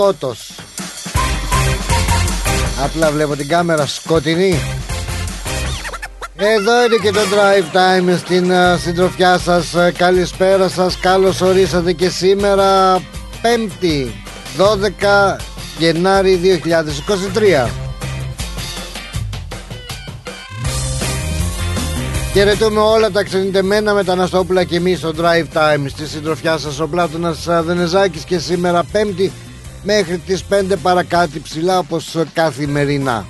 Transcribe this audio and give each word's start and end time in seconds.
Σκότος 0.00 0.50
Απλά 2.84 3.10
βλέπω 3.10 3.36
την 3.36 3.48
κάμερα 3.48 3.86
σκοτεινή. 3.86 4.60
Εδώ 6.36 6.84
είναι 6.84 6.96
και 7.02 7.10
το 7.10 7.20
drive 7.20 7.76
time 7.76 8.16
στην 8.18 8.50
uh, 8.50 8.78
συντροφιά 8.82 9.38
σας. 9.38 9.72
Uh, 9.76 9.92
Καλησπέρα 9.96 10.68
σας, 10.68 10.98
καλώς 10.98 11.40
ορίσατε 11.40 11.92
και 11.92 12.08
σήμερα 12.08 12.96
5η 12.98 14.08
12 14.58 15.36
Γενάρη 15.78 16.60
2023 17.66 17.68
Χαιρετούμε 22.32 22.80
όλα 22.80 23.10
τα 23.10 23.22
ξενιτεμένα 23.22 23.94
μεταναστόπουλα 23.94 24.64
και 24.64 24.76
εμείς 24.76 24.98
στο 24.98 25.12
Drive 25.18 25.56
Time. 25.56 25.84
Στη 25.86 26.06
συντροφιά 26.06 26.58
σας 26.58 26.80
ο 26.80 26.88
Πλάτωνας 26.88 27.46
Δενεζάκης 27.64 28.24
και 28.24 28.38
σήμερα 28.38 28.84
πέμπτη 28.92 29.32
μέχρι 29.82 30.18
τις 30.18 30.44
5 30.50 30.76
παρακάτω 30.82 31.40
ψηλά 31.42 31.78
όπως 31.78 32.16
καθημερινά. 32.32 33.26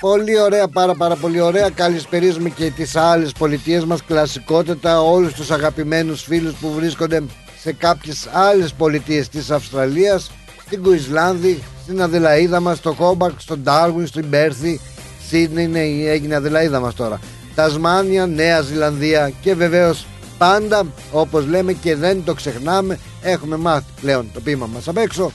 Πολύ 0.00 0.40
ωραία, 0.40 0.68
πάρα 0.68 0.94
πάρα 0.94 1.16
πολύ 1.16 1.40
ωραία. 1.40 1.70
Καλησπερίζουμε 1.70 2.48
και 2.48 2.70
τις 2.70 2.96
άλλες 2.96 3.32
πολιτείες 3.32 3.84
μας 3.84 4.04
κλασικότητα 4.04 5.00
όλους 5.00 5.32
τους 5.32 5.50
αγαπημένους 5.50 6.22
φίλους 6.22 6.54
που 6.54 6.72
βρίσκονται 6.72 7.22
σε 7.60 7.72
κάποιες 7.72 8.28
άλλες 8.32 8.72
πολιτείες 8.72 9.28
της 9.28 9.50
Αυστραλίας 9.50 10.30
στην 10.66 10.82
Κουισλάνδη, 10.82 11.62
στην 11.82 12.02
Αδελαίδα 12.02 12.60
μας, 12.60 12.78
στο 12.78 12.92
Χόμπακ, 12.92 13.40
στον 13.40 13.62
Ντάρουιν, 13.62 14.06
στην 14.06 14.30
Πέρθη, 14.30 14.80
Σίδνη 15.28 15.62
είναι, 15.62 15.80
έγινε 16.10 16.34
Αδελαίδα 16.34 16.80
μας 16.80 16.94
τώρα. 16.94 17.20
Τασμάνια, 17.54 18.26
Νέα 18.26 18.60
Ζηλανδία 18.60 19.32
και 19.40 19.54
βεβαίως 19.54 20.06
πάντα 20.38 20.86
όπως 21.12 21.46
λέμε 21.46 21.72
και 21.72 21.96
δεν 21.96 22.24
το 22.24 22.34
ξεχνάμε 22.34 22.98
έχουμε 23.22 23.56
μάθει 23.56 23.86
πλέον 24.00 24.30
το 24.34 24.40
πείμα 24.40 24.66
μας 24.66 24.88
απ' 24.88 24.96
έξω. 24.96 25.32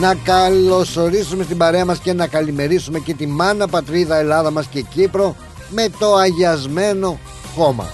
Να 0.00 0.14
καλωσορίσουμε 0.14 1.44
στην 1.44 1.56
παρέα 1.56 1.84
μας 1.84 1.98
και 1.98 2.12
να 2.12 2.26
καλημερίσουμε 2.26 2.98
και 2.98 3.14
τη 3.14 3.26
μάνα 3.26 3.68
πατρίδα 3.68 4.16
Ελλάδα 4.16 4.50
μας 4.50 4.66
και 4.66 4.80
Κύπρο 4.80 5.36
με 5.70 5.88
το 5.98 6.14
αγιασμένο 6.14 7.18
χώμα. 7.54 7.86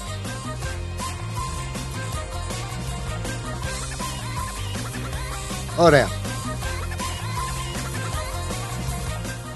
Ωραία. 5.77 6.09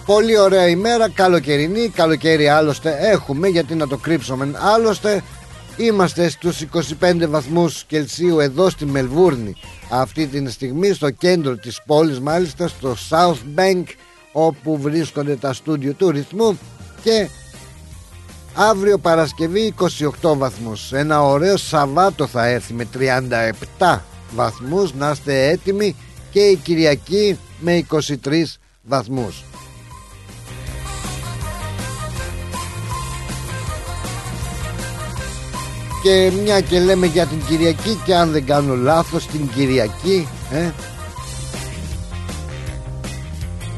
Πολύ 0.07 0.39
ωραία 0.39 0.69
ημέρα, 0.69 1.09
καλοκαιρινή, 1.09 1.89
καλοκαίρι 1.89 2.49
άλλωστε 2.49 2.97
έχουμε 3.01 3.49
γιατί 3.49 3.75
να 3.75 3.89
το 3.89 3.97
κρύψουμε. 3.97 4.51
Άλλωστε 4.75 5.23
Είμαστε 5.77 6.29
στους 6.29 6.61
25 7.01 7.29
βαθμούς 7.29 7.85
Κελσίου 7.85 8.39
εδώ 8.39 8.71
στη 8.71 8.87
Μελβούρνη. 8.87 9.57
Αυτή 9.91 10.27
τη 10.27 10.51
στιγμή 10.51 10.93
στο 10.93 11.11
κέντρο 11.11 11.57
της 11.57 11.81
πόλης 11.87 12.21
μάλιστα 12.21 12.69
στο 12.69 12.97
South 13.11 13.59
Bank 13.59 13.85
όπου 14.33 14.79
βρίσκονται 14.79 15.37
τα 15.37 15.53
στούντιο 15.53 15.93
του 15.93 16.11
ρυθμού. 16.11 16.59
Και 17.03 17.29
αύριο 18.55 18.99
Παρασκευή 18.99 19.75
28 20.23 20.37
βαθμούς. 20.37 20.93
Ένα 20.93 21.23
ωραίο 21.23 21.57
Σαββάτο 21.57 22.27
θα 22.27 22.47
έρθει 22.47 22.73
με 22.73 22.89
37 23.79 23.99
βαθμούς. 24.35 24.95
Να 24.95 25.11
είστε 25.11 25.49
έτοιμοι 25.49 25.97
και 26.31 26.41
η 26.41 26.57
Κυριακή 26.57 27.39
με 27.61 27.87
23 27.91 28.59
βαθμούς 28.83 29.45
και 36.03 36.33
μια 36.43 36.61
και 36.61 36.81
λέμε 36.81 37.07
για 37.07 37.27
την 37.27 37.45
Κυριακή 37.47 37.99
και 38.05 38.15
αν 38.15 38.31
δεν 38.31 38.47
κάνω 38.47 38.75
λάθος 38.75 39.27
την 39.27 39.49
Κυριακή 39.55 40.29
ε, 40.53 40.71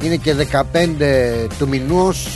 είναι 0.04 0.16
και 0.16 0.34
15 0.52 1.48
του 1.58 1.68
μηνός. 1.68 2.28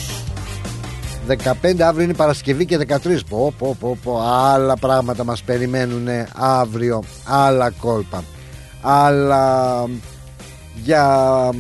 15 1.28 1.80
αύριο 1.80 2.04
είναι 2.04 2.14
Παρασκευή 2.14 2.66
και 2.66 2.78
13 2.88 3.18
πω, 3.28 3.54
πω, 3.58 3.76
πω, 3.80 3.98
πω, 4.02 4.20
άλλα 4.22 4.76
πράγματα 4.76 5.24
μας 5.24 5.42
περιμένουν 5.42 6.08
αύριο. 6.34 7.02
Άλλα 7.24 7.70
κόλπα. 7.70 8.24
Αλλά 8.80 9.84
για 10.74 11.50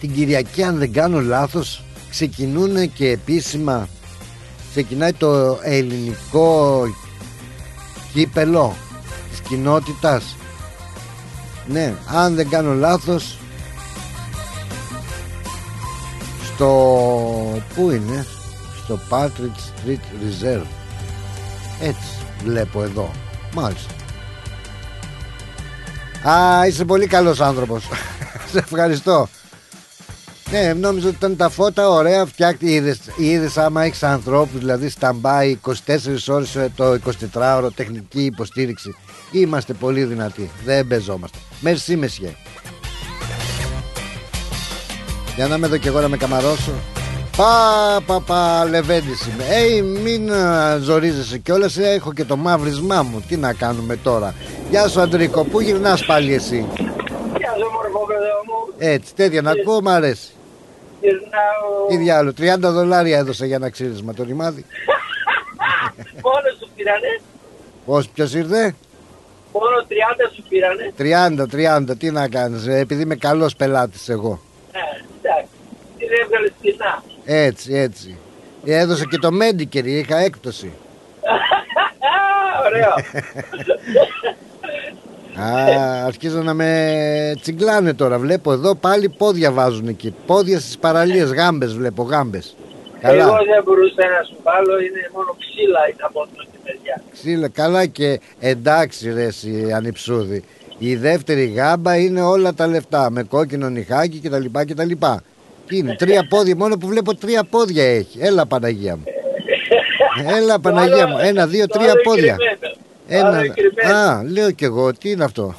την 0.00 0.12
Κυριακή 0.12 0.62
αν 0.62 0.78
δεν 0.78 0.92
κάνω 0.92 1.20
λάθος 1.20 1.84
ξεκινούν 2.10 2.92
και 2.92 3.08
επίσημα 3.08 3.88
ξεκινάει 4.74 5.12
το 5.12 5.58
ελληνικό 5.62 6.82
κύπελο 8.12 8.76
της 9.30 9.40
κοινότητας. 9.40 10.36
Ναι 11.66 11.94
αν 12.14 12.34
δεν 12.34 12.48
κάνω 12.48 12.74
λάθος 12.74 13.38
στο 16.54 17.62
πού 17.74 17.90
είναι; 17.90 18.26
Στο 18.84 18.98
Patrick 19.10 19.56
Street 19.86 20.04
Reserve. 20.22 20.66
Έτσι 21.80 22.26
βλέπω 22.44 22.82
εδώ 22.82 23.10
μάλιστα. 23.54 23.92
Α 26.30 26.66
είσαι 26.66 26.84
πολύ 26.84 27.06
καλός 27.06 27.40
άνθρωπος. 27.40 27.84
Σε 28.52 28.58
ευχαριστώ 28.58 29.28
ναι, 30.50 30.72
νόμιζα 30.72 31.06
ότι 31.06 31.16
ήταν 31.16 31.36
τα 31.36 31.48
φώτα 31.48 31.88
ωραία. 31.88 32.26
Φτιάχτη, 32.26 32.74
είδες 32.74 32.98
είδες 33.16 33.58
άμα 33.58 33.84
έχεις 33.84 34.02
ανθρώπους, 34.02 34.58
δηλαδή 34.58 34.88
σταμπάει 34.88 35.58
24 35.66 35.72
ώρες 36.28 36.58
το 36.76 36.98
24ωρο 37.34 37.68
τεχνική 37.74 38.24
υποστήριξη. 38.24 38.94
Είμαστε 39.30 39.72
πολύ 39.72 40.04
δυνατοί. 40.04 40.50
Δεν 40.64 40.86
παίζομαστε. 40.86 41.38
Μερσή 41.60 41.96
μεσιέ. 41.96 42.34
Για 45.36 45.46
να 45.46 45.54
είμαι 45.54 45.66
εδώ 45.66 45.76
και 45.76 45.88
εγώ 45.88 46.00
να 46.00 46.08
με 46.08 46.16
καμαρώσω. 46.16 46.72
Πα, 47.36 48.00
πα, 48.06 48.20
πα, 48.20 48.64
λεβέντης 48.64 49.26
είμαι. 49.26 49.44
Ε, 49.44 49.82
μην 49.82 50.30
ζορίζεσαι 50.80 51.38
κιόλας. 51.38 51.76
Έχω 51.76 52.12
και 52.12 52.24
το 52.24 52.36
μαύρισμά 52.36 53.02
μου. 53.02 53.24
Τι 53.28 53.36
να 53.36 53.52
κάνουμε 53.52 53.96
τώρα. 53.96 54.34
Γεια 54.70 54.88
σου, 54.88 55.00
Αντρίκο. 55.00 55.44
Πού 55.44 55.60
γυρνάς 55.60 56.04
πάλι 56.04 56.34
εσύ; 56.34 56.66
Γεια 57.56 57.64
σου, 57.64 57.70
μορφό 57.72 57.98
μου. 58.46 58.74
Έτσι, 58.78 59.14
τέτοια 59.14 59.42
να 59.42 59.50
ακούω, 59.50 59.80
μ' 59.82 59.88
αρέσει. 59.88 60.32
Γυρνάω. 61.00 61.86
Τι 61.88 61.96
διάλογο, 61.96 62.34
30 62.38 62.72
δολάρια 62.72 63.18
έδωσα 63.18 63.46
για 63.46 63.56
ένα 63.56 63.70
ξύρισμα 63.70 64.14
το 64.14 64.22
ρημάδι. 64.22 64.64
Μόνο 66.22 66.48
σου 66.60 66.68
πήρανε. 66.76 67.20
Πώς, 67.86 68.08
ποιος 68.08 68.34
ήρθε; 68.34 68.74
Μόνο 69.52 69.76
30 69.88 70.34
σου 70.34 70.42
πήρανε. 70.48 70.92
30, 70.98 71.46
30, 71.90 71.96
τι 71.98 72.10
να 72.10 72.28
κάνεις, 72.28 72.66
επειδή 72.66 73.02
είμαι 73.02 73.16
καλός 73.16 73.56
πελάτης 73.56 74.08
εγώ. 74.08 74.40
Ε, 74.72 74.78
εντάξει. 75.22 75.50
Την 75.98 76.08
έβγαλες 76.22 76.52
κοινά. 76.60 77.02
Έτσι, 77.24 77.74
έτσι. 77.74 78.18
Έδωσε 78.64 79.04
και 79.10 79.18
το 79.18 79.28
Medicare, 79.40 79.84
είχα 79.84 80.18
έκπτωση. 80.18 80.72
Ωραίο. 82.64 82.94
Α, 85.40 86.04
αρχίζουν 86.06 86.44
να 86.44 86.54
με 86.54 87.34
τσιγκλάνε 87.40 87.94
τώρα. 87.94 88.18
Βλέπω 88.18 88.52
εδώ 88.52 88.74
πάλι 88.74 89.08
πόδια 89.08 89.52
βάζουν 89.52 89.88
εκεί. 89.88 90.14
Πόδια 90.26 90.60
στις 90.60 90.78
παραλίες, 90.78 91.32
γάμπες 91.32 91.74
βλέπω, 91.74 92.02
γάμπες. 92.02 92.56
Εγώ 93.00 93.30
δεν 93.30 93.62
μπορούσα 93.64 93.94
να 94.18 94.24
σου 94.28 94.36
βάλω, 94.42 94.78
είναι 94.78 95.10
μόνο 95.14 95.36
ξύλα 95.38 95.80
είναι 95.88 96.02
από 96.02 96.20
αυτή 96.20 96.36
τη 96.36 96.58
μεριά. 96.64 97.02
Ξύλα, 97.12 97.48
καλά 97.48 97.86
και 97.86 98.20
εντάξει 98.40 99.12
ρε 99.12 99.22
εσύ 99.22 99.72
ανυψούδη. 99.74 100.44
Η 100.78 100.96
δεύτερη 100.96 101.44
γάμπα 101.44 101.96
είναι 101.96 102.22
όλα 102.22 102.54
τα 102.54 102.66
λεφτά 102.66 103.10
με 103.10 103.22
κόκκινο 103.22 103.68
νυχάκι 103.68 104.20
κτλ. 104.20 104.44
κτλ. 104.66 104.90
Τι 105.66 105.76
είναι, 105.76 105.94
τρία 105.98 106.26
πόδια, 106.28 106.56
μόνο 106.56 106.76
που 106.76 106.86
βλέπω 106.86 107.14
τρία 107.16 107.44
πόδια 107.44 107.84
έχει. 107.84 108.18
Έλα 108.20 108.46
Παναγία 108.46 108.96
μου. 108.96 109.02
Έλα 110.36 110.60
Παναγία 110.60 111.06
μου, 111.06 111.18
ένα, 111.20 111.46
δύο, 111.46 111.66
Το 111.66 111.78
τρία 111.78 111.90
άλλο 111.90 112.00
πόδια. 112.02 112.36
Κρυμμένο. 113.08 113.30
Το 113.30 113.36
Ένα, 113.36 113.38
άλλο 113.38 113.52
κρυμμένο. 113.54 113.98
α, 113.98 114.22
λέω 114.22 114.50
κι 114.50 114.64
εγώ, 114.64 114.92
τι 114.92 115.10
είναι 115.10 115.24
αυτό; 115.24 115.54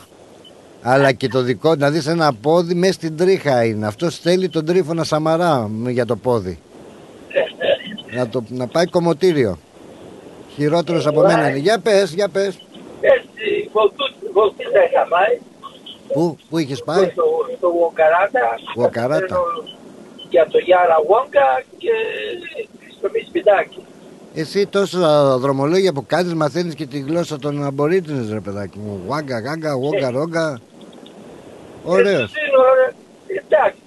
Αλλά 0.81 1.11
και 1.11 1.27
το 1.27 1.41
δικό, 1.41 1.75
να 1.75 1.89
δεις 1.91 2.07
ένα 2.07 2.33
πόδι 2.41 2.73
μέσα 2.73 2.93
στην 2.93 3.17
τρίχα 3.17 3.63
είναι. 3.65 3.87
Αυτός 3.87 4.19
θέλει 4.19 4.49
τον 4.49 4.65
τρίφωνα 4.65 5.03
Σαμαρά 5.03 5.67
μ, 5.69 5.89
για 5.89 6.05
το 6.05 6.15
πόδι. 6.15 6.59
να, 8.15 8.27
το, 8.27 8.43
να 8.49 8.67
πάει 8.67 8.85
κομμωτήριο. 8.85 9.57
Χειρότερος 10.55 11.07
από 11.07 11.21
μένα 11.21 11.49
είναι. 11.49 11.57
Για 11.57 11.79
πες, 11.79 12.13
για 12.13 12.29
πες. 12.29 12.57
Έτσι, 13.01 13.69
βολτού- 13.73 14.31
βολτούτα 14.33 14.83
είχα 14.89 15.07
πάει. 15.09 15.39
Πού, 16.13 16.37
πού 16.49 16.57
είχες 16.57 16.83
πάει; 16.83 17.03
Στο, 17.09 17.23
στο 17.57 17.71
Βοκαράτα. 17.71 18.59
Βοκαράτα. 18.75 19.37
Για 20.29 20.47
το 20.51 20.57
Γιάρα 20.57 20.97
Βόγκα 21.07 21.63
και 21.77 21.91
στο 22.97 23.09
Μισπιτάκι. 23.13 23.84
Εσύ 24.37 24.67
τόσα 24.67 25.37
δρομολόγια 25.37 25.93
που 25.93 26.05
κάνεις 26.05 26.33
μαθαίνεις 26.33 26.75
και 26.75 26.85
τη 26.85 26.99
γλώσσα 26.99 27.39
των 27.39 27.63
αμπορίτινες 27.63 28.29
ρε 28.29 28.39
παιδάκι 28.39 28.77
μου. 28.77 29.01
Γουάγκα, 29.05 29.39
γάγκα, 29.39 29.71
γόγκα, 29.73 30.09
ρόγκα. 30.11 30.61
Ωραίος. 31.83 32.23
Έτσι, 32.23 32.39
είναι 32.47 32.59
ωραίο. 32.71 32.91
Εντάξει, 33.41 33.81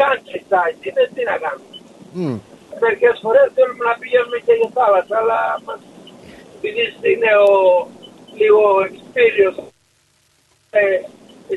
country 0.00 0.40
side 0.50 0.78
είναι, 0.86 1.02
τι 1.14 1.22
να 1.30 1.36
κάνουμε. 1.44 1.70
Μμ. 2.12 2.36
Μερικές 2.80 3.14
φορές 3.22 3.46
θέλουμε 3.54 3.84
να 3.90 3.94
πηγαίνουμε 4.00 4.38
και 4.46 4.54
για 4.58 4.70
θάλασσα, 4.76 5.14
αλλά 5.20 5.40
μας, 5.66 5.80
επειδή 6.56 6.84
είναι 7.12 7.30
ο 7.48 7.52
λίγο 8.38 8.62
experience 8.88 9.58
ε, 10.70 10.80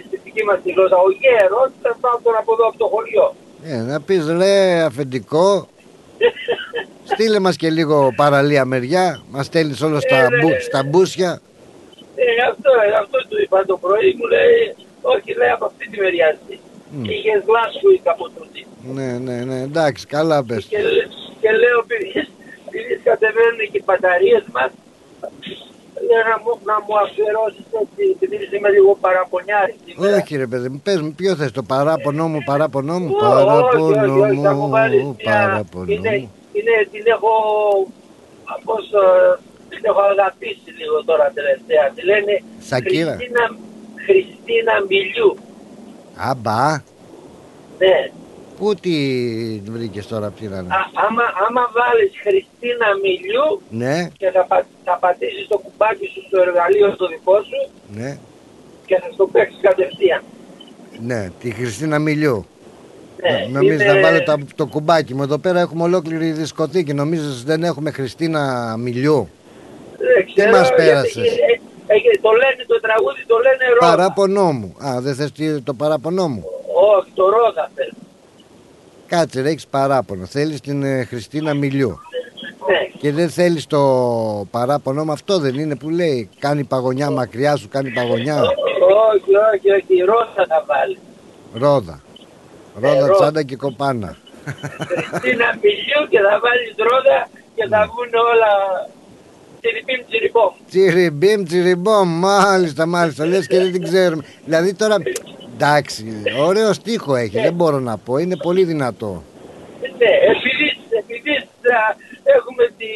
στη 0.05 0.15
δική 0.23 0.43
μας 0.47 0.57
τη 0.63 0.69
γλώσσα, 0.75 0.97
ο 1.07 1.09
γέρος, 1.21 1.69
θα 1.83 1.91
πάω 2.01 2.17
τον 2.23 2.35
από 2.41 2.51
εδώ 2.55 2.65
από 2.69 2.77
το 2.83 2.87
χωριό. 2.93 3.27
Ε, 3.71 3.75
να 3.91 3.97
πεις 4.05 4.23
ρε 4.39 4.55
αφεντικό 4.89 5.67
Στείλε 7.03 7.39
μας 7.39 7.55
και 7.55 7.69
λίγο 7.69 8.13
παραλία 8.15 8.65
μεριά 8.65 9.21
Μας 9.29 9.45
στέλνεις 9.45 9.81
όλο 9.81 9.99
στα, 9.99 10.15
Ε, 10.17 10.27
μπου, 10.41 10.49
ρε. 10.49 10.59
στα 10.59 10.83
μπούσια 10.83 11.41
Ε, 12.15 12.23
αυτό, 12.49 12.71
αυτό 13.01 13.17
του 13.29 13.41
είπα 13.43 13.65
το 13.65 13.77
πρωί, 13.77 14.15
μου 14.17 14.25
λέει, 14.27 14.75
όχι 15.01 15.33
λέει 15.37 15.49
από 15.49 15.65
αυτή 15.65 15.89
τη 15.89 15.99
μεριά. 15.99 16.37
Μμ. 16.91 17.03
Είχες 17.03 17.41
γλάσκου 17.47 17.89
ή 17.91 17.99
κάπου 18.03 18.31
τούτη. 18.35 18.67
Ναι, 18.93 19.17
ναι, 19.25 19.43
ναι, 19.43 19.61
εντάξει, 19.61 20.05
καλά 20.05 20.43
πες 20.45 20.65
Και, 20.65 20.77
και 21.41 21.51
λέω, 21.61 21.77
επειδή, 21.87 22.27
επειδή 22.67 22.93
κατεβαίνουν 23.03 23.59
και 23.71 23.77
οι 23.77 23.83
μπαταρίες 23.85 24.43
μας, 24.55 24.71
λέω 25.21 25.68
να 26.29 26.35
μου, 26.43 26.51
να 26.69 26.75
μου 26.85 26.93
αφιερώσεις 27.03 27.65
έτσι, 27.81 28.03
επειδή 28.25 28.55
είμαι 28.57 28.69
λίγο 28.75 28.91
παραπονιάρη 29.05 29.75
σήμερα. 29.85 30.15
Όχι 30.17 30.35
ρε 30.43 30.47
παιδί 30.47 30.69
μου, 30.69 30.79
πες 30.83 31.01
μου 31.01 31.11
ποιο 31.19 31.35
θες 31.35 31.51
το 31.51 31.63
παράπονό 31.63 32.27
μου, 32.27 32.39
παράπονό 32.45 32.99
μου 32.99 33.09
Ω, 33.13 33.15
όχι, 33.17 33.35
Παράπονό 33.35 33.85
όχι, 33.85 34.19
όχι, 34.31 34.41
θα 34.47 34.53
μου 34.53 34.69
βάλεις 34.69 35.01
μου, 35.03 35.15
μια- 35.23 35.31
παράπονό 35.33 35.91
είναι, 35.91 36.09
μου 36.17 36.29
είναι, 36.57 36.73
την 36.91 37.03
έχω, 37.15 37.31
πώς, 38.67 38.83
ε, 38.91 39.39
την 39.69 39.81
έχω 39.89 40.01
αγαπήσει 40.13 40.69
λίγο 40.79 40.97
τώρα 41.09 41.25
τελευταία. 41.37 41.85
Τη 41.95 42.01
λένε 42.09 42.33
Σακύρα. 42.69 43.13
Χριστίνα, 43.15 43.43
Χριστίνα 44.05 44.73
Μιλιού. 44.89 45.29
Αμπά, 46.29 46.63
Ναι. 47.81 47.97
Πού 48.59 48.75
τη 48.75 48.95
βρήκες 49.71 50.07
τώρα 50.07 50.27
αυτή 50.27 50.47
να 50.47 50.57
είναι; 50.57 50.73
Α, 50.73 50.79
άμα, 51.07 51.23
άμα 51.47 51.63
βάλεις 51.77 52.11
Χριστίνα 52.23 52.87
Μιλιού 53.03 53.61
Ναι, 53.69 54.07
και 54.17 54.29
θα, 54.31 54.43
πα, 54.49 54.65
θα 54.83 54.97
πατήσεις 55.01 55.47
το 55.47 55.57
κουμπάκι 55.57 56.05
σου 56.13 56.21
στο 56.27 56.41
εργαλείο 56.41 56.91
στο 56.93 57.07
δικό 57.07 57.35
σου 57.49 57.59
ναι, 57.97 58.17
και 58.85 58.95
θα 59.01 59.09
στο 59.13 59.25
παίξεις 59.27 59.59
κατευθείαν. 59.61 60.21
ναι, 60.99 61.29
τη 61.39 61.51
Χριστίνα 61.51 61.99
Μιλιού 61.99 62.45
Ναι, 63.21 63.47
Νομίζεις 63.59 63.81
είναι- 63.83 63.93
να 63.93 64.01
βάλω 64.01 64.23
τα- 64.23 64.37
το 64.55 64.65
κουμπάκι 64.65 65.13
μου 65.15 65.23
Εδώ 65.23 65.37
πέρα 65.37 65.59
έχουμε 65.59 65.83
ολόκληρη 65.83 66.31
δισκοθήκη 66.31 66.93
Νομίζεις 66.93 67.43
δεν 67.43 67.63
έχουμε 67.63 67.91
Χριστίνα 67.91 68.75
Μιλιού; 68.77 69.29
Δεν 69.97 70.25
ξέρω, 70.33 70.51
μας 70.51 70.67
γιατί, 70.67 70.83
πέρασες; 70.83 71.15
ε, 71.15 71.93
ε, 71.93 71.97
το 72.21 72.31
λένε 72.31 72.63
το 72.67 72.79
τραγούδι, 72.79 73.23
το 73.27 73.37
λένε 73.37 73.63
ρόδα. 73.79 73.95
Παράπονό 73.95 74.51
μου 74.51 74.75
Α 74.87 75.01
δεν 75.01 75.15
θες 75.15 75.31
τι- 75.31 75.61
το 75.61 75.73
παράπονό 75.73 76.27
μου 76.27 76.43
Όχι, 76.97 77.11
το 77.13 77.23
ρόδα 77.29 77.71
θέλω. 77.75 77.93
Κάτσε 79.09 79.41
ρε 79.41 79.49
έχεις 79.49 79.67
παράπονο 79.67 80.25
Θέλεις 80.25 80.61
την 80.61 80.83
ε, 80.83 81.03
Χριστίνα 81.03 81.53
Μιλιού 81.53 81.99
Ναι. 82.69 82.99
Και 82.99 83.11
δεν 83.11 83.29
θέλεις 83.29 83.65
το 83.67 83.79
παράπονο 84.51 85.05
μου 85.05 85.11
Αυτό 85.11 85.39
δεν 85.39 85.55
είναι 85.59 85.75
που 85.75 85.89
λέει 85.89 86.29
Κάνει 86.39 86.63
παγωνιά 86.63 87.09
μακριά 87.09 87.55
σου 87.55 87.67
κάνει 87.69 87.89
παγωνιά 87.89 88.41
Όχι, 88.41 89.31
όχι, 89.53 89.71
όχι, 89.71 90.01
ρόδα 90.05 90.45
θα 90.47 90.65
βάλει. 90.67 90.97
Ρόδα 91.53 92.01
Ρόδα 92.75 92.95
Ε, 92.95 92.99
ρόδα. 92.99 93.13
τσάντα 93.13 93.43
και 93.43 93.55
κοπάνα 93.55 94.15
Χριστίνα 94.45 95.45
Μιλιού 95.61 96.01
και 96.09 96.19
θα 96.19 96.39
βάλεις 96.43 96.73
ρόδα 96.77 97.27
και 97.55 97.67
θα 97.69 97.85
βγουν 97.85 98.11
όλα 98.31 98.51
τσιριπίμ 99.61 100.05
τσιριπόμ. 100.07 100.51
Τσιριμπίμ, 100.69 101.43
τσιριμπόμ, 101.43 102.09
μάλιστα, 102.19 102.85
μάλιστα. 102.85 103.25
Λες 103.25 103.47
και 103.47 103.57
δεν 103.57 103.71
την 103.71 103.83
ξέρουμε. 103.83 104.23
Δηλαδή 104.45 104.73
τώρα, 104.73 104.95
εντάξει, 105.59 106.05
ωραίο 106.39 106.73
στίχο 106.73 107.15
έχει, 107.15 107.39
δεν 107.39 107.53
μπορώ 107.53 107.79
να 107.79 107.97
πω, 107.97 108.17
είναι 108.17 108.35
πολύ 108.37 108.63
δυνατό. 108.63 109.23
Ναι, 109.81 110.11
επειδή, 110.33 110.67
επειδή 110.99 111.31
α, 111.37 111.95
έχουμε 112.23 112.63
τη, 112.77 112.91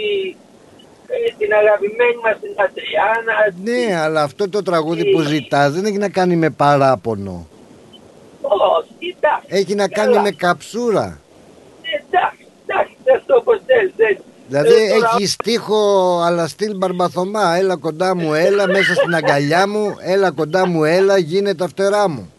ε, 1.08 1.34
την 1.38 1.54
αγαπημένη 1.54 2.18
μας 2.24 2.36
την 2.42 2.56
Αντριάννα. 2.66 3.34
Ναι, 3.64 4.02
αλλά 4.02 4.24
αυτό 4.24 4.50
το 4.50 4.62
τραγούδι 4.62 5.12
που 5.12 5.22
ζητάς 5.22 5.72
δεν 5.74 5.86
έχει 5.86 5.98
να 5.98 6.10
κάνει 6.10 6.36
με 6.36 6.50
παράπονο. 6.50 7.48
Όχι, 8.42 9.16
εντάξει. 9.18 9.48
Έχει 9.48 9.76
να 9.76 9.88
κάνει 9.88 10.12
καλά. 10.12 10.22
με 10.22 10.32
καψούρα. 10.32 11.20
Εντάξει, 11.82 12.48
εντάξει, 12.66 12.96
αυτό 13.18 13.36
όπως 13.36 13.60
θέλεις. 13.66 13.94
έτσι. 13.98 14.24
Δηλαδή 14.48 14.70
Ε, 14.70 14.90
τώρα, 14.94 15.12
έχει 15.16 15.28
στίχο 15.28 16.22
αλλά 16.26 16.48
στυλ 16.48 16.76
μπαρμπαθωμά. 16.76 17.56
Έλα 17.56 17.76
κοντά 17.76 18.16
μου, 18.16 18.34
έλα 18.34 18.68
μέσα 18.68 18.94
στην 18.94 19.16
αγκαλιά 19.16 19.68
μου. 19.68 19.96
Έλα 20.00 20.32
κοντά 20.32 20.68
μου, 20.68 20.84
έλα 20.84 21.18
γίνε 21.18 21.56
τα 21.56 21.68
φτερά 21.68 22.10
μου. 22.10 22.33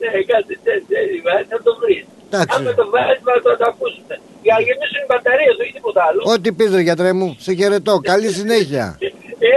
Ναι, 0.00 0.08
κάτι 0.32 0.54
τέτοιο, 0.66 0.96
ε, 1.34 1.44
θα 1.50 1.58
το 1.66 1.72
βρεις. 1.80 2.04
Εντάξει. 2.26 2.52
Αν 2.56 2.60
με 2.68 2.72
το 2.80 2.84
βάλεις, 2.94 3.20
θα 3.28 3.34
το, 3.44 3.50
το 3.60 3.64
ακούσουμε. 3.72 4.14
Για 4.44 4.54
να 4.56 4.60
γεμίσουν 4.66 4.98
οι 5.02 5.06
μπαταρίες, 5.10 5.54
όχι 5.62 5.72
τίποτα 5.78 6.00
άλλο. 6.08 6.20
Ό,τι 6.34 6.48
πεις 6.56 6.70
ρε 6.76 6.82
γιατρέ 6.88 7.12
μου, 7.18 7.28
σε 7.44 7.50
χαιρετώ. 7.58 7.94
Καλή 8.12 8.28
συνέχεια. 8.38 8.86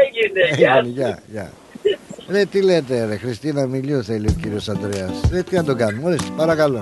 Έγινε, 0.01 0.41
γεια 0.59 0.73
Έγινε, 0.77 0.83
σου. 0.85 0.91
γεια, 0.99 1.11
γεια. 1.33 1.47
Ρε 2.33 2.45
τι 2.51 2.59
λέτε 2.61 3.05
ρε, 3.09 3.15
Χριστίνα 3.23 3.65
Μιλίου 3.73 4.03
θέλει 4.03 4.27
ο 4.27 4.35
κύριος 4.41 4.69
Ανδρέας. 4.69 5.11
Ρε 5.31 5.41
τι 5.43 5.55
να 5.55 5.63
τον 5.63 5.77
κάνουμε, 5.77 6.07
ορίστε, 6.07 6.31
παρακαλώ. 6.35 6.81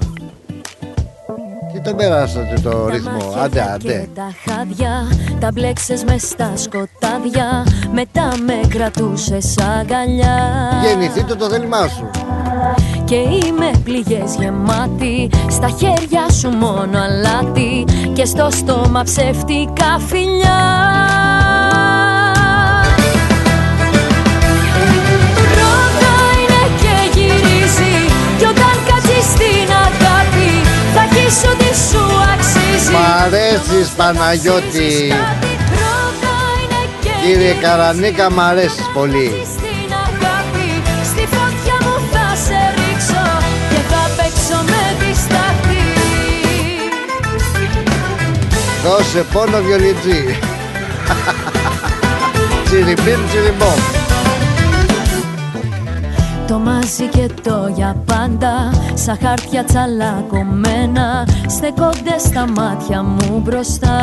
Τι 1.74 1.80
τον 1.82 1.96
περάσατε 1.96 2.54
το 2.64 2.70
Τα 2.70 2.90
ρυθμό, 2.92 3.34
μάτια 3.36 3.64
άντε 3.74 3.88
και 3.88 3.94
άντε. 3.94 4.10
τα 4.16 4.30
χάδια 4.46 5.08
Τα 5.40 5.50
μπλέξες 5.54 6.04
μες 6.04 6.22
στα 6.22 6.52
σκοτάδια 6.58 7.66
Μετά 7.94 8.34
με 8.46 8.54
κρατούσες 8.70 9.56
αγκαλιά 9.58 10.36
Γεννηθείτε 10.86 11.36
το 11.36 11.50
θέλημά 11.50 11.88
σου. 11.88 12.10
Και 13.12 13.18
είμαι 13.18 13.72
πληγές 13.84 14.36
γεμάτη 14.40 15.30
Στα 15.50 15.70
χέρια 15.70 16.30
σου 16.30 16.50
μόνο 16.50 17.00
αλάτι 17.00 17.86
Και 18.14 18.26
στο 18.26 18.48
στόμα 18.52 19.04
ψεύτικα 19.04 20.00
φιλιά 20.08 20.62
Ρώτα 25.58 26.16
είναι 26.40 26.64
και 26.82 27.20
γυρίζει 27.20 27.96
Κι 28.38 28.44
όταν 28.44 28.76
κάτσεις 28.88 29.26
στην 29.32 29.70
αγάπη 29.86 30.52
Θα 30.94 31.02
έχεις 31.02 31.44
ό,τι 31.44 31.78
σου 31.90 32.04
αξίζει 32.34 32.92
Μ' 32.92 33.24
αρέσεις 33.24 33.90
Παναγιώτη. 33.90 35.08
Ρώτα 35.80 36.36
είναι 36.62 36.82
και 37.02 37.10
Κύριε 37.22 37.38
γυρίζει. 37.38 37.60
Καρανίκα 37.62 38.32
μ' 38.32 38.40
αρέσεις 38.40 38.90
πολύ. 38.94 39.32
Δώσε 48.84 49.26
πόνο 49.34 49.62
βιολιτζή. 49.62 50.40
Τσιριμπίμ 52.64 53.28
τσιριμπόμ. 53.28 53.80
Το 56.48 56.60
μαζί 56.60 57.08
και 57.08 57.30
το 57.44 57.72
για 57.76 58.04
πάντα 58.06 58.74
Σαν 58.94 59.18
χάρτια 59.24 59.64
τσαλακωμένα 59.64 61.28
Στεκόνται 61.48 62.18
στα 62.26 62.48
μάτια 62.56 63.04
μου 63.04 63.42
μπροστά 63.44 63.98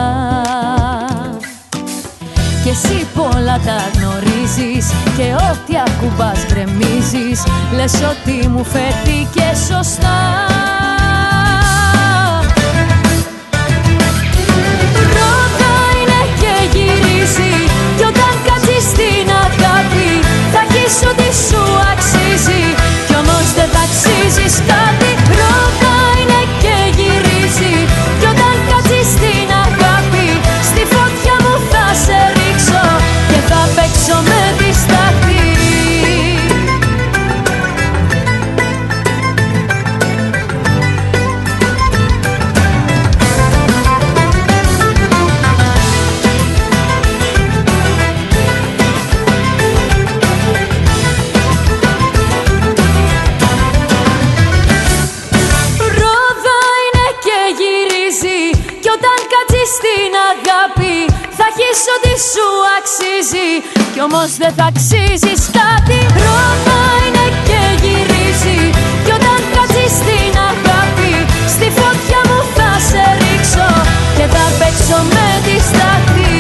Και 2.65 2.71
εσύ 2.71 3.07
πολλά 3.15 3.61
τα 3.65 3.77
γνωρίζεις 3.95 4.91
Και 5.17 5.35
ό,τι 5.51 5.75
ακουμπάς 5.87 6.47
γκρεμίζεις 6.47 7.43
Λες 7.75 7.93
ότι 7.95 8.49
μου 8.49 8.65
φέρθηκε 8.65 9.43
σωστά 9.69 10.47
δεν 23.59 23.69
θα 23.73 23.81
αξίζεις 23.81 24.57
κάτι 24.67 25.11
Ρώτα 25.39 25.88
όμως 64.13 64.37
δεν 64.37 64.53
θα 64.53 64.65
αξίζεις 64.65 65.43
κάτι 65.59 65.99
Ρόδα 66.25 66.81
είναι 67.07 67.27
και 67.49 67.61
γυρίζει 67.83 68.71
Κι 69.05 69.13
όταν 69.19 69.41
κάτσεις 69.55 69.93
στην 70.01 70.33
αγάπη 70.51 71.13
Στη 71.55 71.67
φωτιά 71.79 72.21
μου 72.29 72.41
θα 72.57 72.71
σε 72.89 73.05
ρίξω 73.21 73.71
Και 74.17 74.27
θα 74.35 74.45
παίξω 74.59 74.99
με 75.15 75.29
τη 75.45 75.61
στάχτη 75.69 76.37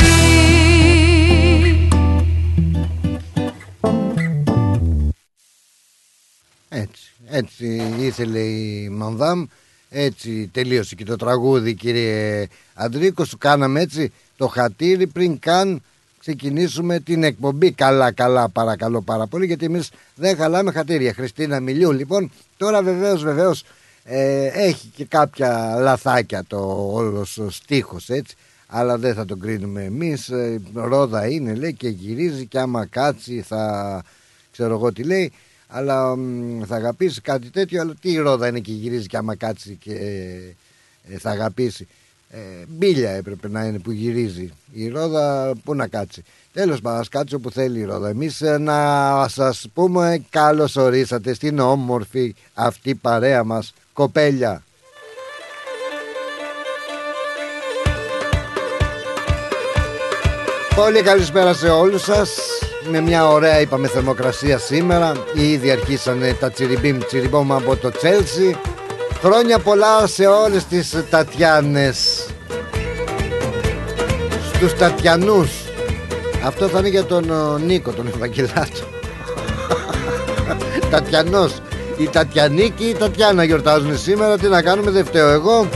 Έτσι, 6.68 7.10
έτσι 7.26 7.82
ήθελε 7.98 8.38
η 8.38 8.88
Μανδάμ, 8.88 9.44
έτσι 9.90 10.50
τελείωσε 10.52 10.94
και 10.94 11.04
το 11.04 11.16
τραγούδι 11.16 11.74
κύριε 11.74 12.46
Αντρίκο, 12.74 13.24
σου 13.24 13.38
κάναμε 13.38 13.80
έτσι 13.80 14.12
το 14.36 14.46
χατήρι 14.46 15.06
πριν 15.06 15.38
καν 15.38 15.82
ξεκινήσουμε 16.28 17.00
την 17.00 17.22
εκπομπή. 17.22 17.72
Καλά, 17.72 18.12
καλά, 18.12 18.48
παρακαλώ 18.48 19.02
πάρα 19.02 19.26
πολύ, 19.26 19.46
γιατί 19.46 19.64
εμείς 19.64 19.90
δεν 20.14 20.36
χαλάμε 20.36 20.72
χατήρια. 20.72 21.12
Χριστίνα 21.12 21.60
Μιλιού, 21.60 21.92
λοιπόν, 21.92 22.30
τώρα 22.56 22.82
βεβαίως, 22.82 23.22
βεβαίως, 23.22 23.64
ε, 24.04 24.46
έχει 24.46 24.88
και 24.94 25.04
κάποια 25.04 25.76
λαθάκια 25.78 26.44
το 26.46 26.90
όλος 26.92 27.38
ο 27.38 27.50
στίχος, 27.50 28.08
έτσι, 28.08 28.36
αλλά 28.66 28.98
δεν 28.98 29.14
θα 29.14 29.24
τον 29.24 29.40
κρίνουμε 29.40 29.84
εμείς. 29.84 30.28
Ε, 30.28 30.60
ρόδα 30.74 31.28
είναι, 31.28 31.54
λέει, 31.54 31.74
και 31.74 31.88
γυρίζει 31.88 32.46
και 32.46 32.58
άμα 32.58 32.86
κάτσει 32.86 33.42
θα 33.42 34.04
ξέρω 34.52 34.74
εγώ 34.74 34.92
τι 34.92 35.02
λέει, 35.02 35.32
αλλά 35.68 36.16
μ, 36.16 36.60
θα 36.66 36.76
αγαπήσει 36.76 37.20
κάτι 37.20 37.50
τέτοιο. 37.50 37.80
Αλλά 37.80 37.94
τι 38.00 38.16
ρόδα 38.16 38.48
είναι 38.48 38.60
και 38.60 38.72
γυρίζει 38.72 39.06
και 39.06 39.16
άμα 39.16 39.34
κάτσει 39.34 39.78
και 39.80 39.92
ε, 41.08 41.18
θα 41.18 41.30
αγαπήσει. 41.30 41.86
Ε, 42.30 42.38
μπίλια 42.68 43.10
έπρεπε 43.10 43.48
να 43.48 43.64
είναι 43.64 43.78
που 43.78 43.90
γυρίζει. 43.90 44.52
Η 44.72 44.88
ρόδα 44.88 45.52
πού 45.64 45.74
να 45.74 45.86
κάτσει. 45.86 46.22
Τέλος 46.52 46.80
πάντων, 46.80 47.00
ας 47.00 47.08
κάτσει 47.08 47.34
όπου 47.34 47.50
θέλει 47.50 47.78
η 47.78 47.84
ρόδα. 47.84 48.08
Εμείς 48.08 48.40
ε, 48.40 48.58
να 48.58 49.28
σας 49.28 49.66
πούμε 49.74 50.24
καλώς 50.30 50.76
ορίσατε 50.76 51.34
στην 51.34 51.58
όμορφη 51.58 52.34
αυτή 52.54 52.94
παρέα 52.94 53.44
μας 53.44 53.74
κοπέλια. 53.92 54.62
Πολύ 60.74 61.02
καλησπέρα 61.02 61.54
σε 61.54 61.68
όλους 61.68 62.02
σας 62.02 62.38
Με 62.90 63.00
μια 63.00 63.28
ωραία 63.28 63.60
είπαμε 63.60 63.88
θερμοκρασία 63.88 64.58
σήμερα 64.58 65.12
Ήδη 65.34 65.70
αρχίσανε 65.70 66.32
τα 66.32 66.50
τσιριμπίμ 66.50 66.98
τσιριμπόμ 66.98 67.52
από 67.52 67.76
το 67.76 67.90
Τσέλσι 67.90 68.56
Χρόνια 69.22 69.58
πολλά 69.58 70.06
σε 70.06 70.26
όλες 70.26 70.64
τις 70.64 70.96
Τατιάνες. 71.10 72.26
Στους 74.54 74.74
Τατιανούς. 74.74 75.50
Αυτό 76.44 76.68
θα 76.68 76.78
είναι 76.78 76.88
για 76.88 77.04
τον 77.04 77.30
ο, 77.30 77.58
Νίκο, 77.58 77.90
τον 77.90 78.06
Ευαγγελάτο. 78.06 78.86
Τατιανός. 80.90 81.54
Η 81.98 82.08
Τατιανή 82.08 82.70
και 82.70 82.84
η 82.84 82.94
Τατιάνα 82.94 83.44
γιορτάζουν 83.44 83.98
σήμερα. 83.98 84.38
Τι 84.38 84.46
να 84.46 84.62
κάνουμε 84.62 84.90
δεν 84.90 85.04
φταίω 85.04 85.28
εγώ. 85.28 85.68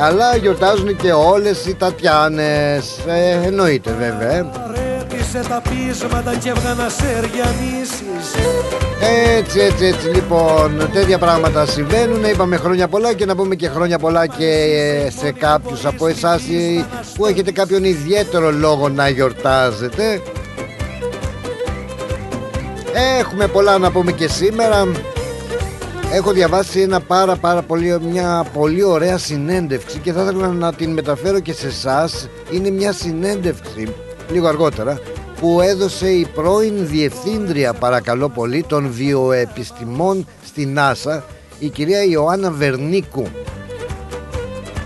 Αλλά 0.00 0.36
γιορτάζουν 0.36 0.96
και 0.96 1.12
όλες 1.12 1.66
οι 1.66 1.74
Τατιάνες. 1.74 2.98
Ε, 3.06 3.46
Εννοείται 3.46 3.94
βέβαια 3.98 4.63
ε. 5.34 5.40
Παρέτησε 5.40 5.48
τα 5.48 5.62
πείσματα 5.70 6.34
και 6.36 6.48
έβγανα 6.48 6.88
σεριανίσεις 6.88 8.34
Έτσι 9.36 9.58
έτσι 9.60 9.84
έτσι 9.84 10.08
λοιπόν 10.08 10.88
Τέτοια 10.92 11.18
πράγματα 11.18 11.66
συμβαίνουν 11.66 12.24
Είπαμε 12.24 12.56
χρόνια 12.56 12.88
πολλά 12.88 13.12
και 13.12 13.24
να 13.24 13.34
πούμε 13.36 13.54
και 13.54 13.68
χρόνια 13.68 13.98
πολλά 13.98 14.26
Και 14.26 14.46
ε, 15.06 15.10
σε 15.10 15.32
κάποιους 15.32 15.84
από 15.86 16.06
εσάς 16.06 16.42
οι- 16.42 16.84
Που 17.16 17.26
έχετε 17.26 17.52
κάποιον 17.52 17.84
ιδιαίτερο 17.84 18.50
λόγο 18.52 18.88
να 18.88 19.08
γιορτάζετε 19.08 20.20
Έχουμε 23.20 23.46
πολλά 23.46 23.78
να 23.78 23.90
πούμε 23.90 24.12
και 24.12 24.28
σήμερα 24.28 24.88
Έχω 26.12 26.32
διαβάσει 26.32 26.80
ένα 26.80 27.00
πάρα 27.00 27.36
πάρα 27.36 27.62
πολύ, 27.62 27.98
μια 28.10 28.44
πολύ 28.52 28.82
ωραία 28.82 29.18
συνέντευξη 29.18 29.98
και 29.98 30.12
θα 30.12 30.22
ήθελα 30.22 30.46
να 30.48 30.72
την 30.74 30.92
μεταφέρω 30.92 31.40
και 31.40 31.52
σε 31.52 31.66
εσάς. 31.66 32.28
Είναι 32.50 32.70
μια 32.70 32.92
συνέντευξη 32.92 33.94
λίγο 34.32 34.48
αργότερα 34.48 34.98
που 35.40 35.60
έδωσε 35.60 36.08
η 36.08 36.26
πρώην 36.34 36.86
διευθύντρια 36.86 37.72
παρακαλώ 37.72 38.28
πολύ 38.28 38.64
των 38.68 38.90
βιοεπιστημών 38.92 40.26
στη 40.46 40.66
ΝΑΣΑ 40.66 41.24
η 41.58 41.68
κυρία 41.68 42.04
Ιωάννα 42.04 42.50
Βερνίκου. 42.50 43.26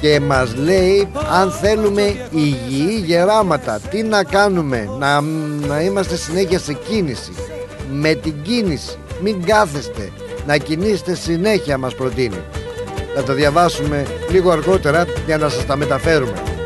Και 0.00 0.20
μας 0.20 0.54
λέει 0.56 1.08
αν 1.32 1.50
θέλουμε 1.50 2.28
υγιή 2.30 3.02
γεράματα 3.04 3.80
τι 3.90 4.02
να 4.02 4.24
κάνουμε 4.24 4.88
να, 4.98 5.20
να 5.66 5.80
είμαστε 5.80 6.16
συνέχεια 6.16 6.58
σε 6.58 6.72
κίνηση. 6.72 7.32
Με 7.92 8.14
την 8.14 8.34
κίνηση 8.42 8.96
μην 9.22 9.44
κάθεστε 9.44 10.12
να 10.46 10.56
κινήσετε 10.56 11.14
συνέχεια 11.14 11.78
μας 11.78 11.94
προτείνει. 11.94 12.42
Θα 13.14 13.22
τα 13.22 13.34
διαβάσουμε 13.34 14.06
λίγο 14.30 14.50
αργότερα 14.50 15.04
για 15.26 15.38
να 15.38 15.48
σας 15.48 15.66
τα 15.66 15.76
μεταφέρουμε 15.76 16.57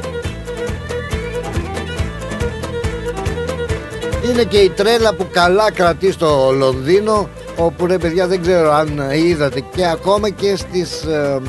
Είναι 4.33 4.45
και 4.45 4.59
η 4.59 4.71
τρέλα 4.71 5.15
που 5.15 5.27
καλά 5.31 5.73
κρατεί 5.73 6.13
στο 6.13 6.51
Λονδίνο 6.53 7.29
όπου 7.57 7.87
ρε 7.87 7.99
παιδιά 7.99 8.27
δεν 8.27 8.43
ξέρω 8.43 8.73
αν 8.73 9.01
είδατε 9.15 9.61
και 9.61 9.87
ακόμα 9.87 10.31
και 10.31 10.57
στις 10.57 11.03
ε, 11.03 11.41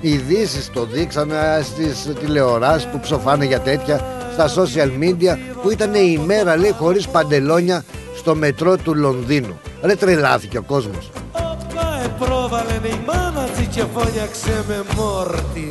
ειδήσεις 0.00 0.70
το 0.72 0.84
δείξανε 0.84 1.60
στις 1.62 2.12
τηλεοράσεις 2.20 2.86
που 2.86 3.00
ψοφάνε 3.00 3.44
για 3.44 3.60
τέτοια 3.60 4.04
στα 4.32 4.48
social 4.48 5.02
media 5.02 5.36
που 5.62 5.70
ήταν 5.70 5.94
η 5.94 6.22
μέρα 6.26 6.56
λέει 6.56 6.74
χωρίς 6.78 7.08
παντελόνια 7.08 7.84
στο 8.16 8.34
μετρό 8.34 8.76
του 8.76 8.94
Λονδίνου. 8.94 9.60
Ρε 9.82 9.94
τρελάθηκε 9.94 10.58
ο 10.58 10.62
κόσμος 10.62 11.10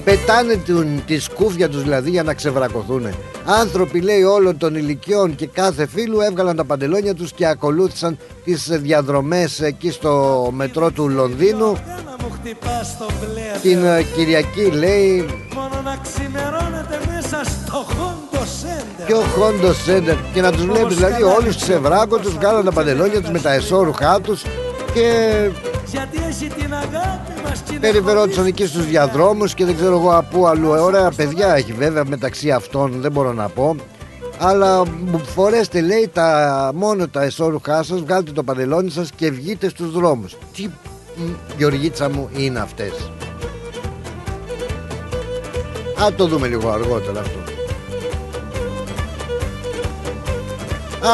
Πετάνε 0.03 0.55
την, 0.55 1.01
τη 1.05 1.19
σκούφια 1.19 1.69
τους 1.69 1.81
δηλαδή 1.81 2.09
για 2.09 2.23
να 2.23 2.33
ξεβρακωθούν 2.33 3.07
Άνθρωποι 3.45 4.01
λέει 4.01 4.23
όλων 4.23 4.57
των 4.57 4.75
ηλικιών 4.75 5.35
και 5.35 5.47
κάθε 5.47 5.87
φίλου 5.87 6.19
έβγαλαν 6.19 6.55
τα 6.55 6.65
παντελόνια 6.65 7.15
τους 7.15 7.31
και 7.31 7.47
ακολούθησαν 7.47 8.17
τις 8.43 8.67
διαδρομές 8.71 9.61
εκεί 9.61 9.91
στο 9.91 10.47
μετρό 10.51 10.91
του 10.91 11.09
Λονδίνου. 11.09 11.77
Την 13.61 13.85
ε, 13.85 14.03
Κυριακή 14.15 14.71
λέει 14.71 15.25
Μόνο 15.55 15.81
να 15.83 15.97
ξημερώνετε 16.03 16.99
μέσα 17.13 17.41
στο 17.43 17.73
Χόντο 17.73 18.45
Σέντερ. 18.61 19.05
Ποιο 19.05 19.19
Χόντο 19.19 19.73
Σέντερ; 19.73 20.15
Και 20.33 20.41
να 20.41 20.51
τους 20.51 20.65
βλέπεις 20.65 20.95
δηλαδή 20.95 21.23
όλους 21.23 21.55
ξεβράκωτους 21.55 22.33
Βγάλαν 22.33 22.65
τα 22.65 22.71
παντελόνια 22.71 23.21
τους 23.21 23.29
με 23.29 23.39
τα 23.39 23.53
εσώρουχά 23.53 24.21
τους 24.21 24.41
Και 24.93 25.33
Γιατί 25.91 26.17
έχει 26.27 26.47
την 26.47 26.73
αγάπη 26.73 27.41
μας 27.43 27.61
και 27.61 27.71
είναι 27.71 27.79
περιβερόντουσαν 27.79 28.45
εκεί 28.45 28.65
στους 28.65 28.85
διαδρόμους 28.85 29.53
και 29.53 29.65
δεν 29.65 29.75
ξέρω 29.75 29.97
εγώ 29.97 30.15
από 30.15 30.45
αλλού. 30.45 30.69
Ωραία 30.69 31.11
παιδιά 31.11 31.55
έχει 31.55 31.73
βέβαια 31.73 32.05
μεταξύ 32.05 32.51
αυτών, 32.51 33.01
δεν 33.01 33.11
μπορώ 33.11 33.33
να 33.33 33.49
πω. 33.49 33.75
Αλλά 34.37 34.85
μου 34.87 35.19
φορέστε 35.19 35.81
λέει 35.81 36.09
τα, 36.13 36.71
μόνο 36.75 37.07
τα 37.07 37.23
εσώρουχά 37.23 37.83
σας, 37.83 37.99
βγάλτε 37.99 38.31
το 38.31 38.43
παντελόνι 38.43 38.89
σας 38.89 39.09
και 39.15 39.31
βγείτε 39.31 39.69
στους 39.69 39.91
δρόμους. 39.91 40.37
Τι 40.55 40.67
μ, 41.15 41.21
Γεωργίτσα 41.57 42.09
μου 42.09 42.29
είναι 42.37 42.59
αυτές. 42.59 43.11
Α 46.03 46.13
το 46.15 46.27
δούμε 46.27 46.47
λίγο 46.47 46.69
αργότερα 46.69 47.19
αυτό. 47.19 47.39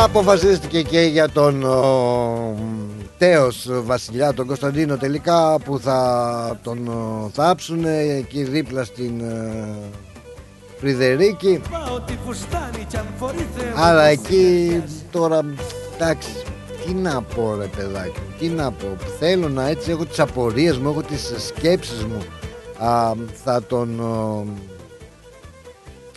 Αποφασίστηκε 0.03 0.81
και 0.81 0.99
για 0.99 1.29
τον 1.29 1.63
ο, 1.63 2.76
τέος 3.17 3.67
βασιλιά 3.71 4.33
τον 4.33 4.47
Κωνσταντίνο 4.47 4.97
τελικά 4.97 5.59
που 5.59 5.79
θα 5.79 6.59
τον 6.63 6.87
ο, 6.87 7.29
θάψουν 7.33 7.85
εκεί 8.17 8.43
δίπλα 8.43 8.83
στην 8.83 9.19
ε, 9.19 9.65
Φρυδερίκη. 10.79 11.61
Πάω 11.71 11.99
τη 11.99 12.13
φουστάνη 12.25 12.85
κι 12.89 12.97
αν 12.97 13.05
φορεί 13.17 13.47
Θεέ 13.57 13.65
μου 13.65 13.73
αλλά 13.75 14.03
το 14.03 14.09
εκεί 14.09 14.83
τώρα 15.11 15.45
εντάξει 15.95 16.29
τι 16.85 16.93
να 16.93 17.21
πω 17.21 17.55
ρε 17.55 17.65
παιδάκι 17.65 18.19
μου, 18.19 18.33
τι 18.39 18.47
να 18.47 18.71
πω. 18.71 18.97
Θέλω 19.19 19.49
να 19.49 19.67
έτσι 19.67 19.91
έχω 19.91 20.05
τις 20.05 20.19
απορίες 20.19 20.77
μου 20.77 20.89
έχω 20.89 21.01
τις 21.01 21.33
σκέψεις 21.37 22.05
μου. 22.05 22.23
Α, 22.87 23.13
θα 23.43 23.63
τον 23.63 23.99
ο, 23.99 24.45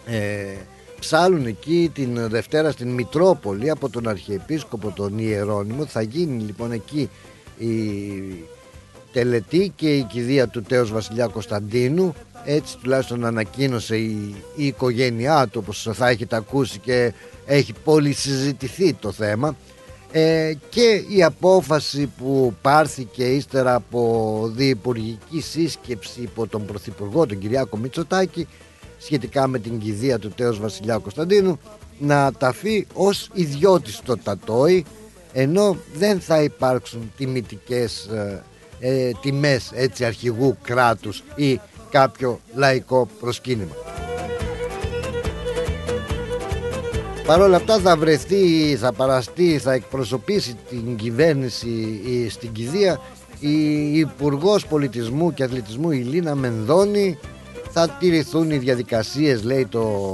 ε, 0.07 0.57
ψάλουν 1.01 1.47
εκεί 1.47 1.91
την 1.95 2.29
Δευτέρα 2.29 2.71
στην 2.71 2.89
Μητρόπολη 2.89 3.71
από 3.71 3.89
τον 3.89 4.09
Αρχιεπίσκοπο 4.09 4.91
τον 4.91 5.19
Ιερώνυμο 5.19 5.87
θα 5.87 6.03
γίνει 6.03 6.43
λοιπόν 6.43 6.73
εκεί 6.73 7.11
η 7.59 7.69
τελετή 9.13 9.73
και 9.77 9.97
η 9.97 10.03
κηδεία 10.03 10.49
του 10.49 10.63
τέος 10.63 10.93
Βασιλιά 10.93 11.27
Κωνσταντίνου. 11.27 12.15
Έτσι 12.45 12.77
τουλάχιστον 12.83 13.25
ανακοίνωσε 13.25 13.97
η, 13.97 14.35
η 14.57 14.67
οικογένειά 14.67 15.47
του 15.47 15.61
όπως 15.63 15.89
θα 15.93 16.09
έχετε 16.09 16.37
ακούσει 16.37 16.79
και 16.79 17.13
έχει 17.47 17.75
πολύ 17.85 18.13
συζητηθεί 18.13 18.93
το 18.93 19.13
θέμα. 19.13 19.57
Ε, 20.13 20.53
και 20.69 21.05
η 21.09 21.23
απόφαση 21.23 22.11
που 22.19 22.55
πάρθηκε 22.63 23.25
ύστερα 23.25 23.75
από 23.75 24.51
διυπουργική 24.55 25.41
σύσκεψη 25.41 26.21
υπό 26.21 26.47
τον 26.47 26.67
Πρωθυπουργό 26.67 27.27
τον 27.27 27.39
Κυριάκο 27.39 27.77
Μητσοτάκη 27.77 28.47
σχετικά 29.01 29.47
με 29.47 29.59
την 29.59 29.79
κηδεία 29.79 30.19
του 30.19 30.29
τέος 30.29 30.61
Βασιλιά 30.61 30.99
Κωνσταντίνου 30.99 31.59
να 31.99 32.33
ταφεί 32.33 32.87
ως 32.95 33.31
ιδιώτης 33.33 33.95
στο 33.97 34.17
Τατόι 34.17 34.85
ενώ 35.33 35.77
δεν 35.95 36.21
θα 36.21 36.43
υπάρξουν 36.43 37.13
τιμητικές 37.17 38.05
ε, 38.07 38.43
ε, 38.81 39.11
τιμές 39.21 39.71
έτσι 39.75 40.05
αρχηγού 40.05 40.57
κράτους 40.63 41.23
ή 41.35 41.61
κάποιο 41.91 42.41
λαϊκό 42.55 43.09
προσκύνημα. 43.21 43.75
Παρ' 47.27 47.41
όλα 47.41 47.57
αυτά 47.57 47.79
θα 47.79 47.97
βρεθεί, 47.97 48.77
θα 48.77 48.93
παραστεί, 48.93 49.59
θα 49.59 49.73
εκπροσωπήσει 49.73 50.57
την 50.69 50.97
κυβέρνηση 50.97 52.01
η- 52.07 52.29
στην 52.29 52.53
κηδεία 52.53 53.01
η 53.41 53.99
Υπουργός 53.99 54.67
Πολιτισμού 54.67 55.35
και 55.35 55.43
Αθλητισμού 55.45 55.91
η 55.91 55.97
Λίνα 55.99 56.35
Μενδώνη 56.35 57.19
θα 57.73 57.89
τηρηθούν 57.89 58.51
οι 58.51 58.57
διαδικασίες 58.57 59.45
λέει 59.45 59.67
το, 59.67 60.05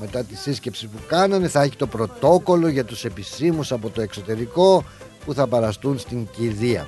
μετά 0.00 0.24
τη 0.24 0.36
σύσκεψη 0.36 0.86
που 0.86 0.98
κάνανε. 1.08 1.48
Θα 1.48 1.62
έχει 1.62 1.76
το 1.76 1.86
πρωτόκολλο 1.86 2.68
για 2.68 2.84
τους 2.84 3.04
επισήμους 3.04 3.72
από 3.72 3.90
το 3.90 4.00
εξωτερικό 4.00 4.84
που 5.24 5.34
θα 5.34 5.46
παραστούν 5.46 5.98
στην 5.98 6.28
κηδεία. 6.36 6.86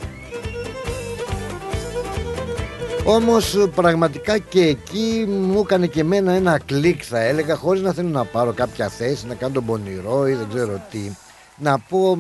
Όμως 3.05 3.69
πραγματικά 3.75 4.39
και 4.39 4.61
εκεί 4.61 5.25
μου 5.29 5.61
έκανε 5.61 5.87
και 5.87 6.01
εμένα 6.01 6.33
ένα 6.33 6.59
κλικ 6.59 7.03
θα 7.07 7.21
έλεγα 7.21 7.57
χωρίς 7.57 7.83
να 7.83 7.93
θέλω 7.93 8.09
να 8.09 8.25
πάρω 8.25 8.53
κάποια 8.53 8.89
θέση 8.89 9.27
να 9.27 9.35
κάνω 9.35 9.55
τον 9.55 9.65
πονηρό 9.65 10.27
ή 10.27 10.35
δεν 10.35 10.49
ξέρω 10.49 10.83
τι. 10.91 11.11
Να 11.57 11.79
πω 11.79 12.19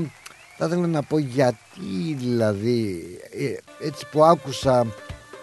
θα 0.56 0.66
ήθελα 0.66 0.86
να 0.86 1.02
πω 1.02 1.18
γιατί 1.18 2.16
δηλαδή 2.18 3.02
ε, 3.30 3.86
έτσι 3.86 4.06
που 4.10 4.24
άκουσα 4.24 4.86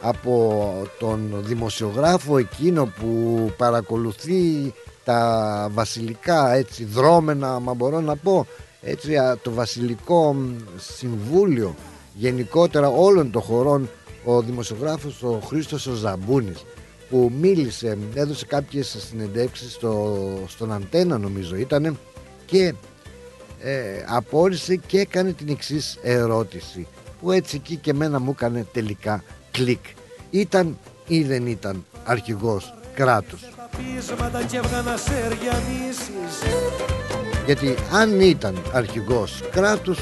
από 0.01 0.71
τον 0.99 1.33
δημοσιογράφο 1.37 2.37
εκείνο 2.37 2.85
που 2.99 3.51
παρακολουθεί 3.57 4.73
τα 5.03 5.69
βασιλικά 5.73 6.53
έτσι 6.53 6.83
δρόμενα 6.83 7.59
μα 7.59 7.73
μπορώ 7.73 7.99
να 8.01 8.15
πω 8.15 8.45
έτσι 8.81 9.15
α, 9.17 9.37
το 9.41 9.51
βασιλικό 9.51 10.33
μ, 10.33 10.55
συμβούλιο 10.77 11.75
γενικότερα 12.13 12.87
όλων 12.87 13.31
των 13.31 13.41
χωρών 13.41 13.89
ο 14.23 14.41
δημοσιογράφος 14.41 15.23
ο 15.23 15.39
Χρήστος 15.45 15.87
ο 15.87 15.93
Ζαμπούνης 15.93 16.65
που 17.09 17.31
μίλησε, 17.39 17.97
έδωσε 18.13 18.45
κάποιες 18.45 18.97
συνεντεύξεις 19.09 19.73
στο, 19.73 20.17
στον 20.47 20.71
Αντένα 20.71 21.17
νομίζω 21.17 21.55
ήτανε 21.55 21.93
και 22.45 22.73
ε, 23.61 24.03
απόρρισε 24.07 24.75
και 24.75 24.99
έκανε 24.99 25.31
την 25.33 25.49
εξής 25.49 25.99
ερώτηση 26.01 26.87
που 27.21 27.31
έτσι 27.31 27.55
εκεί 27.55 27.75
και 27.75 27.93
μένα 27.93 28.19
μου 28.19 28.31
έκανε 28.31 28.65
τελικά 28.73 29.23
κλικ. 29.57 29.85
Ήταν 30.29 30.77
ή 31.07 31.23
δεν 31.23 31.47
ήταν 31.47 31.85
αρχηγός 32.03 32.73
κράτους. 32.93 33.41
Τα 33.41 33.69
πείσματα 33.77 34.43
και 34.43 34.57
έβγανα 34.57 34.93
αστέρια 34.93 35.53
μίσεις 35.67 36.37
γιατί 37.45 37.75
αν 37.91 38.19
ήταν 38.19 38.61
αρχηγός 38.73 39.43
κράτους 39.51 39.99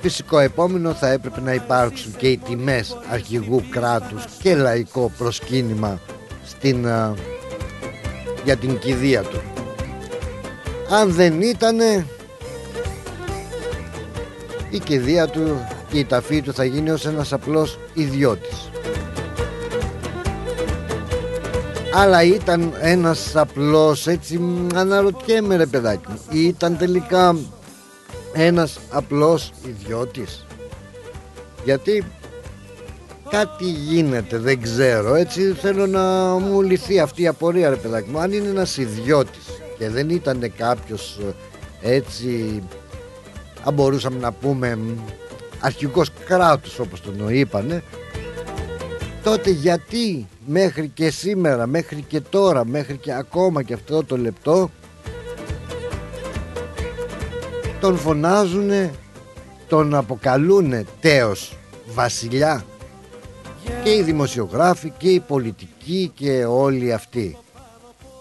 φυσικό 0.00 0.38
επόμενο 0.38 0.92
θα 0.92 1.08
έπρεπε 1.10 1.40
να 1.40 1.54
υπάρξουν 1.54 2.16
και 2.16 2.28
οι 2.28 2.36
τιμές 2.36 2.96
αρχηγού 3.10 3.62
κράτους 3.70 4.24
και 4.42 4.54
λαϊκό 4.54 5.12
προσκύνημα 5.18 6.00
στην, 6.46 6.88
α, 6.88 7.14
για 8.44 8.56
την 8.56 8.78
κηδεία 8.78 9.22
του. 9.22 9.42
Αν 10.90 11.12
δεν 11.12 11.42
ήτανε 11.42 12.06
η 14.70 14.78
κηδεία 14.78 15.26
του 15.26 15.66
και 15.94 16.00
η 16.00 16.04
ταφή 16.04 16.42
του 16.42 16.52
θα 16.54 16.64
γίνει 16.64 16.90
ως 16.90 17.06
ένας 17.06 17.32
απλός 17.32 17.78
ιδιώτης. 17.94 18.70
Αλλά 21.94 22.22
ήταν 22.22 22.72
ένας 22.80 23.36
απλός 23.36 24.06
έτσι 24.06 24.38
μ, 24.38 24.68
αναρωτιέμαι 24.74 25.56
ρε 25.56 25.66
παιδάκι 25.66 26.04
μου 26.08 26.18
ήταν 26.30 26.76
τελικά 26.76 27.36
ένας 28.32 28.78
απλός 28.90 29.52
ιδιώτης. 29.66 30.46
Γιατί 31.64 32.04
κάτι 33.30 33.64
γίνεται 33.64 34.38
δεν 34.38 34.62
ξέρω 34.62 35.14
έτσι 35.14 35.52
θέλω 35.52 35.86
να 35.86 36.34
μου 36.34 36.62
λυθεί 36.62 37.00
αυτή 37.00 37.22
η 37.22 37.26
απορία 37.26 37.68
ρε 37.68 37.76
παιδάκι 37.76 38.10
μου. 38.10 38.18
Αν 38.18 38.32
είναι 38.32 38.48
ένας 38.48 38.76
ιδιώτης 38.76 39.46
και 39.78 39.88
δεν 39.88 40.10
ήταν 40.10 40.52
κάποιος 40.56 41.18
ε, 41.82 41.94
έτσι 41.94 42.62
αν 43.64 43.74
μπορούσαμε 43.74 44.18
να 44.18 44.32
πούμε 44.32 44.78
μ, 45.64 45.66
αρχικός 45.66 46.10
κράτους 46.24 46.78
όπως 46.78 47.00
τον 47.00 47.28
είπανε. 47.28 47.82
Τότε 49.22 49.50
γιατί 49.50 50.26
μέχρι 50.46 50.88
και 50.88 51.10
σήμερα, 51.10 51.66
μέχρι 51.66 52.02
και 52.02 52.20
τώρα, 52.20 52.64
μέχρι 52.64 52.96
και 52.96 53.12
ακόμα 53.12 53.62
και 53.62 53.74
αυτό 53.74 54.04
το 54.04 54.16
λεπτό 54.16 54.70
τον 57.80 57.96
φωνάζουνε, 57.96 58.92
τον 59.68 59.94
αποκαλούνε 59.94 60.84
τέος 61.00 61.56
βασιλιά. 61.94 62.64
Και 63.82 63.94
οι 63.94 64.02
δημοσιογράφοι 64.02 64.92
και 64.98 65.08
οι 65.08 65.20
πολιτικοί 65.20 66.12
και 66.14 66.44
όλοι 66.44 66.92
αυτοί. 66.92 67.36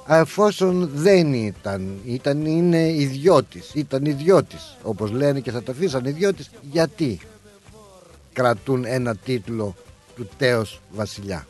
Εφόσον 0.08 0.90
δεν 0.94 1.34
ήταν, 1.34 2.00
ήταν 2.06 2.46
είναι 2.46 2.90
ιδιώτης, 2.92 3.72
ήταν 3.74 4.06
ιδιώτης 4.06 4.78
όπως 4.84 5.12
λένε 5.12 5.40
και 5.40 5.52
θα 5.52 5.64
το 5.64 5.72
αφήσαν 5.72 6.06
ιδιώτης 6.06 6.50
γιατί; 6.72 7.20
Κρατούν 8.34 8.86
ένα 8.86 9.16
τίτλο 9.16 9.76
του 10.16 10.30
τέος 10.38 10.82
βασιλιά 10.92 11.48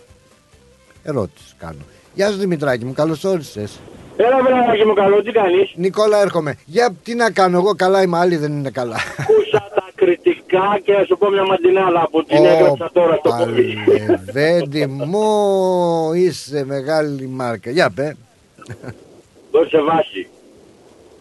ερώτηση 1.04 1.54
κάνω 1.58 1.82
Γεια 2.14 2.30
σου 2.30 2.38
Δημητράκη 2.38 2.86
μου 2.86 2.94
καλώς 2.94 3.24
όρισες 3.24 3.80
Έλα 4.18 4.44
βράδυ 4.44 4.84
μου 4.84 4.94
καλό, 4.94 5.22
τι 5.22 5.32
κάνεις; 5.32 5.74
Νικόλα 5.76 6.22
έρχομαι 6.22 6.56
Για 6.66 6.96
τι 7.04 7.16
να 7.16 7.32
κάνω 7.32 7.58
εγώ 7.58 7.76
καλά 7.76 8.02
είμαι 8.02 8.18
άλλοι 8.18 8.36
δεν 8.36 8.52
είναι 8.52 8.70
καλά 8.70 8.98
Κούσα 9.26 9.70
τα 9.76 9.86
κριτικά 9.96 10.80
και 10.84 10.94
να 10.94 11.04
σου 11.04 11.18
πω 11.18 11.30
μια 11.30 11.46
μαντινάλα 11.46 12.08
που 12.12 12.24
την 12.24 12.46
έγραψα 12.46 12.90
τώρα 12.94 13.16
στο 13.16 13.36
πολύ. 13.38 13.78
Παλεβέντη 13.86 14.86
μου 14.88 16.14
είσαι 16.14 16.66
μεγάλη 16.66 17.28
μάρκα 17.28 17.70
Για 17.70 17.90
πέ 17.96 18.16
Δώσε 19.52 19.82
βάση. 19.82 20.28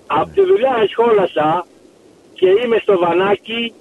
Από 0.07 0.31
τη 0.35 0.41
δουλειά 0.45 0.77
εσχόλασα 0.83 1.67
και 2.35 2.47
είμαι 2.65 2.79
στο 2.83 2.99
βανάκι 2.99 3.73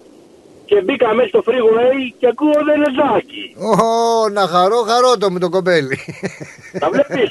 και 0.71 0.81
μπήκα 0.81 1.13
μέσα 1.13 1.27
στο 1.27 1.41
freeway 1.47 1.99
και 2.19 2.27
ακούω 2.27 2.60
δενεζάκι. 2.65 3.55
Ω, 3.57 4.29
να 4.29 4.47
χαρώ 4.47 4.79
χαρώ 4.89 5.17
το 5.17 5.31
με 5.31 5.39
το 5.39 5.49
κομπέλι 5.49 5.97
Τα 6.79 6.89
βλέπεις; 6.89 7.29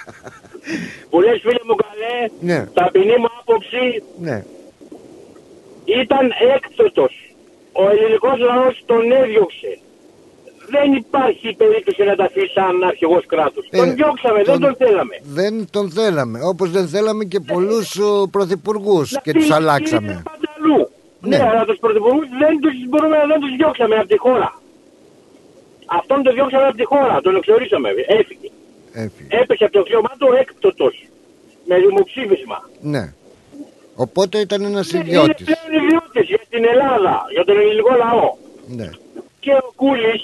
που 1.10 1.20
λες 1.20 1.40
φίλε 1.40 1.62
μου 1.68 1.74
καλέ, 1.84 2.16
Ναι. 2.40 2.66
ταπεινή 2.74 3.16
μου 3.16 3.28
άποψη 3.40 4.02
Ναι 4.20 4.44
ήταν 5.84 6.24
έκπτωτος. 6.54 7.12
Ο 7.72 7.90
ελληνικός 7.90 8.38
λαός 8.38 8.82
τον 8.86 9.12
έδιωξε. 9.12 9.78
Δεν 10.74 10.92
υπάρχει 10.92 11.54
περίπτωση 11.56 12.02
να 12.04 12.14
τα 12.16 12.24
αφήσει 12.24 12.52
σαν 12.52 12.84
αρχηγός 12.84 13.26
κράτους. 13.26 13.66
Ε, 13.70 13.76
τον 13.76 13.94
διώξαμε, 13.94 14.42
δεν 14.42 14.60
τον 14.60 14.76
θέλαμε. 14.76 15.14
Δεν 15.22 15.66
τον 15.70 15.90
θέλαμε 15.90 16.38
Όπως 16.44 16.70
δεν 16.70 16.88
θέλαμε 16.88 17.24
και 17.24 17.40
πολλούς 17.40 17.96
ο, 17.98 18.28
πρωθυπουργούς 18.30 19.12
Να 19.12 19.20
Και 19.20 19.32
τους 19.32 19.46
πει, 19.46 19.52
αλλάξαμε 19.52 20.12
είναι 20.12 20.22
πανταλού. 20.24 20.39
Ναι. 21.20 21.36
Ναι, 21.36 21.44
αλλά 21.48 21.64
τους 21.64 21.78
πρωθυπουργούς 21.78 22.26
δεν 22.42 22.60
τους 22.62 22.74
μπορούμε 22.88 23.16
να 23.16 23.26
δεν 23.26 23.40
τους 23.40 23.52
διώξαμε 23.56 23.94
από 23.96 24.08
τη 24.08 24.18
χώρα. 24.18 24.50
Αυτόν 25.98 26.22
τον 26.22 26.32
διώξαμε 26.34 26.66
από 26.66 26.76
τη 26.76 26.84
χώρα, 26.84 27.20
τον 27.20 27.36
εξορίσαμε, 27.36 27.88
έφυγε. 28.18 28.48
Έφυγε. 28.92 29.28
Έπεσε 29.40 29.64
από 29.64 29.72
το 29.72 29.80
αξίωμά 29.80 30.12
του 30.18 30.28
έκπτωτος. 30.40 30.94
Με 31.68 31.76
δημοψήφισμα. 31.78 32.58
Ναι 32.80 33.12
Οπότε 33.94 34.38
ήταν 34.38 34.62
ένας 34.64 34.90
Είναι 34.90 35.04
ιδιώτης 35.06 35.44
πλέον 35.44 35.82
ιδιώτης 35.82 36.26
για 36.28 36.40
την 36.48 36.64
Ελλάδα, 36.64 37.14
για 37.32 37.44
τον 37.44 37.56
ελληνικό 37.56 37.92
λαό. 38.04 38.28
Ναι 38.66 38.88
Και 39.40 39.52
ο 39.52 39.72
Κούλης 39.76 40.22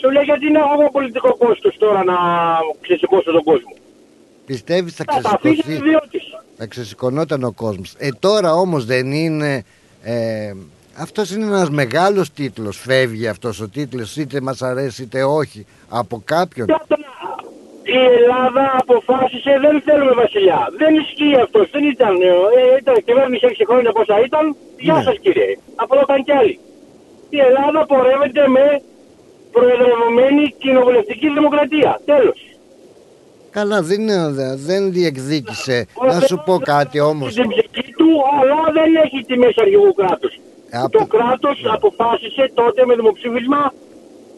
σου 0.00 0.10
λέει 0.10 0.22
γιατί 0.22 0.50
να 0.50 0.58
έχω 0.60 0.72
εγώ 0.80 0.90
πολιτικό 0.90 1.36
κόστος 1.36 1.76
τώρα 1.78 2.04
να 2.04 2.16
ξεσηκώσω 2.80 3.32
τον 3.32 3.44
κόσμο; 3.44 3.72
Πιστεύεις 4.46 4.94
θα 4.94 5.04
Θα 5.06 5.20
τα 5.20 5.30
αφήσει 5.34 5.62
ξεσηκωθεί 5.62 5.88
ιδιώτης. 5.88 6.22
Θα 6.56 6.66
ξεσηκωνόταν 6.66 7.44
ο 7.44 7.52
κόσμος 7.52 7.94
Ε 7.98 8.08
τώρα 8.18 8.52
όμως 8.54 8.84
δεν 8.84 9.12
είναι 9.12 9.64
ε, 10.02 10.52
Αυτός 11.00 11.30
είναι 11.30 11.44
ένας 11.44 11.70
μεγάλος 11.70 12.32
τίτλος 12.32 12.76
Φεύγει 12.78 13.28
αυτός 13.28 13.60
ο 13.60 13.68
τίτλος 13.68 14.16
Είτε 14.16 14.40
μας 14.40 14.62
αρέσει 14.62 15.02
είτε 15.02 15.24
όχι 15.24 15.66
Από 15.88 16.22
κάποιον 16.24 16.66
Πρώτον, 16.66 16.98
η 17.96 17.98
Ελλάδα 18.18 18.64
αποφάσισε 18.82 19.52
δεν 19.64 19.82
θέλουμε 19.86 20.12
βασιλιά. 20.22 20.60
Δεν 20.80 20.92
ισχύει 21.02 21.34
αυτός. 21.44 21.70
Δεν 21.74 21.84
ήταν. 21.94 22.14
Ε, 22.20 22.30
ήταν 22.80 22.94
κυβέρνηση 23.08 23.44
6 23.48 23.64
χρόνια 23.68 23.92
πόσα 23.92 24.16
ήταν. 24.28 24.44
Γεια 24.78 24.94
Ναι. 24.94 25.02
σας 25.02 25.16
κύριε. 25.24 25.50
Από 25.82 25.94
εδώ 25.94 26.02
ήταν 26.08 26.24
κι 26.24 26.32
άλλοι. 26.40 26.58
Η 27.36 27.38
Ελλάδα 27.48 27.80
πορεύεται 27.86 28.42
με 28.56 28.64
προεδρευμένη 29.54 30.44
κοινοβουλευτική 30.62 31.28
δημοκρατία. 31.36 32.00
Τέλος. 32.04 32.38
Καλά 33.50 33.82
δεν, 33.82 34.00
είναι- 34.00 34.54
δεν 34.68 34.92
διεκδίκησε 34.92 35.86
Να 36.06 36.20
σου 36.20 36.42
πω 36.46 36.58
κάτι 36.58 37.00
όμως 37.00 37.32
Στην 37.32 37.48
ψυχή 37.48 37.87
του, 38.08 38.22
αλλά 38.40 38.58
δεν 38.72 38.94
έχει 39.04 39.18
τη 39.28 39.38
μέση 39.38 39.54
αρχηγού 39.64 39.92
κράτους. 39.94 40.34
Ε, 40.70 40.78
απ' 40.78 40.92
Το 40.92 41.04
κράτος 41.06 41.56
αποφάσισε 41.72 42.50
τότε 42.54 42.86
με 42.86 42.94
δημοψήφισμα 42.94 43.72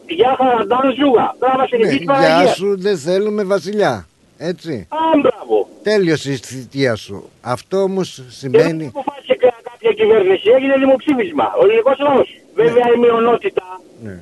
για 0.07 0.35
χαραντάν 0.37 0.93
ζούγα. 0.99 1.35
Μπράβο, 1.39 1.57
ναι, 1.61 1.67
συνεχής 1.67 1.97
Γεια 1.97 2.13
Παναγία. 2.13 2.53
σου 2.53 2.75
δεν 2.79 2.97
θέλουμε 2.97 3.43
βασιλιά 3.43 4.07
Έτσι 4.37 4.87
Α, 4.89 4.97
μπράβο. 5.21 5.67
Τέλειωσε 5.83 6.31
η 6.31 6.35
θητεία 6.35 6.95
σου 6.95 7.29
Αυτό 7.41 7.77
όμως 7.81 8.09
Και 8.15 8.21
δεν 8.21 8.31
σημαίνει 8.31 8.85
αποφάσισε 8.95 9.35
κα- 9.35 9.59
κάποια 9.69 9.91
κυβέρνηση, 9.93 10.49
έγινε 10.49 10.75
δημοψήφισμα. 10.77 11.45
Ο 11.59 11.63
ελληνικό 11.65 11.91
λαό. 11.99 12.21
Βέβαια 12.55 12.85
η 12.95 12.99
μειονότητα 12.99 13.81
ναι. 14.03 14.19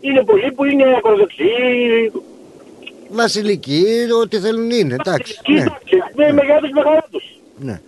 είναι 0.00 0.22
πολλοί 0.24 0.52
που 0.52 0.64
είναι 0.64 0.84
ακροδεξιοί. 0.98 2.12
Βασιλική 3.10 3.84
ό,τι 4.22 4.38
θέλουν 4.38 4.70
είναι 4.70 4.94
Εντάξει 5.00 5.40
ναι, 5.48 5.58
Κοίταξε, 5.58 5.96
με 6.16 6.32
μεγάλους 6.32 6.70
με 6.70 6.80
χαρά 6.82 7.04
τους. 7.10 7.24
ναι. 7.58 7.80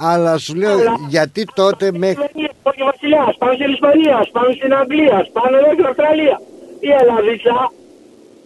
Αλλά 0.00 0.38
σου 0.38 0.54
λέω 0.54 0.72
Αλλά- 0.72 0.96
γιατί 1.08 1.44
τότε 1.54 1.92
μέχρι 1.92 2.22
Όχι 2.62 2.82
βασιλιάς, 2.90 3.36
πάνω 3.38 3.52
στην 3.52 3.70
Ισπανία, 3.72 4.26
πάνω 4.32 4.52
στην 4.52 4.74
Αγγλία, 4.74 5.26
πάνω 5.32 5.56
εδώ 5.56 5.72
στην 5.72 5.86
Αυστραλία. 5.86 6.40
Η 6.80 6.88
Ελλαδίτσα 7.00 7.72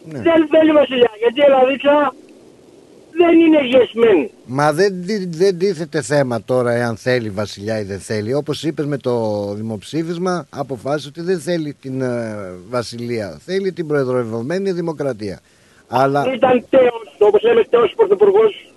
ναι. 0.05 0.19
δεν 0.29 0.49
θέλει 0.53 0.73
βασιλιά, 0.73 1.11
γιατί 1.23 1.41
η 1.41 1.45
Ελλαδίτσα 1.49 2.15
δεν 3.21 3.39
είναι 3.41 3.59
yes 3.73 3.99
men. 4.03 4.29
Μα 4.47 4.73
δεν, 4.73 4.91
δι- 4.95 5.37
δεν 5.37 5.59
τίθεται 5.59 6.03
θέμα 6.03 6.43
τώρα 6.43 6.73
εάν 6.73 6.97
θέλει 6.97 7.31
βασιλιά 7.31 7.81
ή 7.81 7.83
δεν 7.83 7.99
θέλει. 7.99 8.35
Όπως 8.35 8.63
είπες 8.65 8.87
με 8.87 8.97
το 8.97 9.45
δημοψήφισμα 9.55 10.47
αποφάσισε 10.51 11.09
ότι 11.09 11.21
δεν 11.21 11.39
θέλει 11.39 11.75
την 11.81 12.01
ε, 12.01 12.37
βασιλεία. 12.71 13.39
Θέλει 13.45 13.73
την 13.73 13.87
προεδρευμένη 13.87 14.73
δημοκρατία. 14.73 15.41
Αλλά 15.89 16.33
Ήταν 16.35 16.65
τέος, 16.71 17.17
όπως 17.19 17.43
λέμε 17.43 17.65
τέος 17.65 17.93
πρωθυπουργός. 17.97 18.74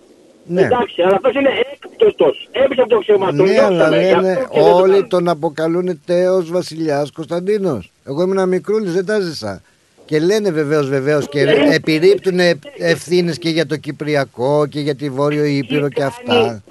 Ναι, 0.48 0.62
Εντάξει, 0.62 1.02
αλλά 1.02 1.16
αυτός 1.16 1.34
είναι 1.34 1.50
έκπτωτος. 1.74 2.48
Έπεισε 2.52 2.82
από 2.82 2.90
το 2.90 2.96
αξίωμα 2.98 3.30
του. 3.30 3.44
ναι 3.44 3.60
αλλά 3.62 3.90
διώξαμε, 3.90 4.04
γι' 4.04 4.12
αυτό 4.12 4.22
λένε 4.22 4.34
και 4.52 4.60
δεν 4.62 4.70
το 4.70 4.76
όλοι 4.76 4.90
κάνουμε. 4.92 5.08
τον 5.08 5.28
αποκαλούν 5.28 6.02
τέος 6.06 6.52
βασιλιάς 6.52 7.12
Κωνσταντίνος. 7.12 7.92
Εγώ 8.06 8.22
ήμουν 8.22 8.48
μικρούλης 8.48 8.94
δεν 8.94 9.06
τα 9.06 9.20
ζήσα. 9.20 9.62
Και 10.06 10.20
λένε 10.20 10.52
βεβαίως 10.52 10.90
βεβαίως 10.90 11.30
και 11.30 11.42
Ε, 11.42 11.76
επιρρύπτουν 11.76 12.40
ευθύνες 12.78 13.38
και 13.38 13.50
για 13.50 13.66
το 13.66 13.78
Κυπριακό 13.78 14.66
και 14.70 14.80
για 14.80 14.96
τη 14.96 15.10
Βόρειο 15.10 15.44
Ήπειρο 15.44 15.90
και 15.90 16.04
αυτά. 16.04 16.64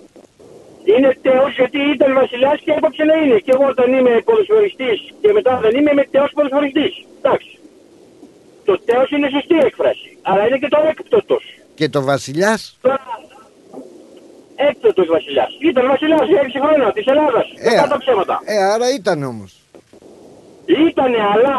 Είναι 0.84 1.18
τέος 1.22 1.54
γιατί 1.56 1.78
ήταν 1.94 2.14
βασιλιάς 2.14 2.60
και 2.64 2.72
έπαψε 2.76 3.04
να 3.04 3.14
είναι. 3.22 3.38
Και 3.38 3.52
εγώ 3.54 3.66
όταν 3.68 3.92
είμαι 3.92 4.20
ποδοσφαιριστής 4.24 4.98
και 5.20 5.32
μετά 5.32 5.58
δεν 5.62 5.72
είμαι, 5.78 5.90
είμαι 5.90 6.06
τέος 6.10 6.30
ποδοσφαιριστής. 6.34 7.04
Εντάξει. 7.20 7.58
Το 8.64 8.80
τέος 8.84 9.10
είναι 9.10 9.28
σωστή 9.36 9.56
έκφραση. 9.68 10.08
Αλλά 10.22 10.46
είναι 10.46 10.58
και 10.58 10.68
το 10.68 10.78
έκπτωτος. 10.90 11.44
Και 11.74 11.88
το 11.88 12.02
βασιλιάς; 12.02 12.78
Τώρα, 12.80 13.00
έκπτωτος 14.68 15.06
βασιλιάς. 15.16 15.50
Ήταν 15.70 15.84
βασιλιάς 15.92 16.26
για 16.32 16.40
6 16.40 16.58
χρόνια 16.64 16.92
της 16.96 17.06
Ελλάδας. 17.12 17.46
Ε, 17.68 17.70
Δεν 17.80 17.88
τα 17.94 17.98
ψέματα. 18.02 18.34
ε, 18.44 18.56
άρα 18.72 18.86
ήταν 18.98 19.18
όμως. 19.32 19.50
Ήτανε, 20.88 21.20
αλλά 21.34 21.56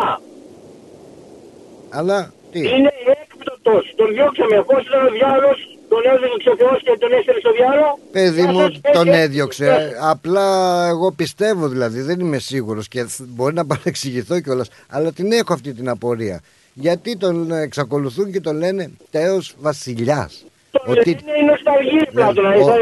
Αλλά 1.89 2.33
τι; 2.51 2.59
είναι 2.59 2.91
έκπτωτος. 3.21 3.93
Τον 3.95 4.07
διώξαμε. 4.13 4.55
Πώς 4.69 4.81
ήταν 4.87 5.05
ο 5.07 5.11
διάλογος, 5.11 5.57
τον 5.89 6.01
έδιωξε 6.13 6.49
ο 6.49 6.55
Θεός 6.61 6.81
και 6.83 6.97
τον 6.99 7.11
έστειλε 7.17 7.39
στο 7.39 7.51
διάλογο. 7.51 7.99
Παιδί 8.11 8.41
Γεια 8.41 8.51
μου 8.51 8.59
σας, 8.59 8.81
τον 8.93 9.07
έτσι, 9.07 9.19
έδιωξε. 9.21 9.65
έτσι. 9.73 9.95
Απλά 10.01 10.47
εγώ 10.87 11.11
πιστεύω 11.11 11.67
δηλαδή, 11.67 12.01
δεν 12.01 12.19
είμαι 12.19 12.37
σίγουρος 12.37 12.87
και 12.87 13.03
θ- 13.03 13.21
μπορεί 13.27 13.53
να 13.53 13.65
παρεξηγηθώ 13.65 14.39
κιόλας. 14.39 14.69
Αλλά 14.89 15.11
την 15.11 15.31
έχω 15.31 15.53
αυτή 15.53 15.73
την 15.73 15.89
απορία. 15.89 16.41
Γιατί 16.73 17.17
τον 17.17 17.51
εξακολουθούν 17.51 18.31
και 18.31 18.39
τον 18.41 18.57
λένε 18.57 18.91
τέος 19.11 19.55
βασιλιάς. 19.59 20.45
Το 20.85 20.91
Ότι... 20.91 21.09
είναι 21.09 21.35
η 21.41 21.45
νοσταλγία 21.51 22.05
πλάτωνα. 22.15 22.49
Ο- 22.49 22.79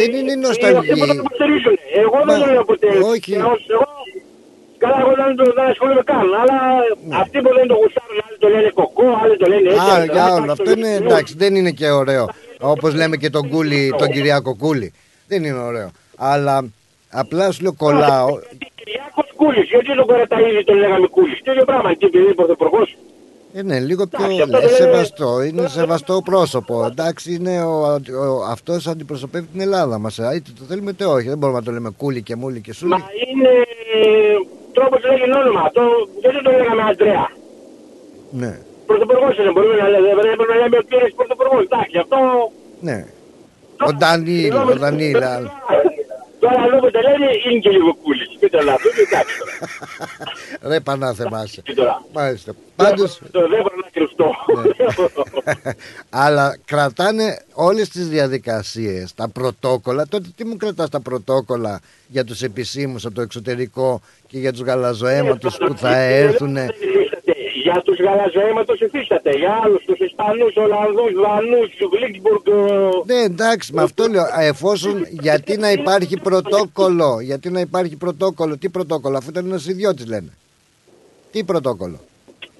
δεν 0.00 0.10
είναι 0.18 0.32
η 0.36 0.40
νοσταλγία. 0.46 0.78
Αυτοί 0.80 0.92
που 1.00 1.06
τον 1.10 1.18
υποστηρίζουν. 1.24 1.74
Εγώ 2.02 2.16
δεν 2.26 2.36
Μα, 2.38 2.44
το 2.44 2.52
λέω 2.52 2.64
ποτέ. 2.70 2.88
όχι. 3.12 3.32
Εγώ, 3.42 3.52
εγώ, 3.74 3.86
καλά, 4.82 4.96
εγώ 5.04 5.12
δεν, 5.20 5.30
το- 5.38 5.52
δεν 5.58 5.66
ασχολούμαι 5.72 6.02
καν. 6.10 6.26
Αλλά 6.42 6.56
αυτοί 7.22 7.36
που 7.44 7.50
δεν 7.58 7.66
το 7.70 7.74
γουστάρουν, 7.80 8.16
άλλοι 8.26 8.38
το 8.44 8.48
λένε 8.54 8.70
κοκό, 8.80 9.06
άλλοι 9.22 9.36
το 9.42 9.46
λένε 9.52 9.66
έτσι. 9.72 9.84
Ναι. 9.86 9.92
Α, 9.92 9.94
άλλοι 9.96 10.06
το 10.06 10.12
για 10.16 10.24
λένε 10.26 10.40
όλο. 10.40 10.52
αυτό. 10.54 10.62
Αυτό 10.64 10.70
είναι 10.76 10.90
εντάξει, 11.02 11.32
δεν 11.42 11.52
είναι 11.58 11.70
και 11.80 11.88
ωραίο. 12.02 12.24
Όπως 12.74 12.90
λέμε 13.00 13.16
και 13.22 13.30
τον 13.36 13.44
Κούλι, 13.52 13.94
τον 14.00 14.08
Κυριάκο 14.14 14.52
Κούλι. 14.62 14.88
Δεν 15.30 15.44
είναι 15.44 15.58
ωραίο. 15.70 15.90
Αλλά 16.16 16.54
απλά 17.22 17.44
σου 17.52 17.62
λέω 17.62 17.74
κολλάω. 17.84 18.28
Γιατί 18.28 18.66
Κυριάκος 18.80 19.28
Κούλης, 19.40 19.66
γιατί 19.72 19.94
τον 20.00 20.06
Καραταίδη 20.06 20.64
τον 20.64 20.76
λέγαμε 20.82 21.06
Κούλης. 21.06 21.38
Τι 21.44 21.50
ίδιο 21.50 21.64
πράγμα, 21.64 21.88
τι 21.96 22.06
παιδί 22.08 22.34
πρωθυπουργός. 22.34 22.88
Ε, 22.90 22.96
ναι, 23.52 23.78
λίγο 23.80 24.06
πιο 24.06 24.24
Εντάξει, 24.24 24.42
αυτό 24.42 24.56
ε, 24.56 24.60
δεν 24.60 24.68
είναι- 24.68 24.76
σεβαστό. 24.76 25.42
Είναι 25.42 25.68
σεβαστό 25.68 26.20
πρόσωπο. 26.24 26.84
Εντάξει, 26.90 27.34
είναι 27.34 27.62
ο, 27.62 27.92
ο, 27.94 28.44
αυτός 28.50 28.86
αντιπροσωπεύει 28.86 29.46
την 29.52 29.60
Ελλάδα 29.60 29.98
μας. 29.98 30.16
Είτε 30.16 30.50
το 30.58 30.64
θέλουμε 30.68 30.90
είτε 30.90 31.04
όχι. 31.04 31.28
Δεν 31.28 31.38
μπορούμε 31.38 31.58
να 31.58 31.64
το 31.64 31.70
λέμε 31.72 31.90
κούλι 31.96 32.22
και 32.22 32.36
μούλι 32.36 32.60
και 32.60 32.72
σούλι. 32.72 32.90
Μα 32.90 32.96
είναι 32.96 33.50
τρόπος 34.72 35.00
λέγει 35.08 35.22
όνομα. 35.42 35.60
Αυτό 35.60 35.82
γιατί 36.20 36.42
το 36.42 36.50
λέγαμε 36.50 36.82
Αντρέα. 36.90 37.26
Ναι, 38.30 38.58
Πρωθυπουργός 38.86 39.36
είναι, 39.38 39.50
μπορούμε 39.52 39.74
να 39.82 39.88
λέμε. 39.88 40.06
Δεν 40.28 40.36
πρέπει 40.38 40.52
να 40.54 40.58
λέμε 40.62 40.76
ο 40.82 40.84
κύριος 40.90 41.12
Πρωθυπουργός. 41.18 41.62
Εντάξει, 41.68 41.96
αυτό. 42.04 42.18
ναι. 42.80 42.98
Ο 43.88 43.92
Ντανίλ, 43.98 44.54
ο 44.72 44.74
Ντανίλ. 44.80 45.22
α. 45.22 45.36
Τώρα 46.42 46.60
εδώ 46.66 46.76
που 46.82 46.90
το 46.94 47.00
λένε 47.08 47.28
είναι 47.46 47.60
και 47.64 47.70
λίγο 47.76 47.90
κούλη. 48.02 48.26
Μην 48.40 48.50
το 48.50 48.60
λάθο, 48.62 48.88
εντάξει. 49.06 49.34
τώρα. 49.38 50.72
Ρε 50.72 50.80
πανάθεμάσαι. 50.80 51.62
Τι 51.62 51.74
τώρα. 51.74 52.04
Μάλιστα. 52.12 52.52
Πάντως, 52.76 53.20
Το 53.30 53.40
δεν 53.40 53.48
μπορώ 53.62 53.74
να 53.82 53.90
κρυφτώ. 53.92 54.34
αλλά 56.10 56.58
κρατάνε 56.64 57.38
όλες 57.52 57.88
τις 57.88 58.08
διαδικασίες, 58.08 59.14
τα 59.14 59.28
πρωτόκολλα. 59.28 60.06
Τότε 60.08 60.28
τι 60.36 60.44
μου 60.44 60.56
κρατάς 60.56 60.88
τα 60.88 61.00
πρωτόκολλα 61.00 61.80
για 62.06 62.24
τους 62.24 62.42
επισήμους 62.42 63.04
από 63.04 63.14
το 63.14 63.20
εξωτερικό 63.22 64.00
και 64.26 64.38
για 64.38 64.52
τους 64.52 64.60
γαλαζοαίματους 64.60 65.56
που 65.56 65.76
θα 65.76 65.96
έρθουν. 65.96 66.56
Για 67.72 67.82
τους 67.84 67.98
γαλαζοαίματος 67.98 68.80
υφίσταται. 68.80 69.30
Για 69.30 69.60
άλλους, 69.64 69.84
τους 69.84 69.98
Ισπανούς, 69.98 70.56
Ολλανδούς, 70.56 71.12
Δανούς, 71.22 71.70
Γλίξμπουργκ. 71.92 72.46
Ναι, 73.06 73.14
εντάξει, 73.14 73.72
με 73.72 73.82
αυτό 73.82 74.06
λέω. 74.08 74.22
Α, 74.22 74.42
Εφόσον 74.42 75.06
γιατί 75.10 75.56
να 75.56 75.70
υπάρχει 75.72 76.16
πρωτόκολλο, 76.20 77.20
γιατί 77.20 77.50
να 77.50 77.60
υπάρχει 77.60 77.96
πρωτόκολλο, 77.96 78.56
τι 78.58 78.68
πρωτόκολλο, 78.68 79.16
αφού 79.16 79.30
ήταν 79.30 79.46
ένας 79.46 79.66
ιδιώτης 79.66 80.06
λένε. 80.06 80.32
Τι 81.32 81.44
πρωτόκολλο. 81.44 81.98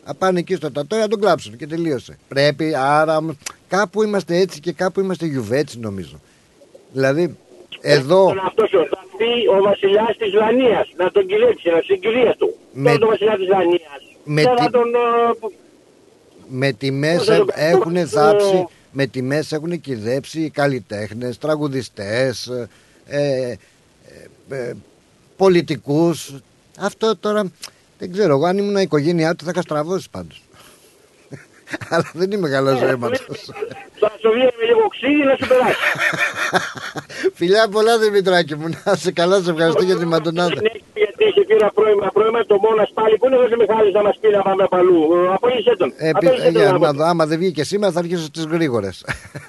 Α 0.04 0.14
πάνε 0.14 0.38
εκεί 0.38 0.54
στο 0.54 0.72
τατό 0.72 0.96
να 0.96 1.08
τον 1.08 1.20
κλάψουν 1.20 1.56
και 1.56 1.66
τελείωσε. 1.66 2.18
Πρέπει, 2.28 2.74
άρα 2.74 3.22
μ, 3.22 3.28
κάπου 3.68 4.02
είμαστε 4.02 4.36
έτσι 4.36 4.60
και 4.60 4.72
κάπου 4.72 5.00
είμαστε 5.00 5.26
γιουβέτσι 5.26 5.78
νομίζω. 5.78 6.20
Δηλαδή, 6.92 7.36
εδώ 7.80 8.26
Τον 8.28 8.38
αυτός 8.38 8.68
σου 8.68 8.86
θα 8.90 9.04
πει 9.16 9.48
ο 9.58 9.62
βασιλιάς 9.62 10.16
της 10.16 10.30
Δανίας 10.32 10.88
να 10.96 11.10
τον 11.10 11.26
κυλέψει, 11.26 11.70
να 11.70 11.80
συγκυρία 11.84 12.34
του. 12.38 12.54
Με- 12.72 12.90
Με... 12.92 12.98
τον 12.98 13.08
βασιλιά 13.08 13.36
της 13.36 13.46
Δανίας. 13.46 14.00
Με 14.32 14.42
Δεν 14.42 14.54
τι- 14.56 14.62
θα 14.62 14.70
τον... 14.70 14.94
ε, 14.94 15.48
με 16.48 16.72
τιμές 16.72 17.16
Πώς 17.16 17.26
θα 17.26 17.36
το 17.36 17.44
κάνω, 17.44 17.68
έχουν 17.76 17.96
ε, 17.96 18.06
θάψει, 18.06 18.66
με 18.92 19.06
τιμές 19.06 19.52
έχουν 19.52 19.80
κυδέψει 19.80 20.50
καλλιτέχνες, 20.50 21.38
τραγουδιστές, 21.38 22.46
ε, 22.46 22.68
ε, 23.06 23.56
ε, 24.50 24.72
πολιτικούς. 25.36 26.34
Αυτό 26.78 27.16
τώρα 27.16 27.50
δεν 27.98 28.12
ξέρω, 28.12 28.34
εγώ 28.34 28.44
αν 28.46 28.58
ήμουν 28.58 28.76
η 28.76 28.82
οικογένειά 28.82 29.34
του 29.34 29.44
θα 29.44 29.50
είχα 29.54 29.62
στραβώσει 29.62 30.10
πάντως. 30.10 30.42
Αλλά 31.90 32.10
δεν 32.14 32.30
είμαι 32.30 32.48
καλός 32.48 32.80
αίματος. 32.82 33.24
Θα 34.00 34.12
σου 34.20 34.30
βγει 34.32 34.42
με 34.58 34.64
λίγο 34.66 34.88
ξύδι 34.88 35.24
να 35.24 35.36
σου 35.40 35.46
περάσει. 35.46 35.76
Φιλιά 37.38 37.68
πολλά 37.68 37.98
Δημητράκη 37.98 38.54
μου, 38.56 38.68
να 38.84 38.94
σε 38.94 39.12
καλά, 39.12 39.42
σε 39.42 39.50
ευχαριστώ 39.50 39.82
για 39.82 39.96
τη 39.98 40.04
μαντονάδα. 40.06 40.54
Δεν 40.54 40.64
έχει, 40.64 40.82
Γιατί 40.94 41.24
έχει 41.24 41.39
πήρα 41.50 41.68
πρώιμα, 41.78 42.06
πρώιμα 42.16 42.40
το 42.50 42.56
μόνας 42.64 42.90
πάλι. 42.98 43.14
Πού 43.18 43.26
είναι 43.26 43.36
ο 43.36 43.40
Μιχάλης 43.62 43.92
να 43.98 44.02
μας 44.06 44.16
πει 44.20 44.28
να 44.36 44.42
πάμε 44.48 44.64
παλού. 44.74 44.98
Ε, 45.16 45.32
Απόλυσέ 45.36 45.72
τον. 45.80 45.88
Ε, 45.96 46.10
πι- 46.10 46.16
Απόλυσέ 46.16 46.46
ε, 46.48 46.52
τον 46.52 46.60
για 46.62 46.72
να 46.72 46.78
να 46.78 46.86
πω. 46.92 46.92
δω, 46.98 47.04
άμα 47.12 47.24
δεν 47.30 47.38
βγήκε 47.38 47.62
σήμερα 47.70 47.92
θα 47.92 47.98
αρχίσω 47.98 48.24
στις 48.32 48.44
γρήγορες. 48.54 48.96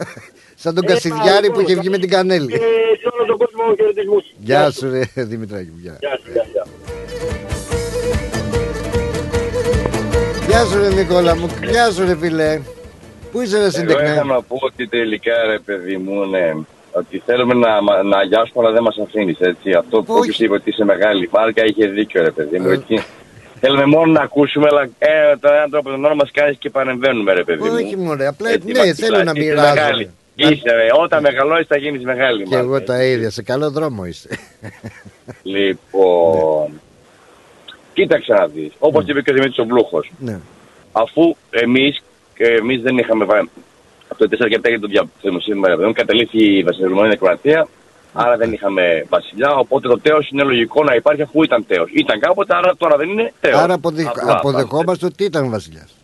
Σαν 0.64 0.72
τον 0.76 0.84
Ε, 0.84 0.88
Κασιδιάρη 0.88 1.26
πάλι, 1.48 1.48
που 1.54 1.60
είχε 1.60 1.68
λοιπόν, 1.70 1.82
βγει 1.84 1.90
με 1.90 1.98
την 1.98 2.10
Κανέλη. 2.10 2.54
Ε, 2.54 2.58
σε 3.02 3.08
όλο 3.14 3.24
τον 3.32 3.38
κόσμο 3.42 3.62
χαιρετισμούς. 3.78 4.24
Γεια 4.38 4.72
σου 4.72 4.90
ρε 4.90 5.02
Δημητράκη 5.32 5.70
μου, 5.74 5.80
γεια. 5.82 5.96
Γεια 6.00 6.16
σου, 6.24 6.30
γεια, 6.34 6.46
γεια. 6.54 6.66
Γεια 10.48 10.66
σου 10.66 10.78
ρε 10.80 10.90
Νικόλα 10.94 11.36
μου, 11.36 11.50
γεια 11.70 11.92
σου 11.92 12.06
ρε 12.06 12.16
φίλε. 12.16 12.62
Πού 13.32 13.42
είσαι 13.42 13.58
ρε 13.58 13.64
Εγώ 13.64 13.70
είχα 13.72 13.80
συντεκνέ. 13.80 14.24
να 14.24 14.42
πω 14.42 14.58
ότι 14.60 14.88
τελικά 14.88 15.34
ρε 15.48 15.60
παιδί 15.60 15.98
μου, 15.98 16.26
ναι, 16.26 16.54
ότι 16.92 17.22
θέλουμε 17.26 17.54
να, 17.54 17.82
μα- 17.82 18.04
να 18.04 18.18
αγιάσουμε 18.18 18.64
αλλά 18.64 18.72
δεν 18.72 18.84
μας 18.84 18.98
αφήνεις 18.98 19.40
έτσι. 19.40 19.72
Αυτό 19.74 20.04
που 20.04 20.14
Όχι. 20.14 20.20
όποιος 20.22 20.40
είπε 20.40 20.54
ότι 20.54 20.70
είσαι 20.70 20.84
μεγάλη 20.84 21.30
μάρκα 21.32 21.66
είχε 21.66 21.88
δίκιο 21.88 22.22
ρε 22.24 22.32
παιδί 22.32 22.60
μου. 22.60 22.70
Ε. 22.70 22.74
έτσι. 22.74 23.04
Θέλουμε 23.60 23.86
μόνο 23.86 24.12
να 24.12 24.22
ακούσουμε, 24.22 24.68
αλλά 24.72 24.82
ε, 25.00 25.36
τον 25.40 25.54
έναν 25.54 25.70
τρόπο 25.70 25.90
τον 25.90 26.06
όρο 26.06 26.16
μας 26.16 26.30
κάνεις 26.34 26.58
και 26.58 26.70
παρεμβαίνουμε 26.70 27.34
ρε 27.34 27.44
παιδί 27.44 27.64
μου. 27.64 27.74
Όχι 27.74 27.98
μωρέ, 27.98 28.28
απλά 28.28 28.50
Έτσι, 28.50 28.72
ναι 28.72 28.80
μας 28.80 28.92
θέλω 28.98 29.18
να 29.24 29.34
κοιτάς, 29.34 29.38
είσαι 29.38 29.50
μοιράζομαι. 29.54 29.74
μεγάλη. 29.82 30.10
Είσαι 30.36 30.72
ρε, 30.76 30.88
όταν 31.02 31.22
μεγαλώσεις 31.22 31.68
θα 31.68 31.78
γίνεις 31.78 32.04
μεγάλη 32.04 32.44
Και 32.44 32.50
μάρκα, 32.50 32.66
εγώ 32.66 32.76
έτσι. 32.76 32.88
τα 32.88 33.04
ίδια, 33.04 33.30
σε 33.30 33.42
καλό 33.44 33.70
δρόμο 33.72 34.06
είσαι. 34.06 34.30
Λοιπόν, 35.44 36.82
κοίταξε 37.94 38.34
να 38.34 38.48
δεις, 38.48 38.72
όπως 38.80 39.04
είπε 39.08 39.22
και 39.22 39.32
ο 39.32 39.34
Δημήτρης 39.34 39.58
ο 39.58 39.66
Βλούχος. 39.66 40.12
Ναι. 40.20 40.40
αφού 40.92 41.36
εμείς, 41.50 42.02
και 42.36 42.44
εμείς 42.46 42.82
δεν 42.82 42.98
είχαμε 42.98 43.26
βάλει 43.26 43.50
από 44.12 44.28
το 44.28 44.38
4 44.45 44.47
και 44.50 44.60
7 44.63 44.69
για 44.69 44.80
το 44.80 44.88
διαθέσιμο 44.88 45.39
σήμερα, 45.39 45.76
δεν 45.76 45.93
κατελήφθη 45.93 46.58
η 46.58 46.63
Βασιλευμονία 46.63 47.15
Κροατία, 47.15 47.67
άρα 48.13 48.38
δεν 48.38 48.54
είχαμε 48.54 49.06
βασιλιά, 49.10 49.56
οπότε 49.56 49.88
το 49.88 50.00
τέος 50.00 50.30
είναι 50.30 50.43
λογικό 50.43 50.84
να 50.84 50.95
υπάρχει 50.95 51.21
αφού 51.21 51.43
ήταν 51.43 51.65
τέος. 51.67 51.89
Ήταν 51.93 52.19
κάποτε, 52.19 52.56
άρα 52.56 52.76
τώρα 52.76 52.97
δεν 52.97 53.10
είναι 53.10 53.34
τέος. 53.39 53.56
Άρα 53.60 53.74
αποδεχ- 53.74 54.10
Απλά, 54.19 54.32
αποδεχόμαστε 54.38 55.06
ότι 55.06 55.24
ήταν 55.24 55.50
βασιλιάς. 55.50 55.95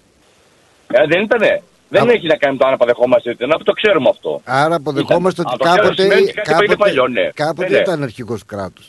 Ε, 0.92 1.06
δεν 1.08 1.24
ήτανε. 1.24 1.62
Δεν 1.90 2.10
Α- 2.10 2.12
έχει 2.12 2.28
να 2.28 2.36
κάνει 2.36 2.58
το 2.58 2.68
αν 2.68 2.74
αποδεχόμαστε 2.74 3.30
ότι 3.30 3.44
ήταν, 3.46 3.64
το 3.64 3.72
ξέρουμε 3.72 4.10
αυτό. 4.10 4.42
Άρα 4.46 4.76
αποδεχόμαστε 4.76 5.42
Ήταν. 5.42 5.54
ότι 5.54 5.64
Α, 5.68 5.72
το 5.72 5.74
ξέρω, 5.74 5.82
κάποτε, 5.88 6.02
σημαίνει 6.02 6.22
ότι 6.22 6.32
κάτι 6.34 6.50
κάποτε, 6.50 6.66
πολύ 6.66 6.78
παλιό, 6.78 7.08
ναι. 7.08 7.30
κάποτε 7.34 7.70
Ναι, 7.70 7.76
ναι. 7.76 7.82
ήταν 7.82 8.04
αρχηγός 8.04 8.46
κράτους. 8.46 8.88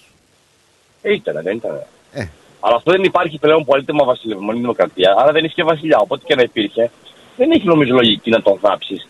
Ε, 1.03 1.13
ήτανε, 1.13 1.41
δεν 1.43 1.57
ήτανε. 1.57 1.87
Ε. 2.13 2.25
Αλλά 2.61 2.75
αυτό 2.77 2.91
δεν 2.91 3.03
υπάρχει 3.03 3.39
πλέον 3.39 3.65
πολύτιμα 3.65 4.05
βασιλευμένη 4.05 4.61
δημοκρατία, 4.61 5.15
άρα 5.19 5.33
δεν 5.33 5.45
έχει 5.45 5.55
και 5.55 5.63
βασιλιά. 5.63 5.99
Οπότε 6.01 6.23
και 6.27 6.35
να 6.35 6.43
υπήρχε, 6.43 6.91
δεν 7.39 7.51
έχει 7.51 7.67
νομίζω 7.67 7.93
λογική 7.95 8.31
να 8.31 8.43
τον 8.43 8.59
θάψεις 8.59 9.07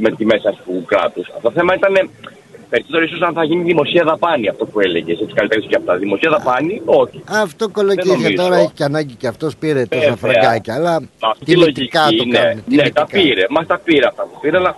με 0.00 0.10
τη 0.16 0.24
μέσα 0.24 0.48
αρχηγού 0.48 0.84
κράτους. 0.86 1.26
Αυτό 1.28 1.40
το 1.48 1.50
θέμα 1.50 1.74
ήταν 1.74 2.10
περισσότερο 2.70 3.04
ίσως 3.04 3.20
αν 3.20 3.32
θα 3.34 3.44
γίνει 3.44 3.62
δημοσία 3.62 4.04
δαπάνη 4.04 4.48
αυτό 4.48 4.64
που 4.66 4.80
έλεγες. 4.80 5.20
Έτσι 5.20 5.34
καλύτερα 5.34 5.60
και 5.60 5.76
αυτά. 5.76 5.96
Δημοσία 5.96 6.30
δαπάνη, 6.30 6.82
όχι. 6.84 7.22
Αυτό 7.44 7.64
Δεν 7.64 7.74
κολοκύθια 7.74 8.12
νομίζω. 8.12 8.34
τώρα 8.42 8.56
έχει 8.56 8.72
και 8.74 8.84
ανάγκη 8.84 9.14
και 9.14 9.26
αυτός 9.26 9.56
πήρε 9.56 9.86
τόσα 9.86 10.00
Βέβαια. 10.14 10.16
φραγκάκια. 10.16 10.74
Αλλά 10.74 10.94
Αυτή 11.20 11.50
η 11.50 11.54
τιμητικά 11.54 12.00
λογική 12.04 12.16
το 12.16 12.24
είναι. 12.28 12.38
κάνουν. 12.38 12.54
Ναι, 12.56 12.62
τιμητικά. 12.68 13.00
τα 13.00 13.06
πήρε. 13.12 13.44
Μα 13.50 13.66
τα 13.66 13.78
πήρε 13.84 14.06
αυτά 14.06 14.22
που 14.22 14.36
πήρε, 14.40 14.56
αλλά 14.56 14.76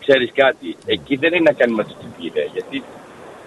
ξέρεις 0.00 0.30
κάτι. 0.34 0.76
Εκεί 0.86 1.16
δεν 1.16 1.32
έχει 1.32 1.42
να 1.42 1.52
κάνει 1.52 1.72
με 1.74 1.82
το 1.84 1.94
τι 2.00 2.06
πήρε. 2.18 2.44
Γιατί 2.52 2.82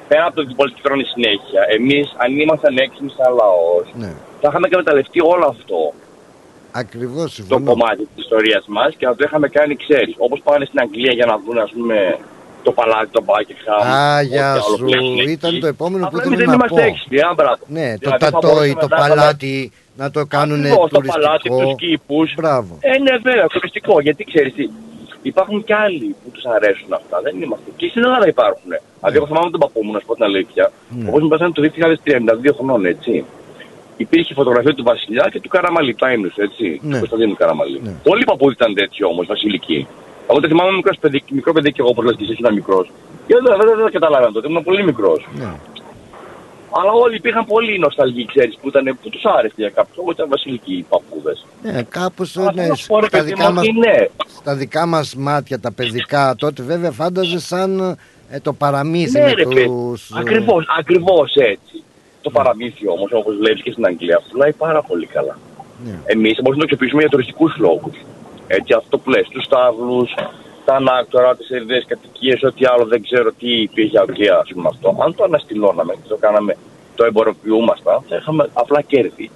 πέρα 0.07 0.25
από 0.25 0.35
το 0.35 0.41
ότι 0.41 0.53
πολιτικρώνει 0.53 1.03
συνέχεια, 1.03 1.61
εμείς 1.77 2.05
αν 2.23 2.39
ήμασταν 2.39 2.77
έξυπνοι 2.77 3.11
σαν 3.17 3.31
λαός, 3.41 3.85
Ναι. 4.03 4.11
θα 4.41 4.47
είχαμε 4.49 4.67
εκμεταλλευτεί 4.69 5.19
όλο 5.33 5.45
αυτό. 5.55 5.93
Ακριβώς 6.81 7.21
το 7.23 7.27
συμφωνώ. 7.29 7.65
κομμάτι 7.71 8.03
της 8.15 8.23
ιστορίας 8.23 8.65
μας 8.67 8.95
και 8.97 9.05
να 9.05 9.15
το 9.15 9.23
είχαμε 9.27 9.47
κάνει, 9.47 9.75
ξέρεις. 9.75 10.13
Όπως 10.17 10.39
πάνε 10.43 10.65
στην 10.65 10.79
Αγγλία 10.79 11.13
για 11.13 11.25
να 11.25 11.35
δουν, 11.45 11.57
ας 11.65 11.71
πούμε, 11.75 11.97
το 12.63 12.71
παλάτι, 12.71 13.09
το 13.11 13.23
Buckingham. 13.29 13.81
Α, 13.87 14.17
ό,τι 14.17 14.25
γεια 14.27 14.51
άλλο 14.51 14.61
σου. 14.61 14.77
που 14.85 14.93
έχουν 14.93 15.17
εκεί. 15.19 15.31
Ήταν 15.31 15.59
το 15.59 15.67
επόμενο 15.67 16.01
που 16.03 16.17
Απλά 16.17 16.19
ήθελα 16.21 16.35
εμείς 16.35 16.45
να 16.45 16.51
δεν 16.51 16.59
είμαστε 16.59 16.81
πω. 16.81 16.87
έξυπνοι, 16.91 17.19
α, 17.19 17.31
μπράβο. 17.39 17.61
Ναι, 17.77 17.87
το 17.91 17.97
Δηλαδή, 18.01 18.23
θα 18.23 18.31
τατόι, 18.31 18.51
μπορούσαμε 18.51 18.73
το 18.83 18.87
να 18.87 18.95
είχαμε- 18.97 19.15
παλάτι, 19.15 19.53
να 20.01 20.07
το 20.15 20.21
κάνουν 20.35 20.59
Ακριβώς, 20.65 20.89
το 20.95 21.01
παλάτι, 21.11 21.49
τουριστικό. 21.49 21.57
τους 21.65 21.75
κήπους. 21.83 22.27
Μπράβο. 22.41 22.71
Ε, 22.89 22.97
ναι, 23.05 23.13
βέβαια, 23.27 23.47
τουριστικό. 23.55 23.93
Γιατί 24.05 24.21
ξέρεις 24.31 24.53
τι. 24.57 24.65
Υπάρχουν 25.31 25.57
και 25.67 25.75
άλλοι 25.85 26.07
που 26.21 26.27
τους 26.35 26.45
αρέσουν 26.55 26.91
αυτά. 26.99 27.15
Δεν 27.25 27.33
είμαστε. 27.43 27.67
Και 27.79 27.87
στην 27.91 28.01
Ελλάδα 28.07 28.27
υπάρχουν. 28.35 28.69
Δηλαδή, 28.97 29.15
εγώ 29.19 29.25
θυμάμαι 29.29 29.49
τον 29.55 29.59
παππού 29.63 29.79
μου, 29.83 29.91
να 29.95 29.99
σου 29.99 30.05
πω 30.09 30.13
την 30.19 30.23
αλήθεια. 30.29 30.65
Ναι. 30.89 31.07
Όπω 31.09 31.17
μου 31.19 31.27
πέσανε 31.31 31.51
το 31.57 31.61
2032 31.61 32.53
χρονών, 32.57 32.85
έτσι. 32.93 33.13
Υπήρχε 33.97 34.33
φωτογραφία 34.33 34.73
του 34.73 34.83
Βασιλιά 34.83 35.29
και 35.31 35.39
του 35.41 35.49
Καραμαλή, 35.49 35.95
τα 35.95 36.11
ήμνους, 36.11 36.35
έτσι. 36.35 36.79
Ναι. 36.81 36.91
Του 36.93 36.97
Κωνσταντίνου 36.99 37.35
Καραμαλή. 37.35 37.79
Ναι. 37.83 37.93
Όλοι 38.03 38.21
οι 38.21 38.25
παππούδες 38.25 38.55
ήταν 38.55 38.73
τέτοιοι 38.73 39.03
όμως, 39.03 39.25
βασιλικοί. 39.27 39.87
Εγώ 40.29 40.39
το 40.39 40.47
θυμάμαι 40.47 40.71
μικρός 40.71 40.97
παιδί, 40.99 41.23
μικρό 41.29 41.53
παιδί 41.53 41.71
και 41.71 41.81
εγώ, 41.81 41.89
όπω 41.89 42.01
λες 42.01 42.15
και 42.17 42.23
εσύ 42.23 42.35
ήταν 42.39 42.53
μικρός. 42.53 42.91
Και 43.27 43.33
δεν, 43.33 43.43
δεν, 43.59 43.77
δεν 43.77 43.91
καταλάβαινα 43.91 44.31
τότε, 44.31 44.47
ήμουν 44.47 44.63
πολύ 44.63 44.83
μικρός. 44.83 45.27
Ναι. 45.35 45.51
Αλλά 46.79 46.91
όλοι 46.91 47.15
υπήρχαν 47.15 47.45
πολύ 47.45 47.79
νοσταλγοί, 47.79 48.25
ξέρεις, 48.25 48.57
που, 48.61 48.67
ήταν, 48.67 48.97
που 49.01 49.09
τους 49.09 49.23
άρεσε 49.25 49.53
για 49.57 49.69
κάποιους. 49.69 49.97
Εγώ 49.97 50.11
ήταν 50.11 50.29
βασιλικοί 50.29 50.73
οι 50.73 50.85
παππούδες. 50.89 51.45
Ναι, 51.63 51.83
κάπως 51.83 52.37
Αλλά 52.37 52.51
ναι, 52.53 52.61
θέλω 52.61 52.67
να 52.67 52.75
σου 52.75 52.87
πω, 52.87 52.99
ρε 52.99 53.07
στα, 53.07 53.17
παιδί 53.17 53.29
δικά 53.29 53.47
μου, 53.47 53.53
μας, 53.53 53.67
ότι 53.67 53.77
ναι. 53.77 53.95
στα 54.39 54.55
δικά 54.55 54.85
μας 54.85 55.15
μάτια 55.15 55.59
τα 55.59 55.71
παιδικά 55.71 56.35
τότε 56.37 56.63
βέβαια 56.63 56.91
φάνταζε 56.91 57.39
σαν 57.39 57.97
ε, 58.29 58.39
το 58.39 58.53
παραμύθι 58.53 59.19
Ναι, 59.19 59.25
με 59.25 59.33
ρε 59.33 59.43
παιδί. 59.43 59.65
τους... 59.65 60.09
ε, 60.09 60.19
Ακριβώς, 60.19 60.65
ακριβώς 60.79 61.33
έτσι. 61.35 61.83
Το 62.25 62.31
παραμύθι 62.31 62.87
όμως, 62.95 63.09
όπως 63.11 63.33
βλέπεις 63.41 63.61
και 63.61 63.71
στην 63.71 63.85
Αγγλία, 63.85 64.21
πουλάει 64.31 64.53
πάρα 64.53 64.81
πολύ 64.81 65.05
καλά. 65.05 65.37
Ναι. 65.85 65.95
Εμείς 66.05 66.35
μπορούμε 66.41 66.61
να 66.61 66.67
το 66.67 66.67
αξιοποιήσουμε 66.67 67.01
για 67.01 67.09
τουριστικούς 67.09 67.57
λόγους. 67.57 67.95
Έτσι, 68.47 68.73
αυτό 68.73 68.97
που 68.97 69.09
λες, 69.09 69.27
τους 69.27 69.43
στάβλους, 69.43 70.09
τα 70.65 70.73
ανάκτορα, 70.75 71.35
τις 71.35 71.49
ερδές 71.49 71.85
κατοικίες, 71.87 72.43
ό,τι 72.43 72.65
άλλο 72.65 72.85
δεν 72.85 73.01
ξέρω 73.03 73.31
τι 73.39 73.61
υπήρχε 73.61 73.99
εκεί, 74.09 74.29
ας 74.29 74.49
πούμε 74.53 74.69
αυτό. 74.73 74.87
Αν 75.05 75.15
το 75.15 75.23
αναστηλώναμε 75.23 75.93
και 75.93 76.07
το 76.07 76.17
κάναμε, 76.17 76.55
το 76.95 77.03
εμποροποιούμασταν, 77.05 78.01
θα 78.09 78.15
είχαμε 78.15 78.49
απλά 78.53 78.81
κέρδη. 78.81 79.29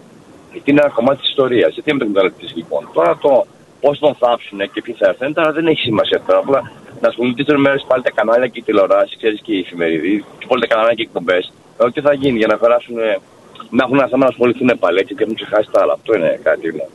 Γιατί 0.52 0.72
είναι 0.72 0.82
ένα 0.84 0.90
κομμάτι 0.90 1.20
της 1.20 1.30
ιστορίας. 1.30 1.74
Γιατί 1.74 1.94
με 1.94 1.98
το 2.00 2.06
εκμεταλλευτείς 2.06 2.56
λοιπόν. 2.56 2.90
Τώρα 2.94 3.18
το 3.22 3.46
πώς 3.82 4.00
τον 4.00 4.16
θάψουνε 4.16 4.66
και 4.66 4.82
ποιοι 4.82 4.96
θα 5.00 5.08
έρθουν, 5.08 5.34
τώρα 5.34 5.52
δεν 5.52 5.68
έχει 5.68 5.82
σημασία 5.82 6.22
τώρα. 6.28 6.40
Απλά 6.40 6.72
να 7.02 7.08
ασχολούνται 7.08 7.44
τις 7.44 7.56
μέρες 7.56 7.86
πάλι 7.88 8.04
τα 8.04 8.12
κανάλια 8.12 8.48
και 8.48 8.60
οι 8.60 8.62
τηλεοράσεις, 8.62 9.18
ξέρεις 9.18 9.42
και 9.42 9.54
οι 9.54 9.60
εφημερίδοι, 9.60 10.26
και 10.40 10.46
όλα 10.48 10.62
τα 10.62 10.68
κανάλια 10.68 10.94
και 10.94 11.02
οι 11.02 11.06
εκπομπές. 11.10 11.52
Ε, 11.86 11.92
τι 11.92 12.02
θα 12.02 12.14
γίνει 12.14 12.38
για 12.38 12.48
να 12.48 12.58
περάσουν, 12.58 12.96
να 13.70 13.84
έχουν 13.84 13.96
ένα 13.98 14.08
θέμα 14.08 14.24
να 14.24 14.30
ασχοληθούν 14.30 14.72
πάλι 14.80 15.00
έτσι 15.00 15.14
και 15.16 15.24
έχουν 15.24 15.36
ξεχάσει 15.36 15.70
τα 15.72 15.82
άλλα. 15.82 15.94
Αυτό 15.94 16.16
είναι 16.16 16.40
κάτι. 16.44 16.68
Ναι. 16.74 16.86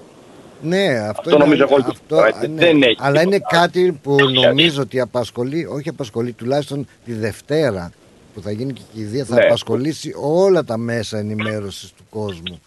Ναι, 0.76 0.98
αυτό, 0.98 1.20
Αυτό 1.30 1.38
νομίζω 1.38 1.62
εγώ 1.62 1.74
ότι 1.74 1.90
αυτό, 1.90 2.24
έτσι, 2.24 2.48
ναι. 2.48 2.64
δεν 2.64 2.82
έχει 2.82 2.96
Αλλά 2.98 3.22
είναι 3.22 3.36
τίποτα. 3.36 3.56
κάτι 3.60 3.98
που 4.02 4.16
νομίζω 4.44 4.82
ότι 4.82 5.00
απασχολεί, 5.00 5.66
όχι 5.66 5.88
απασχολεί, 5.88 6.32
τουλάχιστον 6.32 6.86
τη 7.04 7.12
Δευτέρα 7.12 7.92
που 8.34 8.40
θα 8.40 8.50
γίνει 8.50 8.72
και 8.72 8.80
η 8.92 8.98
κηδεία, 8.98 9.24
θα 9.24 9.34
Ναι. 9.34 9.44
απασχολήσει 9.44 10.14
όλα 10.22 10.64
τα 10.64 10.76
μέσα 10.78 11.18
ενημέρωσης 11.18 11.92
του 11.96 12.04
κόσμου. 12.10 12.60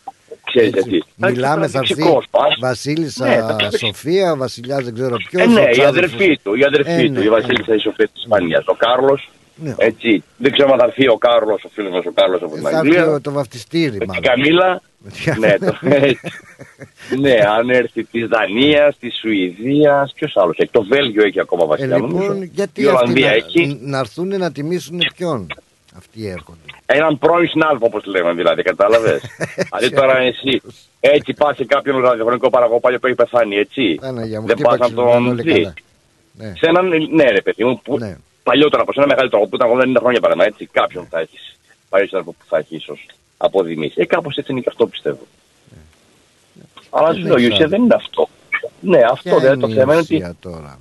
Ξέρεις 0.52 0.74
Έτσι. 0.74 0.90
γιατί. 0.90 1.06
Μιλάμε, 1.16 1.68
θα 1.68 1.80
έρθει 1.80 1.94
δεξικός 1.94 2.26
πας. 2.32 2.58
Βασίλισσα 2.60 3.26
Ναι, 3.28 3.36
θα 3.36 3.56
έρθει. 3.60 3.78
Σοφία, 3.78 4.36
Βασιλιάς 4.36 4.84
δεν 4.84 4.94
ξέρω 4.94 5.16
ποιος. 5.30 5.42
Ε, 5.42 5.46
ο 5.46 5.50
ναι, 5.52 5.62
η 5.62 5.72
ξάδερφος- 5.72 6.14
αδερφή 6.14 6.40
του, 6.44 6.56
η 6.56 6.64
αδερφή 6.64 6.92
Ε, 6.92 7.04
του, 7.06 7.12
ναι, 7.12 7.20
η 7.26 7.30
Βασίλισσα 7.30 7.74
η 7.76 7.80
Σοφία 7.80 8.08
της 8.08 8.22
Ισπανίας. 8.24 8.64
Ο 8.68 8.74
Κάρλος, 8.74 9.30
Ναι. 9.56 9.76
έτσι. 9.78 10.24
Δεν 10.38 10.52
ξέρω 10.52 10.72
αν 10.72 10.80
θα 10.80 10.86
έρθει 10.86 11.08
ο 11.08 11.18
Κάρλος, 11.18 11.64
ο 11.64 11.70
φίλος 11.74 11.92
μας 11.92 12.06
ο 12.06 12.12
Κάρλος 12.14 12.42
από 12.42 12.54
την 12.54 12.62
Θα 12.62 12.70
έρθει 12.70 12.80
Αγγλία. 12.80 13.06
το- 13.06 13.22
το 13.22 13.32
βαφτιστήρι 13.32 13.92
Με 13.92 13.98
την 13.98 14.08
μάλλον. 14.08 14.24
Καμίλα. 14.24 14.82
Με 14.98 15.10
την- 15.12 15.40
ναι, 15.40 15.58
το, 15.58 15.78
ναι, 17.24 17.36
αν 17.58 17.70
έρθει 17.70 18.04
της 18.04 18.28
Δανίας, 18.28 18.98
της 19.00 19.18
Σουηδίας, 19.20 20.12
ποιος 20.16 20.38
άλλος 20.38 20.58
έχει. 20.58 20.72
Το 20.72 20.84
Βέλγιο 20.84 21.24
έχει 21.26 21.40
ακόμα 21.40 21.64
Ε, 21.64 21.68
βασιλιά. 21.68 21.96
λοιπόν, 21.96 22.10
νομίζω. 22.12 22.34
γιατί 22.52 22.82
η 22.82 22.86
αυτοί 22.86 22.96
Ολλανδία 22.98 23.26
να, 23.28 23.34
έχει. 23.34 23.80
να 23.82 23.98
έρθουν 24.00 24.28
να 24.38 24.52
τιμήσουν 24.52 25.00
ποιον; 25.16 25.48
Αυτοί 25.98 26.28
έρχονται. 26.28 26.60
Έναν 26.86 27.18
πρώην 27.18 27.48
συνάδελφο, 27.50 27.86
όπως 27.86 28.06
λέμε 28.06 28.34
δηλαδή, 28.34 28.62
κατάλαβες; 28.62 29.22
δηλαδή 29.78 29.96
τώρα 29.96 30.18
εσύ 30.18 30.62
έτσι 31.00 31.34
πα 31.34 31.54
σε 31.54 31.66
κάποιον 31.66 32.02
ραδιοφωνικό 32.02 32.50
παραγωγό 32.50 32.80
πάλι 32.80 33.00
που 33.00 33.06
έχει 33.08 33.16
πεθάνει, 33.16 33.56
έτσι; 33.56 33.96
Παναγία 34.02 34.42
μου, 34.42 34.48
Δεν 34.48 34.56
χτύπα 34.56 34.70
πας 34.70 34.80
να 34.80 34.86
ξυλινά, 34.86 35.12
τον 35.12 35.28
όλοι 35.28 35.42
δεις. 35.42 35.54
καλά. 35.54 35.74
Ναι. 36.32 36.54
Σε 36.58 36.66
έναν, 36.66 36.88
ναι, 37.12 37.24
ρε 37.24 37.42
παιδί 37.42 37.64
μου, 37.64 37.82
που 37.84 37.98
Ναι. 37.98 38.18
παλιότερα 38.44 38.82
από 38.82 38.92
ένα 38.96 39.08
μεγαλύτερο 39.08 39.48
που 39.48 39.56
ήταν 39.56 39.70
80 39.70 40.00
χρόνια 40.00 40.20
παράδειγμα, 40.20 40.46
έτσι. 40.46 40.66
Κάποιον 40.72 41.08
θα 41.10 41.20
έχεις. 41.20 41.58
Παλιό 41.90 42.08
συνάδελφος 42.08 42.36
που 42.40 42.46
θα 42.50 42.58
έχεις 42.58 42.78
ίσως 42.78 43.06
αποδημήσει. 43.38 43.94
Ε, 44.02 44.06
κάπως 44.06 44.38
έτσι 44.38 44.52
είναι 44.52 44.62
και 44.62 44.70
αυτό 44.70 44.88
πιστεύω. 44.88 45.20
Αλλά 46.90 47.08
Δεν 47.08 47.16
σου 47.20 47.28
λέω, 47.28 47.38
η 47.38 47.40
ξέρω. 47.40 47.54
ουσία 47.54 47.68
δεν 47.68 47.82
είναι 47.84 47.94
αυτό. 47.96 48.30
Ναι, 48.80 49.00
αυτό 49.12 49.30
Ποια 49.30 49.40
δεν 49.40 49.54
είναι 49.54 49.62
το 49.62 49.68
η 49.68 49.74
θέμα 49.74 49.94
είναι 49.94 50.02
ότι 50.02 50.16
ουσία 50.16 50.36
τώρα; 50.42 50.80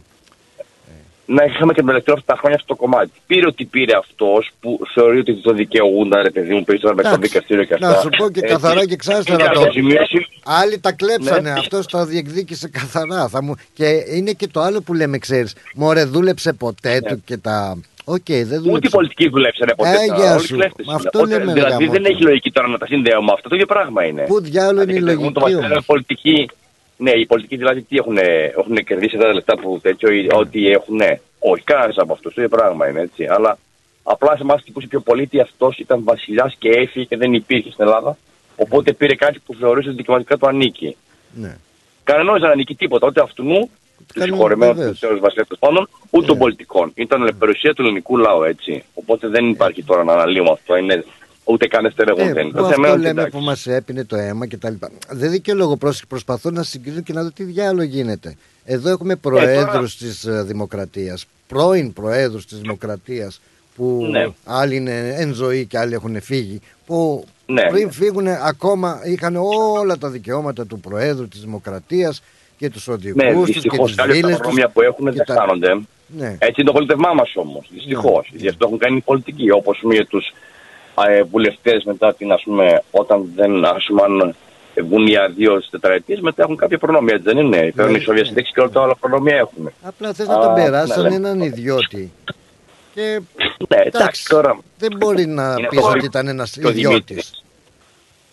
Να 1.27 1.45
είχαμε 1.45 1.73
και 1.73 1.79
τον 1.79 1.87
τελευταίο 1.87 2.15
αυτά 2.15 2.33
τα 2.33 2.39
χρόνια 2.39 2.57
αυτό 2.61 2.75
το 2.75 2.81
κομμάτι. 2.83 3.11
Πήρε 3.27 3.47
ότι 3.47 3.65
πήρε 3.65 3.97
αυτός 3.97 4.51
που 4.61 4.81
θεωρεί 4.95 5.19
ότι 5.19 5.35
το 5.43 5.53
δικαιούνταν, 5.53 6.23
ρε 6.23 6.31
παιδί 6.31 6.55
μου, 6.55 6.65
περισσότερο 6.65 6.95
με 6.95 7.03
το 7.03 7.09
Εντάξει, 7.09 7.29
δικαστήριο 7.29 7.65
και 7.65 7.75
αυτά. 7.75 7.89
να 7.89 7.95
σου 8.01 8.09
πω 8.19 8.31
και 8.31 8.41
Έτσι. 8.43 8.53
καθαρά 8.55 8.85
και 8.87 8.93
εξάστερα 8.93 9.37
Και 9.37 9.45
το- 9.45 9.49
κάποια 9.53 9.73
σημείωση- 9.73 10.27
Άλλοι 10.45 10.79
τα 10.79 10.93
κλέψανε, 10.93 11.41
Ναι. 11.53 11.59
αυτός 11.59 11.87
το 11.87 12.05
διεκδίκησε 12.05 12.69
καθαρά. 12.69 13.29
Θα 13.29 13.43
μου... 13.43 13.55
Και 13.75 13.87
είναι 14.15 14.33
και 14.33 14.47
το 14.49 14.61
άλλο 14.61 14.81
που 14.83 14.95
λέμε, 14.95 15.19
ξέρεις. 15.19 15.55
Μωρέ, 15.75 16.05
δούλεψε 16.05 16.53
ποτέ 16.53 17.01
του 17.09 17.23
και 17.25 17.37
τα. 17.37 17.79
Οκ, 18.09 18.25
δεν 18.27 18.41
Ούτε 18.43 18.55
οι 18.55 18.59
δούλεψε. 18.59 18.91
πολιτικοί 18.91 19.29
δουλέψανε 19.29 19.73
ποτέ. 19.77 19.91
Ε, 19.91 20.07
τώρα, 20.07 20.21
γεια 20.21 20.35
όλοι 20.35 20.47
σου. 20.47 20.55
κλέφτες 20.57 20.87
Μα 20.87 20.93
είναι. 20.93 21.03
αυτό 21.07 21.19
Οπότε, 21.19 21.33
λέμε, 21.39 21.45
ρε 21.53 21.53
Δηλαδή 21.53 21.85
γαμώτο. 21.85 21.93
δεν 22.03 22.05
έχει 22.13 22.23
λογική 22.23 22.51
τώρα 22.51 22.69
να 22.69 22.79
τα 22.79 22.87
συνδέω 22.87 23.23
με 23.23 23.31
αυτό. 23.35 23.49
Το 23.49 23.55
ίδιο 23.55 23.67
πράγμα 23.67 24.05
είναι. 24.05 24.23
Πού 24.23 24.41
διάλογο 24.41 24.83
είναι 24.83 24.93
η 24.93 24.95
Δηλαδή, 24.95 25.15
λογική 25.17 25.33
το 25.35 25.41
βασιλιά 25.41 25.59
όμως. 25.65 25.71
είναι 25.71 25.83
πολιτική. 25.87 26.49
Ναι, 26.97 27.11
οι 27.11 27.27
πολιτικοί 27.27 27.57
δηλαδή 27.57 27.83
τι 27.83 27.97
έχουν, 27.97 28.17
έχουν 28.57 28.75
κερδίσει 28.85 29.17
τα 29.17 29.33
λεφτά 29.33 29.57
που 29.57 29.79
τέτοιο, 29.83 30.11
ή 30.13 30.29
ότι 30.33 30.69
έχουν. 30.71 31.01
Όχι, 31.39 31.63
κανένας 31.65 31.97
από 31.99 32.13
αυτούς. 32.13 32.35
Το 32.35 32.43
ίδιο 32.43 32.57
πράγμα 32.57 32.89
είναι 32.89 33.01
έτσι. 33.01 33.25
Αλλά 33.27 33.59
απλά 34.03 34.37
σε 34.37 34.43
εμάς 34.43 34.63
τυπούσε 34.65 34.87
πιο 34.87 35.01
πολίτη 35.01 35.41
αυτός 35.41 35.79
ήταν 35.79 36.05
βασιλιάς 36.05 36.55
και 36.59 36.69
έφυγε 36.69 37.05
και 37.05 37.17
δεν 37.17 37.33
υπήρχε 37.35 37.71
στην 37.71 37.85
Ελλάδα. 37.85 38.17
Οπότε 38.57 38.93
πήρε 38.93 39.15
κάτι 39.15 39.39
που 39.47 39.55
θεωρούσε 39.55 39.89
ότι 39.89 39.97
δικαιωματικά 39.97 40.37
του 40.37 40.47
ανήκει. 40.47 40.97
Ναι. 41.35 41.57
Κανένα 42.05 42.33
δεν 42.33 42.51
ανήκει 42.51 42.75
τίποτα, 42.75 43.07
ούτε 43.07 43.21
αυτού 43.23 43.43
του 43.45 43.71
Κανένα, 44.15 44.33
συγχωρεμένους 44.35 44.77
βεβαίως. 44.77 44.99
τους 44.99 45.21
βασιλιάς 45.21 45.47
των 45.49 45.59
πάντων, 45.61 45.89
ούτε 46.11 46.19
Ναι. 46.21 46.27
των 46.27 46.39
πολιτικών. 46.39 46.93
Ήταν 46.95 47.37
περιουσία 47.39 47.75
του 47.75 47.83
ελληνικού 47.83 48.17
λαού, 48.17 48.43
έτσι. 48.43 48.85
Οπότε 48.95 49.29
δεν 49.29 49.49
υπάρχει 49.49 49.83
τώρα 49.85 50.05
να 50.05 50.13
αναλύουμε 50.13 50.51
αυτό. 50.51 50.77
Είναι 50.77 51.05
ούτε 51.49 51.67
καν 51.67 51.85
εστερεγόν 51.85 52.29
Ε, 52.29 52.33
δεν 52.33 52.35
που 52.35 52.41
είναι. 52.41 52.51
Το 52.61 52.69
θέμα 52.69 52.71
αυτό 52.71 52.81
είναι 52.83 52.91
ότι 52.91 53.01
λέμε 53.01 53.11
εντάξει. 53.21 53.37
που 53.39 53.45
μας 53.45 53.67
έπινε 53.67 54.05
το 54.05 54.17
αίμα 54.17 54.47
κτλ. 54.47 54.75
Δεν 55.11 55.31
δικαιολογώ 55.31 55.77
πρόσεχε. 55.77 56.05
Προσπαθώ 56.09 56.51
να 56.51 56.63
συγκρίνω 56.63 57.01
και 57.01 57.13
να 57.13 57.23
δω 57.23 57.31
τι 57.31 57.43
διάλογο 57.45 57.83
γίνεται. 57.83 58.37
Εδώ 58.65 58.91
έχουμε 58.91 59.17
προέδρους 59.17 59.97
τώρα- 59.97 60.13
της 60.13 60.27
Δημοκρατίας, 60.47 61.27
πρώην 61.49 61.93
προέδρους 61.93 62.47
της 62.47 62.59
Δημοκρατίας, 62.61 63.41
που 63.77 64.07
Ναι. 64.11 64.27
άλλοι 64.45 64.77
είναι 64.77 65.15
εν 65.17 65.33
ζωή 65.35 65.67
και 65.67 65.79
άλλοι 65.79 65.95
έχουν 65.95 66.21
φύγει. 66.21 66.61
Που 66.87 67.25
Ναι. 67.47 67.63
πριν 67.71 67.91
φύγουν 67.93 68.27
ακόμα 68.29 69.01
είχαν 69.05 69.37
όλα 69.81 69.99
τα 69.99 70.09
δικαιώματα 70.11 70.67
του 70.67 70.81
Προέδρου 70.81 71.29
της 71.29 71.41
Δημοκρατίας 71.41 72.23
και 72.59 72.71
τους 72.71 72.89
οδηγούς 72.89 73.23
Ναι, 73.23 73.33
τους 73.33 73.47
και 73.47 73.53
δυστυχώς 73.53 73.87
τις 73.87 73.97
κάποια 73.97 74.15
βίλες 74.15 74.31
τα 74.31 74.37
προνόμια 74.39 74.69
που 74.69 74.83
έχουν 74.83 75.05
και 75.05 75.11
δεν 75.11 75.25
τα- 75.27 75.33
αισθάνονται. 75.33 75.69
Ναι. 76.07 76.27
Έτσι 76.39 76.61
είναι 76.61 76.67
το 76.71 76.73
πολίτευμά 76.73 77.13
μας 77.15 77.33
όμως. 77.35 77.67
Δυστυχώς. 77.73 78.29
Ναι. 78.33 78.39
Γι' 78.41 78.49
αυτό 78.49 78.67
έχουν 78.67 78.79
κάνει 78.79 78.97
οι 78.97 79.01
πολιτικοί. 79.01 79.51
Όπω 79.51 79.75
με 79.83 80.05
τους 80.05 80.33
ε, 81.09 81.23
βουλευτές 81.23 81.85
μετά 81.85 82.15
την, 82.15 82.33
ας 82.33 82.43
πούμε, 82.43 82.83
όταν 82.91 83.33
δεν 83.37 83.65
ας 83.65 83.85
πούμε, 83.89 84.03
αν 84.03 84.35
βγουν 84.85 85.07
για 85.07 85.33
δύο 85.37 85.63
τετραετίες, 85.71 86.21
μετά 86.21 86.43
έχουν 86.43 86.57
κάποια 86.57 86.79
προνόμια. 86.79 87.15
Έτσι 87.15 87.35
δεν 87.35 87.45
είναι; 87.45 87.73
Παίρνουν 87.77 87.93
Ναι. 87.93 87.99
η 87.99 88.03
Σοβία 88.03 88.25
Συντέξη 88.25 88.53
και 88.53 88.61
όλα 88.61 88.71
τα 88.71 88.83
άλλα 88.83 88.97
προνόμια 88.97 89.37
έχουν. 89.37 89.73
Απλά 89.83 90.13
θες 90.13 90.27
να 90.27 90.35
Α, 90.35 90.41
τον 90.41 90.55
περάσει 90.55 90.89
ναι, 90.89 90.95
σαν 90.95 91.09
ναι. 91.09 91.15
έναν 91.15 91.41
ιδιώτη. 91.41 92.13
Και 92.95 93.21
Ναι, 93.69 93.77
εντάξει 93.85 94.29
τώρα. 94.29 94.59
δεν 94.79 94.93
μπορεί 94.97 95.27
να 95.27 95.55
Είναι 95.59 95.69
πεις 95.69 95.81
το- 95.81 95.89
ότι 95.89 96.05
ήταν 96.05 96.29
ένας 96.29 96.51
και 96.51 96.67
ο 96.67 96.71
ιδιώτης. 96.71 96.89
Δημήτρης. 97.07 97.45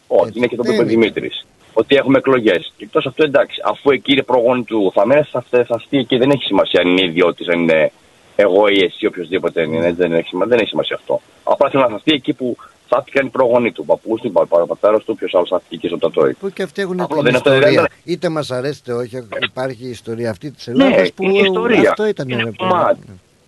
Όχι, 0.07 0.27
Έτσι. 0.27 0.37
είναι 0.37 0.47
και 0.47 0.55
το 0.55 0.63
Δεν 0.63 0.71
που 0.75 0.81
είπε 0.81 0.91
είναι. 0.91 0.99
Δημήτρης. 1.01 1.45
Ότι 1.73 1.95
έχουμε 1.95 2.17
εκλογές. 2.17 2.73
Και 2.77 2.83
εκτός 2.83 3.05
αυτού 3.05 3.23
εντάξει, 3.23 3.61
αφού 3.65 3.91
εκεί 3.91 4.11
είναι 4.11 4.23
προγόνοι 4.23 4.63
του 4.63 4.91
θα 4.95 5.05
μένει, 5.05 5.23
θα, 5.31 5.43
θα 5.49 5.65
αυτοί 5.69 5.97
εκεί 5.97 6.17
δεν 6.17 6.29
έχει 6.29 6.43
σημασία 6.43 6.81
αν 6.81 6.87
είναι 6.87 7.05
ιδιώτης, 7.05 7.47
αν 7.47 7.59
είναι 7.61 7.91
εγώ 8.35 8.67
ή 8.67 8.83
εσύ, 8.83 9.05
οποιοδήποτε 9.05 9.61
είναι. 9.61 9.77
έτσι, 9.77 9.93
Δεν 9.93 10.13
έχει, 10.13 10.27
σημα- 10.27 10.45
δεν 10.45 10.59
έχει 10.59 10.67
σημασία 10.69 10.95
αυτό. 10.95 11.21
Απλά 11.43 11.69
θέλω 11.69 11.83
να 11.83 11.89
θαυτεί 11.89 12.13
εκεί 12.13 12.33
που 12.33 12.57
θαύτηκαν 12.87 13.25
οι 13.25 13.29
προγόνοι 13.29 13.71
του. 13.71 13.85
Παππούς 13.85 14.21
του, 14.21 14.31
πατέρα 14.67 14.99
του, 14.99 15.15
ποιος 15.15 15.33
άλλος 15.33 15.49
θαύτηκε 15.49 15.75
εκεί 15.75 15.87
στο 15.87 15.97
τατόι. 15.97 16.33
Που 16.33 16.49
και 16.49 16.63
αυτοί 16.63 16.81
έχουν 16.81 16.99
Απλό 17.01 17.15
την 17.15 17.23
δεν 17.23 17.27
είναι 17.29 17.37
αυτό, 17.37 17.53
ιστορία. 17.53 17.81
δεν 17.81 17.89
Είτε 18.03 18.29
μας 18.29 18.51
αρέσει 18.51 18.79
είτε 18.83 18.93
όχι, 18.93 19.27
υπάρχει 19.41 19.85
η 19.85 19.89
ιστορία 19.89 20.29
αυτή 20.29 20.51
της 20.51 20.67
Ναι, 20.67 20.83
Ελλάδας 20.85 21.11
που 21.13 21.23
είναι 21.23 21.39
ιστορία. 21.47 21.89
αυτό 21.89 22.05
ήταν. 22.07 22.29
Είναι 22.29 22.43
ρε, 22.43 22.51
κομμάτι. 22.57 22.99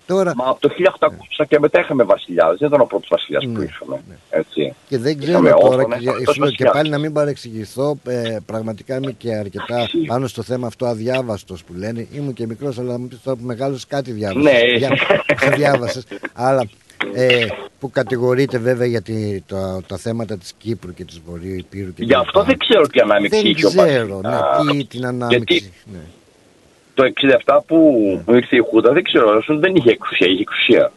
Τώρα 0.05 0.33
Μα 0.35 0.45
από 0.49 0.59
το 0.59 0.69
1800 1.39 1.45
και 1.47 1.59
μετά 1.59 1.79
είχαμε 1.79 2.03
βασιλιά. 2.03 2.55
Δεν 2.59 2.67
ήταν 2.67 2.81
ο 2.81 2.85
πρώτος 2.85 3.07
βασιλιάς 3.11 3.43
που 3.45 3.51
Ναι, 3.51 3.63
είχαμε. 3.63 4.01
Έτσι. 4.29 4.73
και 4.87 4.97
δεν 4.97 5.17
Είχαμε 5.21 5.49
ξέρω 5.49 5.59
τώρα, 5.69 5.75
όθωνα, 5.75 5.97
και, 5.97 6.09
αυτός 6.09 6.33
σου 6.33 6.39
λέω, 6.41 6.49
και 6.49 6.63
βασιλιάς. 6.63 6.73
πάλι 6.73 6.89
να 6.89 6.97
μην 6.97 7.13
παρεξηγηθώ, 7.13 7.97
ε, 8.07 8.37
πραγματικά 8.45 8.95
είμαι 8.95 9.11
και 9.11 9.33
αρκετά 9.33 9.87
πάνω 10.07 10.27
στο 10.27 10.41
θέμα 10.43 10.67
αυτό 10.67 10.85
αδιάβαστος 10.85 11.63
που 11.63 11.73
λένε. 11.77 12.07
Ήμουν 12.13 12.33
και 12.33 12.45
μικρός, 12.47 12.79
αλλά 12.79 12.99
μου 12.99 13.07
πεις 13.07 13.21
τώρα 13.23 13.37
που 13.37 13.43
μεγάλος 13.45 13.87
κάτι 13.87 14.11
διάβασες. 14.11 14.43
Ναι. 14.51 14.77
Για, 14.77 14.89
διάβασες. 15.57 16.03
Αλλά 16.33 16.67
ε, 17.13 17.45
που 17.79 17.89
κατηγορείται 17.91 18.57
βέβαια 18.57 18.87
για 18.87 19.01
τη, 19.01 19.41
το, 19.41 19.81
τα 19.87 19.97
θέματα 19.97 20.37
της 20.37 20.53
Κύπρου 20.57 20.93
και 20.93 21.03
της 21.05 21.21
Βορείου 21.25 21.55
Υπήρου. 21.55 21.93
Και 21.93 22.03
Γι' 22.03 22.11
τα 22.11 22.19
αυτό 22.19 22.39
λοιπά. 22.39 22.49
δεν 22.51 22.57
ξέρω 22.59 22.87
τι 22.87 22.99
ανάμειξη 22.99 23.41
Δεν 23.41 23.51
είχε 23.51 23.65
ο 23.65 23.69
ξέρω, 23.69 24.21
ναι, 24.21 24.29
βασιλιάς. 24.29 24.77
τι, 24.77 24.85
την 24.85 25.05
ανάμειξη. 25.05 25.73
Ναι. 25.85 25.99
Το 26.95 27.03
67 27.45 27.59
που 27.67 27.77
που 28.25 28.33
ήρθε 28.35 28.55
η 28.55 28.59
Χούντα, 28.69 28.91
δεν 28.91 29.03
ξέρω, 29.03 29.37
όσο 29.37 29.57
δεν 29.57 29.75
είχε 29.75 29.89
εξουσία, 29.91 30.27
είχε 30.27 30.41
εξουσία. 30.41 30.91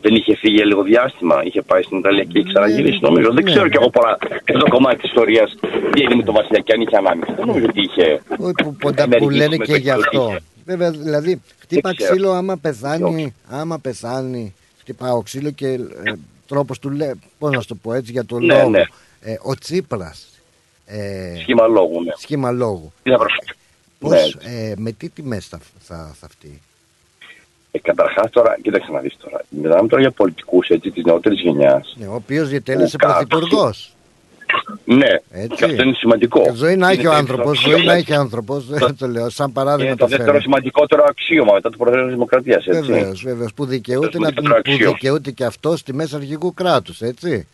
Δεν 0.00 0.14
είχε 0.14 0.36
φύγει 0.36 0.54
για 0.54 0.64
λίγο 0.64 0.82
διάστημα, 0.82 1.40
είχε 1.44 1.62
πάει 1.62 1.82
στην 1.82 1.98
Ιταλία 1.98 2.24
και 2.24 2.38
είχε 2.38 2.48
ξαναγυρίσει 2.48 2.98
νομίζω. 3.02 3.32
Δεν 3.32 3.44
Ναι. 3.44 3.50
ξέρω 3.50 3.68
κι 3.68 3.76
εγώ 3.76 3.90
πολλά 3.90 4.18
για 4.46 4.58
το 4.58 4.66
κομμάτι 4.68 4.96
της 5.00 5.08
ιστορίας 5.08 5.56
τι 5.92 6.00
έγινε 6.00 6.14
με 6.14 6.22
τον 6.22 6.34
Βασιλιά 6.34 6.60
και 6.60 6.72
αν 6.72 6.80
είχε 6.80 6.96
ανάμειξη. 6.96 7.32
Δεν 7.36 7.46
νομίζω 7.46 7.66
ότι 7.68 7.80
είχε. 7.80 8.22
Όχι 8.38 8.52
που, 8.62 8.74
ποντα, 8.74 9.02
που 9.02 9.08
Μερικοί 9.08 9.34
λένε 9.34 9.56
με 9.56 9.64
και 9.64 9.72
το 9.72 9.78
γι' 9.78 9.90
αυτό. 9.90 10.02
εκδοτήσε. 10.20 10.42
Βέβαια, 10.64 10.90
δηλαδή, 10.90 11.40
χτύπα 11.60 11.88
Δεν 11.88 11.96
ξέρω. 11.96 12.12
ξύλο 12.14 12.30
άμα 12.30 12.56
πεθάνει, 12.56 13.34
άμα 13.48 13.78
πεθάνει, 13.78 14.54
χτυπάω 14.80 15.22
ξύλο 15.22 15.50
και 15.50 15.66
ε, 15.68 15.78
τρόπος 16.48 16.78
του 16.78 16.90
λέει, 16.90 17.20
πώς 17.38 17.50
να 17.50 17.60
σου 17.60 17.66
το 17.68 17.74
πω 17.82 17.92
έτσι, 17.92 18.12
για 18.12 18.24
το 18.24 18.38
Ναι, 18.38 18.54
λόγο. 18.54 18.68
ναι. 18.68 18.82
Ε, 19.20 19.34
ο 19.42 19.54
Τσίπρας, 19.54 20.28
ε, 20.86 21.34
Σχήμα 21.40 21.66
λόγου, 21.66 22.02
ναι. 22.02 22.12
σχήμα 22.16 22.50
λόγου, 22.50 22.92
Τι 23.02 23.10
να 23.10 23.16
προσφέρει. 23.18 23.58
Πώς, 24.08 24.36
Ναι. 24.44 24.50
ε, 24.70 24.74
με 24.76 24.92
τι 24.92 25.08
τιμές 25.08 25.46
θα, 25.46 25.58
θα, 25.78 26.14
θα 26.20 26.26
αυτή. 26.26 26.60
Ε, 27.70 27.78
Καταρχάς 27.78 28.30
τώρα, 28.30 28.56
κοίταξε 28.62 28.90
να 28.92 29.00
δεις 29.00 29.16
τώρα. 29.22 29.44
Μιλάμε 29.48 29.88
τώρα 29.88 30.02
για 30.02 30.10
πολιτικούς 30.10 30.66
της 30.66 31.04
νεότερης 31.04 31.40
γενιάς. 31.40 31.94
Ναι, 31.98 32.06
ο 32.06 32.14
οποίος 32.14 32.48
διετέλεσε 32.48 32.96
Ο 33.02 33.06
κάτω. 33.06 33.26
πρωθυπουργός. 33.26 33.88
Ναι, 34.84 35.06
Έτσι. 35.30 35.56
και 35.56 35.64
αυτό 35.64 35.82
είναι 35.82 35.94
σημαντικό. 35.94 36.42
Ζωή 36.54 36.76
να 36.76 36.90
έχει 36.90 36.98
Είναι 37.00 37.08
ο 37.08 37.12
το 37.12 37.16
άνθρωπος, 37.16 37.50
αξίωμα. 37.58 37.76
ζωή 37.76 37.86
να 37.86 37.92
έχει 37.92 38.14
άνθρωπος, 38.14 38.66
δεν 38.66 38.96
το 38.98 39.06
λέω, 39.06 39.28
σαν 39.30 39.52
παράδειγμα 39.52 39.86
Είναι 39.86 39.96
το 39.96 40.04
το 40.04 40.08
δεύτερο 40.10 40.30
φέρω. 40.30 40.42
σημαντικότερο 40.42 41.04
αξίωμα 41.08 41.52
μετά 41.52 41.70
το 41.70 41.76
Προεδρείο 41.76 42.04
της 42.04 42.12
Δημοκρατίας. 42.14 42.64
Βεβαίως, 42.64 43.22
βεβαίως, 43.22 43.54
που 43.54 43.64
δικαιούται, 43.64 44.08
Το 44.08 44.18
να, 44.18 44.24
δεύτερο 44.26 44.48
που 44.52 44.56
αξίωμα. 44.58 44.92
δικαιούται 44.92 45.30
και 45.30 45.44
αυτό 45.44 45.76
στη 45.76 45.94
μέσα 45.94 46.16
αρχηγού 46.16 46.54
κράτους, 46.54 47.00
έτσι. 47.00 47.46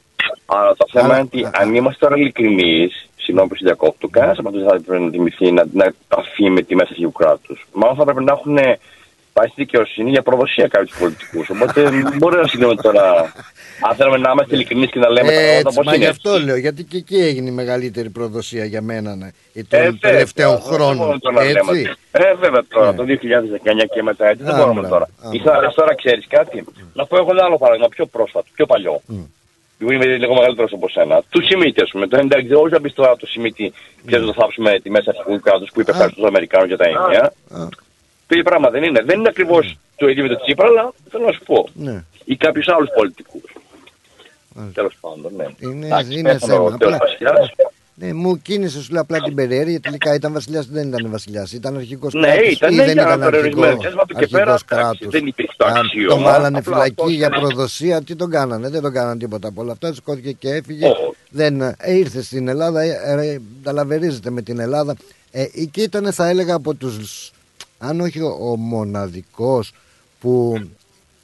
Αλλά 0.47 0.75
το 0.77 0.87
θέμα 0.93 1.05
Αλλά- 1.05 1.15
είναι 1.19 1.29
ότι 1.33 1.45
α- 1.45 1.51
αν 1.55 1.75
είμαστε 1.75 2.07
τώρα 2.07 2.17
ειλικρινείς, 2.21 3.09
συγγνώμη 3.31 3.49
που 3.49 3.65
διακόπτω, 3.65 4.09
κανένας 4.09 4.39
από 4.39 4.49
αυτούς 4.49 4.63
δεν 4.63 4.71
θα 4.73 4.81
πρέπει 4.87 5.03
να 5.03 5.09
δημιουργηθεί 5.09 5.53
να, 5.53 5.65
να 5.73 5.93
αφήνει 6.09 6.51
με 6.51 6.63
τη 6.63 6.75
μέσα 6.75 6.89
αρχηγού 6.91 7.13
κράτους. 7.13 7.67
Μάλλον 7.73 7.97
θα 7.97 8.05
πρέπει 8.05 8.25
να 8.25 8.33
έχουν 8.33 8.59
πάει 9.33 9.47
στη 9.49 9.63
δικαιοσύνη 9.65 10.11
για 10.11 10.23
προδοσία 10.23 10.67
κάποιους 10.69 10.99
πολιτικούς. 10.99 11.49
Οπότε 11.51 11.91
μπορεί 12.19 12.37
να 12.37 12.47
συγκρίνουμε 12.47 12.83
τώρα. 12.83 13.33
Αν 13.89 13.97
θέλουμε 13.97 14.17
να 14.17 14.31
είμαστε 14.31 14.55
ειλικρινείς 14.55 14.91
και 14.91 14.99
να 14.99 15.09
λέμε 15.09 15.29
τα 15.33 15.35
πράγματα 15.41 15.59
Έτσι, 15.69 15.75
πώ 15.77 15.83
μα 15.83 15.95
είναι. 15.95 16.05
γι' 16.05 16.11
αυτό 16.11 16.39
λέω, 16.39 16.57
γιατί 16.57 16.85
και 16.85 16.97
εκεί 16.97 17.17
έγινε 17.17 17.49
η 17.49 17.53
μεγαλύτερη 17.53 18.11
προδοσία 18.11 18.65
για 18.65 18.83
μένα 18.83 19.15
ναι, 19.17 19.27
Ε, 19.55 19.63
των 19.63 19.67
βέβαια, 19.81 19.93
τελευταίων 20.01 20.51
δεν 20.53 20.63
μπορούμε 20.69 20.95
χρόνων. 20.95 21.21
τώρα 21.21 21.37
να 21.37 21.45
λέμε 21.45 21.59
Έτσι; 21.59 21.71
ότι- 21.71 21.91
Ε, 22.13 22.35
βέβαια 22.35 22.63
τώρα, 22.69 22.91
Ναι. 22.91 22.97
το 22.97 23.05
2019 23.05 23.87
και 23.95 24.03
μετά, 24.03 24.27
έτσι 24.29 24.43
δεν 24.45 24.55
Α, 24.55 24.57
μπορούμε 24.57 24.81
μπράβο, 24.81 24.95
τώρα. 24.95 25.05
α, 25.05 25.29
Ήθελα 25.33 25.53
να 25.55 25.61
λες 25.61 25.75
τώρα, 25.75 25.95
ξέρεις 25.95 26.27
κάτι; 26.29 26.65
Να 26.95 27.07
πω 27.07 27.17
εγώ 27.17 27.29
ένα 27.31 27.45
άλλο 27.45 27.59
παράδειγμα, 27.59 27.89
πιο 27.89 28.07
πρόσφατο, 28.07 28.47
πιο 28.55 28.67
παλιό. 28.67 29.01
Μμ. 29.81 29.87
που 29.87 29.93
είμαι 29.93 30.05
λίγο 30.05 30.35
μεγαλύτερος 30.35 30.73
από 30.73 30.89
σένα. 30.89 31.23
Του 31.31 31.45
Σιμίτη, 31.47 31.81
ας 31.83 31.91
πούμε. 31.91 32.07
Το 32.07 32.17
εντάξει, 32.17 32.53
όχι 32.55 32.73
να 32.73 32.81
πεις 32.81 32.93
τώρα 32.95 33.17
το 33.17 33.27
Σιμίτη, 33.27 33.73
ξέρεις 34.07 34.27
το 34.27 34.33
θάψουμε 34.33 34.81
τη 34.81 34.91
μέσα 34.91 35.11
αρχικού 35.11 35.41
κράτους 35.41 35.71
που 35.75 35.81
είπε 35.81 35.91
ευχαριστώ 35.91 36.17
στους 36.19 36.29
Αμερικάνους 36.29 36.69
για 36.69 36.77
τα 36.77 36.85
ενία. 36.85 37.23
Α, 37.51 37.69
Το 38.27 38.37
ίδιο 38.37 38.43
πράγμα 38.45 38.71
δεν 38.71 38.83
είναι. 38.83 39.03
Δεν 39.03 39.19
είναι 39.19 39.29
ακριβώς 39.29 39.77
το 39.97 40.09
ίδιο 40.09 40.23
με 40.23 40.29
το 40.29 40.41
Τσίπρα, 40.43 40.67
αλλά 40.67 40.93
θέλω 41.11 41.25
να 41.27 41.33
σου 41.33 41.43
πω. 41.45 41.69
ναι. 41.75 42.05
Ή 42.25 42.37
κάποιους 42.37 42.69
άλλους 42.69 42.89
πολιτικούς. 42.97 43.43
Τέλος 44.75 44.95
πάντων, 45.01 45.33
ναι. 45.37 45.47
Είναι- 45.59 45.87
Εντάξει, 45.87 46.19
είναι 46.19 46.33
πέθανε 46.33 46.53
θέμα. 46.53 46.65
ο 46.65 46.69
Θεός 46.69 46.93
Απλά- 46.95 46.99
Βασιλιάς. 46.99 47.51
Ναι, 48.03 48.13
μου 48.13 48.43
κίνησε 48.43 48.83
σου 48.83 48.93
λέω 48.93 49.01
απλά 49.01 49.19
την 49.21 49.35
περιέργεια. 49.35 49.81
Τελικά 49.81 50.15
ήταν 50.15 50.33
βασιλιάς, 50.33 50.67
δεν 50.67 50.89
ήταν 50.89 51.11
βασιλιάς. 51.11 51.53
Ήταν 51.53 51.77
αρχικός 51.77 52.15
Ναι, 52.15 52.27
κράτος. 52.27 52.51
ήταν 52.53 52.71
ή 52.71 52.75
για 52.75 52.85
δεν 52.85 52.93
ήταν 52.99 53.21
περιορισμένο 53.21 53.67
αρχικός 53.67 53.81
διάστημα 53.81 54.05
του 54.07 54.15
και 54.15 54.27
πέρα, 54.27 54.53
αρχικός 54.53 54.79
εντάξει, 54.79 54.99
κράτος. 54.99 55.09
δεν 55.13 55.27
υπήρχε 55.27 55.53
το 55.57 55.65
Αν 55.65 55.77
αξίωμα, 55.77 56.15
Τον 56.15 56.23
βάλανε 56.23 56.59
απλά 56.59 56.73
φυλακή 56.75 56.91
αυτός 57.01 57.11
για 57.13 57.27
ήταν- 57.27 57.41
προδοσία. 57.41 58.03
Τι 58.03 58.17
τον 58.17 58.31
κάνανε, 58.31 58.69
δεν 58.69 58.83
τον 58.83 58.93
κάνανε 58.93 59.19
τίποτα 59.19 59.49
από 59.49 59.61
όλα 59.63 59.73
αυτά. 59.73 59.95
Σηκώθηκε 59.95 60.33
και 60.33 60.49
έφυγε. 60.49 60.87
Όχι. 60.87 60.97
Δεν 61.31 61.61
ε, 61.61 61.77
ήρθε 61.87 62.23
στην 62.23 62.49
Ελλάδα, 62.49 62.81
ε, 62.83 63.31
ε, 63.33 63.39
ταλαβερίζεται 63.63 64.31
με 64.31 64.43
την 64.43 64.59
Ελλάδα. 64.59 64.95
Ε, 65.31 65.45
και 65.71 65.83
ήταν, 65.83 66.13
θα 66.13 66.29
έλεγα, 66.29 66.55
από 66.55 66.75
τους. 66.75 67.31
Αν 67.79 68.01
όχι 68.01 68.21
ο, 68.21 68.37
ο 68.41 68.57
μοναδικός 68.57 69.73
που 70.21 70.61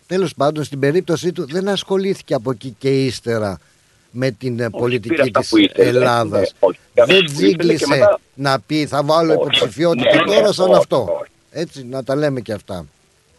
τέλος 0.07 0.35
πάντων 0.35 0.65
στην 0.65 0.79
περίπτωσή 0.79 1.33
του 1.33 1.47
δεν 1.47 1.69
ασχολήθηκε 1.69 2.35
από 2.35 2.51
εκεί 2.51 2.75
και 2.79 3.05
ύστερα 3.05 3.59
με 4.11 4.31
την 4.31 4.53
ε, 4.53 4.57
πήρε 4.57 4.71
πολιτική 4.71 5.21
αυτά 5.21 5.41
της 5.41 5.49
που 5.49 5.57
ήθελε, 5.59 5.89
Ελλάδας. 5.89 6.41
ναι, 6.41 6.47
όχι. 6.69 6.79
Αυτά 7.01 7.15
δεν 7.15 7.25
που 7.25 7.31
ήθελε 7.31 7.49
και 7.51 7.57
τζίγκλισε 7.57 7.87
μετά- 7.89 8.19
να 8.35 8.61
πει 8.67 8.87
θα 8.87 9.03
βάλω 9.05 9.31
Όχι. 9.33 9.41
υποψηφιότητα 9.41 10.15
Ναι, 10.15 10.21
ναι, 10.23 10.35
τώρα 10.37 10.53
σαν 10.53 10.69
όχι, 10.69 10.77
αυτό. 10.79 10.97
όχι. 11.21 11.31
Έτσι 11.51 11.85
να 11.91 12.05
τα 12.05 12.17
λέμε 12.17 12.41
και 12.41 12.53
αυτά. 12.53 12.85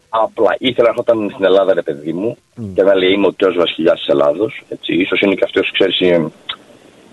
Απλά 0.08 0.56
ήθελα 0.58 0.82
να 0.82 0.88
έρχονταν 0.88 1.30
στην 1.32 1.44
Ελλάδα, 1.44 1.74
ρε 1.74 1.82
παιδί 1.82 2.12
μου, 2.12 2.36
και 2.74 2.82
να 2.82 2.94
λέει 2.94 3.12
είμαι 3.12 3.26
ο 3.26 3.32
τέο 3.32 3.52
βασιλιάς 3.52 3.98
της 3.98 4.08
Ελλάδος. 4.08 4.62
σω 5.08 5.16
είναι 5.26 5.34
και 5.34 5.44
αυτός, 5.44 5.70
ξέρεις, 5.72 6.00
η, 6.00 6.32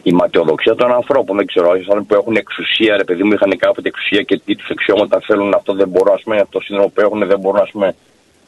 η 0.04 0.12
ματαιοδοξία 0.12 0.76
των 0.76 0.92
ανθρώπων. 0.92 1.38
Δεν 1.38 1.46
ξέρω, 1.46 1.76
οι 1.76 2.04
που 2.08 2.14
έχουν 2.14 2.36
εξουσία, 2.36 2.98
ρε 2.98 3.04
παιδί 3.04 3.24
μου, 3.24 3.34
είχαν 3.34 3.58
κάποτε 3.58 3.88
εξουσία 3.88 4.22
και 4.22 4.40
τι 4.46 4.56
τους 4.56 4.70
αξιώματα 4.70 5.20
θέλουν, 5.26 5.54
αυτό 5.54 5.74
δεν 5.74 5.88
μπορούν, 5.88 6.14
ας 6.14 6.22
πούμε, 6.22 6.46
το 6.50 6.60
σύνδρομο 6.60 6.92
που 6.94 7.02
έχουν 7.02 7.28
δεν 7.28 7.40
μπορούν, 7.40 7.62
ας 7.62 7.70
πούμε. 7.72 7.96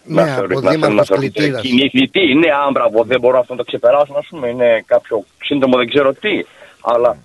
Ναι, 0.08 0.16
να 0.16 0.28
από 0.28 0.34
θεωρηθούν- 0.36 0.64
να 0.64 0.72
δήμαρχος 0.72 0.80
θέλουν 0.80 0.96
να 0.96 1.04
θεωρηθούν 1.04 1.32
κλητήρας. 1.34 1.62
κοινή 1.62 1.90
θνητή. 1.90 2.34
Ναι, 2.34 2.50
άμπραβο, 2.68 3.04
δεν 3.04 3.20
μπορούν 3.20 3.40
αυτό 3.40 3.54
να 3.54 3.60
το 3.60 3.66
ξεπεράσουν, 3.66 4.16
α 4.16 4.24
πούμε. 4.30 4.48
Είναι 4.48 4.84
κάποιο 4.88 5.26
σύντομο, 5.44 5.78
δεν 5.78 5.90
ξέρω 5.90 6.14
τι. 6.14 6.44
Αλλά 6.82 7.18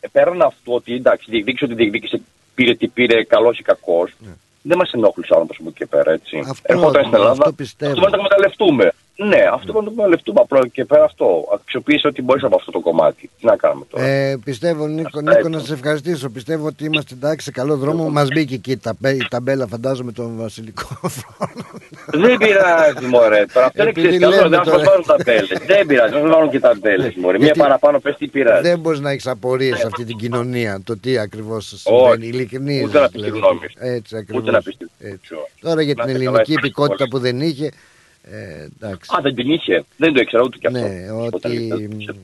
ε, 0.00 0.08
πέραν 0.12 0.42
αυτού 0.42 0.72
ότι 0.72 0.94
εντάξει, 0.94 1.26
διεκδίκησε 1.30 1.64
ότι 1.64 1.74
διεκδίκησε, 1.74 2.20
πήρε 2.54 2.74
τι 2.74 2.88
πήρε, 2.88 3.24
καλός 3.24 3.58
ή 3.58 3.62
κακός. 3.62 4.10
Δεν 4.62 4.76
μας 4.78 4.90
ενόχλησε 4.92 5.32
ο 5.32 5.34
άνθρωπος 5.34 5.56
από 5.60 5.68
εκεί 5.68 5.78
και 5.78 5.86
πέρα, 5.86 6.12
έτσι. 6.12 6.36
Ναι. 6.36 6.50
Αυτό- 6.50 6.72
Ερχόταν 6.72 7.04
στην 7.04 7.14
αυτό 7.14 7.16
Ελλάδα. 7.16 7.52
πιστεύω. 7.54 7.90
Αυτό 7.92 8.00
πρέπει 8.02 8.16
να 8.16 8.18
το 8.18 8.24
εκμεταλλευτούμε. 8.34 8.92
Ναι, 9.20 9.36
αυτό 9.52 9.72
πρέπει 9.72 9.76
να 9.78 9.82
το 9.84 9.90
εκμεταλλευτούμε. 9.90 10.40
Απλά 10.42 10.68
και 10.68 10.84
πέρα 10.84 11.04
αυτό. 11.04 11.44
Αξιοποίησε 11.54 12.06
ό,τι 12.06 12.22
μπορείς 12.22 12.42
από 12.44 12.56
αυτό 12.56 12.70
το 12.70 12.80
κομμάτι. 12.80 13.30
Τι 13.40 13.46
να 13.46 13.56
κάνουμε 13.56 13.84
τώρα. 13.90 14.04
Ε, 14.04 14.36
πιστεύω 14.44 14.86
Νίκο, 14.86 15.08
Αυτά 15.18 15.22
Νίκο 15.36 15.48
να 15.48 15.56
έτσι. 15.56 15.68
σε 15.68 15.74
ευχαριστήσω. 15.74 16.28
Πιστεύω 16.30 16.66
ότι 16.66 16.84
είμαστε 16.84 17.14
εντάξει 17.14 17.44
σε 17.44 17.50
καλό 17.50 17.76
δρόμο. 17.76 18.08
Μας 18.08 18.28
μπήκε 18.28 18.54
εκεί 18.54 18.70
η, 18.70 18.76
ταμπέ, 18.76 19.10
η 19.10 19.26
ταμπέλα, 19.30 19.66
φαντάζομαι, 19.66 20.12
τον 20.12 20.36
βασιλικό 20.36 20.86
φρόνο. 21.02 21.66
Δεν 22.26 22.36
πειράζει, 22.36 23.06
μωρέ. 23.06 23.44
Τώρα 23.52 23.66
αυτό 23.66 23.80
είναι 23.82 23.90
Επειδή 23.90 24.06
ξέρει 24.06 24.22
καλό. 24.22 24.34
λέμε 24.36 24.48
Δεν 24.48 24.58
θα 24.58 24.64
τώρα. 24.64 24.76
μα 24.78 24.84
βάλουν 24.90 25.04
τα 25.06 25.16
μπέλε. 25.24 25.46
Δεν 25.66 25.86
πειράζει, 25.86 26.12
δεν 26.12 26.22
θα 26.22 26.28
βάλουν 26.28 26.50
και 26.50 26.60
τα 26.60 26.74
μπέλε, 26.80 27.12
μωρέ. 27.16 27.36
Μία 27.36 27.44
Γιατί- 27.46 27.60
παραπάνω 27.60 27.98
πες 28.00 28.16
τι 28.16 28.26
πειράζει. 28.28 28.62
Δεν 28.68 28.78
μπορείς 28.78 29.00
να 29.00 29.10
έχεις 29.10 29.26
απορίες 29.26 29.78
σε 29.78 29.86
αυτή 29.86 30.04
την 30.04 30.16
κοινωνία. 30.16 30.80
Το 30.84 30.98
τι 30.98 31.18
ακριβώς 31.18 31.72
Όχι. 31.72 31.76
συμβαίνει. 31.82 32.26
Ειλικρινή. 32.26 32.82
Ούτε 32.84 33.00
να 33.00 33.08
πεις 33.08 33.22
τη 33.22 33.28
γνώμη 33.28 33.58
σου. 33.60 33.76
Έτσι 33.78 34.16
ακριβώ. 34.16 34.38
Ούτε 34.40 34.50
να 34.50 34.62
πεις 34.62 34.76
τη 34.76 34.84
γνώμη 35.00 35.18
σου. 35.22 35.36
Τώρα 35.60 35.82
για 35.82 35.94
Να 35.96 36.04
την 36.04 36.12
είστε 36.12 36.24
καλά, 36.24 36.38
ελληνική 36.38 36.52
ευχαριστώ 36.52 36.66
υπηκότητα 36.66 36.96
πολύ. 36.96 37.10
που 37.10 37.18
δεν 37.18 37.40
είχε. 37.48 37.70
Ε, 38.32 38.66
εντάξει. 38.80 39.10
Α, 39.16 39.20
δεν 39.22 39.34
την 39.34 39.50
είχε. 39.50 39.84
Δεν 39.96 40.12
το 40.12 40.20
ήξερα 40.20 40.42
ούτε 40.42 40.58
κι 40.58 40.66
αυτό. 40.66 40.78
Ναι, 40.78 41.10
Όταν 41.12 41.30
ότι 41.32 41.52
ήρθε. 41.54 42.14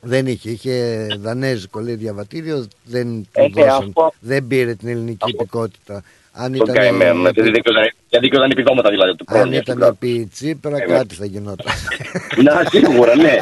δεν 0.00 0.26
είχε. 0.26 0.50
Είχε 0.50 1.06
δανέζικο 1.20 1.80
λέει 1.80 1.94
διαβατήριο, 1.94 2.66
δεν 2.84 3.26
Ε, 3.32 3.42
του 3.42 3.50
ναι, 3.60 3.64
δώσαν. 3.64 3.76
αυτό- 3.88 4.12
Δεν 4.20 4.46
πήρε 4.46 4.74
την 4.74 4.88
ελληνική 4.88 5.16
Αυτό. 5.24 5.36
υπηκότητα. 5.42 6.02
Αν 6.32 6.52
Τον 6.52 6.54
ήταν, 6.64 6.74
καημένο. 6.74 7.14
ναι, 7.14 7.30
Γιατί 7.30 7.50
δίκαιο- 7.50 7.74
Γιατί 8.08 8.26
δίκαιο 8.28 8.44
επιδόματα 8.44 8.90
δηλαδή 8.90 9.16
του 9.16 9.24
αν 9.28 9.40
πρόνοιας 9.40 9.64
του 9.64 9.70
ήταν 9.70 9.76
κράτους. 9.82 9.96
επί 10.10 10.28
Τσίπρα, 10.32 10.76
Ε, 10.76 10.80
κάτι 10.86 11.14
θα 11.14 11.24
γινόταν. 11.24 11.66
Να, 12.44 12.62
σίγουρα, 12.70 13.14
ναι. 13.16 13.36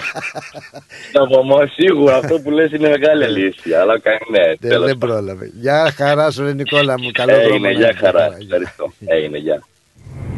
Να 1.15 1.27
πω, 1.27 1.43
μα, 1.43 1.67
σίγουρα 1.67 2.17
αυτό 2.17 2.41
που 2.41 2.51
λες 2.51 2.71
είναι 2.73 2.89
μεγάλη 2.89 3.25
αλήθεια. 3.25 3.81
Αλλά 3.81 3.99
κα- 3.99 4.11
ναι, 4.31 4.45
δεν, 4.47 4.59
τέλος 4.71 4.87
δεν 4.87 4.99
πάντων. 4.99 5.17
πρόλαβε. 5.17 5.51
Γεια 5.61 5.93
χαρά 5.97 6.31
σου, 6.31 6.43
ρε 6.45 6.53
Νικόλα 6.53 7.01
μου. 7.01 7.11
Καλό 7.11 7.33
δρόμο. 7.33 7.49
Έγινε, 7.49 7.69
να 7.69 7.69
Ε, 7.69 7.73
για 7.77 7.87
έχεις. 7.89 8.01
χαρά. 8.01 8.27
Γεια. 8.27 8.37
Ευχαριστώ. 8.43 8.93
Έγινε, 9.07 9.39
γεια. 9.39 9.67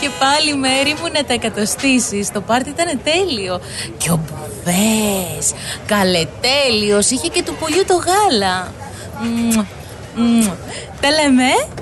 Και 0.00 0.08
πάλι 0.18 0.56
μέρη 0.56 0.94
μου 1.00 1.08
να 1.12 1.24
τα 1.24 1.32
εκατοστήσεις. 1.32 2.32
Το 2.32 2.40
πάρτι 2.40 2.70
ήταν 2.70 3.00
τέλειο. 3.04 3.60
Και 3.98 4.10
ο 4.10 4.20
Μπουβές, 4.24 5.52
καλετέλειος, 5.86 7.10
είχε 7.10 7.28
και 7.28 7.42
του 7.42 7.54
πολιού 7.60 7.84
το 7.86 7.94
γάλα. 7.94 8.72
Μμμ, 9.22 9.64
μμμ. 10.16 10.46
Τα 11.00 11.10
λέμε. 11.10 11.42
ε; 11.42 11.78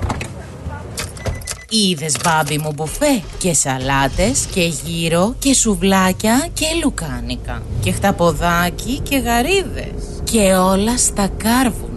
Είδες 1.69 2.15
μπάμπι 2.23 2.57
μου 2.57 2.71
μπουφέ 2.75 3.21
και 3.37 3.53
σαλάτες 3.53 4.47
και 4.53 4.61
γύρο 4.61 5.35
και 5.39 5.53
σουβλάκια 5.53 6.47
και 6.53 6.65
λουκάνικα 6.83 7.61
και 7.79 7.91
χταποδάκι 7.91 8.99
και 8.99 9.17
γαρίδες 9.17 10.21
και 10.23 10.53
όλα 10.53 10.97
στα 10.97 11.29
κάρβουνα. 11.37 11.96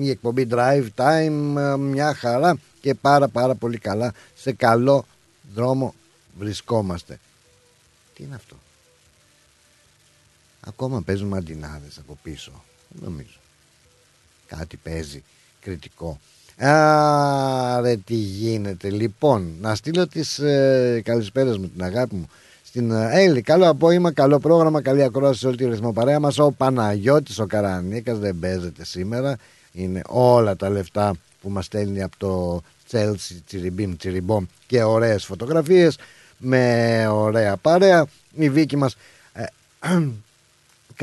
η 0.00 0.10
εκπομπή 0.10 0.46
drive 0.50 0.86
time. 0.96 1.56
ε, 1.56 1.76
Μια 1.76 2.14
χαρά 2.14 2.56
και 2.80 2.94
πάρα 2.94 3.28
πάρα 3.28 3.54
πολύ 3.54 3.78
καλά. 3.78 4.12
Σε 4.34 4.52
καλό 4.52 5.04
δρόμο 5.54 5.94
βρισκόμαστε. 6.42 7.18
Τι 8.14 8.22
είναι 8.22 8.34
αυτό; 8.34 8.56
Ακόμα 10.60 11.02
παίζουν 11.02 11.28
μαντινάδες 11.28 11.98
από 11.98 12.18
πίσω. 12.22 12.64
Δεν 12.88 13.10
νομίζω. 13.10 13.38
Κάτι 14.46 14.76
παίζει 14.76 15.22
κριτικό. 15.60 16.20
Άρε 16.56 17.96
τι 17.96 18.14
γίνεται; 18.14 18.90
Λοιπόν, 18.90 19.54
να 19.60 19.74
στείλω 19.74 20.06
τις 20.06 20.38
ε, 20.38 21.00
καλησπέρες 21.04 21.58
μου, 21.58 21.68
την 21.68 21.82
αγάπη 21.82 22.14
μου. 22.14 22.28
Στην 22.64 22.90
ε, 22.90 23.08
Έλλη, 23.10 23.42
καλό 23.42 23.68
απόγευμα, 23.68 24.12
καλό 24.12 24.38
πρόγραμμα, 24.38 24.82
καλή 24.82 25.02
ακρόαση 25.02 25.38
σε 25.38 25.46
όλη 25.46 25.56
τη 25.56 25.64
ρυθμό 25.64 25.92
παρέα 25.92 26.20
μας. 26.20 26.38
Ο 26.38 26.52
Παναγιώτης, 26.52 27.38
ο 27.38 27.46
Καρανίκας 27.46 28.18
δεν 28.18 28.38
παίζεται 28.38 28.84
σήμερα. 28.84 29.36
Είναι 29.72 30.02
όλα 30.08 30.56
τα 30.56 30.70
λεφτά 30.70 31.14
που 31.40 31.50
μας 31.50 31.64
στέλνει 31.64 32.02
από 32.02 32.16
το 32.18 32.62
Chelsea, 32.90 33.36
τσιριμπίμ, 33.46 33.96
τσιριμπόμ 33.96 34.44
και 34.66 34.82
ωραίες 34.82 35.24
φωτογραφίες 35.24 35.96
με 36.42 37.06
ωραία 37.12 37.56
παρέα. 37.56 38.06
Η 38.34 38.50
Βίκη 38.50 38.76
μας 38.76 38.96
ε, 39.32 39.44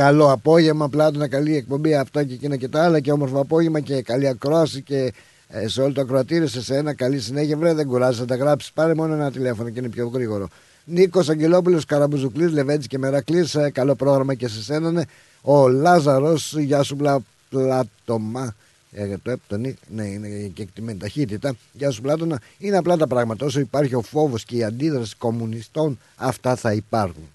καλό 0.02 0.32
απόγευμα, 0.32 0.90
πλάτωνα, 0.90 1.28
καλή 1.28 1.56
εκπομπή, 1.56 1.96
αυτά 1.96 2.24
και 2.24 2.34
εκείνα 2.34 2.56
και 2.56 2.68
τα 2.68 2.84
άλλα 2.84 3.00
και 3.00 3.12
όμορφο 3.12 3.40
απόγευμα 3.40 3.80
και 3.80 4.02
καλή 4.02 4.28
ακρόαση 4.28 4.82
και 4.82 5.14
ε, 5.50 5.68
σε 5.68 5.82
όλο 5.82 5.94
το 5.94 6.02
ακροατήριο, 6.02 6.48
σε 6.48 6.62
σένα, 6.62 6.94
καλή 6.94 7.20
συνέχεια. 7.20 7.58
Βρε, 7.58 7.74
δεν 7.74 7.88
κουράζει 7.88 8.20
να 8.20 8.26
τα 8.26 8.36
γράψεις. 8.36 8.72
Πάρε 8.72 8.94
μόνο 8.94 9.14
ένα 9.14 9.32
τηλέφωνο 9.32 9.70
και 9.70 9.80
είναι 9.80 9.90
πιο 9.90 10.08
γρήγορο. 10.08 10.48
Νίκος 10.86 11.30
Αγγελόπουλος, 11.30 11.86
Καραμπουζουκλής, 11.86 12.52
Λεβέντης 12.52 12.88
και 12.88 12.98
Μερακλής. 12.98 13.56
Ε, 13.56 13.70
καλό 13.70 13.96
πρόγραμμα 13.96 14.34
και 14.34 14.48
σε 14.48 14.64
σένα. 14.64 14.92
ναι. 14.92 15.02
Ο 15.42 15.68
Λάζαρος, 15.68 16.56
γεια 16.58 16.84
σου, 16.84 16.96
πλα, 16.96 17.20
πλάτωμα. 17.50 18.56
Ε, 18.92 19.18
το 19.18 19.32
έπτονι, 19.32 19.76
ναι, 19.88 20.06
είναι 20.06 20.52
και 20.54 20.62
εκτιμένη 20.62 21.00
ταχύτητα. 21.00 21.56
Γεια 21.74 21.92
σου, 21.92 22.02
Πλάτωνα. 22.02 22.42
Είναι 22.58 22.78
απλά 22.78 22.98
τα 22.98 23.08
πράγματα. 23.08 23.46
Όσο 23.46 23.60
υπάρχει 23.60 23.96
ο 23.96 24.02
φόβος 24.02 24.46
και 24.46 24.56
η 24.56 24.64
αντίδραση 24.64 25.16
κομμουνιστών, 25.16 26.00
αυτά 26.16 26.56
θα 26.56 26.74
υπάρχουν. 26.74 27.30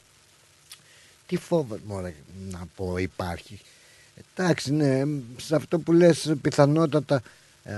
Τι 1.27 1.37
φόβο, 1.37 1.79
μωρέ, 1.87 2.15
να 2.51 2.67
πω, 2.77 2.99
υπάρχει. 2.99 3.61
Εντάξει, 4.35 4.73
ναι, 4.73 5.03
σε 5.37 5.55
αυτό 5.55 5.79
που 5.79 5.93
λες 5.93 6.35
πιθανότατα 6.43 7.23
ε, 7.65 7.75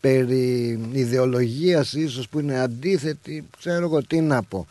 περί 0.00 0.80
ιδεολογίας 0.92 1.92
ίσως 1.92 2.28
που 2.28 2.38
είναι 2.38 2.58
αντίθετη, 2.60 3.44
ξέρω 3.58 3.84
εγώ 3.84 4.02
τι 4.02 4.20
να 4.20 4.42
πω. 4.42 4.66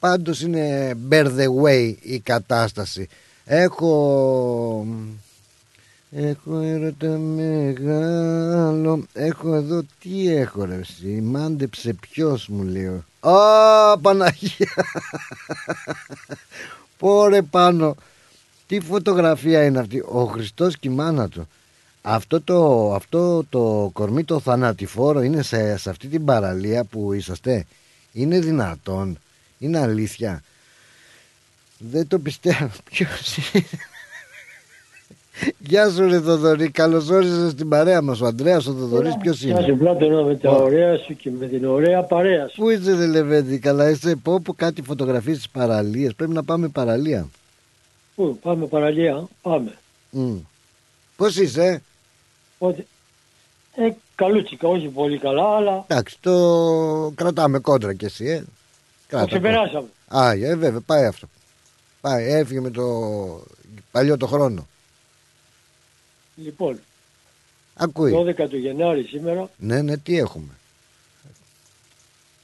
Πάντως 0.00 0.40
είναι 0.40 0.94
bear 1.10 1.26
the 1.26 1.62
way 1.62 1.94
η 2.00 2.18
κατάσταση. 2.18 3.08
Έχω... 3.44 4.86
Έχω 6.16 6.58
έρωτα 6.58 7.08
μεγάλο. 7.18 9.06
Έχω 9.12 9.54
εδώ 9.54 9.82
τι 10.00 10.34
έχω 10.34 10.64
ρε 10.64 10.74
εσύ; 10.74 11.06
Μάντεψε 11.06 11.92
ποιος 11.92 12.48
μου 12.48 12.62
λέει. 12.62 13.04
Α 13.20 13.98
Παναγία. 13.98 14.68
Πόρε 16.98 17.42
πάνω. 17.42 17.96
Τι 18.66 18.80
φωτογραφία 18.80 19.64
είναι 19.64 19.78
αυτή; 19.78 20.02
Ο 20.08 20.24
Χριστός 20.24 20.78
και 20.78 20.88
η 20.88 20.90
μάνα 20.90 21.28
του. 21.28 21.48
Αυτό 22.02 22.40
το, 22.40 22.92
αυτό 22.94 23.44
το 23.44 23.90
κορμί 23.92 24.24
το 24.24 24.40
θανατηφόρο 24.40 25.22
είναι 25.22 25.42
σε, 25.42 25.76
σε 25.76 25.90
αυτή 25.90 26.08
την 26.08 26.24
παραλία 26.24 26.84
που 26.84 27.12
είσαστε; 27.12 27.66
Είναι 28.12 28.38
δυνατόν; 28.38 29.18
Είναι 29.58 29.78
αλήθεια; 29.78 30.42
Δεν 31.78 32.06
το 32.08 32.18
πιστεύω. 32.18 32.70
Ποιος 32.90 33.36
είναι; 33.36 33.64
Γεια 35.58 35.90
σου 35.90 36.08
ρε 36.08 36.20
Θοδωρή, 36.20 36.70
καλώς 36.70 37.08
όρισες 37.08 37.50
στην 37.50 37.68
παρέα 37.68 38.02
μας 38.02 38.20
Ο 38.20 38.26
Ανδρέας 38.26 38.66
ο 38.66 38.72
Θοδωρής 38.72 39.16
ποιος 39.20 39.42
Γεια 39.42 39.58
είναι 39.58 39.66
σου 39.68 39.76
Πλάτωνα 39.76 40.22
με 40.22 40.36
τα 40.36 40.50
ωραία 40.50 40.98
σου 40.98 41.16
και 41.16 41.30
με 41.30 41.46
την 41.46 41.64
ωραία 41.64 42.02
παρέα 42.02 42.48
σου. 42.48 42.54
Πού 42.56 42.70
είσαι 42.70 42.94
ρε 42.94 43.06
Λεβέντη, 43.06 43.58
καλά 43.58 43.90
είσαι 43.90 44.16
Πω 44.22 44.40
πω 44.40 44.52
κάτι 44.52 44.82
φωτογραφίες 44.82 45.36
στις 45.36 45.48
παραλίες 45.48 46.14
Πρέπει 46.14 46.32
να 46.32 46.44
πάμε 46.44 46.68
παραλία 46.68 47.28
Πού, 48.14 48.38
πάμε 48.42 48.66
παραλία, 48.66 49.28
πάμε. 49.42 49.72
Μμ. 50.10 50.36
Πώς 51.16 51.36
είσαι; 51.36 51.82
Ότι, 52.58 52.86
ε, 53.74 53.90
καλούτσικα, 54.14 54.68
όχι 54.68 54.88
πολύ 54.88 55.18
καλά, 55.18 55.56
αλλά 55.56 55.84
Εντάξει 55.86 56.16
το 56.20 57.12
κρατάμε 57.14 57.58
κόντρα 57.58 57.94
κι 57.94 58.04
εσύ 58.04 58.24
ε. 58.26 58.38
το 58.38 58.46
Κράτα 59.08 59.26
ξεπεράσαμε. 59.26 59.86
Α, 60.08 60.30
ε, 60.30 60.56
βέβαια, 60.56 60.80
πάει 60.80 61.04
αυτό. 61.06 61.26
Πάει, 62.00 62.32
έφυγε 62.32 62.60
με 62.60 62.70
το 62.70 62.84
παλιό 63.90 64.16
το 64.16 64.26
χρόνο. 64.26 64.66
Λοιπόν, 66.36 66.80
Ακούει. 67.74 68.12
12 68.38 68.48
του 68.48 68.56
Γενάρη 68.56 69.02
σήμερα, 69.02 69.50
Ναι, 69.58 69.82
ναι, 69.82 69.96
τι 69.96 70.18
έχουμε; 70.18 70.52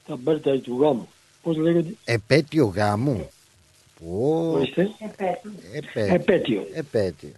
τα 0.06 0.16
μπέρτα 0.16 0.58
του 0.60 0.78
γάμου. 0.80 1.08
Πώς 1.42 1.56
λέγεται, 1.56 1.94
Επέτειο 2.04 2.66
γάμου. 2.66 3.30
Πω, 4.00 4.50
ορίστε, 4.54 4.90
επέτειο. 5.00 6.14
επέτειο. 6.14 6.66
Επέτειο. 6.74 7.32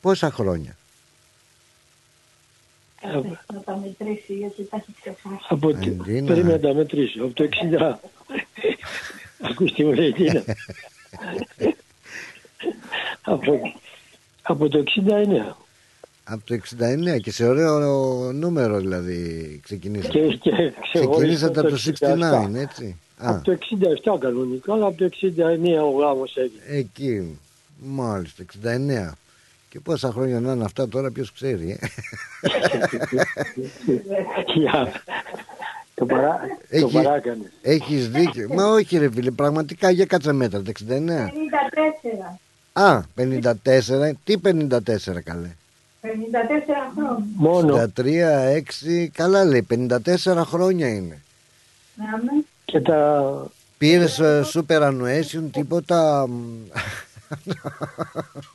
Πόσα 0.00 0.30
χρόνια; 0.30 0.76
Ε, 3.00 3.08
Να 3.52 3.60
τα 3.64 3.76
μετρήσει 3.76 4.34
γιατί 4.34 4.64
τα 4.64 4.76
έχει 4.76 4.92
ξεχάσει. 5.00 5.44
από 5.48 5.70
το, 5.72 5.76
Αντίνα. 5.76 6.04
περίμενα 6.04 6.42
να 6.56 6.60
τα 6.60 6.74
μετρήσω, 6.74 7.24
από 7.24 7.32
το 7.34 7.44
60. 7.44 7.94
Ακούς 9.40 9.72
τι 9.72 9.84
μου 9.84 9.92
λέει, 9.92 10.12
τι 10.12 10.24
είναι. 10.24 10.44
από, 13.22 13.72
από 14.46 14.68
το 14.68 14.84
69. 15.06 15.54
Από 16.24 16.42
το 16.44 16.54
69 17.14 17.20
και 17.20 17.30
σε 17.32 17.46
ωραίο 17.46 17.78
νούμερο 18.32 18.78
δηλαδή 18.78 19.60
ξεκινήσατε. 19.64 20.18
Και, 20.18 20.36
και 20.36 20.50
ξεχωριστό 20.50 21.10
Ξεκινήσατε 21.10 21.60
από 21.60 21.68
το 21.68 21.76
67. 21.76 22.50
69, 22.50 22.54
έτσι. 22.54 22.96
Α, 23.16 23.30
Από 23.30 23.44
το 23.44 23.58
67 24.14 24.18
κανονικά, 24.20 24.72
αλλά 24.72 24.86
από 24.86 24.96
το 24.96 25.04
69 25.04 25.94
ο 25.94 25.98
γάμος 25.98 26.36
έγινε. 26.36 26.78
εκεί. 26.78 27.38
Μάλιστα, 27.78 28.44
69. 28.62 29.12
Και 29.70 29.80
πόσα 29.80 30.10
χρόνια 30.12 30.40
να 30.40 30.52
είναι 30.52 30.64
αυτά 30.64 30.88
τώρα, 30.88 31.10
ποιος 31.10 31.32
ξέρει. 31.32 31.78
Ε; 31.80 31.86
Για- 34.54 35.02
το, 35.94 36.06
παρά, 36.06 36.40
το 36.70 36.76
Έχει- 36.76 36.92
παράκανες. 37.02 37.50
Έχεις 37.62 38.08
δίκιο. 38.10 38.48
Μα 38.54 38.64
όχι 38.66 38.98
ρε 38.98 39.10
φίλε, 39.10 39.30
πραγματικά 39.30 39.90
για 39.90 40.04
κάτσε 40.06 40.32
μέτρα, 40.32 40.62
τα 40.62 40.70
69. 40.70 41.28
54. 41.28 42.38
Α, 42.76 43.00
54. 43.16 44.10
Τι 44.24 44.34
54 44.44 45.22
καλέ. 45.24 45.48
54 46.02 46.06
χρόνια. 46.96 47.24
Μόνο 47.36 47.90
63, 47.96 48.02
6, 48.96 49.08
καλά 49.12 49.44
λέει, 49.44 49.66
54 49.70 50.42
χρόνια 50.44 50.88
είναι. 50.88 51.22
Να 51.94 52.04
με. 52.16 52.44
και 52.64 52.80
τα 52.80 53.32
Πήρες 53.78 54.20
super 54.54 54.80
annuation, 54.82 55.42
τίποτα. 55.52 56.26
μ, 56.28 56.32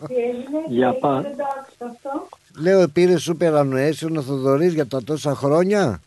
Τι 0.07 0.15
έγινε. 0.15 0.59
Για 0.69 0.91
τι 0.93 0.99
πά- 0.99 1.09
έγινε, 1.17 1.27
Δεν 1.29 1.37
το 1.37 1.43
άκουσα 1.59 1.85
αυτό. 1.95 2.27
Λέω, 2.61 2.87
πήρες 2.87 3.31
super 3.31 3.53
annuation 3.53 4.15
ο 4.17 4.21
Θοδωρής 4.21 4.73
για 4.73 4.85
τα 4.87 5.03
τόσα 5.03 5.35
χρόνια; 5.35 6.01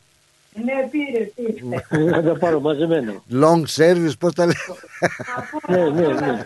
Ναι, 0.64 0.88
πήρε, 0.90 1.24
πήρε. 1.34 2.04
να 2.10 2.22
τα 2.22 2.38
πάρω 2.38 2.60
μαζεμένα. 2.60 3.12
Long 3.32 3.62
service, 3.76 4.12
πώς 4.18 4.34
τα 4.34 4.44
λέει. 4.44 4.54
Από 5.36 5.72
Ναι, 5.72 5.88
ναι, 6.00 6.06
όλα 6.06 6.20
ναι. 6.32 6.44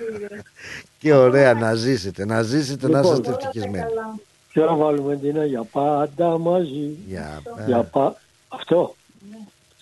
Πήρε. 1.06 1.16
Και 1.18 1.22
ωραία 1.24 1.54
να 1.54 1.74
ζήσετε, 1.74 2.24
να 2.24 2.42
ζήσετε, 2.42 2.88
να 2.88 2.98
Λοιπόν. 3.00 3.14
είστε 3.14 3.28
Όλα 3.28 3.38
τα 3.38 3.46
ευτυχισμένοι. 3.46 3.84
καλά. 3.88 4.14
Και 4.52 4.60
να 4.60 4.74
βάλουμε 4.74 5.16
την 5.16 5.44
για 5.44 5.62
πάντα 5.62 6.38
μαζί. 6.38 6.96
Για, 7.06 7.42
Για 7.66 7.82
πα... 7.82 8.16
Αυτό. 8.48 8.94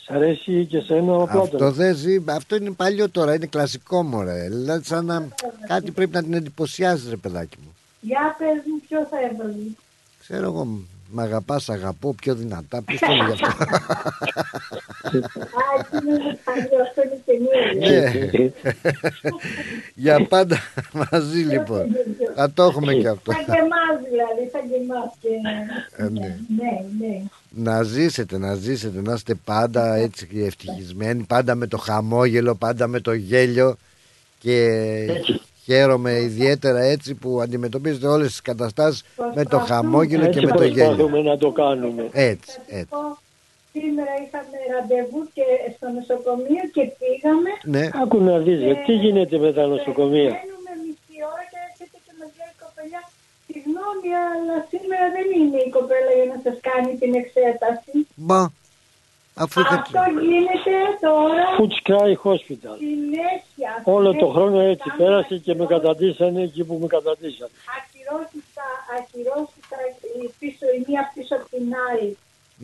Σ' 0.03 0.11
αρέσει 0.11 0.67
και 0.67 0.81
σένα 0.81 1.13
ο 1.13 1.23
Αυτό 1.23 1.39
Πλάτωνας. 1.41 1.75
δεν 1.77 1.95
ζει, 1.97 2.23
αυτό 2.27 2.57
είναι 2.57 2.71
παλιό 2.71 3.09
τώρα, 3.11 3.35
είναι 3.35 3.47
κλασικό 3.47 4.03
μωρέ. 4.03 4.49
Δηλαδή 4.49 4.85
σαν 4.85 5.05
να 5.05 5.29
κάτι 5.69 5.91
πρέπει 5.91 6.15
να 6.15 6.23
την 6.23 6.35
εντυπωσιάζει 6.35 7.09
ρε 7.11 7.17
παιδάκι 7.17 7.57
μου. 7.65 7.75
Για 8.01 8.35
πες 8.39 8.63
μου 8.67 8.81
ποιο 8.89 9.07
θα 9.11 9.17
έβαλε. 9.33 9.55
Ξέρω 10.21 10.45
εγώ, 10.47 10.79
μ' 11.15 11.21
αγαπάς, 11.21 11.69
αγαπώ 11.69 12.15
πιο 12.15 12.35
δυνατά, 12.35 12.83
ποιος 12.83 13.01
το 13.01 13.13
λέει 13.13 13.27
γι' 13.27 13.33
αυτό; 13.33 13.47
Α, 13.47 13.51
εκεί 15.79 15.97
είναι 16.07 16.39
παλιό, 16.45 16.83
αυτό 16.83 17.03
είναι 17.03 17.19
καινούριο. 17.27 17.73
Ναι. 17.79 18.13
Για 19.95 20.27
πάντα 20.27 20.59
μαζί 20.93 21.39
λοιπόν. 21.39 21.87
Θα 22.35 22.51
το 22.51 22.63
έχουμε 22.63 22.95
και 22.95 23.09
αυτό. 23.09 23.33
Σαν 23.33 23.45
και 23.45 23.51
εμάς 23.51 24.01
δηλαδή, 24.11 24.51
σαν 24.53 24.61
και 24.71 24.77
εμάς. 24.83 25.13
Και... 25.21 25.29
Ε, 25.97 26.09
ναι. 26.09 26.39
Ναι, 26.59 26.85
ναι. 27.07 27.23
Να 27.51 27.83
ζήσετε, 27.83 28.39
να 28.39 28.55
ζήσετε, 28.55 29.01
να 29.01 29.13
είστε 29.13 29.35
πάντα 29.35 29.95
έτσι 29.95 30.29
ευτυχισμένοι, 30.47 31.23
πάντα 31.23 31.55
με 31.55 31.67
το 31.67 31.79
χαμόγελο, 31.79 32.55
πάντα 32.55 32.87
με 32.87 33.01
το 33.01 33.13
γέλιο 33.13 33.77
και 34.39 34.77
χαίρομαι 35.65 36.13
ιδιαίτερα 36.21 36.81
έτσι 36.81 37.15
που 37.15 37.41
αντιμετωπίζετε 37.41 38.07
όλες 38.07 38.27
τις 38.27 38.41
καταστάσεις 38.43 39.05
με 39.35 39.45
το 39.45 39.59
χαμόγελο 39.59 40.23
και 40.27 40.39
Έτσι 40.39 40.47
με 40.47 40.53
το 40.53 40.65
γέλιο. 40.65 40.85
προσπαθούμε 40.95 41.23
να 41.31 41.37
το 41.39 41.51
κάνουμε. 41.51 42.09
Έτσι, 42.13 42.59
έτσι. 42.69 42.87
πω, 42.89 43.03
Σήμερα 43.81 44.13
είχαμε 44.25 44.59
ραντεβού 44.75 45.21
και 45.37 45.47
στο 45.77 45.87
νοσοκομείο 45.97 46.65
και 46.75 46.85
πήγαμε. 47.01 47.51
Ναι, 47.75 47.85
Άκου 48.03 48.19
να 48.29 48.35
δεις, 48.45 48.59
ρε, 48.67 48.75
τι 48.87 48.93
γίνεται 49.03 49.37
με 49.45 49.51
τα 49.59 49.65
νοσοκομεία. 49.75 50.33
Μένουμε 50.39 50.73
μισή 50.85 51.17
ώρα 51.33 51.45
και 51.51 51.59
έρχεται 51.69 51.99
και 52.07 52.13
μας 52.21 52.31
λέει 52.39 52.51
η 52.57 52.59
κοπελιά 52.65 53.03
Συγγνώμη, 53.53 54.11
αλλά 54.33 54.57
σήμερα 54.73 55.07
δεν 55.17 55.27
είναι 55.39 55.59
η 55.69 55.71
κοπέλα 55.77 56.11
για 56.19 56.27
να 56.33 56.39
σας 56.47 56.57
κάνει 56.69 56.91
την 57.01 57.13
εξέταση. 57.23 57.93
μπα, 58.29 58.41
Αφού 59.35 59.61
είχα... 59.61 59.75
Αυτό 59.75 60.01
γίνεται 60.29 60.77
τώρα 61.07 61.45
Footscray 61.59 62.13
Hospital. 62.27 62.77
συνέχεια. 62.87 63.73
Όλο 63.97 64.09
το 64.13 64.19
συνέχεια. 64.19 64.35
χρόνο 64.35 64.59
έτσι 64.73 64.89
Κάνουμε 64.89 65.05
πέρασε 65.05 65.35
και 65.45 65.55
με 65.55 65.63
ακυρώσεις- 65.63 65.75
καταντήσανε 65.83 66.41
εκεί 66.49 66.63
που 66.65 66.75
με 66.83 66.87
καταντήσανε. 66.97 67.51
Ακυρώσεις 67.79 68.45
τα, 68.57 68.69
ακυρώσεις 68.99 69.63
τα, 69.71 69.79
η 70.25 70.31
πίσω, 70.39 70.65
η 70.79 70.81
μία 70.87 71.03
πίσω 71.15 71.35
από 71.39 71.47
την 71.55 71.67
άλλη. 71.89 72.11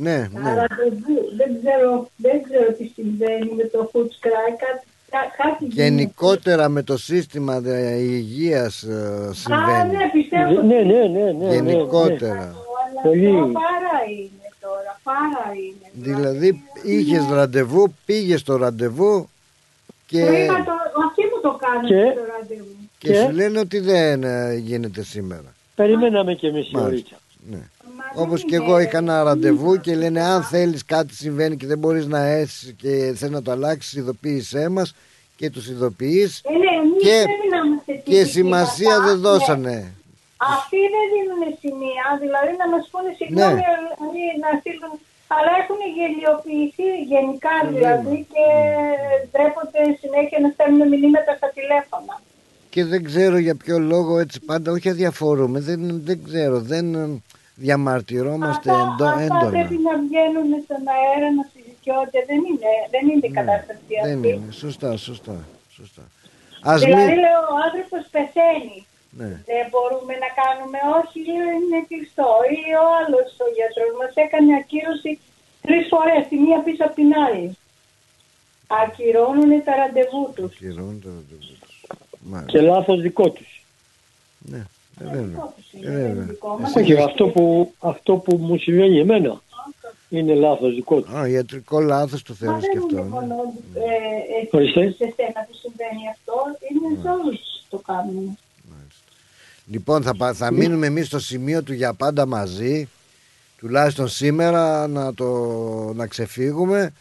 Ναι, 0.05 0.19
Τα 0.35 0.41
ναι. 0.41 0.55
ραντεβού. 0.61 1.19
Δεν 1.41 1.51
ξέρω, 1.61 1.91
δεν 2.25 2.37
ξέρω 2.47 2.67
τι 2.79 2.85
συμβαίνει 2.97 3.51
με 3.61 3.65
το 3.75 3.81
Footscray. 3.93 4.51
Κάτι, 4.65 4.85
κά- 5.15 5.33
κάτι 5.41 5.65
γίνεται. 5.65 5.83
Γενικότερα 5.83 6.69
με 6.69 6.83
το 6.83 6.97
σύστημα 7.09 7.55
ε, 7.67 7.97
υγείας 8.19 8.83
ε, 8.83 8.95
Α, 9.31 9.33
συμβαίνει. 9.33 9.97
ναι, 9.97 10.05
πιστεύω. 10.13 10.51
Ναι, 10.51 10.61
ναι, 10.61 10.83
ναι, 10.83 11.09
ναι, 11.09 11.23
ναι, 11.23 11.47
ναι. 11.47 11.55
Γενικότερα. 11.55 12.43
Αλλά 12.85 13.01
Πολύ. 13.03 13.27
αυτό 13.27 13.51
πάρα 13.67 13.97
είναι 14.19 14.49
τώρα. 14.61 15.01
Πάρα 15.03 15.45
είναι. 15.55 15.91
Δηλαδή 16.15 16.63
είχες 16.85 17.27
ραντεβού, 17.31 17.95
πήγες 18.07 18.41
στο 18.41 18.57
ραντεβού 18.57 19.29
και, 20.07 20.25
Το 20.27 20.33
είχα 20.33 20.65
το, 20.65 20.73
αυτοί 21.09 21.23
μου 21.23 21.41
το 21.43 21.59
κάνουν 21.61 21.87
Και- 21.87 22.15
το 22.19 22.25
ραντεβού. 22.39 22.75
και 22.99 23.09
Και- 23.09 23.15
σου 23.15 23.31
λένε 23.31 23.59
ότι 23.59 23.79
δεν 23.79 24.23
ε, 24.25 24.55
γίνεται 24.55 25.03
σήμερα. 25.03 25.55
Περιμέναμε 25.75 26.35
και 26.35 26.47
εμείς 26.47 26.67
η 26.67 26.71
Μάλιστα. 26.73 26.87
ωρίτσα. 26.89 27.17
Ναι. 27.51 27.57
Μα 28.15 28.23
Όπως 28.23 28.41
δεν 28.41 28.49
και 28.49 28.55
είναι- 28.57 28.65
εγώ 28.65 28.79
είχα 28.79 28.99
ένα 28.99 29.23
ραντεβού 29.23 29.77
και 29.81 29.95
λένε 29.97 30.21
αν 30.23 30.43
θέλεις 30.43 30.85
κάτι 30.85 31.15
συμβαίνει 31.15 31.57
και 31.57 31.67
δεν 31.67 31.79
μπορείς 31.79 32.07
να 32.07 32.19
έρθεις 32.27 32.75
και 32.79 33.13
θες 33.17 33.31
να 33.31 33.43
το 33.43 33.51
αλλάξεις 33.51 33.93
ειδοποίησέ 33.93 34.69
μας 34.69 34.95
και 35.37 35.51
τους 35.51 35.69
ειδοποιείς 35.69 36.41
Ε, 36.45 36.51
ναι, 36.53 36.59
εμείς 36.59 37.03
και, 37.03 37.23
πρέπει 37.25 37.49
να 37.51 37.57
είμαστε 37.67 37.93
και 37.93 37.99
τυπικοί 38.11 38.25
σημασία 38.31 38.89
κατά, 38.89 39.05
δεν 39.05 39.15
ναι. 39.15 39.21
δώσανε. 39.21 39.95
Αυτοί 40.55 40.81
δεν 40.95 41.05
δίνουν 41.13 41.43
σημεία, 41.63 42.07
δηλαδή 42.23 42.53
να 42.63 42.67
μας 42.73 42.85
πούνε 42.91 43.11
συγγνώμη, 43.21 43.61
Ναι. 43.61 43.71
δηλαδή 43.91 44.25
να 44.45 44.51
στείλουν, 44.61 44.93
αλλά 45.37 45.51
έχουν 45.61 45.81
γελιοποιηθεί 45.97 46.89
γενικά 47.13 47.55
δηλαδή 47.73 48.17
και 48.35 48.45
ντρέπονται 49.31 49.83
συνέχεια 50.03 50.39
να 50.45 50.49
στέλνουν 50.55 50.83
μηνύματα 50.93 51.33
στα 51.39 51.49
τηλέφωνα. 51.59 52.15
Και 52.73 52.83
δεν 52.93 53.01
ξέρω 53.09 53.37
για 53.47 53.57
ποιο 53.63 53.77
λόγο 53.93 54.13
έτσι 54.25 54.39
πάντα, 54.51 54.69
όχι 54.77 54.89
αδιαφορούμε, 54.95 55.59
δεν, 55.69 55.81
δεν 56.09 56.19
ξέρω, 56.29 56.57
δεν 56.73 56.87
ε, 56.95 57.23
διαμαρτυρόμαστε 57.67 58.69
Αυτά, 58.71 58.83
εντό, 58.95 59.05
αυτά 59.09 59.23
έντονα. 59.27 59.51
πρέπει 59.57 59.79
να 59.89 59.95
βγαίνουν 60.05 60.49
στον 60.67 60.83
αέρα 60.95 61.29
να 61.39 61.45
συζητιόνται, 61.53 62.19
δεν 62.31 62.41
είναι, 62.49 62.71
δεν 62.95 63.03
είναι 63.11 63.27
η 63.31 63.35
κατάσταση 63.39 63.81
Ναι. 63.89 64.09
Δεν 64.09 64.17
αυτή. 64.17 64.29
είναι, 64.29 64.53
σωστά, 64.63 64.91
σωστά, 65.09 65.37
σωστά. 65.79 66.03
Ας 66.73 66.81
Δηλαδή 66.85 67.05
μην... 67.13 67.19
λέω 67.25 67.41
ο 67.55 67.57
άνθρωπος 67.67 68.03
πεθαίνει. 68.15 68.79
Ναι. 69.19 69.31
Δεν 69.53 69.65
μπορούμε 69.71 70.15
να 70.25 70.31
κάνουμε, 70.41 70.79
όχι, 71.01 71.21
είναι 71.57 71.81
κλειστό. 71.89 72.31
Ή 72.59 72.61
ο 72.83 72.87
άλλος 72.99 73.29
ο 73.45 73.49
γιατρός 73.57 73.93
μας 74.01 74.13
έκανε 74.25 74.51
ακύρωση 74.63 75.13
τρεις 75.67 75.85
φορές, 75.93 76.23
τη 76.29 76.37
μία 76.45 76.59
πίσω 76.67 76.83
από 76.87 76.95
την 77.01 77.11
άλλη. 77.25 77.47
Ακυρώνουν 78.83 79.51
τα 79.67 79.73
ραντεβού 79.81 80.23
τους. 80.35 80.53
Ακυρώνουν 80.55 81.01
το 81.05 81.09
ραντεβού 81.17 81.55
τους. 81.61 81.75
Μάλιστα. 82.31 82.51
Και 82.53 82.61
λάθος 82.61 83.01
δικό 83.01 83.31
τους. 83.31 83.65
Ναι, 84.39 84.63
ε, 85.01 85.05
βέβαια. 85.05 85.53
Ε, 85.83 85.91
βέβαια. 85.91 86.27
Όχι, 86.77 86.97
αυτό 87.03 87.25
που, 87.29 87.73
αυτό 87.79 88.17
που 88.17 88.37
μου 88.37 88.57
συμβαίνει 88.59 88.99
εμένα 88.99 89.41
είναι 90.09 90.35
λάθος 90.35 90.75
δικό 90.75 91.01
τους. 91.01 91.15
Α, 91.15 91.29
ιατρικό 91.29 91.81
λάθος 91.81 92.23
το 92.23 92.33
Μα 92.33 92.39
θεωρείς 92.39 92.65
δεν 92.65 92.73
και 92.73 92.79
αυτό. 92.79 92.97
είναι 92.97 93.03
ναι. 93.03 93.09
μόνο 93.09 93.35
ε, 93.75 94.41
εσύ, 94.41 94.49
Ορίστε. 94.53 94.91
σε 94.91 95.13
σένα 95.17 95.41
που 95.47 95.55
συμβαίνει 95.63 96.05
αυτό, 96.15 96.35
είναι 96.71 96.99
σε 97.03 97.09
όλους 97.09 97.41
το 97.71 97.79
κάνουν. 97.79 98.39
Λοιπόν, 99.71 100.03
θα, 100.03 100.17
πα- 100.17 100.33
θα 100.35 100.53
μείνουμε 100.53 100.87
εμείς 100.87 101.07
στο 101.07 101.19
σημείο 101.19 101.63
του 101.63 101.73
για 101.73 101.93
πάντα 101.95 102.27
μαζί. 102.27 102.89
Τουλάχιστον 103.59 104.09
σήμερα 104.09 104.87
να, 104.87 105.15
το, 105.15 105.27
να 105.97 106.07
ξεφύγουμε. 106.07 106.93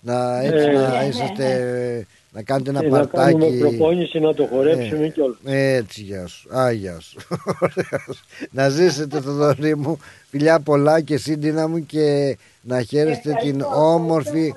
Να, 0.00 0.40
έτσι, 0.42 0.64
Ε, 0.64 0.72
να 0.72 0.98
ναι, 1.02 1.06
είσαστε, 1.08 2.06
να 2.32 2.42
κάνετε 2.42 2.70
ένα 2.70 2.84
Ε, 2.84 2.88
να 2.88 3.04
κάνουμε 3.06 3.38
παρτάκι. 3.44 3.58
προπόνηση, 3.58 4.18
να 4.18 4.34
το 4.34 4.46
χορέψουμε 4.46 5.04
Ε, 5.04 5.08
και 5.08 5.20
όλα. 5.20 5.36
Έτσι, 5.44 6.02
γεια 6.02 6.26
σου. 6.26 6.56
Α, 6.58 6.70
γεια 6.70 7.00
σου. 7.00 7.18
Ωραίος. 7.60 8.22
να 8.50 8.68
ζήσετε, 8.68 9.20
Θοδωρή 9.20 9.76
μου. 9.76 9.98
Φιλιά 10.30 10.60
πολλά 10.60 11.00
και 11.00 11.16
σύντηνα 11.16 11.68
μου 11.68 11.86
και 11.86 12.36
να 12.60 12.82
χαίρεστε 12.82 13.32
την 13.42 13.62
όμορφη, 13.74 14.52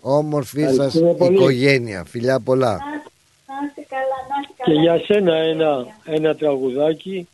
όμορφη 0.00 0.60
σας 0.62 0.70
Ευχαριστούμε 0.72 1.14
πολύ. 1.14 1.34
οικογένεια. 1.34 2.04
Φιλιά 2.04 2.40
πολλά. 2.40 2.70
Να, 2.70 2.76
να 2.76 3.66
είστε 3.68 3.86
καλά, 3.88 4.16
να 4.30 4.36
είστε 4.42 4.49
Και 4.64 4.72
καλά. 4.72 4.80
για 4.80 5.04
σένα 5.04 5.34
ένα, 5.34 5.86
ένα 6.04 6.34
τραγουδάκι 6.34 7.28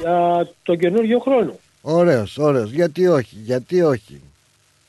για 0.00 0.48
το 0.62 0.74
καινούριο 0.74 1.18
χρόνο. 1.18 1.54
Ωραίος, 1.82 2.38
ωραίος. 2.38 2.70
Γιατί 2.70 3.06
όχι, 3.06 3.36
γιατί 3.44 3.82
όχι. 3.82 4.20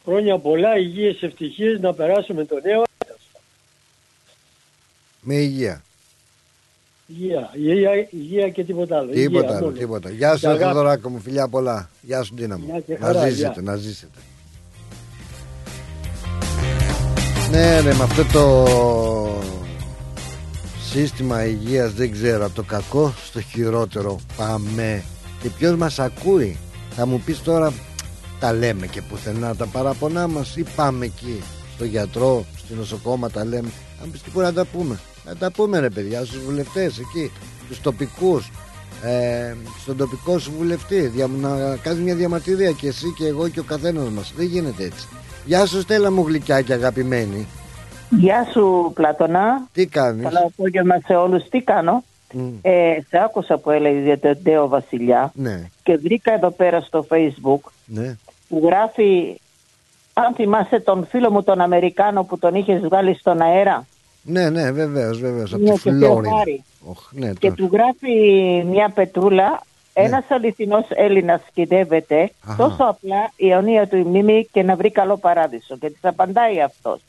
Χρόνια 0.06 0.38
πολλά, 0.38 0.78
υγείες, 0.78 1.22
ευτυχίες, 1.22 1.80
να 1.80 1.94
περάσουμε 1.94 2.46
το 2.46 2.56
νέο. 2.64 2.84
Με 5.22 5.34
υγεία. 5.36 5.82
Υγεία, 7.08 7.50
υγεία, 7.54 8.08
υγεία 8.10 8.50
και 8.50 8.64
τίποτα 8.64 8.98
άλλο. 8.98 9.12
Τίποτα 9.12 9.40
Υγεία 9.46 9.56
άλλο, 9.58 9.66
μόνο. 9.66 9.78
τίποτα. 9.78 10.10
Γεια 10.10 10.34
σου, 10.34 10.40
Και 10.40 10.48
αγάπη. 10.48 10.64
Θεοδωράκο 10.64 11.10
μου, 11.10 11.20
φιλιά 11.20 11.48
πολλά. 11.48 11.90
Γεια 12.02 12.24
σου, 12.24 12.34
Ντίνα 12.34 12.58
μου. 12.58 12.66
Γεια 12.66 12.80
και 12.80 12.98
Να 13.00 13.06
χαρά, 13.06 13.28
ζήσετε, 13.30 13.52
γεια. 13.54 13.62
να 13.62 13.76
ζήσετε. 13.76 14.18
Ναι, 17.52 17.80
ρε, 17.80 17.94
με 17.94 18.04
αυτό 18.04 18.24
το 18.34 18.66
σύστημα 20.90 21.46
υγείας 21.46 21.94
δεν 21.94 22.12
ξέρω, 22.12 22.46
από 22.46 22.56
το 22.56 22.64
κακό 22.64 23.14
στο 23.26 23.42
χειρότερο 23.42 24.20
πάμε. 24.38 25.04
Και 25.42 25.50
ποιος 25.50 25.76
μας 25.76 26.00
ακούει, 26.00 26.58
θα 26.96 27.06
μου 27.06 27.22
πεις 27.26 27.42
τώρα, 27.42 27.74
τα 28.40 28.54
λέμε 28.54 28.88
και 28.88 29.02
πουθενά 29.02 29.56
τα 29.56 29.66
παραπονά 29.66 30.28
μας 30.28 30.56
ή 30.56 30.66
πάμε 30.76 31.06
εκεί 31.06 31.44
στο 31.76 31.86
γιατρό, 31.86 32.46
στη 32.58 32.74
νοσοκόμα 32.74 33.30
τα 33.30 33.46
λέμε. 33.46 33.70
Αν 34.04 34.12
πεις 34.12 34.22
τι 34.22 34.30
μπορεί 34.34 34.46
να 34.46 34.54
τα 34.54 34.66
πούμε. 34.66 35.00
Να 35.26 35.36
τα 35.36 35.52
πούμε 35.52 35.80
ρε 35.80 35.90
παιδιά 35.90 36.26
στους 36.26 36.40
βουλευτές 36.44 37.00
εκεί, 37.00 37.32
τους 37.68 37.82
τοπικούς, 37.82 38.52
ε, 39.04 39.56
στον 39.82 39.98
τοπικό 39.98 40.40
σου 40.40 40.52
βουλευτή 40.58 41.08
δια, 41.08 41.28
να 41.28 41.76
κάνεις 41.76 42.00
μια 42.04 42.16
διαμαρτυρία 42.16 42.72
και 42.72 42.88
εσύ 42.88 43.14
και 43.18 43.26
εγώ 43.26 43.48
και 43.50 43.60
ο 43.60 43.64
καθένας 43.64 44.10
μας 44.10 44.34
δεν 44.38 44.46
γίνεται 44.46 44.84
έτσι 44.84 45.08
Γεια 45.46 45.66
σου 45.66 45.82
Στέλλα 45.82 46.12
μου 46.12 46.24
γλυκιά 46.28 46.62
και 46.62 46.74
αγαπημένη 46.74 47.48
Γεια 48.10 48.48
σου 48.52 48.92
Πλατωνά. 48.96 49.68
Τι 49.74 49.86
κάνεις; 49.88 50.24
Καλό 50.24 50.52
απόγευμα 50.56 51.00
σε 51.06 51.16
όλους. 51.16 51.50
Τι 51.50 51.62
κάνω; 51.62 52.04
Μμ, 52.34 52.50
Ε, 52.62 52.98
σε 53.10 53.18
άκουσα 53.24 53.58
που 53.58 53.72
έλεγες 53.72 54.04
για 54.04 54.20
τον 54.20 54.38
Ντέο 54.44 54.68
Βασιλιά 54.68 55.32
Ναι, 55.36 55.70
και 55.84 55.98
βρήκα 55.98 56.34
εδώ 56.34 56.50
πέρα 56.52 56.82
στο 56.82 57.06
facebook 57.10 57.70
ναι 57.86 58.16
που 58.50 58.62
γράφει 58.66 59.40
αν 60.14 60.34
θυμάσαι 60.34 60.80
τον 60.80 61.08
φίλο 61.10 61.32
μου 61.32 61.44
τον 61.44 61.62
Αμερικάνο 61.62 62.24
που 62.24 62.38
τον 62.40 62.56
είχες 62.56 62.82
βγάλει 62.82 63.16
στον 63.20 63.42
αέρα 63.42 63.86
Ναι, 64.24 64.50
ναι, 64.50 64.72
βεβαίως, 64.72 65.20
βεβαίως 65.20 65.54
Από 65.54 65.64
Ναι, 65.64 65.72
τη 65.72 65.80
και 65.82 65.90
Φλόριντα 65.90 66.22
Θεοχάρη. 66.30 66.64
Οχ, 66.90 67.10
ναι, 67.12 67.28
και 67.34 67.52
τώρα. 67.52 67.54
του 67.56 67.70
γράφει 67.72 68.14
μια 68.70 68.90
πετρούλα 68.90 69.62
ένας 69.94 70.24
αληθινός 70.30 70.86
Έλληνας 70.90 71.42
σκηδεύεται 71.50 72.32
Αχα. 72.48 72.56
τόσο 72.56 72.84
απλά 72.84 73.32
η 73.36 73.52
αιωνία 73.52 73.88
του 73.88 73.98
η 73.98 74.04
μνήμη 74.04 74.48
και 74.52 74.64
να 74.64 74.76
βρει 74.76 74.92
καλό 74.92 75.18
παράδεισο 75.18 75.78
και 75.78 75.90
της 75.90 76.00
απαντάει 76.02 76.62
αυτός 76.62 77.00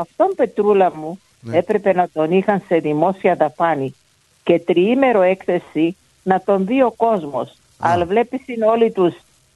Αυτόν 0.00 0.32
πετρούλα 0.36 0.92
μου 0.96 1.18
Ναι. 1.40 1.56
έπρεπε 1.56 1.92
να 1.92 2.08
τον 2.12 2.30
είχαν 2.30 2.62
σε 2.66 2.76
δημόσια 2.76 3.34
δαπάνη 3.34 3.94
και 4.44 4.58
τριήμερο 4.58 5.22
έκθεση 5.22 5.96
να 6.22 6.40
τον 6.44 6.66
δει 6.66 6.82
ο 6.82 6.90
κόσμος. 6.96 7.54
Αλλά 7.78 8.04
βλέπεις 8.04 8.48
είναι 8.48 8.66
όλοι 8.66 8.90
τους, 8.92 9.14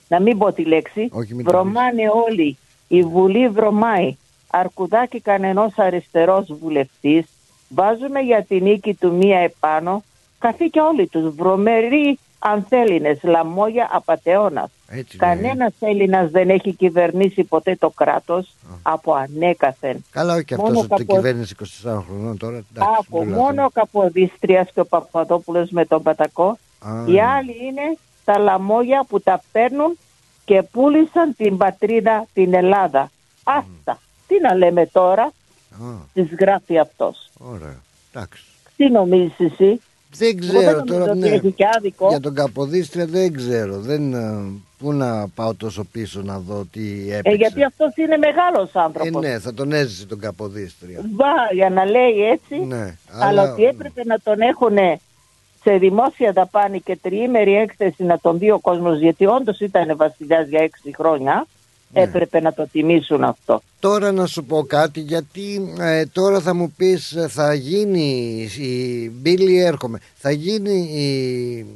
να 0.08 0.20
μην 0.20 0.38
πω 0.38 0.52
τη 0.52 0.64
λέξη, 0.64 1.08
Όχι, 1.12 1.34
μην 1.34 1.44
το 1.44 1.50
βρωμάνε 1.50 2.02
όλοι. 2.26 2.56
Η 2.88 3.02
Βουλή 3.02 3.48
βρωμάει. 3.48 4.16
Αρκουδάκι 4.50 5.20
κανενός 5.20 5.72
αριστερός 5.76 6.46
βουλευτής. 6.60 7.26
Βάζουμε 7.68 8.20
για 8.20 8.42
την 8.42 8.62
νίκη 8.62 8.94
του 8.94 9.12
μία 9.12 9.38
επάνω. 9.38 10.02
Καθήκε 10.38 10.80
όλοι 10.80 11.06
τους 11.06 11.34
βρωμεροί 11.34 12.18
ανθέλινες, 12.38 13.18
λαμόγια 13.22 13.88
απατεώνας. 13.92 14.70
Έτσι 14.92 15.16
λέει. 15.20 15.30
Κανένας 15.34 15.72
Έλληνας 15.80 16.30
δεν 16.30 16.50
έχει 16.50 16.72
κυβερνήσει 16.74 17.44
ποτέ 17.44 17.76
το 17.76 17.90
κράτος 17.90 18.54
από 18.82 19.14
ανέκαθεν. 19.14 20.04
Καλά 20.10 20.34
όχι 20.34 20.44
Μόνο 20.56 20.66
αυτός 20.68 20.82
ότι 20.82 21.04
καπο- 21.04 21.14
κυβέρνηση 21.14 21.54
24 21.84 22.02
χρονών 22.06 22.36
τώρα 22.38 22.56
εντάξει, 22.56 22.94
Από 22.98 23.18
δεν 23.18 23.28
λέω 23.28 23.38
μόνο 23.38 23.64
ο 23.64 23.68
Καποδίστριας 23.68 24.70
και 24.74 24.80
ο 24.80 24.84
Παπαδόπουλος 24.86 25.70
με 25.70 25.84
τον 25.84 26.02
Πατακό. 26.02 26.58
Α, 26.78 26.90
Οι 27.06 27.10
ναι. 27.12 27.22
άλλοι 27.24 27.54
είναι 27.66 27.96
τα 28.24 28.38
λαμόγια 28.38 29.04
που 29.08 29.20
τα 29.20 29.42
παίρνουν 29.52 29.98
και 30.44 30.62
πούλησαν 30.62 31.34
την 31.36 31.56
πατρίδα 31.56 32.26
την 32.32 32.54
Ελλάδα. 32.54 33.10
Άστα. 33.44 33.98
Τι 34.26 34.40
να 34.40 34.54
λέμε 34.54 34.86
τώρα, 34.86 35.22
Α, 35.22 35.86
τις 36.12 36.28
γράφει 36.40 36.78
αυτός. 36.78 37.30
ωραία, 37.38 37.80
εντάξει 38.12 38.42
Τι 38.76 38.90
νομίζεις 38.90 39.38
εσύ; 39.38 39.80
Δεν 40.16 40.28
Εγώ 40.28 40.38
ξέρω 40.38 40.60
δεν 40.60 40.74
νομίζω 40.76 40.94
τώρα 40.98 41.10
ότι 41.10 41.18
ναι. 41.18 41.28
έχει 41.28 41.52
και 41.52 41.64
άδικο. 41.76 42.08
Για 42.08 42.20
τον 42.20 42.34
Καποδίστρια 42.34 43.06
δεν 43.06 43.32
ξέρω 43.32 43.78
δεν, 43.80 44.12
ε, 44.14 44.42
Πού 44.78 44.92
να 44.92 45.28
πάω 45.28 45.54
τόσο 45.54 45.84
πίσω 45.92 46.20
να 46.22 46.38
δω 46.38 46.64
τι 46.72 46.80
έπαιξε 47.12 47.30
Ε, 47.30 47.34
γιατί 47.34 47.64
αυτός 47.64 47.96
είναι 47.96 48.16
μεγάλος 48.16 48.74
Ε, 48.74 48.80
άνθρωπος. 48.80 49.22
ναι, 49.22 49.38
θα 49.38 49.54
τον 49.54 49.72
έζησε 49.72 50.06
τον 50.06 50.18
Καποδίστρια. 50.18 51.00
Βά, 51.16 51.26
για 51.52 51.70
να 51.70 51.84
λέει 51.84 52.28
έτσι. 52.32 52.54
Ναι, 52.66 52.96
αλλά, 53.10 53.26
αλλά- 53.42 53.52
ότι 53.52 53.64
έπρεπε 53.64 54.04
να 54.04 54.18
τον 54.18 54.40
έχουν 54.40 54.76
σε 55.64 55.76
δημόσια 55.76 56.32
δαπάνη 56.32 56.80
και 56.80 56.96
τριήμερη 57.02 57.54
έκθεση 57.54 58.02
να 58.04 58.18
τον 58.18 58.38
δει 58.38 58.50
ο 58.50 58.58
κόσμος 58.58 58.98
γιατί 58.98 59.26
όντως 59.26 59.58
ήταν 59.60 59.96
βασιλιάς 59.96 60.48
για 60.48 60.62
έξι 60.62 60.94
χρόνια 60.96 61.46
έπρεπε 61.92 62.40
να 62.40 62.52
το 62.52 62.68
τιμήσουν 62.72 63.24
αυτό. 63.24 63.62
Τώρα 63.80 64.12
να 64.12 64.26
σου 64.26 64.44
πω 64.44 64.62
κάτι 64.64 65.00
γιατί 65.00 65.74
ε, 65.80 66.06
τώρα 66.06 66.40
θα 66.40 66.54
μου 66.54 66.72
πεις 66.76 67.12
ε, 67.12 67.28
θα 67.28 67.54
γίνει 67.54 68.40
η 68.58 69.10
Μπίλη 69.14 69.58
έρχομαι 69.58 69.98
θα 70.14 70.30
γίνει 70.30 70.72
η 70.80 71.66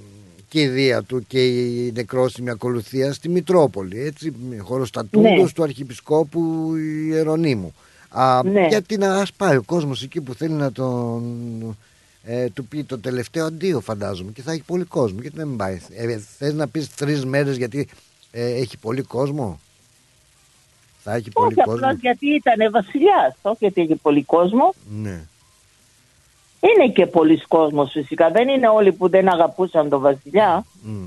κηδεία 0.49 1.03
του 1.03 1.25
και 1.27 1.47
η 1.47 1.93
νεκρόσιμη 1.95 2.51
ακολουθία 2.51 3.13
στη 3.13 3.29
Μητρόπολη 3.29 4.01
έτσι 4.01 4.33
χωροστατούντος 4.59 5.31
Ναι. 5.31 5.53
του 5.55 5.63
Αρχιεπισκόπου 5.63 6.73
Ιερονίμου 7.09 7.75
Α, 8.09 8.41
Ναι. 8.45 8.67
γιατί 8.67 8.97
να 8.97 9.15
ας 9.17 9.33
πάει 9.33 9.57
ο 9.57 9.63
κόσμος 9.63 10.03
εκεί 10.03 10.21
που 10.21 10.35
θέλει 10.35 10.53
να 10.55 10.73
τον 10.73 11.23
ε, 12.25 12.49
του 12.49 12.65
πει 12.67 12.85
το 12.85 12.99
τελευταίο 12.99 13.45
αντίο 13.47 13.81
φαντάζομαι 13.81 14.31
και 14.33 14.43
θα 14.43 14.53
έχει 14.53 14.63
πολύ 14.63 14.85
κόσμο 14.85 15.19
γιατί 15.21 15.39
να 15.39 15.45
μην 15.45 15.57
πάει 15.57 15.81
ε, 15.97 16.19
θες 16.39 16.55
να 16.55 16.69
πεις 16.69 16.95
τρεις 16.95 17.25
μέρες 17.25 17.57
γιατί 17.57 17.89
ε, 18.31 18.55
έχει 18.55 18.79
πολύ 18.79 19.03
κόσμο; 19.03 19.61
Θα 21.05 21.15
έχει 21.15 21.31
πολύ 21.31 21.47
Όχι 21.47 21.55
κόσμο 21.55 21.75
απλώ 21.87 21.99
γιατί 22.01 22.27
ήταν 22.27 22.71
βασιλιάς, 22.73 23.35
όχι 23.43 23.57
γιατί 23.61 23.81
έχει 23.81 23.95
πολύ 23.95 24.23
κόσμο. 24.23 24.75
ναι. 25.03 25.21
Είναι 26.61 26.93
και 26.93 27.07
πολλοί 27.07 27.41
κόσμος 27.49 27.91
φυσικά. 27.93 28.31
Δεν 28.31 28.49
είναι 28.49 28.69
όλοι 28.69 28.93
που 28.93 29.09
δεν 29.09 29.29
αγαπούσαν 29.29 29.89
τον 29.89 30.01
βασιλιά. 30.01 30.65
Μμ. 30.83 31.05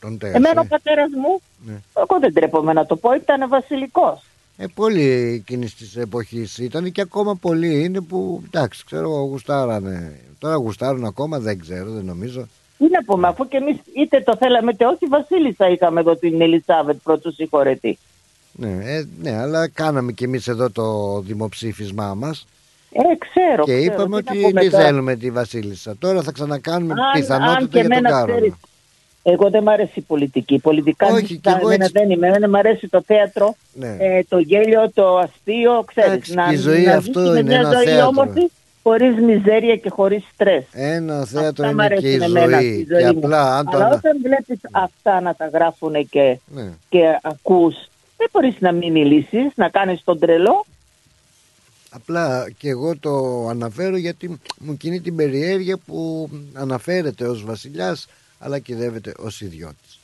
Τον 0.00 0.18
τέας, 0.18 0.34
Εμένα 0.34 0.60
ο 0.60 0.64
ε. 0.64 0.66
πατέρας 0.68 1.10
μου, 1.22 1.40
Ναι. 1.66 1.80
εγώ 1.94 2.18
δεν 2.20 2.32
τρέπομαι 2.34 2.72
να 2.72 2.86
το 2.86 2.96
πω, 2.96 3.12
ήταν 3.14 3.48
βασιλικός. 3.48 4.22
Ε, 4.56 4.64
πολλοί 4.74 5.34
εκείνης 5.40 5.74
της 5.74 5.96
εποχής 5.96 6.58
ήταν 6.58 6.92
και 6.92 7.00
ακόμα 7.00 7.34
πολλοί 7.36 7.84
είναι 7.84 8.00
που 8.00 8.42
εντάξει, 8.46 8.84
ξέρω 8.84 9.02
εγώ, 9.10 9.20
γουστάρανε. 9.24 10.20
Τώρα 10.38 10.54
γουστάρουν 10.54 11.04
ακόμα, 11.04 11.38
δεν 11.38 11.58
ξέρω, 11.60 11.90
δεν 11.90 12.04
νομίζω. 12.04 12.48
Τι 12.78 12.84
να 12.90 13.04
πούμε, 13.06 13.28
αφού 13.28 13.48
και 13.48 13.56
εμείς 13.56 13.76
είτε 13.96 14.20
το 14.20 14.36
θέλαμε 14.36 14.70
είτε 14.70 14.86
όχι, 14.86 15.06
Βασίλισσα 15.06 15.68
είχαμε 15.68 16.00
εδώ 16.00 16.16
την 16.16 16.40
Ελισάβετ 16.40 16.96
πρώτου 17.02 17.32
συγχωρετή. 17.32 17.98
Ναι, 18.60 18.68
ε, 18.84 19.04
ναι, 19.22 19.36
αλλά 19.38 19.68
κάναμε 19.68 20.12
κι 20.12 20.24
εμείς 20.24 20.48
εδώ 20.48 20.70
το 20.70 21.18
δημοψήφισμά 21.20 22.14
μας 22.14 22.46
Ε, 22.92 23.00
ξέρω. 23.18 23.64
και 23.64 23.72
ξέρω, 23.76 23.92
είπαμε 23.94 24.22
τι 24.22 24.24
να 24.24 24.30
ότι 24.32 24.40
πούμε 24.40 24.60
δεν 24.60 24.70
τώρα. 24.70 24.84
θέλουμε 24.84 25.14
τη 25.16 25.30
Βασίλισσα. 25.30 25.96
Τώρα 25.98 26.22
θα 26.22 26.32
ξανακάνουμε 26.32 26.92
Αν- 26.92 26.98
αν 26.98 27.20
πιθανότητα 27.20 27.66
και 27.66 27.78
για 27.78 27.82
τον 27.82 27.92
εμένα, 27.92 28.10
Κάρο. 28.10 28.32
ξέρεις, 28.32 28.54
Εγώ 29.22 29.50
δεν 29.50 29.62
μ' 29.62 29.68
αρέσει 29.68 29.92
η 29.94 30.00
πολιτική. 30.00 30.58
Πολιτικά 30.58 31.06
Όχι, 31.06 31.14
δεν 31.14 31.24
κι 31.24 31.40
τα- 31.42 31.50
εγώ 31.50 31.68
εμένα 31.68 31.84
έτσι- 31.84 31.98
δεν 32.00 32.10
είμαι. 32.10 32.26
Εμένα 32.26 32.48
μ' 32.48 32.54
αρέσει 32.56 32.88
το 32.88 33.02
θέατρο, 33.06 33.54
Ναι. 33.72 33.96
ε, 33.98 34.24
το 34.28 34.38
γέλιο, 34.38 34.90
το 34.94 35.16
αστείο, 35.18 35.82
ξέρεις. 35.86 36.30
Εντάξει, 36.30 36.54
η 36.54 36.56
ζωή 36.56 36.82
να 36.84 36.94
αυτό 36.94 37.20
ζήσουμε 37.20 37.38
είναι 37.38 37.42
μια 37.50 37.58
ένα 37.58 37.72
ζωή 37.72 37.84
θέατρο. 37.84 38.06
όμορφη, 38.06 38.50
χωρίς 38.82 39.14
μιζέρια 39.20 39.76
και 39.76 39.90
χωρίς 39.90 40.24
στρες. 40.32 40.64
Ένα 40.72 41.24
θέατρο 41.24 41.64
Αυτά 41.66 41.76
μ' 41.76 41.86
είναι 41.86 41.96
και 41.96 42.10
η 42.10 42.14
αρέσουν 42.14 42.36
εμένα 42.36 42.60
ζωή. 42.60 42.72
στη 42.74 42.84
Και 42.84 42.94
ζωή 43.00 43.12
μου. 43.12 43.18
απλά 43.18 43.56
αν 43.56 43.64
το 43.64 43.70
Αλλά 43.76 43.84
ανα- 43.86 43.94
όταν 43.96 44.16
βλέπεις 44.22 44.58
αυτά 44.70 45.20
να 45.20 45.34
τα 45.34 45.46
γράφουν 45.52 46.08
και, 46.10 46.38
Ναι. 46.54 46.68
και 46.88 47.18
ακούς, 47.22 47.74
δεν 48.18 48.28
μπορείς 48.32 48.56
να 48.60 48.72
μην 48.72 48.92
μιλήσεις, 48.92 49.52
να 49.54 49.68
κάνεις 49.68 50.04
τον 50.04 50.18
τρελό. 50.18 50.64
Απλά 51.90 52.50
και 52.58 52.68
εγώ 52.68 52.96
το 52.96 53.46
αναφέρω 53.48 53.96
γιατί 53.96 54.40
μου 54.58 54.76
κινεί 54.76 55.00
την 55.00 55.16
περιέργεια 55.16 55.76
που 55.76 56.28
αναφέρεται 56.54 57.26
ως 57.26 57.44
βασιλιάς 57.44 58.06
αλλά 58.38 58.58
κυδεύεται 58.58 59.12
ως 59.18 59.40
ιδιώτης. 59.40 59.98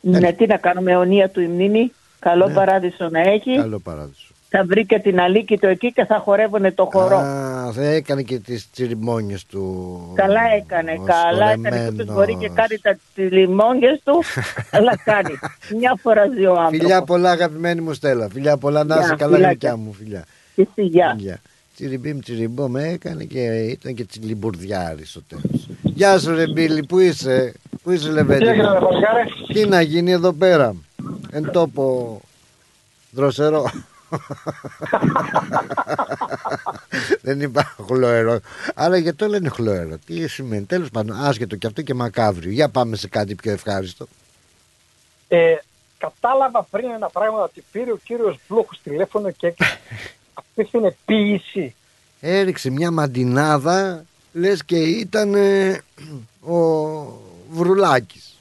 Ναι, 0.00 0.32
τι 0.32 0.46
να 0.46 0.56
κάνουμε, 0.56 0.92
αιωνία 0.92 1.28
του 1.30 1.40
η 1.40 1.46
μνήμη, 1.46 1.92
καλό 2.18 2.46
Ναι. 2.48 2.54
παράδεισο 2.54 3.08
να 3.08 3.20
έχει. 3.20 3.56
Καλό 3.56 3.78
παράδεισο. 3.78 4.31
Θα 4.54 4.64
βρει 4.64 4.86
και 4.86 4.98
την 4.98 5.20
αλήκη 5.20 5.58
του 5.58 5.66
εκεί 5.66 5.92
και 5.92 6.04
θα 6.04 6.18
χορεύουν 6.18 6.74
το 6.74 6.88
χορό. 6.92 7.16
Α, 7.16 7.72
θα 7.72 7.84
έκανε 7.84 8.22
και 8.22 8.38
τις 8.38 8.70
τσιριμόνιες 8.70 9.44
του. 9.46 10.12
Καλά 10.14 10.40
έκανε, 10.56 10.96
ο 11.00 11.02
καλά 11.04 11.50
έκανε. 11.50 11.68
Και 11.68 11.86
όποιος 11.88 12.06
σχολεμένος. 12.06 12.14
μπορεί 12.14 12.36
και 12.36 12.48
κάνει 12.48 12.78
τα 12.82 12.98
λιμόνιες 13.36 14.00
του, 14.04 14.22
αλλά 14.76 14.96
κάνει. 15.04 15.38
Μια 15.78 15.98
φορά 16.02 16.26
ζει 16.34 16.44
ο 16.46 16.50
άνθρωπος. 16.50 16.78
Φιλιά 16.78 17.02
πολλά 17.02 17.30
αγαπημένη 17.30 17.80
μου 17.80 17.92
Στέλλα. 17.92 18.28
Φιλιά 18.32 18.56
πολλά 18.56 18.84
να 18.84 18.94
Γεια, 18.94 19.04
είσαι 19.04 19.14
καλά 19.14 19.34
φιλάκια. 19.36 19.70
γλυκιά 19.70 19.76
μου 19.76 19.92
φιλιά. 19.92 20.24
Και 20.54 20.66
στη 20.72 20.82
γεια. 20.82 21.14
Φιλιά. 21.18 21.40
Τσιριμπίμ 21.74 22.18
τσιριμπόμ 22.18 22.76
έκανε 22.76 23.24
και 23.24 23.40
ήταν 23.44 23.94
και 23.94 24.04
τσιλιμπουρδιάρης 24.04 25.10
στο 25.10 25.22
τέλος. 25.28 25.68
Γεια 25.82 26.18
σου 26.18 26.34
ρε 26.34 26.46
Μπίλη, 26.52 26.86
πού 26.86 26.98
είσαι, 26.98 27.52
πού 27.82 27.90
είσαι 27.90 28.10
Λεβέντη; 28.10 28.44
Τι 28.44 28.50
έγινε, 28.50 28.72
ρε 28.72 28.78
Πασχάρη; 28.78 29.52
Τι 29.52 29.68
να 29.68 29.80
γίνει 29.80 30.10
εδώ 30.12 30.32
πέρα, 30.32 30.74
εν 31.30 31.50
τόπο 31.52 32.20
δροσερό. 33.10 33.70
Δεν 37.22 37.40
είπα 37.40 37.74
χλωερό. 37.86 38.40
Άρα 38.74 38.96
γιατί 38.96 39.16
το 39.16 39.26
λένε 39.26 39.48
χλωερό. 39.48 39.96
Τι 40.06 40.28
σημαίνει. 40.28 40.64
Τέλος 40.64 40.90
πάντων, 40.90 41.16
άσχετο 41.16 41.56
και 41.56 41.66
αυτό 41.66 41.82
και 41.82 41.94
μακάβριο. 41.94 42.50
Για 42.50 42.68
πάμε 42.68 42.96
σε 42.96 43.08
κάτι 43.08 43.34
πιο 43.34 43.52
ευχάριστο. 43.52 44.06
Ε, 45.28 45.54
κατάλαβα 45.98 46.66
πριν 46.70 46.90
ένα 46.90 47.08
πράγμα 47.08 47.42
ότι 47.42 47.64
πήρε 47.72 47.92
ο 47.92 47.98
κύριος 48.04 48.38
Βλούχος 48.48 48.80
τηλέφωνο 48.82 49.30
και 49.30 49.54
απίθυνε 50.34 50.96
ποιήση. 51.04 51.74
Έριξε 52.20 52.70
μια 52.70 52.90
μαντινάδα, 52.90 54.04
λες 54.32 54.64
και 54.64 54.76
ήταν 54.76 55.34
ε, 55.34 55.82
ο 56.40 56.58
Βρουλάκης. 57.50 58.40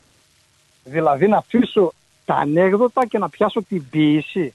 Δηλαδή 0.84 1.28
να 1.28 1.38
αφήσω 1.38 1.94
τα 2.26 2.36
ανέκδοτα 2.36 3.06
και 3.06 3.18
να 3.18 3.30
πιάσω 3.30 3.64
την 3.64 3.90
ποιήση. 3.90 4.54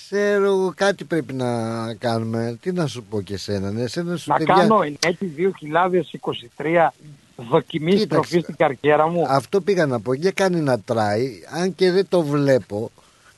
Ξέρω 0.00 0.44
εγώ 0.44 0.72
κάτι 0.76 1.04
πρέπει 1.04 1.32
να 1.32 1.50
κάνουμε. 1.94 2.58
Τι 2.60 2.72
να 2.72 2.86
σου 2.86 3.02
πω 3.02 3.20
και 3.20 3.34
εσένα. 3.34 3.70
Ναι, 3.70 3.82
εσένα 3.82 4.16
σου 4.16 4.30
Να 4.30 4.36
παιδιά- 4.36 4.54
κάνω 4.54 4.82
ενέτη 4.82 5.26
2023 5.26 6.88
δοκιμή 7.36 7.90
Κοίταξε. 7.90 8.04
στροφή 8.06 8.40
στην 8.40 8.56
καριέρα 8.56 9.08
μου. 9.08 9.24
Αυτό 9.28 9.60
πήγα 9.60 9.86
να 9.86 10.00
πω. 10.00 10.12
Για 10.14 10.30
κάνει 10.30 10.60
να 10.60 10.80
τράει. 10.80 11.30
Αν 11.60 11.74
και 11.74 11.90
δεν 11.90 12.06
το 12.08 12.22
βλέπω, 12.22 12.90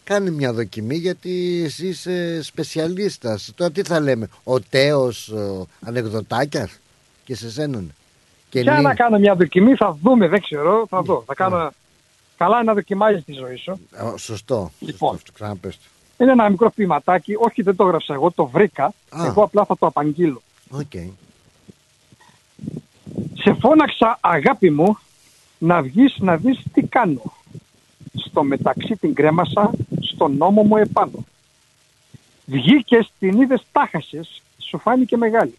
κάνει 0.05 0.31
μια 0.31 0.53
δοκιμή 0.53 0.97
γιατί 0.97 1.63
εσύ 1.65 1.87
είσαι 1.87 2.43
σπεσιαλίστας. 2.43 3.53
Τώρα 3.55 3.71
τι 3.71 3.83
θα 3.83 4.01
λέμε, 4.01 4.29
ο 4.45 4.61
τέος 4.61 5.29
ο 5.29 5.67
ανεκδοτάκιας 5.85 6.79
και 7.25 7.35
σε 7.37 7.51
σέναν. 7.51 7.93
Και 8.49 8.61
Για 8.61 8.73
νυ- 8.73 8.83
να 8.83 8.95
κάνω 8.95 9.19
μια 9.19 9.35
δοκιμή 9.35 9.75
θα 9.75 9.99
δούμε, 10.03 10.29
δεν 10.29 10.41
ξέρω, 10.41 10.87
θα 10.89 11.03
δω. 11.03 11.23
Θα 11.27 11.35
κάνω... 11.35 11.71
Καλά 12.37 12.63
να 12.65 12.75
δοκιμάζεις 12.75 13.25
τη 13.25 13.33
ζωή 13.33 13.57
σου. 13.57 13.71
Α, 13.97 14.17
Σωστό. 14.17 14.71
Λοιπόν. 14.79 15.11
Σωστό, 15.13 15.33
ξαναπες 15.33 15.77
το. 15.77 15.83
Είναι 16.19 16.33
ένα 16.33 16.51
μικρό 16.51 16.71
ποιηματάκι, 16.71 17.35
όχι 17.39 17.63
δεν 17.63 17.77
το 17.77 17.85
έγραψα 17.85 18.15
εγώ, 18.15 18.31
το 18.31 18.47
βρήκα. 18.47 18.85
Α. 18.85 19.25
Εγώ 19.27 19.43
απλά 19.43 19.65
θα 19.65 19.79
το 19.79 19.87
απαγγείλω. 19.87 20.43
Οκ. 20.71 20.93
Σε 23.35 23.55
φώναξα 23.61 24.19
αγάπη 24.21 24.71
μου 24.71 24.99
να 25.59 25.83
βγεις 25.83 26.17
να 26.19 26.37
δεις 26.37 26.63
τι 26.73 26.83
κάνω. 26.83 27.23
Στο 28.15 28.43
μεταξύ 28.43 28.97
την 28.97 29.15
κρέμασα 29.15 29.71
στον 30.01 30.37
ώμο 30.37 30.63
μου 30.63 30.77
επάνω. 30.77 31.25
Βγήκες, 32.45 33.13
την 33.19 33.41
είδες, 33.41 33.63
τα 33.73 33.87
'χασες, 33.87 34.43
σου 34.59 34.79
φάνηκε 34.79 35.17
μεγάλη. 35.17 35.59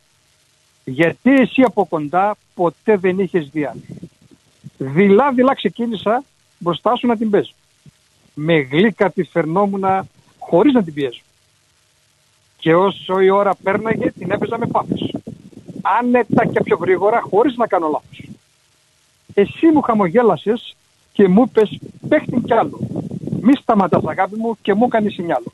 Γιατί 0.83 1.33
εσύ 1.33 1.61
από 1.61 1.85
κοντά 1.85 2.35
ποτέ 2.55 2.97
δεν 2.97 3.19
είχες 3.19 3.49
δει 3.49 3.65
άλλη. 3.65 3.85
Δειλά 4.77 5.31
δειλά 5.31 5.55
ξεκίνησα 5.55 6.23
μπροστά 6.57 6.95
σου 6.95 7.07
να 7.07 7.17
την 7.17 7.29
παίζω. 7.29 7.51
Με 8.33 8.53
γλύκα 8.59 9.11
τη 9.11 9.23
φερνόμουνα 9.23 10.07
χωρίς 10.49 10.73
να 10.73 10.83
την 10.83 10.93
πιέζω. 10.93 11.21
Και 12.57 12.75
όσο 12.75 13.19
η 13.19 13.29
ώρα 13.29 13.55
πέρναγε 13.63 14.11
την 14.11 14.31
έπαιζα 14.31 14.57
με 14.57 14.67
πάθος. 14.67 15.13
Άνετα 15.81 16.45
και 16.45 16.63
πιο 16.63 16.77
γρήγορα 16.77 17.21
χωρίς 17.21 17.55
να 17.55 17.67
κάνω 17.67 17.87
λάθος. 17.87 18.29
Εσύ 19.33 19.67
μου 19.67 19.81
χαμογέλασες 19.81 20.75
και 21.13 21.27
μου 21.27 21.43
είπες 21.47 21.79
παίχτην 22.07 22.43
κι 22.43 22.53
άλλο. 22.53 22.79
Μη 23.41 23.53
σταματάς 23.61 24.03
αγάπη 24.05 24.35
μου 24.35 24.57
και 24.61 24.73
μου 24.73 24.87
κάνεις 24.87 25.13
σινιάλο. 25.13 25.51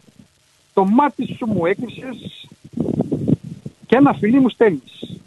Το 0.74 0.86
μάτι 0.86 1.36
σου 1.38 1.46
μου 1.46 1.66
έκλεισες 1.66 2.48
και 3.86 3.96
ένα 3.96 4.14
φιλί 4.14 4.40
μου 4.40 4.50
στέλνεις. 4.50 5.20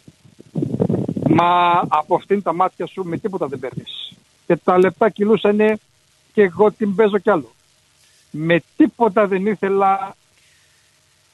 Μα 1.29 1.81
από 1.89 2.15
αυτήν 2.15 2.43
τα 2.43 2.55
μάτια 2.55 2.87
σου 2.87 3.05
με 3.05 3.19
τίποτα 3.19 3.47
δεν 3.47 3.59
παίρνεις. 3.59 4.13
Και 4.47 4.57
τα 4.57 4.79
λεπτά 4.79 5.09
κυλούσανε 5.09 5.79
και 6.33 6.43
εγώ 6.43 6.73
την 6.73 6.95
παίζω 6.95 7.19
κι 7.19 7.31
άλλο. 7.31 7.51
Με 8.39 8.63
τίποτα 8.77 9.27
δεν 9.27 9.47
ήθελα 9.47 10.17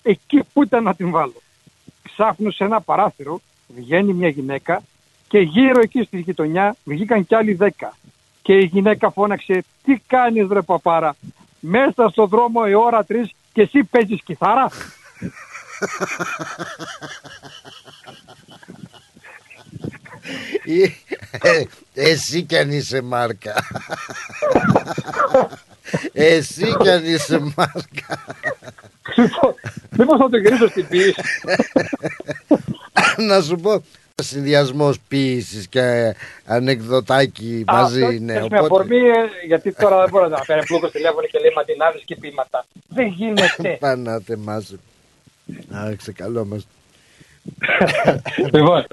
εκεί 0.02 0.42
που 0.52 0.62
ήταν 0.62 0.82
να 0.82 0.94
την 0.94 1.10
βάλω. 1.10 1.42
Ξάφνου 2.02 2.50
σε 2.50 2.64
ένα 2.64 2.80
παράθυρο 2.80 3.40
βγαίνει 3.66 4.12
μια 4.12 4.28
γυναίκα 4.28 4.82
και 5.28 5.38
γύρω 5.38 5.80
εκεί 5.80 6.02
στη 6.02 6.18
γειτονιά 6.18 6.76
βγήκαν 6.84 7.26
κι 7.26 7.34
άλλοι 7.34 7.54
δέκα. 7.54 7.96
Και 8.42 8.52
η 8.52 8.64
γυναίκα 8.64 9.10
φώναξε 9.10 9.64
«Τι 9.84 9.96
κάνεις 10.06 10.48
ρε 10.50 10.62
παπάρα, 10.62 11.16
μέσα 11.60 12.08
στο 12.08 12.26
δρόμο 12.26 12.60
η 12.68 12.74
ώρα 12.74 13.04
τρεις 13.04 13.30
και 13.52 13.62
εσύ 13.62 13.84
παίζεις 13.84 14.22
κιθάρα». 14.22 14.70
Ε, 21.40 21.64
Εσύ 21.94 22.42
κι 22.42 22.56
αν 22.56 22.70
είσαι 22.70 23.00
μάρκα. 23.00 23.54
Εσύ 26.12 26.76
κι 26.80 26.88
αν 26.90 27.04
είσαι 27.04 27.38
μάρκα. 27.56 28.24
Λοιπόν, 29.16 29.54
Μήπως 29.96 30.18
θα 30.18 30.28
το 30.30 30.36
γυρίσω 30.36 30.68
στην 30.68 30.88
ποιήση. 30.88 31.14
να 33.16 33.40
σου 33.40 33.56
πω, 33.56 33.82
συνδυασμός 34.14 34.98
ποιήσης 35.08 35.66
και 35.66 36.14
ανεκδοτάκι 36.46 37.64
Α, 37.66 37.72
μαζί 37.74 38.00
το- 38.00 38.10
είναι. 38.10 38.32
θες 38.32 38.48
με 38.48 38.58
αφορμή, 38.58 38.96
ε, 38.96 39.46
γιατί 39.46 39.72
τώρα 39.72 40.00
δεν 40.00 40.08
μπορεί 40.10 40.30
να 40.30 40.40
παίρνει 40.46 40.64
πλούκο 40.66 40.88
τηλέφωνο 40.90 41.26
και 41.26 41.38
λέει 41.38 41.52
ματινάδε 41.56 42.00
και 42.04 42.16
ποίηματα. 42.16 42.66
Δεν 42.96 43.06
γίνεται. 43.06 43.76
Πανάτε 43.80 44.36
μας. 44.36 44.74
Α, 45.70 45.94
ξεκαλόμαστε. 45.96 46.68
λοιπόν, 48.52 48.86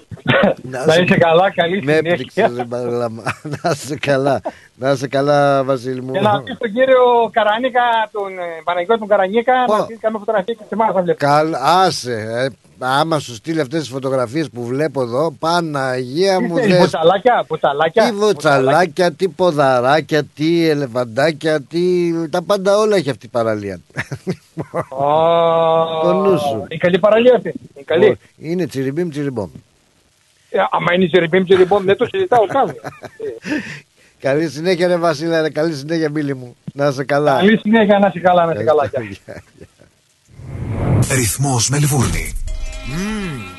να 0.61 0.79
είσαι 1.03 1.17
καλά, 1.17 1.51
καλή 1.51 1.83
Με 1.83 1.93
συνέχεια. 1.93 2.11
έπληξες, 2.13 2.55
ρε 2.57 2.63
Μπαρλάμα. 2.63 3.23
Να 3.63 3.69
είσαι 3.69 3.95
καλά. 3.95 4.41
Να 4.75 4.91
είσαι 4.91 5.07
καλά, 5.07 5.63
Βασίλη 5.63 6.01
μου. 6.01 6.11
Και 6.11 6.19
να 6.19 6.41
πει 6.43 6.53
στον 6.53 6.71
κύριο 6.73 7.29
Καρανίκα, 7.31 7.81
τον 8.11 8.39
ε, 8.39 8.61
Παναγιώτης 8.63 8.99
τον 8.99 9.07
Καρανίκα, 9.07 9.53
να 9.67 9.77
στείλει 9.83 9.99
καμία 9.99 10.19
φωτογραφία 10.19 10.53
και 10.53 10.63
σε 10.67 10.73
εμάς 10.73 10.93
να 10.93 11.01
βλέπεις. 11.01 11.27
Καλ, 11.27 11.53
άσε. 11.55 12.51
Ε, 12.81 12.85
άμα 12.85 13.19
σου 13.19 13.33
στείλει 13.33 13.59
αυτές 13.61 13.79
τις 13.79 13.89
φωτογραφίες 13.89 14.49
που 14.49 14.65
βλέπω 14.65 15.01
εδώ, 15.01 15.31
Παναγία 15.39 16.39
μου 16.41 16.55
Τι 16.55 16.67
δες. 16.67 16.77
βοτσαλάκια, 16.79 17.45
βοτσαλάκια. 17.47 18.03
Τι 18.03 18.11
βοτσαλάκια, 18.11 19.11
τι 19.11 19.27
ποδαράκια, 19.27 20.23
τι 20.23 20.69
ελεφαντάκια, 20.69 21.61
τι... 21.61 21.79
τα 22.29 22.41
πάντα 22.41 22.77
όλα 22.77 22.95
έχει 22.95 23.09
αυτή 23.09 23.25
η 23.25 23.29
παραλία. 23.29 23.79
Το 26.03 26.13
νου 26.13 26.37
σου. 26.37 26.65
Η 26.67 26.77
καλή 26.77 26.99
παραλία 26.99 27.35
αυτή. 27.35 27.53
Η 27.79 27.83
καλή. 27.83 28.17
Είναι 28.37 28.65
τσιριμπίμ 28.67 29.09
τσιριμπόμ. 29.09 29.49
Ε, 30.49 30.59
Άμα 30.71 30.93
είναι 30.93 31.07
τσιριμπίμ 31.07 31.43
τσιριμπόμ, 31.43 31.83
δεν 31.83 31.97
το 31.97 32.05
συζητάω 32.05 32.45
καν. 32.45 32.75
Καλή 34.21 34.49
συνέχεια 34.49 34.87
ρε 34.87 34.97
Βασίλα, 34.97 35.41
ρε. 35.41 35.49
καλή 35.49 35.73
συνέχεια 35.73 36.09
Μπίλη 36.09 36.35
μου. 36.35 36.55
Να 36.73 36.87
είσαι 36.87 37.03
καλά. 37.03 37.35
Καλή 37.35 37.57
συνέχεια, 37.57 37.99
να 37.99 38.07
είσαι 38.07 38.19
καλά, 38.19 38.45
να 38.45 38.51
είσαι 38.51 38.63
καλά. 38.63 38.85
Γεια. 38.85 39.43
Ρυθμός 41.15 41.69
Μελβούρνη. 41.69 42.33
Mmm. 42.89 43.58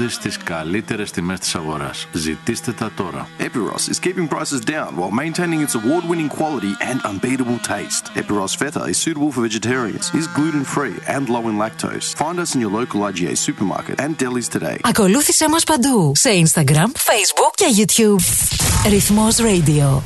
της 0.00 0.14
στις 0.14 0.36
καλύτερες 0.36 1.10
τιμές 1.10 1.38
της 1.38 1.54
αγοράς. 1.54 2.08
Ζητήστε 2.12 2.72
τα 2.72 2.90
τώρα. 2.96 3.28
Epiros 3.38 3.92
is 3.92 3.98
keeping 4.06 4.28
prices 4.28 4.60
down 4.74 4.90
while 4.96 5.10
maintaining 5.22 5.60
its 5.66 5.74
award 5.74 6.04
winning 6.10 6.30
quality 6.38 6.72
and 6.90 6.98
unbeatable 7.10 7.60
taste. 7.74 8.04
Epiros 8.20 8.52
Feta 8.60 8.82
is 8.92 8.98
suitable 9.04 9.30
for 9.34 9.42
vegetarians, 9.48 10.04
is 10.20 10.26
gluten 10.38 10.64
free 10.76 10.96
and 11.14 11.24
low 11.34 11.44
in 11.50 11.56
lactose. 11.64 12.06
Find 12.22 12.36
us 12.44 12.50
in 12.54 12.60
your 12.64 12.72
local 12.80 12.98
IGA 13.10 13.34
supermarket 13.46 13.96
and 14.04 14.10
delis 14.22 14.48
today. 14.58 14.78
Ακολούθησέ 14.82 15.48
μας 15.48 15.64
παντού 15.64 16.12
σε 16.16 16.30
Instagram, 16.30 16.90
Facebook 17.08 17.52
και 17.54 17.66
YouTube. 17.76 18.22
Ρυθμός 18.88 19.36
Radio. 19.36 20.02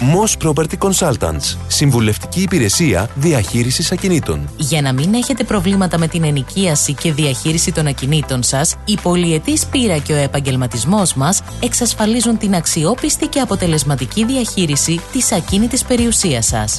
Moss 0.00 0.46
Property 0.46 0.78
Consultants. 0.78 1.56
Συμβουλευτική 1.66 2.42
υπηρεσία 2.42 3.08
διαχείρισης 3.14 3.92
ακινήτων. 3.92 4.48
Για 4.56 4.82
να 4.82 4.92
μην 4.92 5.14
έχετε 5.14 5.44
προβλήματα 5.44 5.98
με 5.98 6.08
την 6.08 6.24
ενοικίαση 6.24 6.94
και 6.94 7.12
διαχείριση 7.12 7.72
των 7.72 7.86
ακινήτων 7.86 8.42
σας, 8.42 8.74
η 8.84 8.98
πολυετής 9.02 9.66
πείρα 9.66 9.98
και 9.98 10.12
ο 10.12 10.16
επαγγελματισμός 10.16 11.14
μας 11.14 11.42
εξασφαλίζουν 11.60 12.38
την 12.38 12.54
αξιόπιστη 12.54 13.26
και 13.26 13.40
αποτελεσματική 13.40 14.24
διαχείριση 14.24 15.00
της 15.12 15.32
ακίνητης 15.32 15.84
περιουσίας 15.84 16.46
σας. 16.46 16.78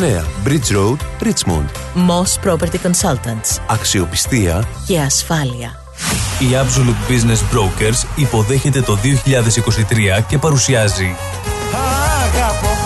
Bridge 0.01 0.71
Road, 0.71 0.99
Richmond. 1.21 1.69
Moss 1.95 2.39
Property 2.45 2.77
Consultants. 2.83 3.59
Αξιοπιστία 3.67 4.63
Και 4.87 4.99
ασφάλεια. 4.99 5.81
Η 6.39 6.45
Absolute 6.53 7.11
Business 7.11 7.55
Brokers 7.55 8.05
υποδέχεται 8.15 8.81
το 8.81 8.97
2023 10.19 10.21
και 10.27 10.37
παρουσιάζει 10.37 11.15
Αγαπώ, 12.25 12.77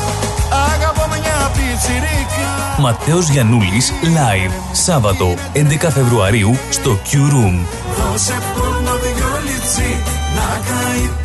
αγαπώ 0.73 1.07
μια 1.07 1.51
πιτσιρίκα 1.53 2.79
Ματέος 2.79 3.29
Γιαννούλης 3.29 3.91
Live 4.03 4.51
Σάββατο 4.71 5.33
11 5.53 5.59
Φεβρουαρίου 5.89 6.57
στο 6.69 6.99
Q 7.11 7.15
Room. 7.15 7.65
Δώσε 8.11 8.37
πόνο 8.53 8.95
δυο 8.95 9.39
λιτσί 9.45 10.01
να 10.35 10.59
καεί 10.67 11.09
το 11.23 11.24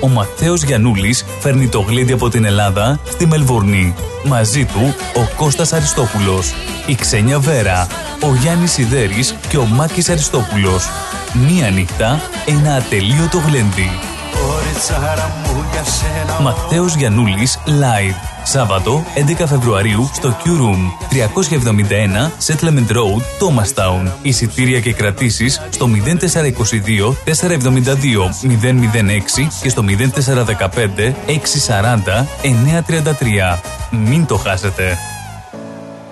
Ο 0.00 0.08
Ματέος 0.08 0.62
Γιαννούλης 0.62 1.24
φέρνει 1.40 1.68
το 1.68 1.80
γλέντι 1.80 2.12
από 2.12 2.28
την 2.28 2.44
Ελλάδα 2.44 3.00
στη 3.08 3.26
Μελβούρνη. 3.26 3.94
Μαζί 4.24 4.64
του 4.64 4.94
ο 5.14 5.34
Κώστας 5.36 5.72
Αριστόπουλος, 5.72 6.54
η 6.86 6.94
Ξένια 6.94 7.38
Βέρα, 7.38 7.86
ο 8.22 8.34
Γιάννης 8.34 8.72
Σιδέρης 8.72 9.34
και 9.48 9.58
ο 9.58 9.64
Μάκης 9.64 10.08
Αριστόπουλος. 10.08 10.88
Μία 11.32 11.70
νύχτα, 11.70 12.20
ένα 12.46 12.74
ατελείωτο 12.74 13.38
γλέντι. 13.38 13.90
Κοριτσάρα 14.32 15.30
μου 15.44 15.64
για 15.72 15.84
σένα 15.84 16.40
Ματέος 16.40 16.94
Γιαννούλης 16.94 17.58
Live. 17.66 18.35
Σάββατο 18.48 19.04
11 19.38 19.44
Φεβρουαρίου 19.46 20.10
στο 20.14 20.36
Q 20.44 20.46
Room 20.46 20.82
371 21.10 22.52
Settlement 22.52 22.92
Road, 22.92 23.20
Thomastown. 23.40 24.10
Εισιτήρια 24.22 24.80
και 24.80 24.92
κρατήσεις 24.92 25.60
στο 25.70 25.86
0422 25.86 27.16
472 27.24 28.30
006 28.42 29.48
και 29.62 29.68
στο 29.68 29.82
0415 29.82 31.14
640 31.26 32.26
933. 32.42 33.58
Μην 33.90 34.26
το 34.26 34.36
χάσετε. 34.36 34.96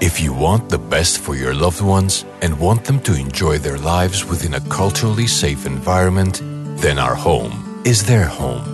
If 0.01 0.21
you 0.21 0.33
want 0.35 0.69
the 0.69 0.83
best 0.95 1.19
for 1.25 1.35
your 1.35 1.55
loved 1.55 1.81
ones 1.81 2.25
and 2.43 2.59
want 2.59 2.85
them 2.85 2.99
to 3.07 3.13
enjoy 3.25 3.59
their 3.59 3.79
lives 3.79 4.19
within 4.31 4.53
a 4.55 4.63
culturally 4.79 5.29
safe 5.43 5.63
environment, 5.75 6.35
then 6.83 6.99
our 6.99 7.15
home 7.15 7.55
is 7.85 7.99
their 8.11 8.27
home. 8.41 8.74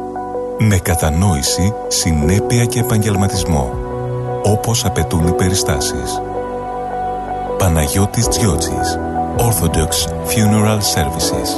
Με 0.59 0.77
κατανόηση, 0.77 1.73
συνέπεια 1.87 2.65
και 2.65 2.79
επαγγελματισμό. 2.79 3.73
όπως 4.43 4.85
απαιτούν 4.85 5.27
οι 5.27 5.31
περιστάσεις. 5.31 6.21
Παναγιώτης 7.57 8.27
Τζιότσης 8.27 8.99
Orthodox 9.37 10.07
Funeral 10.29 10.77
Services 10.77 11.49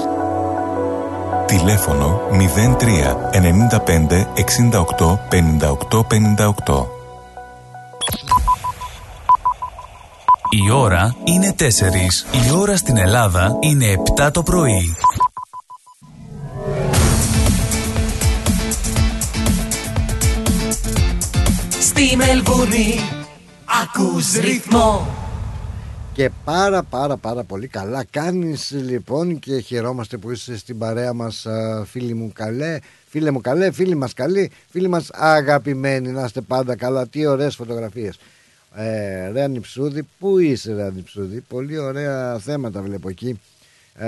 Τηλέφωνο 1.46 2.22
03 2.32 3.16
95 3.32 4.26
68 4.98 5.20
58 5.30 6.04
58 6.08 6.86
Η 10.50 10.72
ώρα 10.72 11.16
είναι 11.24 11.56
4. 11.60 11.64
Η 12.48 12.52
ώρα 12.60 12.78
στην 12.78 12.98
Ελλάδα 12.98 13.58
είναι 13.60 13.86
7 14.18 14.30
το 14.32 14.44
πρωί. 14.44 14.96
Στη 21.96 22.16
Μελβούνι 22.16 22.96
ακούς 23.84 24.34
ρυθμό. 24.34 25.08
Και 26.14 26.30
πάρα 26.44 26.84
πάρα 26.84 27.18
πάρα 27.18 27.44
πολύ 27.44 27.68
καλά 27.68 28.04
κάνεις 28.10 28.72
λοιπόν 28.72 29.40
και 29.40 29.60
χαιρόμαστε 29.60 30.18
που 30.18 30.32
είσαι 30.32 30.58
στην 30.58 30.78
παρέα 30.78 31.14
μας 31.14 31.46
α, 31.46 31.86
φίλοι 31.86 32.14
μου 32.14 32.32
καλέ 32.34 32.80
Φίλε 33.08 33.32
μου 33.32 33.42
καλέ, 33.42 33.72
φίλοι 33.72 33.96
μας 33.96 34.14
καλοί, 34.14 34.52
φίλοι 34.70 34.88
μας 34.88 35.10
αγαπημένοι 35.12 36.10
Να 36.12 36.24
είστε 36.24 36.42
πάντα 36.42 36.76
καλά, 36.76 37.08
τι 37.08 37.26
ωραίες 37.26 37.56
φωτογραφίες. 37.56 38.20
Ε, 38.76 39.30
Ρε 39.32 39.44
Ανυψούδη, 39.44 40.08
πού 40.20 40.40
είσαι 40.40 40.74
ρε 40.74 40.84
Ανυψούδη 40.84 41.40
Πολύ 41.40 41.78
ωραία 41.78 42.40
θέματα 42.40 42.82
βλέπω 42.82 43.10
εκεί. 43.10 43.40
Ε, 43.96 44.08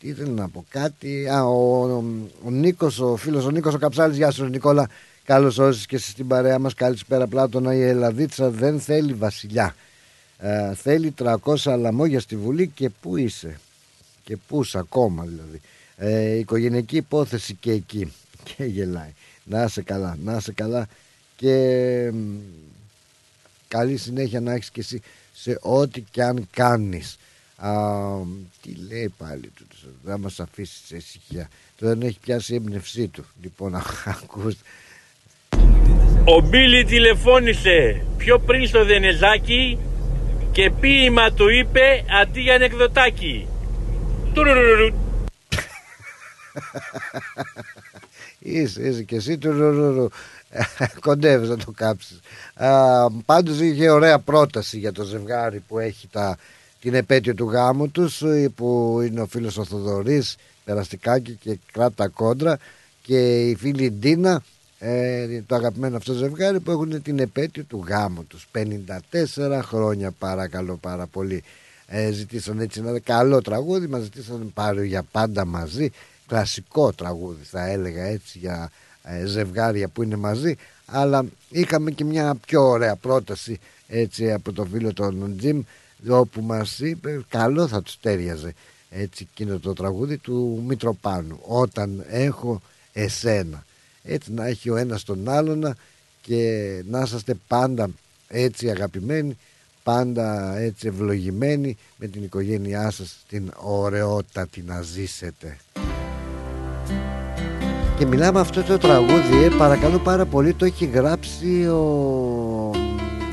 Τι 0.00 0.08
ήθελα 0.08 0.32
να 0.32 0.48
πω 0.48 0.64
κάτι. 0.68 1.28
Α, 1.28 1.44
ο, 1.44 1.82
ο, 1.82 2.04
ο 2.44 2.50
Νίκος, 2.50 3.00
ο 3.00 3.16
φίλος 3.16 3.44
ο 3.44 3.50
Νίκος 3.50 3.74
ο 3.74 3.78
Καψάλης. 3.78 4.16
Γεια 4.16 4.30
σου 4.30 4.42
ρε 4.42 4.48
Νικόλα 4.48 4.88
Καλώς 5.26 5.58
όρισες 5.58 5.86
και 5.86 5.96
εσύ 5.96 6.10
στην 6.10 6.26
παρέα 6.26 6.58
μας. 6.58 6.74
Καλησπέρα 6.74 7.26
Πλάτωνα. 7.26 7.74
Η 7.74 7.82
Ελλαδίτσα 7.82 8.50
δεν 8.50 8.80
θέλει 8.80 9.12
βασιλιά. 9.12 9.76
Ε, 10.38 10.74
θέλει 10.74 11.14
300 11.18 11.76
λαμόγια 11.78 12.20
στη 12.20 12.36
Βουλή 12.36 12.68
και 12.68 12.88
πού 12.88 13.16
είσαι; 13.16 13.60
Και 14.24 14.36
πού 14.36 14.64
ακόμα 14.74 15.24
δηλαδή. 15.24 15.60
Ε, 15.96 16.38
οικογενειακή 16.38 16.96
υπόθεση 16.96 17.54
και 17.54 17.70
εκεί. 17.70 18.12
Και 18.56 18.64
γελάει. 18.64 19.12
Να 19.44 19.62
είσαι 19.62 19.82
καλά 19.82 20.16
να 20.22 20.36
είσαι 20.36 20.52
καλά. 20.52 20.88
Και 21.36 22.10
μ, 22.12 22.36
καλή 23.68 23.96
συνέχεια 23.96 24.40
να 24.40 24.52
έχεις 24.52 24.70
και 24.70 24.80
εσύ 24.80 25.02
σε 25.32 25.58
ό,τι 25.60 26.00
και 26.00 26.22
αν 26.22 26.48
κάνεις. 26.50 27.18
Α, 27.56 27.72
τι 28.62 28.74
λέει 28.88 29.14
πάλι 29.18 29.52
του 29.56 29.66
δεν 30.02 30.20
μας 30.20 30.40
αφήσεις 30.40 30.86
σε 30.86 30.96
ησυχία. 30.96 31.50
Το 31.76 31.86
δεν 31.86 32.02
έχει 32.02 32.18
πιάσει 32.18 32.52
η 32.52 32.56
έμπνευσή 32.56 33.08
του. 33.08 33.24
Λοιπόν 33.42 33.74
ακούς 34.22 34.56
Ο 36.28 36.40
Μπίλι 36.40 36.84
τηλεφώνησε 36.84 38.02
πιο 38.16 38.38
πριν 38.38 38.66
στο 38.66 38.84
Δενεζάκι 38.84 39.78
και 40.52 40.70
ποίημα 40.80 41.32
του 41.32 41.48
είπε 41.48 42.04
αντί 42.22 42.40
για 42.40 42.54
ανεκδοτάκι. 42.54 43.48
Τουρουρουρου. 44.34 44.94
Είσαι, 48.38 48.82
είσαι 48.82 49.02
και 49.02 49.16
εσύ 49.16 49.38
του 49.38 49.52
ρουρουρου. 49.52 50.08
Κοντεύεις 51.00 51.48
να 51.48 51.56
το 51.56 51.72
κάψεις. 51.76 52.20
Α, 52.54 53.10
πάντως 53.10 53.60
είχε 53.60 53.90
ωραία 53.90 54.18
πρόταση 54.18 54.78
για 54.78 54.92
το 54.92 55.04
ζευγάρι 55.04 55.62
που 55.68 55.78
έχει 55.78 56.08
τα, 56.12 56.38
την 56.80 56.94
επέτειο 56.94 57.34
του 57.34 57.50
γάμου 57.50 57.90
τους 57.90 58.22
ε, 58.22 58.50
που 58.56 58.98
είναι 59.06 59.20
ο 59.20 59.26
φίλος 59.26 59.56
ο 59.56 59.64
Θοδωρής 59.64 60.36
περαστικάκι 60.64 61.38
και 61.40 61.58
κράτα 61.72 62.08
κόντρα 62.08 62.58
και 63.02 63.48
η 63.48 63.56
φίλη 63.56 63.90
Ντίνα 63.90 64.42
ε, 64.78 65.42
το 65.46 65.54
αγαπημένο 65.54 65.96
αυτό 65.96 66.12
ζευγάρι 66.12 66.60
που 66.60 66.70
έχουν 66.70 67.02
την 67.02 67.18
επέτειο 67.18 67.64
του 67.64 67.84
γάμου 67.88 68.24
τους. 68.24 68.46
54 68.52 69.60
χρόνια 69.62 70.10
παρακαλώ 70.10 70.76
πάρα 70.76 71.06
πολύ. 71.06 71.42
Ε, 71.86 72.10
ζητήσαν 72.10 72.60
έτσι 72.60 72.80
ένα 72.80 72.98
καλό 72.98 73.42
τραγούδι 73.42 73.86
μας 73.86 74.02
ζητήσαν 74.02 74.50
πάρει 74.54 74.86
για 74.86 75.02
πάντα 75.02 75.44
μαζί. 75.44 75.90
Κλασικό 76.26 76.92
τραγούδι 76.92 77.44
θα 77.44 77.66
έλεγα 77.66 78.04
έτσι 78.04 78.38
για 78.38 78.70
ε, 79.02 79.26
ζευγάρια 79.26 79.88
που 79.88 80.02
είναι 80.02 80.16
μαζί. 80.16 80.56
Αλλά 80.86 81.24
είχαμε 81.48 81.90
και 81.90 82.04
μια 82.04 82.34
πιο 82.46 82.62
ωραία 82.62 82.96
πρόταση 82.96 83.60
έτσι 83.88 84.32
από 84.32 84.52
το 84.52 84.64
φίλο 84.64 84.92
τον 84.92 85.36
Τζιμ 85.38 85.62
όπου 86.08 86.42
μας 86.42 86.78
είπε 86.78 87.24
καλό 87.28 87.68
θα 87.68 87.82
τους 87.82 88.00
τέριαζε 88.00 88.54
έτσι 88.90 89.28
εκείνο 89.32 89.58
το 89.58 89.72
τραγούδι 89.72 90.16
του 90.16 90.62
Μητροπάνου. 90.66 91.38
Όταν 91.42 92.04
έχω 92.08 92.62
εσένα 92.92 93.64
έτσι 94.06 94.32
να 94.32 94.46
έχει 94.46 94.70
ο 94.70 94.76
ένας 94.76 95.02
τον 95.04 95.28
άλλον 95.28 95.74
και 96.22 96.82
να 96.90 97.00
είσαστε 97.00 97.34
πάντα 97.48 97.88
έτσι 98.28 98.70
αγαπημένοι 98.70 99.36
πάντα 99.82 100.56
έτσι 100.58 100.86
ευλογημένοι 100.86 101.76
με 101.96 102.06
την 102.06 102.22
οικογένειά 102.22 102.90
σας 102.90 103.24
την 103.28 103.52
ωραιότατη 103.56 104.64
να 104.66 104.82
ζήσετε. 104.82 105.56
Και 107.98 108.06
μιλάμε 108.06 108.40
αυτό 108.40 108.62
το 108.62 108.78
τραγούδι 108.78 109.44
ε, 109.44 109.48
παρακαλώ 109.58 109.98
πάρα 109.98 110.24
πολύ 110.24 110.54
το 110.54 110.64
έχει 110.64 110.86
γράψει 110.86 111.66
ο 111.66 112.70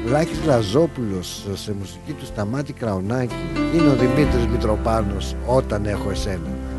Λάκης 0.06 0.44
Λαζόπουλος 0.46 1.48
σε 1.54 1.74
μουσική 1.74 2.12
του 2.12 2.26
Σταμάτη 2.26 2.74
Κραουνάκη. 2.74 3.36
Είναι 3.76 3.88
ο 3.88 3.96
Δημήτρης 3.96 4.46
Μητροπάνος 4.52 5.36
όταν 5.46 5.86
έχω 5.86 6.10
εσένα 6.10 6.74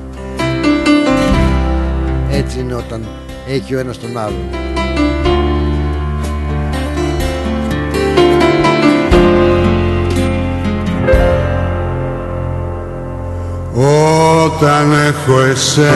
έτσι 2.35 2.61
είναι 2.61 2.75
όταν 2.75 3.07
έχει 3.47 3.75
ο 3.75 3.79
ένας 3.79 3.99
τον 3.99 4.19
άλλον. 4.19 4.49
Όταν 14.45 14.93
έχω 14.93 15.41
εσένα 15.41 15.95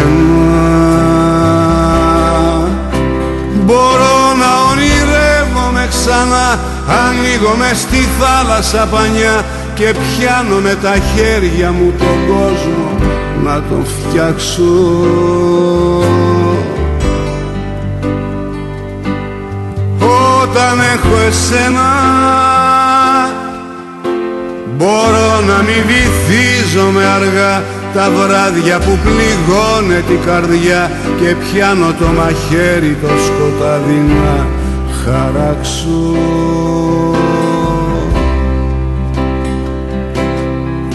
Μπορώ 3.65 4.35
να 4.39 4.71
ονειρεύομαι 4.71 5.87
ξανά. 5.89 6.59
Ανοίγω 7.07 7.55
μες 7.59 7.79
στη 7.79 8.09
θάλασσα 8.19 8.89
πανιά 8.91 9.45
Και 9.75 9.95
πιάνω 9.95 10.61
με 10.61 10.77
τα 10.83 10.95
χέρια 11.15 11.73
μου 11.73 11.93
τον 11.99 12.27
κόσμο 12.27 12.99
Να 13.45 13.63
τον 13.69 13.85
φτιάξω 13.85 14.65
Όταν 20.59 20.81
έχω 20.81 21.17
εσένα 21.27 21.89
Μπορώ 24.77 25.41
να 25.47 25.63
μην 25.63 25.83
βυθίζομαι 25.87 27.05
αργά 27.05 27.63
τα 27.95 28.11
βράδια 28.11 28.79
που 28.79 28.99
πληγώνε 29.03 30.03
την 30.09 30.21
καρδιά 30.27 30.91
και 31.21 31.35
πιάνω 31.35 31.95
το 31.99 32.07
μαχαίρι 32.07 32.97
το 33.03 33.09
σκοτάδι 33.27 34.03
να 34.09 34.47
χαράξω. 35.05 36.17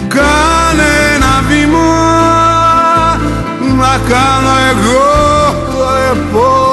Κάνε 0.08 0.90
ένα 1.14 1.42
βήμα 1.48 1.88
να 3.78 3.98
κάνω 4.08 4.54
εγώ 4.70 5.12
το 5.72 5.84
επόμενο 6.12 6.63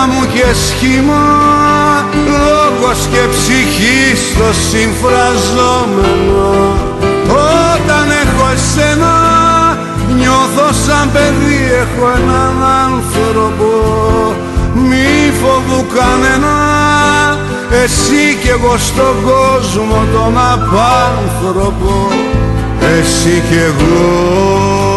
αίμα 0.00 0.12
μου 0.12 0.26
και 0.34 0.48
σχήμα 0.66 1.24
λόγος 2.26 2.98
και 3.12 3.22
ψυχή 3.30 4.16
στο 4.26 4.48
συμφραζόμενο. 4.70 6.48
Όταν 7.74 8.06
έχω 8.22 8.44
εσένα 8.52 9.14
νιώθω 10.18 10.68
σαν 10.86 11.10
παιδί 11.12 11.60
έχω 11.82 12.04
έναν 12.16 12.54
άνθρωπο. 12.88 13.70
Μη 14.74 15.32
φοβού 15.40 15.86
κανένα 15.94 16.56
εσύ 17.84 18.38
κι 18.42 18.48
εγώ 18.48 18.74
στον 18.78 19.14
κόσμο 19.22 20.04
τον 20.12 20.38
απάνθρωπο 20.52 22.08
εσύ 22.98 23.42
κι 23.48 23.56
εγώ 23.56 24.89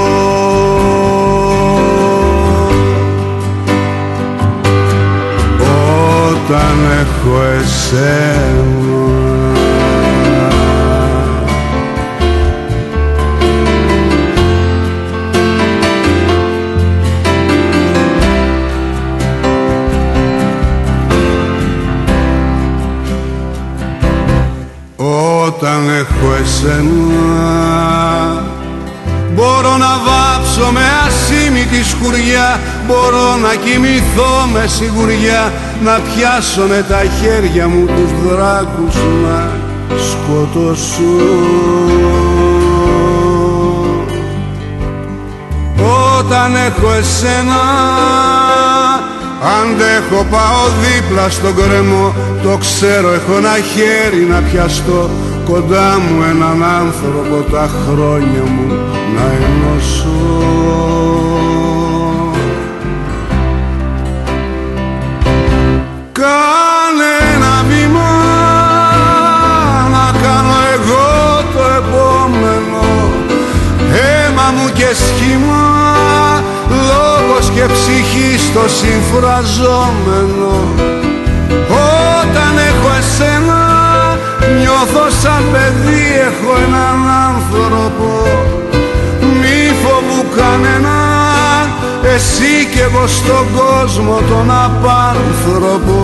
όταν 6.53 6.77
έχω 7.01 7.41
εσένα. 7.59 8.63
Όταν 25.45 25.89
έχω 25.89 26.33
εσένα 26.41 26.83
Μπορώ 29.35 29.77
να 29.77 29.99
βάψω 30.05 30.71
με 30.71 30.81
ασήμητη 31.07 31.83
σκουριά 31.83 32.59
Μπορώ 32.87 33.35
να 33.35 33.55
κοιμηθώ 33.55 34.47
με 34.53 34.67
σιγουριά 34.67 35.51
να 35.83 35.99
πιάσω 35.99 36.61
με 36.67 36.85
τα 36.89 37.01
χέρια 37.19 37.67
μου 37.67 37.85
τους 37.85 38.11
δράκους 38.23 38.95
να 39.23 39.51
σκοτώσω. 40.09 41.13
Όταν 46.19 46.55
έχω 46.55 46.93
εσένα 46.93 47.61
Αντέχω 49.59 50.25
πάω 50.31 50.63
δίπλα 50.81 51.29
στον 51.29 51.55
κρεμό 51.55 52.13
Το 52.43 52.57
ξέρω 52.57 53.13
έχω 53.13 53.37
ένα 53.37 53.55
χέρι 53.73 54.23
να 54.29 54.41
πιαστώ 54.41 55.09
Κοντά 55.45 55.99
μου 55.99 56.23
έναν 56.29 56.63
άνθρωπο 56.63 57.51
τα 57.51 57.69
χρόνια 57.85 58.43
μου 58.43 58.67
να 59.15 59.45
ενώσω 59.45 60.92
σχήμα 75.15 75.65
λόγος 76.69 77.49
και 77.55 77.65
ψυχή 77.73 78.37
στο 78.47 78.63
συμφραζόμενο. 78.79 80.53
Όταν 82.19 82.53
έχω 82.69 82.89
εσένα 82.99 83.61
νιώθω 84.59 85.05
σαν 85.21 85.43
παιδί 85.51 86.05
έχω 86.29 86.51
έναν 86.65 86.99
άνθρωπο. 87.31 88.11
Μη 89.39 89.59
φοβού 89.81 90.21
κανένα 90.37 90.97
εσύ 92.15 92.53
κι 92.71 92.79
εγώ 92.79 93.07
στον 93.07 93.45
κόσμο 93.57 94.19
τον 94.29 94.51
απάνθρωπο. 94.65 96.01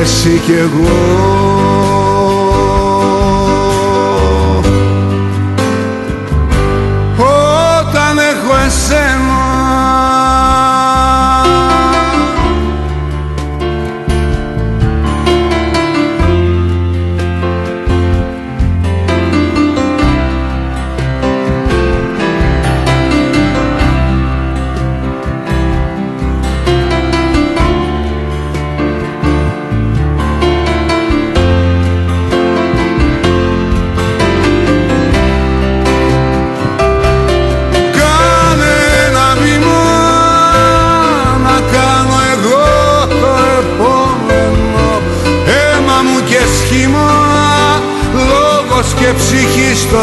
Εσύ 0.00 0.40
κι 0.44 0.52
εγώ 0.52 2.05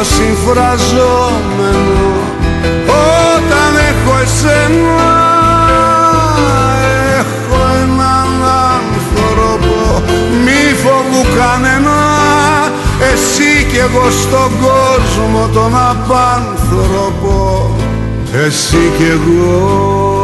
συμφραζόμενο 0.03 2.11
Όταν 2.87 3.71
έχω 3.89 4.13
εσένα 4.23 5.11
έχω 7.19 7.57
έναν 7.83 8.29
άνθρωπο 8.75 9.77
Μη 10.43 10.61
φοβού 10.83 11.23
κανένα 11.37 11.99
εσύ 13.11 13.51
κι 13.71 13.77
εγώ 13.77 14.05
στον 14.21 14.51
κόσμο 14.61 15.49
τον 15.53 15.75
απάνθρωπο 15.75 17.69
εσύ 18.45 18.91
κι 18.97 19.03
εγώ 19.03 20.22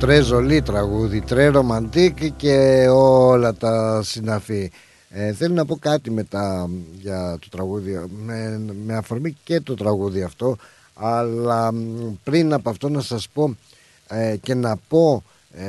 Τρε 0.00 0.20
ζολί 0.20 0.62
τραγούδι, 0.62 1.20
τρε 1.20 1.46
ρομαντίκ 1.46 2.32
και 2.36 2.86
όλα 2.92 3.54
τα 3.54 4.02
συναφή. 4.02 4.70
Ε, 5.10 5.32
θέλω 5.32 5.54
να 5.54 5.64
πω 5.64 5.76
κάτι 5.76 6.10
μετά 6.10 6.70
για 7.00 7.38
το 7.40 7.48
τραγούδι, 7.50 8.00
με, 8.24 8.60
με 8.84 8.96
αφορμή 8.96 9.36
και 9.44 9.60
το 9.60 9.74
τραγούδι 9.74 10.22
αυτό, 10.22 10.56
αλλά 10.94 11.72
μ, 11.72 11.78
πριν 12.24 12.52
από 12.52 12.70
αυτό 12.70 12.88
να 12.88 13.00
σας 13.00 13.28
πω 13.28 13.56
ε, 14.08 14.36
και 14.36 14.54
να 14.54 14.76
πω 14.88 15.24
ε, 15.52 15.66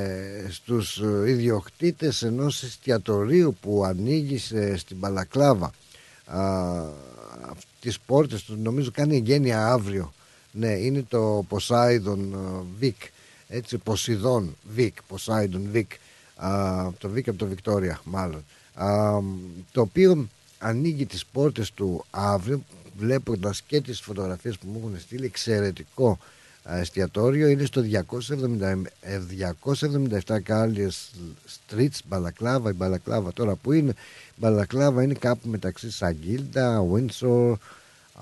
στους 0.50 0.98
ε, 1.26 1.30
ιδιοκτήτες 1.30 2.22
ενός 2.24 2.64
εστιατορίου 2.64 3.56
που 3.62 3.84
ανοίγει 3.86 4.38
σε- 4.38 4.78
στην 4.78 5.00
Παλακλάβα 5.00 5.72
α, 6.26 6.40
τις 7.80 8.00
πόρτες 8.00 8.44
του 8.44 8.58
νομίζω 8.64 8.92
κάνει 8.94 9.16
εγγένεια 9.16 9.68
αύριο 9.68 10.14
ναι 10.52 10.68
είναι 10.72 11.06
το 11.10 11.46
Poseidon 11.50 12.20
ε, 12.34 12.64
Vic 12.82 13.08
έτσι 13.52 13.78
Ποσειδών 13.78 14.56
Vic 14.78 14.90
Poseidon 15.10 15.76
Vic 15.76 15.86
α, 16.36 16.92
το 16.98 17.10
Vic 17.16 17.30
από 17.30 17.38
το 17.38 17.46
Βικτόρια 17.46 18.02
μάλλον. 18.04 18.46
Α, 18.74 19.20
το 19.72 19.82
οποίο 19.82 20.28
ανοίγει 20.60 21.06
τις 21.06 21.26
πόρτες 21.26 21.72
του 21.72 22.06
αύριο 22.12 22.64
βλέποντας 22.98 23.62
και 23.62 23.82
τις 23.82 24.02
φωτογραφίες 24.02 24.58
που 24.58 24.68
μου 24.68 24.80
έχουν 24.84 25.00
στείλει 25.00 25.26
εξαιρετικό 25.26 26.20
α, 26.64 26.78
εστιατόριο. 26.78 27.48
Είναι 27.48 27.66
στο 27.66 27.82
270, 27.82 28.82
ε, 29.02 29.20
277 30.26 30.42
Κάλιες 30.44 31.12
Streets 31.48 32.00
Μπαλακλάβα. 32.08 32.70
Η 32.70 32.74
Μπαλακλάβα 32.74 33.34
τώρα 33.34 33.56
που 33.56 33.72
είναι 33.72 33.92
η 34.30 34.36
Μπαλακλάβα 34.36 35.04
είναι 35.04 35.14
κάπου 35.14 35.50
μεταξύ 35.50 35.92
Σαγκίλτα, 35.92 36.86
Windsor 36.94 37.54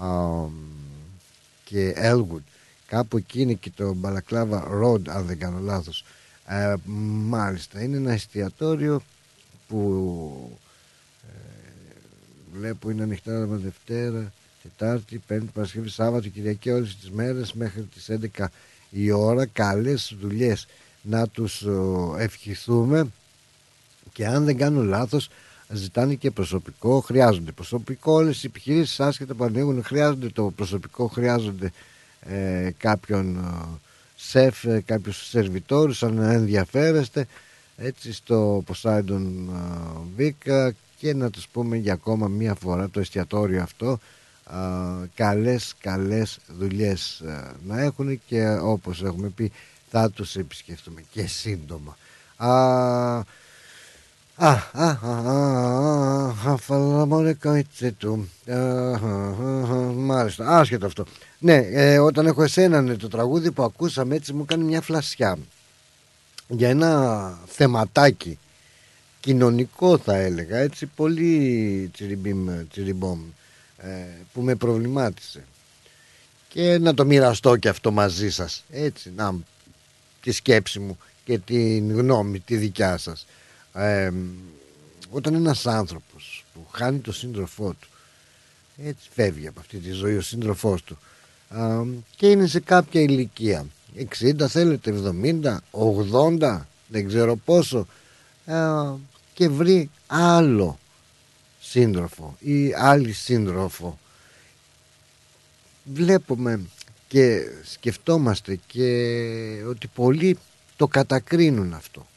α, 0.06 0.08
και 1.64 1.94
Elwood 1.98 2.59
κάπου 2.90 3.18
εκεί 3.18 3.42
είναι 3.42 3.54
και 3.54 3.72
το 3.76 3.94
Μπαλακλάβα 3.94 4.68
Road 4.82 5.10
αν 5.10 5.26
δεν 5.26 5.40
κάνω 5.40 5.60
λάθος. 5.60 6.06
Ε, 6.46 6.74
μάλιστα 7.28 7.82
είναι 7.84 7.98
ένα 7.98 8.12
εστιατόριο 8.12 9.02
που 9.68 10.58
ε, 11.28 11.34
βλέπω 12.54 12.90
είναι 12.90 13.04
ανοιχτά 13.04 13.44
από 13.44 13.58
Δευτέρα, 13.58 14.34
Τετάρτη, 14.64 15.22
Πέμπτη, 15.28 15.52
Παρασκευή, 15.54 15.90
Σάββατο, 15.90 16.30
Κυριακή 16.30 16.70
όλες 16.70 16.98
τις 16.98 17.12
μέρες 17.12 17.54
μέχρι 17.54 17.82
τις 17.82 18.10
11 18.38 18.46
η 18.90 19.12
ώρα. 19.12 19.46
Καλές 19.46 20.16
δουλειές. 20.20 20.68
Να 21.02 21.28
τους 21.28 21.62
ο, 21.62 22.16
ευχηθούμε. 22.18 23.08
Και 24.14 24.26
αν 24.26 24.46
δεν 24.46 24.58
κάνω 24.58 24.84
λάθος 24.84 25.30
ζητάνε 25.70 26.16
και 26.16 26.32
προσωπικό, 26.32 27.00
χρειάζονται 27.00 27.52
προσωπικό. 27.52 28.14
Όλες 28.14 28.44
οι 28.44 28.48
επιχειρήσεις 28.48 29.00
άσχετα 29.00 29.34
που 29.34 29.44
ανοίγουν 29.44 29.84
χρειάζονται 29.84 30.30
το 30.30 30.52
προσωπικό, 30.56 31.08
χρειάζονται 31.08 31.72
ε, 32.30 32.74
κάποιον 32.78 33.36
ε, 33.38 33.78
σεφ, 34.16 34.64
ε, 34.64 34.82
κάποιους 34.86 35.28
σερβιτόρους 35.28 36.04
αν 36.04 36.18
ενδιαφέρεστε 36.18 37.28
έτσι 37.78 38.14
στο 38.14 38.64
Poseidon 38.68 39.26
ε, 40.18 40.34
Vic 40.48 40.70
και 40.98 41.14
να 41.14 41.30
τους 41.30 41.48
πούμε 41.48 41.78
για 41.78 41.94
ακόμα 41.94 42.28
μία 42.28 42.56
φορά 42.56 42.90
το 42.90 43.00
εστιατόριο 43.00 43.62
αυτό 43.62 44.00
α, 44.44 44.60
καλές 45.16 45.76
καλές 45.82 46.40
δουλειές 46.58 47.20
ε, 47.20 47.52
να 47.68 47.82
έχουν 47.82 48.22
και 48.26 48.50
όπως 48.50 49.04
έχουμε 49.04 49.30
πει 49.30 49.52
θα 49.90 50.10
τους 50.10 50.36
επισκεφτούμε 50.36 51.04
και 51.12 51.28
σύντομα. 51.28 51.98
Α, 52.38 53.24
Α, 54.42 54.52
α, 54.72 55.00
α, 55.02 55.12
α, 55.12 56.52
α, 56.52 56.58
φαλαμόνικο 56.58 57.52
έτσι 57.52 57.92
του. 57.92 58.30
Α, 58.48 58.56
α, 58.56 58.96
α, 58.96 59.64
α, 59.64 59.92
Μάλιστα, 59.94 60.58
άσχετο 60.58 60.86
αυτό. 60.86 61.06
Ναι, 61.40 61.56
ε, 61.56 62.00
όταν 62.00 62.26
έχω 62.26 62.44
εσένα 62.44 62.82
ναι, 62.82 62.96
το 62.96 63.08
τραγούδι 63.08 63.52
που 63.52 63.64
ακούσαμε 63.64 64.16
έτσι 64.16 64.34
μου 64.34 64.46
κάνει 64.46 64.64
μια 64.64 64.82
φλασιά 64.82 65.38
για 66.48 66.70
ένα 66.70 67.38
θεματάκι 67.48 68.38
κοινωνικό 69.20 69.98
θα 69.98 70.16
έλεγα 70.16 70.58
έτσι 70.58 70.86
πολύ 70.86 71.90
τσιριμπίμ, 71.94 72.68
τσιριμπόμ 72.70 73.20
ε, 73.78 73.90
που 74.34 74.42
με 74.42 74.56
προβλημάτισε 74.56 75.44
και 76.48 76.78
να 76.78 76.94
το 76.94 77.06
μοιραστώ 77.06 77.56
και 77.56 77.70
αυτό 77.70 77.92
μαζί 77.92 78.32
σας 78.32 78.64
έτσι 78.72 79.12
να 79.16 79.36
τη 80.22 80.32
σκέψη 80.32 80.80
μου 80.80 80.98
και 81.24 81.38
την 81.38 81.96
γνώμη 81.96 82.40
τη 82.40 82.56
δικιά 82.56 82.98
σας 82.98 83.26
ε, 83.74 84.12
όταν 85.12 85.34
ένας 85.34 85.66
άνθρωπος 85.66 86.46
που 86.54 86.68
χάνει 86.72 87.00
το 87.00 87.12
σύντροφό 87.12 87.70
του 87.70 87.88
έτσι 88.78 89.10
φεύγει 89.14 89.48
από 89.48 89.60
αυτή 89.60 89.78
τη 89.78 89.92
ζωή 89.92 90.18
ο 90.18 90.22
σύντροφός 90.22 90.84
του 90.84 90.98
α, 91.50 91.84
και 92.16 92.30
είναι 92.30 92.48
σε 92.48 92.60
κάποια 92.60 93.02
ηλικία 93.02 93.66
60 94.20 94.48
θέλετε 94.48 94.94
70 95.44 95.58
80 96.40 96.62
δεν 96.88 97.08
ξέρω 97.08 97.36
πόσο 97.36 97.88
ε, 98.46 98.56
και 99.34 99.50
βρει 99.50 99.90
άλλο 100.08 100.80
σύντροφο 101.60 102.36
ή 102.40 102.74
άλλη 102.74 103.12
σύντροφο. 103.12 104.00
Βλέπουμε 105.84 106.62
και 107.08 107.42
σκεφτόμαστε 107.64 108.60
και 108.68 109.64
ότι 109.68 109.88
πολλοί 109.88 110.38
το 110.76 110.88
κατακρίνουν 110.88 111.74
αυτό 111.74 112.08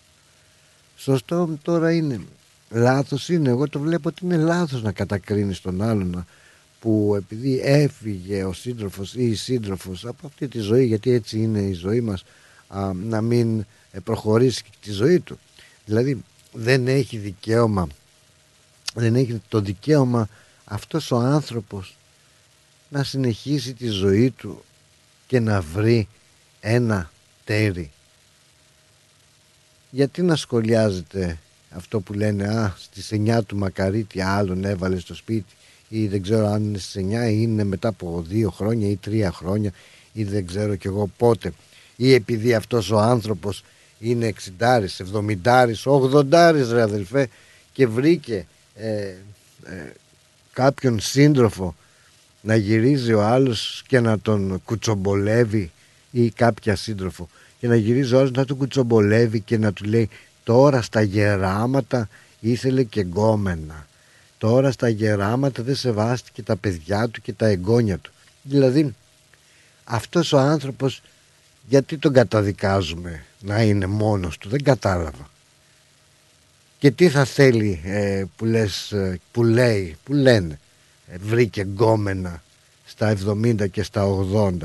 σωστό 1.02 1.58
τώρα 1.62 1.92
είναι. 1.92 2.20
Λάθος 2.70 3.28
είναι. 3.28 3.48
Εγώ 3.48 3.68
το 3.68 3.78
βλέπω 3.78 4.08
ότι 4.08 4.24
είναι 4.24 4.36
λάθος 4.36 4.82
να 4.82 4.92
κατακρίνεις 4.92 5.60
τον 5.60 5.82
άλλον 5.82 6.26
που 6.80 7.14
επειδή 7.16 7.60
έφυγε 7.62 8.44
ο 8.44 8.52
σύντροφος 8.52 9.14
ή 9.14 9.26
η 9.26 9.34
σύντροφος 9.34 10.06
από 10.06 10.26
αυτή 10.26 10.48
τη 10.48 10.58
ζωή 10.58 10.86
γιατί 10.86 11.10
έτσι 11.10 11.38
είναι 11.38 11.60
η 11.60 11.72
ζωή 11.72 12.00
μας 12.00 12.24
να 12.94 13.20
μην 13.20 13.64
προχωρήσει 14.04 14.64
τη 14.80 14.92
ζωή 14.92 15.20
του. 15.20 15.38
Δηλαδή 15.84 16.24
δεν 16.52 16.88
έχει 16.88 17.16
δικαίωμα 17.16 17.88
δεν 18.94 19.14
έχει 19.14 19.42
το 19.48 19.60
δικαίωμα 19.60 20.28
αυτός 20.64 21.10
ο 21.10 21.16
άνθρωπος 21.16 21.96
να 22.88 23.02
συνεχίσει 23.04 23.74
τη 23.74 23.88
ζωή 23.88 24.30
του 24.30 24.64
και 25.26 25.40
να 25.40 25.60
βρει 25.60 26.08
ένα 26.60 27.10
τέρι 27.44 27.90
γιατί 29.94 30.22
να 30.22 30.36
σχολιάζεται 30.36 31.38
αυτό 31.70 32.00
που 32.00 32.12
λένε 32.12 32.44
α 32.44 32.74
στις 32.78 33.10
9 33.12 33.38
του 33.46 33.56
Μακαρίτη 33.56 34.20
άλλον 34.20 34.64
έβαλε 34.64 34.98
στο 34.98 35.14
σπίτι 35.14 35.54
ή 35.88 36.06
δεν 36.06 36.22
ξέρω 36.22 36.46
αν 36.46 36.64
είναι 36.64 36.78
στις 36.78 37.04
9 37.04 37.30
ή 37.30 37.36
είναι 37.40 37.64
μετά 37.64 37.88
από 37.88 38.26
2 38.30 38.46
χρόνια 38.50 38.88
ή 38.88 38.98
3 39.06 39.28
χρόνια 39.32 39.72
ή 40.12 40.24
δεν 40.24 40.46
ξέρω 40.46 40.76
κι 40.76 40.86
εγώ 40.86 41.10
πότε 41.16 41.52
ή 41.96 42.12
επειδή 42.12 42.54
αυτός 42.54 42.90
ο 42.90 42.98
άνθρωπος 42.98 43.64
είναι 43.98 44.32
60, 44.58 44.84
70, 45.44 45.74
80 45.84 46.50
ρε 46.70 46.82
αδελφέ 46.82 47.28
και 47.72 47.86
βρήκε 47.86 48.46
ε, 48.74 48.88
ε, 49.64 49.92
κάποιον 50.52 51.00
σύντροφο 51.00 51.74
να 52.40 52.56
γυρίζει 52.56 53.12
ο 53.12 53.22
άλλος 53.22 53.84
και 53.86 54.00
να 54.00 54.18
τον 54.18 54.62
κουτσομπολεύει 54.64 55.70
ή 56.10 56.30
κάποια 56.30 56.76
σύντροφο 56.76 57.28
και 57.62 57.68
να 57.68 57.76
γυρίζει 57.76 58.14
ο 58.14 58.18
άλλος 58.18 58.30
να 58.30 58.44
τον 58.44 58.56
κουτσομπολεύει 58.56 59.40
και 59.40 59.58
να 59.58 59.72
του 59.72 59.84
λέει 59.84 60.08
τώρα 60.44 60.82
στα 60.82 61.02
γεράματα 61.02 62.08
ήθελε 62.40 62.82
και 62.82 63.00
γκόμενα. 63.00 63.86
Τώρα 64.38 64.70
στα 64.70 64.88
γεράματα 64.88 65.62
δεν 65.62 65.74
σεβάστηκε 65.74 66.42
τα 66.42 66.56
παιδιά 66.56 67.08
του 67.08 67.20
και 67.20 67.32
τα 67.32 67.46
εγγόνια 67.46 67.98
του 67.98 68.10
δηλαδή 68.42 68.94
αυτός 69.84 70.32
ο 70.32 70.38
άνθρωπος 70.38 71.02
γιατί 71.68 71.98
τον 71.98 72.12
καταδικάζουμε 72.12 73.24
να 73.40 73.62
είναι 73.62 73.86
μόνος 73.86 74.38
του 74.38 74.48
δεν 74.48 74.62
κατάλαβα. 74.62 75.30
Και 76.78 76.90
τι 76.90 77.08
θα 77.08 77.24
θέλει 77.24 77.80
ε, 77.84 78.24
που, 78.36 78.44
λες, 78.44 78.92
ε, 78.92 79.20
που 79.32 79.44
λέει 79.44 79.96
που 80.04 80.12
λένε 80.12 80.58
ε, 81.06 81.16
βρήκε 81.18 81.60
γκόμενα 81.60 82.42
στα 82.86 83.16
70 83.26 83.70
και 83.70 83.82
στα 83.82 84.06
80 84.32 84.56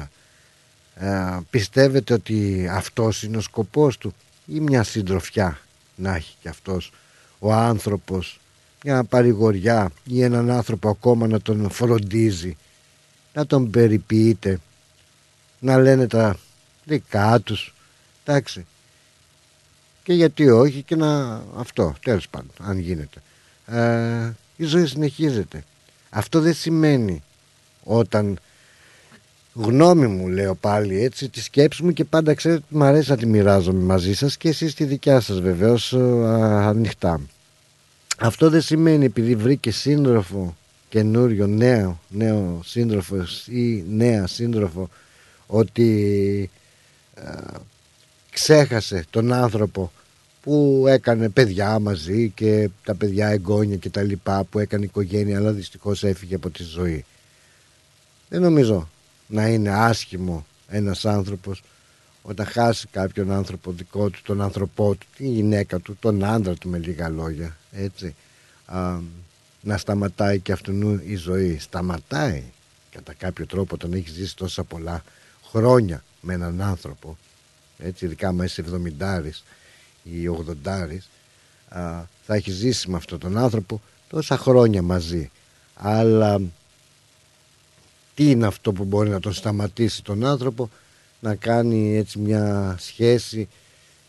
ε, 0.99 1.37
πιστεύετε 1.49 2.13
ότι 2.13 2.67
αυτός 2.71 3.23
είναι 3.23 3.37
ο 3.37 3.41
σκοπός 3.41 3.97
του 3.97 4.13
ή 4.45 4.59
μια 4.59 4.83
συντροφιά 4.83 5.59
να 5.95 6.15
έχει 6.15 6.35
και 6.41 6.49
αυτός 6.49 6.91
ο 7.39 7.53
άνθρωπος 7.53 8.39
μια 8.83 9.03
παρηγοριά 9.03 9.91
ή 10.03 10.21
έναν 10.21 10.51
άνθρωπο 10.51 10.89
ακόμα 10.89 11.27
να 11.27 11.41
τον 11.41 11.69
φροντίζει 11.69 12.57
να 13.33 13.45
τον 13.45 13.69
περιποιείται 13.69 14.59
να 15.59 15.77
λένε 15.77 16.07
τα 16.07 16.37
δικά 16.83 17.39
τους 17.39 17.73
εντάξει. 18.23 18.65
Και 20.03 20.13
γιατί 20.13 20.49
όχι 20.49 20.81
και 20.81 20.95
να 20.95 21.41
αυτό 21.55 21.95
τέλος 22.03 22.29
πάντων 22.29 22.51
αν 22.61 22.79
γίνεται. 22.79 23.21
Ε, 23.65 24.31
η 24.55 24.63
ζωή 24.63 24.85
συνεχίζεται. 24.85 25.63
Αυτό 26.09 26.41
δεν 26.41 26.53
σημαίνει 26.53 27.23
όταν 27.83 28.39
γνώμη 29.57 30.07
μου 30.07 30.27
λέω 30.27 30.55
πάλι 30.55 31.03
έτσι 31.03 31.29
τη 31.29 31.41
σκέψη 31.41 31.83
μου 31.83 31.91
και 31.93 32.03
πάντα 32.03 32.33
ξέρετε 32.33 32.61
ότι 32.65 32.77
μου 32.77 32.83
αρέσει 32.83 33.09
να 33.09 33.17
τη 33.17 33.25
μοιράζομαι 33.25 33.83
μαζί 33.83 34.13
σας 34.13 34.37
και 34.37 34.49
εσείς 34.49 34.73
τη 34.73 34.83
δικιά 34.83 35.19
σας 35.19 35.39
βεβαίως 35.39 35.93
ανοιχτά 35.93 37.21
αυτό 38.17 38.49
δεν 38.49 38.61
σημαίνει 38.61 39.05
επειδή 39.05 39.35
βρήκε 39.35 39.71
σύντροφο 39.71 40.55
καινούριο 40.89 41.47
νέο, 41.47 41.99
νέο 42.09 42.61
σύντροφο 42.65 43.25
ή 43.45 43.83
νέα 43.89 44.27
σύντροφο 44.27 44.89
ότι 45.47 46.49
ξέχασε 48.31 49.05
τον 49.09 49.33
άνθρωπο 49.33 49.91
που 50.41 50.85
έκανε 50.87 51.29
παιδιά 51.29 51.79
μαζί 51.79 52.29
και 52.35 52.69
τα 52.83 52.95
παιδιά 52.95 53.27
εγγόνια 53.27 53.75
και 53.75 53.89
τα 53.89 54.01
λοιπά 54.01 54.43
που 54.43 54.59
έκανε 54.59 54.85
οικογένεια 54.85 55.37
αλλά 55.37 55.51
δυστυχώς 55.51 56.03
έφυγε 56.03 56.35
από 56.35 56.49
τη 56.49 56.63
ζωή. 56.63 57.05
Δεν 58.29 58.41
νομίζω 58.41 58.89
να 59.27 59.47
είναι 59.47 59.69
άσχημο 59.69 60.45
ένας 60.67 61.05
άνθρωπος 61.05 61.63
όταν 62.21 62.45
χάσει 62.45 62.87
κάποιον 62.91 63.31
άνθρωπο 63.31 63.71
δικό 63.71 64.09
του, 64.09 64.19
τον 64.23 64.41
άνθρωπό 64.41 64.95
του, 64.95 65.07
τη 65.17 65.27
γυναίκα 65.27 65.79
του, 65.79 65.97
τον 65.99 66.23
άντρα 66.23 66.53
του 66.53 66.69
με 66.69 66.77
λίγα 66.77 67.09
λόγια, 67.09 67.57
έτσι, 67.71 68.15
να 69.61 69.77
σταματάει 69.77 70.39
και 70.39 70.51
αυτού 70.51 71.01
η 71.05 71.15
ζωή. 71.15 71.57
Σταματάει 71.59 72.43
κατά 72.91 73.13
κάποιο 73.13 73.45
τρόπο 73.45 73.75
όταν 73.75 73.93
έχει 73.93 74.09
ζήσει 74.09 74.35
τόσα 74.35 74.63
πολλά 74.63 75.03
χρόνια 75.43 76.03
με 76.21 76.33
έναν 76.33 76.61
άνθρωπο, 76.61 77.17
έτσι, 77.77 78.05
ειδικά 78.05 78.31
μέσα 78.31 78.63
σε 78.63 78.81
70 78.99 79.29
ή 80.03 80.29
80 80.29 80.97
θα 82.25 82.35
έχει 82.35 82.51
ζήσει 82.51 82.89
με 82.89 82.97
αυτόν 82.97 83.19
τον 83.19 83.37
άνθρωπο 83.37 83.81
τόσα 84.09 84.37
χρόνια 84.37 84.81
μαζί. 84.81 85.31
Αλλά 85.73 86.41
τι 88.17 88.29
είναι 88.29 88.47
αυτό 88.47 88.73
που 88.73 88.83
μπορεί 88.83 89.09
να 89.09 89.19
τον 89.19 89.33
σταματήσει 89.33 90.03
τον 90.03 90.25
άνθρωπο 90.25 90.69
να 91.19 91.35
κάνει 91.35 91.97
έτσι 91.97 92.19
μια 92.19 92.75
σχέση 92.79 93.47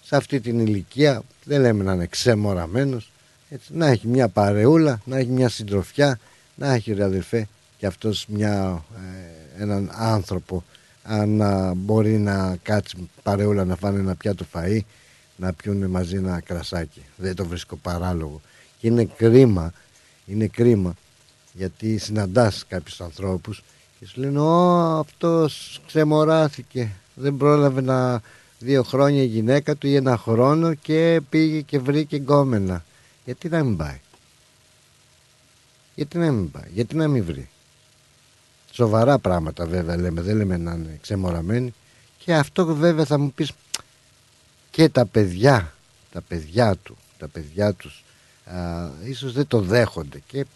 σε 0.03 0.17
αυτή 0.17 0.41
την 0.41 0.59
ηλικία 0.59 1.23
δεν 1.45 1.61
λέμε 1.61 1.85
να 1.85 1.93
είναι 1.93 2.07
ξεμοραμένος 2.07 3.11
έτσι, 3.51 3.67
να 3.75 3.87
έχει 3.87 4.07
μια 4.07 4.29
παρεούλα, 4.29 5.01
να 5.05 5.17
έχει 5.17 5.29
μια 5.29 5.49
συντροφιά 5.49 6.19
να 6.55 6.73
έχει 6.73 6.93
ρε 6.93 7.05
αδερφέ 7.05 7.49
και 7.79 7.87
αυτός 7.87 8.27
μια, 8.29 8.85
ε, 8.97 9.63
έναν 9.63 9.91
άνθρωπο 9.93 10.65
αν 11.03 11.43
μπορεί 11.77 12.19
να 12.19 12.57
κάτσει 12.63 13.09
παρεούλα 13.23 13.65
να 13.65 13.77
φάνε 13.77 13.99
ένα 13.99 14.15
πιάτο 14.15 14.47
φαΐ 14.53 14.81
να 15.37 15.53
πιούν 15.53 15.85
μαζί 15.85 16.17
ένα 16.17 16.41
κρασάκι. 16.41 17.03
Δεν 17.17 17.35
το 17.35 17.45
βρίσκω 17.47 17.77
παράλογο. 17.77 18.41
Και 18.79 18.87
είναι 18.87 19.05
κρίμα 19.17 19.73
είναι 20.27 20.47
κρίμα 20.47 20.95
γιατί 21.53 21.99
συναντάς 21.99 22.65
κάποιους 22.69 23.01
ανθρώπους 23.01 23.63
και 23.99 24.07
σου 24.07 24.21
λένε 24.21 24.41
Ω 24.41 24.99
αυτός 24.99 25.81
ξεμοράθηκε. 25.87 26.91
Δεν 27.15 27.37
πρόλαβε 27.37 27.81
να 27.81 28.21
δύο 28.59 28.83
χρόνια 28.83 29.23
η 29.23 29.27
γυναίκα 29.27 29.77
του 29.77 29.87
ή 29.87 29.95
ένα 29.95 30.17
χρόνο 30.17 30.75
Και 30.75 31.21
πήγε 31.29 31.61
και 31.61 31.79
βρήκε 31.79 32.17
γκόμενα 32.17 32.85
Γιατί 33.25 33.49
να 33.49 33.65
μην 33.65 33.77
πάει; 33.77 34.01
Γιατί 35.95 36.19
να 36.19 36.31
μην 36.31 36.51
πάει; 36.51 36.71
Γιατί 36.73 36.97
να 36.97 37.09
μην 37.09 37.25
βρει; 37.25 37.49
Σοβαρά 38.73 39.19
πράγματα 39.19 39.67
βέβαια 39.67 39.97
λέμε. 39.97 40.21
Δεν 40.21 40.37
λέμε 40.37 40.57
να 40.57 40.73
είναι 40.73 40.99
ξεμοραμένοι 41.03 41.75
Και 42.19 42.35
αυτό 42.35 42.75
βέβαια 42.75 43.05
θα 43.05 43.19
μου 43.19 43.33
πεις 43.33 43.53
Και 44.71 44.89
τα 44.89 45.07
παιδιά 45.07 45.73
Τα 46.13 46.21
παιδιά 46.21 46.77
του 46.77 46.97
Τα 47.19 47.29
παιδιά 47.29 47.73
τους 47.73 48.05
α, 48.45 48.89
Ίσως 49.05 49.33
δεν 49.33 49.47
το 49.47 49.61
δέχονται 49.61 50.23
Και 50.27 50.47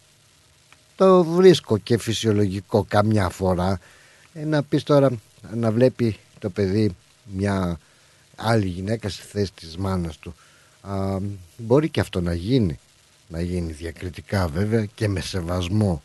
το 1.02 1.24
βρίσκω 1.24 1.78
και 1.78 1.98
φυσιολογικό 1.98 2.84
καμιά 2.88 3.28
φορά. 3.28 3.80
Ε, 4.32 4.44
να 4.44 4.62
πεις 4.62 4.82
τώρα 4.82 5.10
να 5.54 5.70
βλέπει 5.70 6.16
το 6.38 6.50
παιδί 6.50 6.96
μια 7.24 7.78
άλλη 8.36 8.66
γυναίκα 8.66 9.08
στη 9.08 9.22
θέση 9.22 9.52
της 9.52 9.76
μάνας 9.76 10.16
του 10.18 10.34
Α, 10.80 11.18
μπορεί 11.56 11.88
και 11.88 12.00
αυτό 12.00 12.20
να 12.20 12.34
γίνει. 12.34 12.78
Να 13.28 13.40
γίνει 13.40 13.72
διακριτικά 13.72 14.48
βέβαια 14.48 14.84
και 14.84 15.08
με 15.08 15.20
σεβασμό 15.20 16.02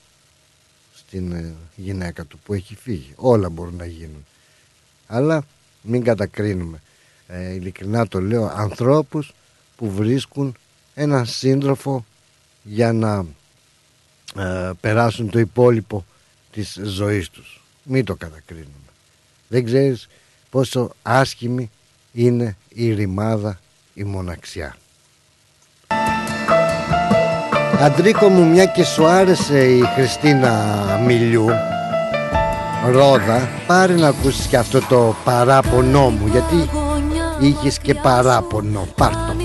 στην 0.95 1.32
ε, 1.32 1.53
γυναίκα 1.76 2.26
του 2.26 2.40
που 2.45 2.53
έχει 2.53 2.76
φύγει. 2.76 3.14
Όλα 3.15 3.49
μπορούν 3.49 3.76
να 3.76 3.86
γίνουν. 3.86 4.26
Αλλά 5.07 5.44
μην 5.82 6.03
κατακρίνουμε. 6.03 6.82
Ε, 7.28 7.53
ειλικρινά 7.53 8.07
το 8.07 8.22
λέω 8.22 8.52
ανθρώπους 8.56 9.34
που 9.76 9.91
βρίσκουν 9.91 10.56
έναν 10.94 11.26
σύντροφο 11.26 12.06
για 12.64 12.94
να 12.94 13.26
ε, 14.35 14.71
περάσουν 14.79 15.29
το 15.29 15.39
υπόλοιπο 15.39 16.05
της 16.51 16.79
ζωής 16.83 17.29
τους. 17.29 17.63
Μην 17.83 18.05
το 18.05 18.15
κατακρίνουμε. 18.15 18.71
Δεν 19.47 19.65
ξέρεις 19.65 20.07
πόσο 20.49 20.91
άσχημη 21.01 21.69
είναι 22.11 22.57
η 22.69 22.93
ρημάδα 22.93 23.59
η 23.93 24.03
μοναξιά. 24.03 24.77
Αντρίκο 27.79 28.29
μου 28.29 28.45
μια 28.45 28.65
και 28.65 28.83
σου 28.83 29.05
άρεσε 29.05 29.73
η 29.73 29.81
Χριστίνα 29.95 30.83
Μιλιού 31.05 31.45
Ρόδα 32.91 33.49
πάρε 33.67 33.93
να 33.93 34.07
ακούσεις 34.07 34.45
και 34.45 34.57
αυτό 34.57 34.79
το 34.79 35.15
παράπονό 35.23 36.09
μου 36.09 36.27
γιατί 36.27 36.69
είχες 37.39 37.79
και 37.79 37.95
παράπονο 37.95 38.87
πάρτο 38.95 39.35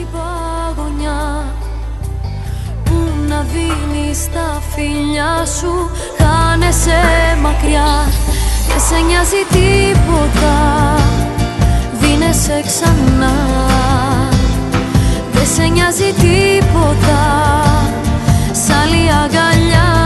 δίνεις 4.23 4.29
τα 4.35 4.63
φιλιά 4.75 5.47
σου 5.59 5.91
Χάνεσαι 6.19 7.01
μακριά. 7.43 8.09
Δεν 8.69 8.81
σε 8.89 9.05
νοιάζει 9.07 9.43
τίποτα 9.51 10.57
Δίνεσαι 12.01 12.63
ξανά. 12.67 13.35
Δεν 15.33 15.47
σε 15.55 15.63
νοιάζει 15.63 16.13
τίποτα 16.21 17.21
Σ' 18.53 18.71
άλλη 18.83 19.11
αγκαλιά 19.25 20.02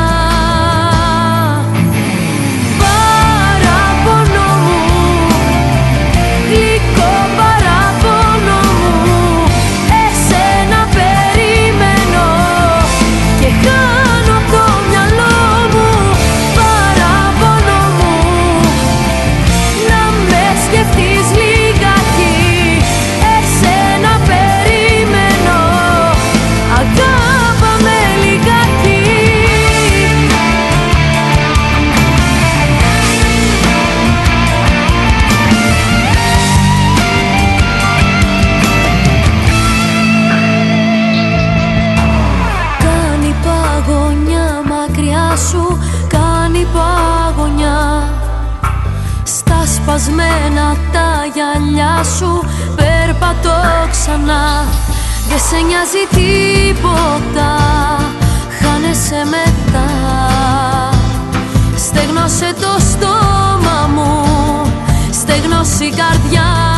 Δεν 55.39 55.45
σε 55.45 55.67
νοιάζει 55.67 56.05
τίποτα. 56.11 57.57
Χάνεσαι 58.61 59.25
μετά. 59.25 59.89
Στεγνώσε 61.77 62.55
το 62.61 62.81
στόμα 62.81 63.91
μου. 63.95 64.23
Στεγνώσε 65.11 65.85
η 65.85 65.91
καρδιά 65.91 66.76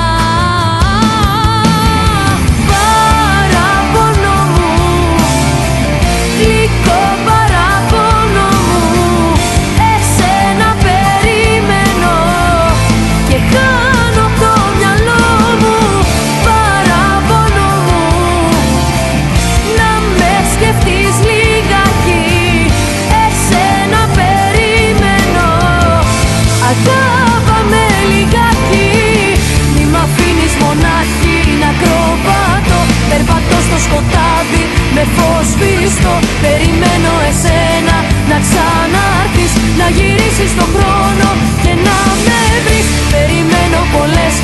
με 34.98 35.06
φως 35.16 35.46
σβήστο 35.52 36.14
Περιμένω 36.44 37.12
εσένα 37.30 37.96
να 38.30 38.36
ξανάρθεις 38.44 39.52
Να 39.80 39.86
γυρίσεις 39.96 40.52
το 40.58 40.66
χρόνο 40.74 41.28
και 41.64 41.72
να 41.86 41.98
με 42.26 42.40
βρεις. 42.64 42.86
Περιμένω 43.14 43.80
πολλές 43.94 44.34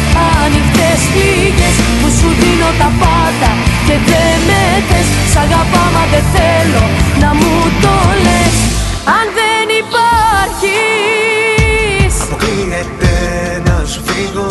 ανοιχτές 0.41 0.99
πληγές 1.13 1.77
Που 1.99 2.09
σου 2.19 2.29
δίνω 2.41 2.71
τα 2.81 2.89
πάντα 3.03 3.51
και 3.87 3.97
δεν 4.09 4.37
με 4.49 4.63
θες. 4.89 5.09
Σ' 5.33 5.39
αγαπάω 5.45 5.89
μα 5.97 6.05
δεν 6.13 6.25
θέλω 6.35 6.85
να 7.23 7.31
μου 7.39 7.55
το 7.83 7.97
λες. 8.25 8.57
Αν 9.17 9.27
δεν 9.39 9.67
υπάρχεις. 9.83 10.85
Αποκλείεται 12.27 13.13
να 13.67 13.77
σου 13.91 14.01
φύγω. 14.09 14.49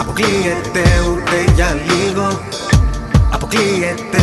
Αποκλείεται 0.00 0.82
ούτε 1.08 1.36
για 1.56 1.70
λίγο. 1.88 2.26
Αποκλείεται 3.36 4.21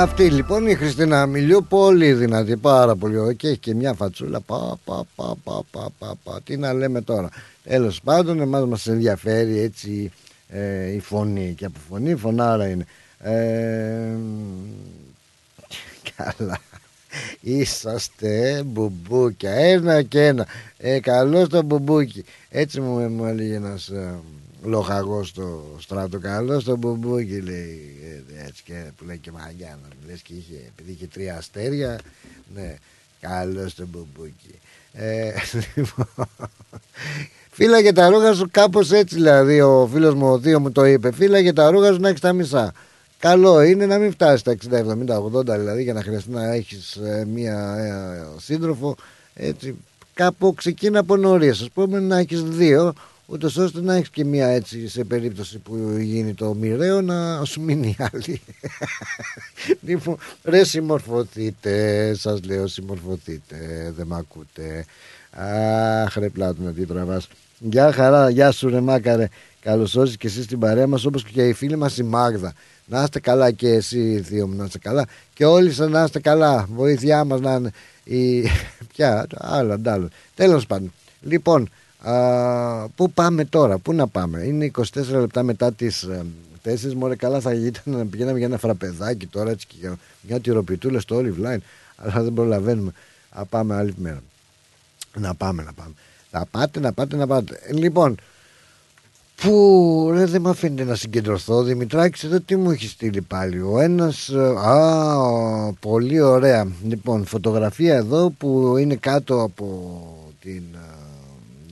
Αυτή 0.00 0.30
λοιπόν 0.30 0.66
η 0.66 0.74
Χριστίνα 0.74 1.26
Μιλιού 1.26 1.66
πολύ 1.68 2.12
δυνατή, 2.12 2.56
πάρα 2.56 2.96
πολύ 2.96 3.18
ωραία 3.18 3.32
και 3.32 3.48
έχει 3.48 3.58
και 3.58 3.74
μια 3.74 3.94
φατσούλα. 3.94 4.40
Πα, 4.40 4.78
πα, 4.84 5.04
πα, 5.14 5.36
πα, 5.44 5.62
πα, 5.70 5.90
πα, 5.98 6.16
πα. 6.24 6.40
Τι 6.44 6.56
να 6.56 6.72
λέμε 6.72 7.00
τώρα. 7.00 7.28
Τέλος 7.64 8.00
πάντων, 8.00 8.40
εμάς 8.40 8.64
μας 8.66 8.86
ενδιαφέρει 8.86 9.58
έτσι 9.58 10.12
ε, 10.48 10.92
η 10.92 11.00
φωνή 11.00 11.54
και 11.56 11.64
από 11.64 11.78
φωνή 11.88 12.14
φωνάρα 12.14 12.68
είναι. 12.68 12.86
Ε, 13.18 14.16
καλά. 16.16 16.58
Είσαστε 17.40 18.62
μπουμπούκια, 18.66 19.52
ένα 19.52 20.02
και 20.02 20.26
ένα. 20.26 20.46
Ε, 20.78 21.00
καλό 21.00 21.46
το 21.48 21.62
μπουμπούκι. 21.62 22.24
Έτσι 22.50 22.80
μου, 22.80 23.08
μου 23.08 23.24
έλεγε 23.24 23.54
ένας 23.54 23.90
ε, 24.64 24.68
λοχαγός 24.68 25.28
στο 25.28 25.76
στράτο. 25.78 26.18
Καλό 26.18 26.62
το 26.62 26.76
μπουμπούκι 26.76 27.40
λέει. 27.40 27.96
Ε, 28.38 28.46
έτσι 28.46 28.62
και 28.62 28.84
που 28.96 29.04
λέει 29.04 29.18
και 29.18 29.30
μαγιά 29.30 29.78
να 29.82 30.10
λες 30.10 30.22
και 30.22 30.32
είχε, 30.32 30.54
επειδή 30.68 30.92
είχε 30.92 31.06
τρία 31.06 31.36
αστέρια. 31.36 31.98
Ναι, 32.54 32.74
καλό 33.20 33.70
το 33.76 33.86
μπουμπούκι. 33.86 34.58
Ε, 34.92 35.32
λοιπόν, 35.74 36.28
Φύλαγε 37.50 37.92
τα 37.92 38.08
ρούχα 38.08 38.34
σου 38.34 38.48
κάπως 38.50 38.92
έτσι 38.92 39.14
δηλαδή 39.14 39.60
ο 39.60 39.88
φίλος 39.92 40.14
μου 40.14 40.32
ο 40.32 40.40
Θείο 40.40 40.60
μου 40.60 40.72
το 40.72 40.84
είπε 40.84 41.12
Φύλαγε 41.12 41.52
τα 41.52 41.70
ρούχα 41.70 41.92
σου 41.92 42.00
να 42.00 42.08
έχεις 42.08 42.20
τα 42.20 42.32
μισά 42.32 42.72
Καλό 43.18 43.62
είναι 43.62 43.86
να 43.86 43.98
μην 43.98 44.12
φτάσεις 44.12 44.40
στα 44.40 44.56
60, 44.70 44.74
70, 45.08 45.52
80 45.52 45.58
δηλαδή 45.58 45.82
για 45.82 45.92
να 45.92 46.02
χρειαστεί 46.02 46.30
να 46.30 46.52
έχεις 46.52 46.96
ε, 46.96 47.26
μία 47.32 47.74
ε, 47.78 48.40
σύντροφο 48.40 48.96
έτσι 49.34 49.76
κάπου 50.14 50.54
ξεκίνα 50.54 50.98
από 50.98 51.16
νωρίς. 51.16 51.62
Α 51.62 51.66
πούμε 51.74 52.00
να 52.00 52.18
έχεις 52.18 52.42
δύο 52.42 52.92
ούτως 53.30 53.56
ώστε 53.56 53.80
να 53.80 53.94
έχεις 53.94 54.10
και 54.10 54.24
μία 54.24 54.46
έτσι 54.46 54.88
σε 54.88 55.04
περίπτωση 55.04 55.58
που 55.58 55.96
γίνει 55.98 56.34
το 56.34 56.54
μοιραίο 56.54 57.00
να 57.00 57.44
σου 57.44 57.60
μείνει 57.60 57.88
η 57.88 57.96
άλλη. 58.12 58.40
Λοιπόν 59.86 60.18
ρε 60.44 60.64
συμμορφωθείτε 60.64 62.14
σας 62.14 62.44
λέω 62.44 62.66
συμμορφωθείτε 62.66 63.92
δεν 63.96 64.06
μ' 64.06 64.14
ακούτε. 64.14 64.84
Αχ 65.30 66.16
ρε 66.16 66.28
Πλάτωνα 66.28 66.72
τι 66.72 66.86
τραβάς. 66.86 67.28
Γεια 67.58 67.92
χαρά, 67.92 68.30
γεια 68.30 68.50
σου 68.50 68.68
ρε 68.68 68.80
Μάκαρε. 68.80 69.28
Καλώς 69.60 69.94
όρισες 69.94 70.16
και 70.16 70.26
εσύ 70.26 70.42
στην 70.42 70.58
παρέα 70.58 70.86
μας 70.86 71.04
όπως 71.04 71.24
και 71.24 71.48
η 71.48 71.52
φίλη 71.52 71.76
μας 71.76 71.98
η 71.98 72.02
Μάγδα. 72.02 72.52
Να 72.86 73.02
είστε 73.02 73.20
καλά 73.20 73.50
και 73.50 73.68
εσύ 73.68 74.22
θείο 74.22 74.46
μου 74.46 74.54
να 74.56 74.64
είστε 74.64 74.78
καλά. 74.78 75.06
Και 75.34 75.44
όλοι 75.44 75.72
σας 75.72 75.88
να 75.88 76.02
είστε 76.02 76.20
καλά. 76.20 76.68
Βοήθειά 76.70 77.24
μας 77.24 77.40
να 77.40 77.54
είναι 77.54 77.70
η... 78.04 78.42
πια 78.92 79.26
άλλο 79.30 79.72
αντάλλο 79.72 80.08
τέλος 80.34 80.66
πάντων. 80.66 80.92
Λοιπόν 81.20 81.62
α, 81.62 81.66
πού 82.96 83.10
πάμε 83.10 83.44
τώρα 83.44 83.78
πού 83.78 83.92
να 83.92 84.06
πάμε; 84.06 84.42
Είναι 84.42 84.70
24 84.74 84.82
λεπτά 85.10 85.42
μετά 85.42 85.72
τις 85.72 86.08
Τέσσερις 86.62 86.94
μωρέ 86.94 87.16
καλά 87.16 87.40
θα 87.40 87.54
ήταν 87.54 87.82
να 87.84 88.06
πηγαίναμε 88.06 88.38
για 88.38 88.46
ένα 88.46 88.58
φραπεδάκι 88.58 89.26
τώρα 89.26 89.50
έτσι 89.50 89.66
και 89.66 89.76
για 89.80 89.96
μια 90.22 90.40
τυροπιτούλα 90.40 91.00
στο 91.00 91.16
Olive 91.16 91.46
Line. 91.46 91.58
Αλλά 91.96 92.22
δεν 92.22 92.32
προλαβαίνουμε. 92.32 92.92
Να 93.36 93.44
πάμε 93.44 93.74
άλλη 93.74 93.94
μέρα. 93.96 94.22
Να 95.18 95.34
πάμε, 95.34 95.62
να 95.62 95.72
πάμε. 95.72 95.94
Να 96.30 96.46
πάτε, 96.46 96.80
να 96.80 96.92
πάτε, 96.92 97.16
να 97.16 97.26
πάτε. 97.26 97.60
Ε, 97.62 97.72
Λοιπόν, 97.72 98.16
Πού 99.42 100.10
ρε 100.14 100.24
δεν 100.24 100.40
με 100.40 100.50
αφήνετε 100.50 100.84
να 100.84 100.94
συγκεντρωθώ 100.94 101.54
Ο 101.56 101.62
Δημητράκης 101.62 102.24
εδώ 102.24 102.40
τι 102.40 102.56
μου 102.56 102.70
έχεις 102.70 102.90
στείλει 102.90 103.20
πάλι; 103.20 103.60
Ο 103.60 103.80
ένας 103.80 104.30
Α 104.64 105.16
ο, 105.16 105.72
πολύ 105.80 106.20
ωραία 106.20 106.72
Λοιπόν 106.84 107.24
φωτογραφία 107.24 107.94
εδώ 107.94 108.30
που 108.30 108.76
είναι 108.76 108.94
κάτω 108.94 109.42
από 109.42 109.92
την 110.40 110.62
α, 110.74 110.87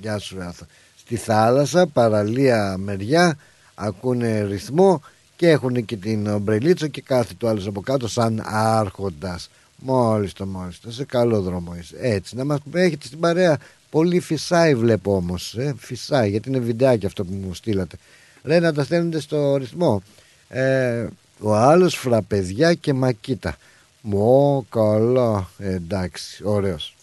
Γεια 0.07 0.19
σου 0.19 0.37
ρε, 0.39 0.45
Άθα. 0.45 0.67
Στη 0.97 1.17
θάλασσα 1.17 1.87
παραλία 1.87 2.77
μεριά 2.79 3.39
Ακούνε 3.75 4.43
ρυθμό 4.43 5.03
Και 5.37 5.49
έχουν 5.49 5.85
και 5.85 5.97
την 5.97 6.27
ομπρελίτσα 6.27 6.89
Και 6.89 7.01
κάθεται 7.01 7.35
το 7.39 7.49
άλλος 7.49 7.67
από 7.67 7.81
κάτω 7.81 8.09
σαν 8.09 8.43
άρχοντας. 8.47 9.51
Μόλις 9.77 10.33
το 10.33 10.47
μόλις 10.47 10.81
το 10.81 10.93
Σε 10.93 11.05
καλό 11.05 11.41
δρόμο 11.41 11.77
είσαι. 11.77 11.97
Έτσι 12.01 12.37
να 12.37 12.45
μας 12.45 12.59
έχετε 12.73 13.07
στην 13.07 13.21
παρέα. 13.21 13.59
Πολύ 13.91 14.21
φυσάει 14.21 14.75
βλέπω 14.75 15.17
όμως 15.17 15.55
ε, 15.57 15.75
Φυσάει 15.79 16.31
γιατί 16.31 16.49
είναι 16.49 16.59
βιντεάκι 16.59 17.07
αυτό 17.07 17.25
που 17.25 17.33
μου 17.33 17.55
στείλατε. 17.55 17.97
Λέει 18.43 18.61
να 18.61 18.73
τα 18.73 18.85
στέλνετε 18.85 19.21
στο 19.21 19.57
ρυθμό. 19.57 20.03
Ε, 20.49 21.07
Ο 21.41 21.55
άλλος 21.55 21.95
φραπεδιά 21.95 22.75
και 22.75 22.93
μακίτα. 22.93 23.57
Μω 24.01 24.67
καλά 24.71 25.49
Εντάξει 25.59 26.43
ωραίος. 26.45 26.97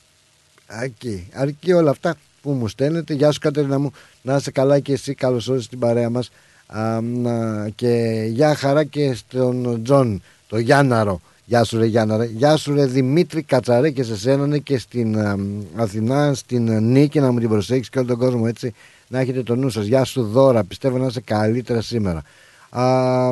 Αρκεί, 0.68 1.30
αρκεί 1.34 1.74
όλα 1.74 1.90
αυτά 1.90 2.16
που 2.44 2.52
μου 2.52 2.68
στέλνετε 2.68 3.14
Γεια 3.14 3.32
σου 3.32 3.40
Κατερίνα 3.40 3.80
μου 3.80 3.92
Να 4.22 4.36
είσαι 4.36 4.52
καλά 4.52 4.80
και 4.80 4.94
εσύ 4.94 5.14
καλώς 5.14 5.48
όρισες 5.48 5.66
στην 5.66 5.80
παρέα 5.80 6.10
μας 6.10 6.32
Α, 6.68 7.02
να- 7.02 7.70
Και 7.70 8.24
γεια 8.30 8.56
χαρά 8.56 8.84
και 8.84 9.14
στον 9.14 9.84
Τζον 9.84 10.22
Το 10.48 10.58
Γιάνναρο 10.58 11.22
Γεια 11.46 11.64
σου 11.64 11.78
ρε 11.78 11.86
Γιάνναρε. 11.86 12.26
Γεια 12.26 12.56
σου 12.58 12.74
ρε 12.74 12.86
Δημήτρη 12.86 13.42
Κατσαρέ 13.44 13.90
και 13.92 14.04
σε 14.04 14.18
σένα 14.18 14.48
ναι, 14.48 14.58
και 14.58 14.78
στην 14.78 15.20
α, 15.20 15.38
Αθηνά, 15.76 16.34
στην 16.34 16.72
α, 16.72 16.80
Νίκη 16.80 17.20
να 17.20 17.32
μου 17.32 17.40
την 17.40 17.50
προσέξεις 17.50 17.90
και 17.90 17.98
όλο 18.00 18.08
τον 18.08 18.18
κόσμο 18.18 18.44
έτσι 18.48 18.74
να 19.08 19.20
έχετε 19.20 19.44
το 19.44 19.56
νου 19.56 19.70
σας. 19.70 19.86
Γεια 19.86 20.04
σου 20.04 20.24
Δώρα, 20.24 20.64
πιστεύω 20.64 20.98
να 20.98 21.06
είσαι 21.06 21.22
καλύτερα 21.22 21.82
σήμερα. 21.82 22.24
Α, 22.70 23.32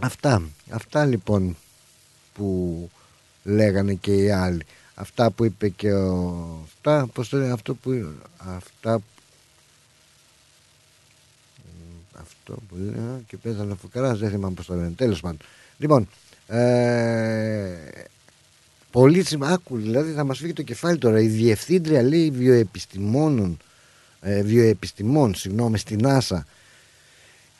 αυτά, 0.00 0.42
αυτά 0.70 1.04
λοιπόν 1.04 1.56
που 2.34 2.88
λέγανε 3.44 3.94
και 3.94 4.12
οι 4.14 4.30
άλλοι. 4.30 4.62
Αυτά 5.00 5.30
που 5.30 5.44
είπε 5.44 5.68
και 5.68 5.92
ο... 5.92 6.44
Αυτά, 6.64 7.06
πώς 7.12 7.28
το 7.28 7.36
λένε, 7.36 7.52
αυτό 7.52 7.74
που... 7.74 8.12
Αυτά 8.36 9.00
αυτό 12.20 12.54
που 12.68 12.76
λέει 12.76 13.24
και 13.26 13.36
πέθανε 13.36 13.72
ο 13.72 13.76
Φουκαράς 13.76 14.18
δεν 14.18 14.30
θυμάμαι 14.30 14.54
πως 14.54 14.66
το 14.66 14.74
λένε. 14.74 14.90
Τέλος 14.96 15.20
πάντων. 15.20 15.38
Λοιπόν 15.78 16.08
ε, 16.46 17.76
πολύ 18.90 19.24
σημαντικό 19.24 19.54
άκου 19.54 19.76
δηλαδή 19.76 20.12
θα 20.12 20.24
μας 20.24 20.38
φύγει 20.38 20.52
το 20.52 20.62
κεφάλι 20.62 20.98
τώρα. 20.98 21.20
Η 21.20 21.26
διευθύντρια 21.26 22.02
λέει 22.02 22.30
βιοεπιστημόνων 22.30 23.58
ε, 24.20 24.42
βιοεπιστημών 24.42 25.34
συγγνώμη 25.34 25.78
στην 25.78 26.00
NASA. 26.02 26.40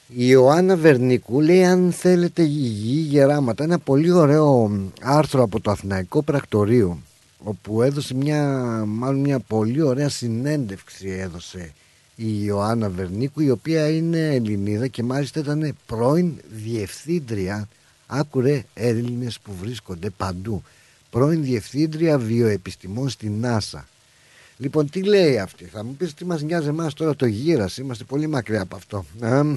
Η 0.07 0.27
Ιωάννα 0.29 0.77
Βερνίκου 0.77 1.41
λέει 1.41 1.65
αν 1.65 1.93
θέλετε 1.93 2.43
υγιή 2.43 3.07
γεράματα 3.09 3.65
ένα 3.65 3.79
πολύ 3.79 4.11
ωραίο 4.11 4.71
άρθρο 5.01 5.43
από 5.43 5.61
το 5.61 5.71
Αθηναϊκό 5.71 6.23
Πρακτορείο 6.23 6.99
όπου 7.43 7.83
έδωσε 7.83 8.15
μια, 8.15 8.45
μάλλον 8.87 9.21
μια 9.21 9.39
πολύ 9.39 9.83
ωραία 9.83 10.09
συνέντευξη 10.09 11.09
έδωσε 11.09 11.73
η 12.17 12.43
Ιωάννα 12.45 12.89
Βερνίκου 12.89 13.41
η 13.41 13.51
οποία 13.51 13.89
είναι 13.89 14.35
Ελληνίδα 14.35 14.87
και 14.87 15.03
μάλιστα 15.03 15.41
ήταν 15.41 15.77
πρώην 15.87 16.33
διευθύντρια 16.51 17.69
άκουρε 18.07 18.65
Έλληνες 18.75 19.39
που 19.39 19.55
βρίσκονται 19.61 20.11
παντού 20.11 20.63
πρώην 21.11 21.43
διευθύντρια 21.43 22.19
βιοεπιστημών 22.19 23.09
στην 23.09 23.45
NASA 23.45 23.81
Λοιπόν, 24.61 24.91
τι 24.91 25.03
λέει 25.03 25.39
αυτή, 25.39 25.65
θα 25.65 25.85
μου 25.85 25.95
πεις 25.95 26.15
τι 26.15 26.25
μας 26.25 26.43
νοιάζει 26.43 26.69
εμάς 26.69 26.95
τώρα 26.95 27.17
το 27.17 27.27
γύρας, 27.27 27.77
είμαστε 27.77 28.05
πολύ 28.05 28.27
μακριά 28.27 28.61
από 28.61 28.77
αυτό. 28.77 29.05
Αμ, 29.21 29.57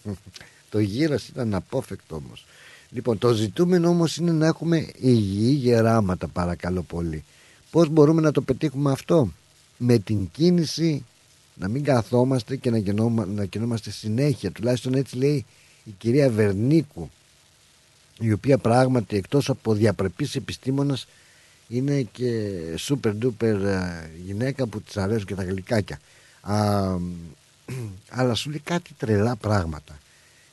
το 0.70 0.78
γύρας 0.78 1.28
ήταν 1.28 1.54
απόφευκτο 1.54 2.16
όμως. 2.16 2.46
Λοιπόν, 2.92 3.18
το 3.18 3.32
ζητούμενο 3.32 3.88
όμως 3.88 4.16
είναι 4.16 4.32
να 4.32 4.46
έχουμε 4.46 4.86
υγιή 5.00 5.58
γεράματα 5.60 6.28
παρακαλώ 6.28 6.82
πολύ. 6.82 7.24
Πώς 7.70 7.88
μπορούμε 7.88 8.20
να 8.20 8.32
το 8.32 8.40
πετύχουμε 8.40 8.92
αυτό, 8.92 9.32
με 9.76 9.98
την 9.98 10.28
κίνηση 10.32 11.04
να 11.54 11.68
μην 11.68 11.84
καθόμαστε 11.84 12.56
και 12.56 12.70
να, 12.70 12.78
γεννόμα, 12.78 13.26
να 13.26 13.44
κινούμαστε 13.44 13.90
συνέχεια. 13.90 14.50
Τουλάχιστον 14.50 14.94
έτσι 14.94 15.16
λέει 15.16 15.44
η 15.84 15.94
κυρία 15.98 16.30
Βερνίκου, 16.30 17.10
η 18.18 18.32
οποία 18.32 18.58
πράγματι 18.58 19.16
εκτός 19.16 19.48
από 19.48 19.74
διαπρεπής 19.74 20.34
επιστήμονας 20.34 21.06
είναι 21.68 22.02
και 22.02 22.50
super 22.78 23.12
duper 23.22 23.60
ε, 23.64 24.10
γυναίκα 24.24 24.66
που 24.66 24.80
της 24.80 24.96
αρέσουν 24.96 25.26
και 25.26 25.34
τα 25.34 25.44
γλυκάκια. 25.44 26.00
Α, 26.40 26.96
αλλά 28.18 28.34
σου 28.34 28.50
λέει 28.50 28.60
κάτι 28.64 28.94
τρελά 28.98 29.36
πράγματα. 29.36 29.98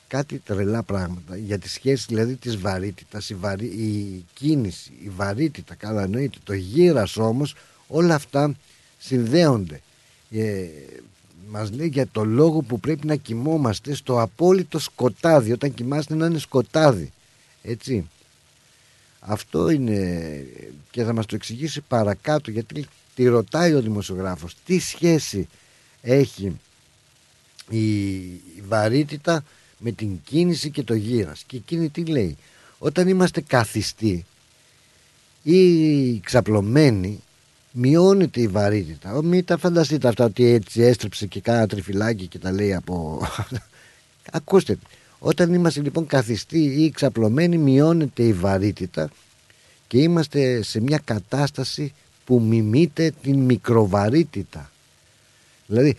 Κάτι 0.10 0.38
τρελά 0.40 0.84
πράγματα 0.84 1.38
για 1.38 1.60
τη 1.60 1.70
σχέση 1.70 2.06
δηλαδή 2.08 2.36
της 2.36 2.58
βαρύτητας, 2.58 3.30
η, 3.30 3.36
βαρύ, 3.36 3.66
η 3.66 4.26
κίνηση, 4.34 4.92
η 5.04 5.10
βαρύτητα, 5.10 5.76
καλά 5.76 6.04
εννοείται, 6.04 6.38
το 6.44 6.54
γύρας 6.54 7.18
όμως, 7.18 7.56
όλα 7.88 8.16
αυτά 8.16 8.56
συνδέονται. 8.98 9.82
Ε, 10.32 10.68
μας 11.50 11.72
λέει 11.72 11.88
για 11.88 12.08
το 12.12 12.26
λόγο 12.26 12.62
που 12.62 12.80
πρέπει 12.80 13.08
να 13.08 13.16
κοιμόμαστε 13.16 13.94
στο 13.94 14.22
απόλυτο 14.22 14.80
σκοτάδι, 14.80 15.52
όταν 15.52 15.74
κοιμάστε 15.74 16.16
να 16.16 16.26
είναι 16.26 16.40
σκοτάδι. 16.40 17.12
Έτσι. 17.62 18.10
Αυτό 19.20 19.70
είναι 19.70 20.46
και 20.92 21.04
θα 21.04 21.14
μας 21.14 21.26
το 21.26 21.36
εξηγήσει 21.36 21.82
παρακάτω 21.82 22.52
γιατί 22.52 22.88
τη 23.16 23.26
ρωτάει 23.26 23.74
ο 23.74 23.82
δημοσιογράφος 23.82 24.56
τι 24.66 24.80
σχέση 24.80 25.48
έχει 26.02 26.60
η 27.70 28.20
η 28.60 28.62
βαρύτητα 28.68 29.44
με 29.80 29.92
την 29.92 30.20
κίνηση 30.24 30.70
και 30.70 30.84
το 30.84 30.94
γύρας 30.94 31.44
και 31.48 31.58
εκείνη 31.58 31.90
τι 31.90 32.06
λέει 32.06 32.38
όταν 32.78 33.08
είμαστε 33.08 33.42
καθιστοί 33.42 34.26
ή 35.44 36.20
ξαπλωμένοι 36.20 37.20
μειώνεται 37.72 38.42
η 38.42 38.48
βαρύτητα 38.48 39.16
Ω, 39.16 39.22
μην 39.22 39.46
τα 39.46 39.58
φανταστείτε 39.58 40.08
αυτά 40.08 40.26
ότι 40.26 40.46
έτσι 40.46 40.82
έστρεψε 40.82 41.28
και 41.28 41.40
κάνα 41.40 41.68
τριφυλάκι 41.68 42.28
και 42.28 42.40
τα 42.40 42.52
λέει 42.52 42.74
από 42.74 43.22
ακούστε 44.32 44.78
όταν 45.20 45.54
είμαστε 45.54 45.82
λοιπόν 45.82 46.06
καθιστοί 46.06 46.64
ή 46.64 46.92
ξαπλωμένοι 46.92 47.58
μειώνεται 47.58 48.24
η 48.24 48.34
βαρύτητα 48.34 49.10
και 49.88 49.98
είμαστε 49.98 50.62
σε 50.62 50.82
μια 50.82 51.02
κατάσταση 51.06 51.94
που 52.26 52.42
μιμείται 52.42 53.14
την 53.22 53.40
μικροβαρύτητα. 53.40 54.72
Δηλαδή 55.68 55.96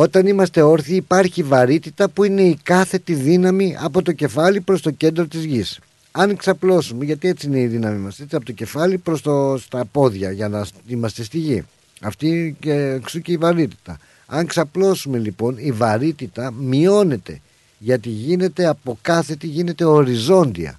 όταν 0.00 0.26
είμαστε 0.26 0.62
όρθιοι 0.62 0.94
υπάρχει 0.96 1.42
βαρύτητα 1.42 2.08
που 2.08 2.24
είναι 2.24 2.42
η 2.42 2.58
κάθετη 2.62 3.14
δύναμη 3.14 3.76
από 3.80 4.02
το 4.02 4.12
κεφάλι 4.12 4.60
προς 4.60 4.82
το 4.82 4.90
κέντρο 4.90 5.26
της 5.26 5.44
γης. 5.44 5.78
Αν 6.12 6.36
ξαπλώσουμε, 6.36 7.04
γιατί 7.04 7.28
έτσι 7.28 7.46
είναι 7.46 7.60
η 7.60 7.66
δύναμη 7.66 7.98
μας, 7.98 8.20
έτσι 8.20 8.36
από 8.36 8.44
το 8.44 8.52
κεφάλι 8.52 8.98
προς 8.98 9.22
το, 9.22 9.56
στα 9.58 9.84
πόδια 9.84 10.30
για 10.30 10.48
να 10.48 10.66
είμαστε 10.86 11.22
στη 11.22 11.38
γη. 11.38 11.64
Αυτή 12.00 12.56
και 12.60 12.72
εξού 12.72 13.20
και 13.20 13.32
η 13.32 13.36
βαρύτητα. 13.36 13.98
Αν 14.26 14.46
ξαπλώσουμε 14.46 15.18
λοιπόν 15.18 15.54
η 15.58 15.72
βαρύτητα 15.72 16.52
μειώνεται 16.52 17.40
γιατί 17.78 18.08
γίνεται 18.08 18.66
από 18.66 18.98
κάθετη 19.02 19.46
γίνεται 19.46 19.84
οριζόντια 19.84 20.78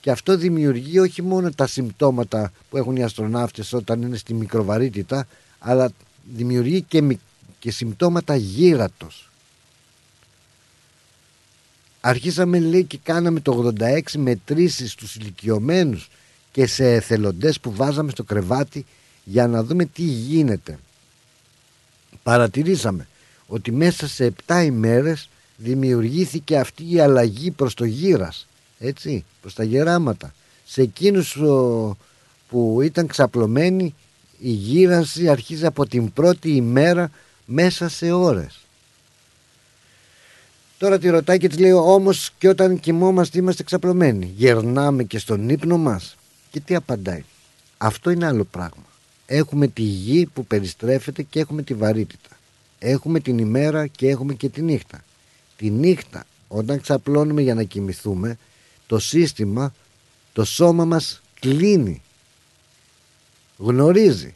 και 0.00 0.10
αυτό 0.10 0.36
δημιουργεί 0.36 0.98
όχι 0.98 1.22
μόνο 1.22 1.50
τα 1.50 1.66
συμπτώματα 1.66 2.52
που 2.70 2.76
έχουν 2.76 2.96
οι 2.96 3.02
αστροναύτες 3.02 3.72
όταν 3.72 4.02
είναι 4.02 4.16
στη 4.16 4.34
μικροβαρύτητα 4.34 5.26
αλλά 5.58 5.90
δημιουργεί 6.34 6.80
και, 6.82 7.02
μι- 7.02 7.20
και 7.64 7.70
συμπτώματα 7.70 8.36
γύρατος. 8.36 9.30
Αρχίσαμε 12.00 12.58
λέει 12.58 12.84
και 12.84 12.98
κάναμε 13.02 13.40
το 13.40 13.72
86 13.78 14.00
μετρήσεις 14.16 14.92
στους 14.92 15.16
ηλικιωμένους 15.16 16.10
και 16.52 16.66
σε 16.66 16.92
εθελοντές 16.92 17.60
που 17.60 17.72
βάζαμε 17.72 18.10
στο 18.10 18.24
κρεβάτι 18.24 18.86
για 19.24 19.46
να 19.46 19.62
δούμε 19.62 19.84
τι 19.84 20.02
γίνεται. 20.02 20.78
Παρατηρήσαμε 22.22 23.08
ότι 23.46 23.72
μέσα 23.72 24.08
σε 24.08 24.32
7 24.46 24.64
ημέρες 24.64 25.28
δημιουργήθηκε 25.56 26.58
αυτή 26.58 26.92
η 26.92 27.00
αλλαγή 27.00 27.50
προς 27.50 27.74
το 27.74 27.84
γύρας 27.84 28.46
έτσι, 28.78 29.24
προς 29.40 29.54
τα 29.54 29.64
γεράματα. 29.64 30.34
Σε 30.64 30.82
εκείνους 30.82 31.36
ο, 31.36 31.96
που 32.48 32.80
ήταν 32.82 33.06
ξαπλωμένοι 33.06 33.94
η 34.40 34.50
γύρανση 34.50 35.28
αρχίζει 35.28 35.66
από 35.66 35.86
την 35.86 36.12
πρώτη 36.12 36.50
ημέρα 36.50 37.10
μέσα 37.44 37.88
σε 37.88 38.12
ώρες. 38.12 38.58
Τώρα 40.78 40.98
τη 40.98 41.08
ρωτάει 41.08 41.38
και 41.38 41.48
της 41.48 41.58
λέει 41.58 41.72
όμως 41.72 42.30
και 42.38 42.48
όταν 42.48 42.80
κοιμόμαστε 42.80 43.38
είμαστε 43.38 43.62
ξαπλωμένοι. 43.62 44.32
Γερνάμε 44.36 45.04
και 45.04 45.18
στον 45.18 45.48
ύπνο 45.48 45.78
μας 45.78 46.16
και 46.50 46.60
τι 46.60 46.74
απαντάει. 46.74 47.24
Αυτό 47.78 48.10
είναι 48.10 48.26
άλλο 48.26 48.44
πράγμα. 48.44 48.84
Έχουμε 49.26 49.66
τη 49.66 49.82
γη 49.82 50.26
που 50.26 50.46
περιστρέφεται 50.46 51.22
και 51.22 51.40
έχουμε 51.40 51.62
τη 51.62 51.74
βαρύτητα. 51.74 52.28
Έχουμε 52.78 53.20
την 53.20 53.38
ημέρα 53.38 53.86
και 53.86 54.08
έχουμε 54.08 54.34
και 54.34 54.48
τη 54.48 54.62
νύχτα. 54.62 55.04
Τη 55.56 55.70
νύχτα 55.70 56.24
όταν 56.48 56.80
ξαπλώνουμε 56.80 57.42
για 57.42 57.54
να 57.54 57.62
κοιμηθούμε 57.62 58.38
το 58.86 58.98
σύστημα, 58.98 59.74
το 60.32 60.44
σώμα 60.44 60.84
μας 60.84 61.22
κλείνει. 61.40 62.02
Γνωρίζει 63.56 64.34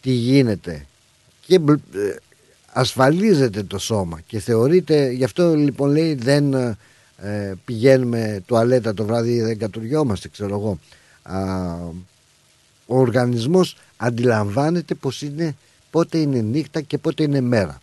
τι 0.00 0.10
γίνεται 0.10 0.86
και 1.50 1.58
μπλ- 1.58 1.94
ε, 1.94 2.16
ασφαλίζεται 2.72 3.62
το 3.62 3.78
σώμα. 3.78 4.20
Και 4.26 4.38
θεωρείται, 4.38 5.10
γι' 5.10 5.24
αυτό 5.24 5.54
λοιπόν 5.54 5.90
λέει 5.90 6.14
δεν 6.14 6.54
ε, 7.16 7.54
πηγαίνουμε 7.64 8.42
τουαλέτα 8.46 8.94
το 8.94 9.04
βράδυ 9.04 9.32
ή 9.32 9.40
δεν 9.42 9.58
κατουριόμαστε 9.58 10.28
ξέρω 10.28 10.54
εγώ. 10.54 10.78
Α, 11.22 11.74
ο 12.86 12.98
οργανισμός 12.98 13.76
αντιλαμβάνεται 13.96 14.94
πως 14.94 15.22
είναι 15.22 15.56
πότε 15.90 16.18
είναι 16.18 16.40
νύχτα 16.40 16.80
και 16.80 16.98
πότε 16.98 17.22
είναι 17.22 17.40
μέρα. 17.40 17.80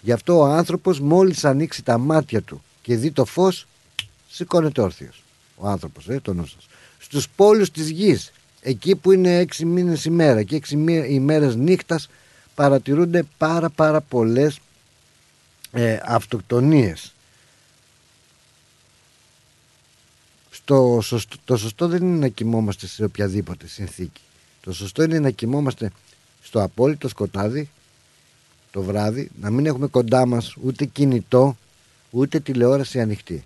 Γι' 0.00 0.12
αυτό 0.12 0.38
ο 0.38 0.44
άνθρωπος 0.44 1.00
μόλις 1.00 1.44
ανοίξει 1.44 1.82
τα 1.84 1.98
μάτια 1.98 2.42
του 2.42 2.62
και 2.82 2.96
δει 2.96 3.10
το 3.10 3.24
φως 3.24 3.66
σηκώνεται 4.30 4.80
όρθιος. 4.80 5.22
Ο 5.56 5.68
άνθρωπος 5.68 6.08
ε, 6.08 6.20
το 6.22 6.32
νου 6.34 6.46
σας. 6.46 6.66
στους 6.98 7.28
πόλους 7.36 7.70
της 7.70 7.90
γης 7.90 8.32
εκεί 8.60 8.96
που 8.96 9.12
είναι 9.12 9.38
έξι 9.38 9.64
μήνες 9.64 10.04
ημέρα 10.04 10.42
και 10.42 10.56
έξι 10.56 10.76
μη- 10.76 11.10
ημέρες 11.10 11.56
νύχτας 11.56 12.08
παρατηρούνται 12.54 13.24
πάρα 13.38 13.70
πάρα 13.70 14.00
πολλές 14.00 14.60
ε, 15.72 15.98
αυτοκτονίες. 16.04 17.12
Στο 20.50 20.98
σωστό, 21.02 21.36
το 21.44 21.56
σωστό 21.56 21.88
δεν 21.88 22.02
είναι 22.02 22.18
να 22.18 22.28
κοιμόμαστε 22.28 22.86
σε 22.86 23.04
οποιαδήποτε 23.04 23.66
συνθήκη. 23.66 24.20
Το 24.60 24.72
σωστό 24.72 25.02
είναι 25.02 25.18
να 25.18 25.30
κοιμόμαστε 25.30 25.90
στο 26.42 26.62
απόλυτο 26.62 27.08
σκοτάδι 27.08 27.70
το 28.72 28.82
βράδυ 28.82 29.30
να 29.40 29.50
μην 29.50 29.66
έχουμε 29.66 29.86
κοντά 29.86 30.26
μας 30.26 30.56
ούτε 30.62 30.84
κινητό 30.84 31.56
ούτε 32.10 32.40
τηλεόραση 32.40 33.00
ανοιχτή. 33.00 33.44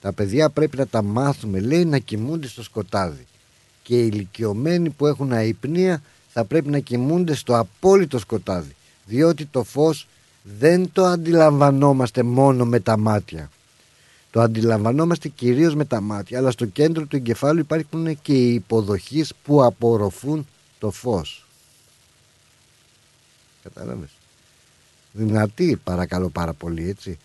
Τα 0.00 0.12
παιδιά 0.12 0.50
πρέπει 0.50 0.76
να 0.76 0.86
τα 0.86 1.02
μάθουμε 1.02 1.60
λέει 1.60 1.84
να 1.84 1.98
κοιμούνται 1.98 2.46
στο 2.46 2.62
σκοτάδι. 2.62 3.26
Και 3.82 4.00
οι 4.00 4.08
ηλικιωμένοι 4.12 4.90
που 4.90 5.06
έχουν 5.06 5.32
αϊπνία 5.32 6.02
θα 6.38 6.44
πρέπει 6.44 6.70
να 6.70 6.78
κοιμούνται 6.78 7.34
στο 7.34 7.58
απόλυτο 7.58 8.18
σκοτάδι 8.18 8.76
διότι 9.04 9.46
το 9.46 9.62
φως 9.62 10.08
δεν 10.42 10.92
το 10.92 11.04
αντιλαμβανόμαστε 11.04 12.22
μόνο 12.22 12.64
με 12.64 12.80
τα 12.80 12.98
μάτια. 12.98 13.50
Το 14.30 14.40
αντιλαμβανόμαστε 14.40 15.28
κυρίως 15.28 15.74
με 15.74 15.84
τα 15.84 16.00
μάτια 16.00 16.38
αλλά 16.38 16.50
στο 16.50 16.66
κέντρο 16.66 17.06
του 17.06 17.16
εγκεφάλου 17.16 17.58
υπάρχουν 17.58 18.20
και 18.22 18.32
οι 18.32 18.54
υποδοχείς 18.54 19.32
που 19.44 19.64
απορροφούν 19.64 20.46
το 20.78 20.90
φως. 20.90 21.46
Κατάλαβες; 23.62 24.10
Δυνατή 25.12 25.80
παρακαλώ 25.84 26.28
πάρα 26.28 26.52
πολύ 26.52 26.88
έτσι. 26.88 27.18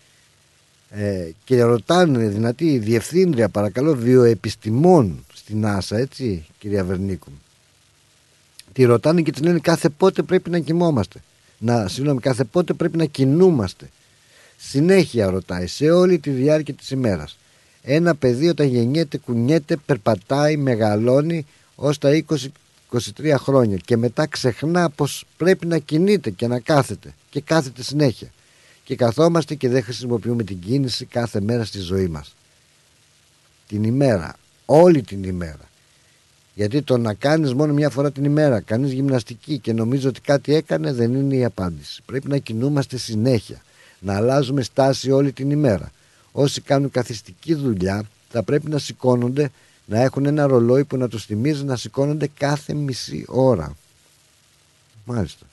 Ε, 0.90 1.30
και 1.44 1.62
ρωτάνε 1.62 2.28
δυνατή 2.28 2.78
διευθύντρια 2.78 3.48
παρακαλώ 3.48 3.94
βιοεπιστημών 3.94 5.24
στην 5.34 5.66
Άσα 5.66 5.96
έτσι 5.96 6.46
κυρία 6.58 6.84
Βερνίκου 6.84 7.30
τη 8.72 8.84
ρωτάνε 8.84 9.22
και 9.22 9.32
της 9.32 9.42
λένε 9.42 9.58
κάθε 9.58 9.88
πότε 9.88 10.22
πρέπει 10.22 10.50
να 10.50 10.58
κοιμόμαστε 10.58 11.20
να, 11.58 11.88
συγγνώμη, 11.88 12.20
κάθε 12.20 12.44
πότε 12.44 12.72
πρέπει 12.72 12.96
να 12.96 13.04
κινούμαστε 13.04 13.90
συνέχεια 14.56 15.30
ρωτάει 15.30 15.66
σε 15.66 15.90
όλη 15.90 16.18
τη 16.18 16.30
διάρκεια 16.30 16.74
της 16.74 16.90
ημέρας 16.90 17.36
ένα 17.82 18.14
παιδί 18.14 18.48
όταν 18.48 18.66
γεννιέται 18.66 19.18
κουνιέται 19.18 19.76
περπατάει 19.76 20.56
μεγαλώνει 20.56 21.46
ως 21.74 21.98
τα 21.98 22.24
20-23 22.90 23.34
χρόνια 23.36 23.76
και 23.76 23.96
μετά 23.96 24.26
ξεχνά 24.26 24.90
πως 24.90 25.24
πρέπει 25.36 25.66
να 25.66 25.78
κινείται 25.78 26.30
και 26.30 26.46
να 26.46 26.60
κάθεται 26.60 27.14
και 27.30 27.40
κάθεται 27.40 27.82
συνέχεια. 27.82 28.28
Και 28.84 28.96
καθόμαστε 28.96 29.54
και 29.54 29.68
δεν 29.68 29.82
χρησιμοποιούμε 29.82 30.42
την 30.42 30.60
κίνηση 30.60 31.04
κάθε 31.04 31.40
μέρα 31.40 31.64
στη 31.64 31.78
ζωή 31.78 32.06
μας. 32.06 32.34
Την 33.68 33.84
ημέρα 33.84 34.36
όλη 34.66 35.02
την 35.02 35.24
ημέρα 35.24 35.70
γιατί 36.54 36.82
το 36.82 36.98
να 36.98 37.14
κάνεις 37.14 37.54
μόνο 37.54 37.72
μια 37.72 37.90
φορά 37.90 38.12
την 38.12 38.24
ημέρα 38.24 38.60
κάνεις 38.60 38.92
γυμναστική 38.92 39.58
και 39.58 39.72
νομίζω 39.72 40.08
ότι 40.08 40.20
κάτι 40.20 40.54
έκανε 40.54 40.92
δεν 40.92 41.14
είναι 41.14 41.36
η 41.36 41.44
απάντηση. 41.44 42.02
Πρέπει 42.06 42.28
να 42.28 42.38
κινούμαστε 42.38 42.96
συνέχεια 42.96 43.62
να 44.00 44.16
αλλάζουμε 44.16 44.62
στάση 44.62 45.10
όλη 45.10 45.32
την 45.32 45.50
ημέρα. 45.50 45.90
Όσοι 46.32 46.60
κάνουν 46.60 46.90
καθιστική 46.90 47.54
δουλειά 47.54 48.04
θα 48.30 48.42
πρέπει 48.42 48.70
να 48.70 48.78
σηκώνονται 48.78 49.50
να 49.86 50.00
έχουν 50.00 50.26
ένα 50.26 50.46
ρολόι 50.46 50.84
που 50.84 50.96
να 50.96 51.08
τους 51.08 51.24
θυμίζει 51.24 51.64
να 51.64 51.76
σηκώνονται 51.76 52.30
κάθε 52.36 52.74
μισή 52.74 53.24
ώρα. 53.28 53.76
Μάλιστα. 55.04 55.46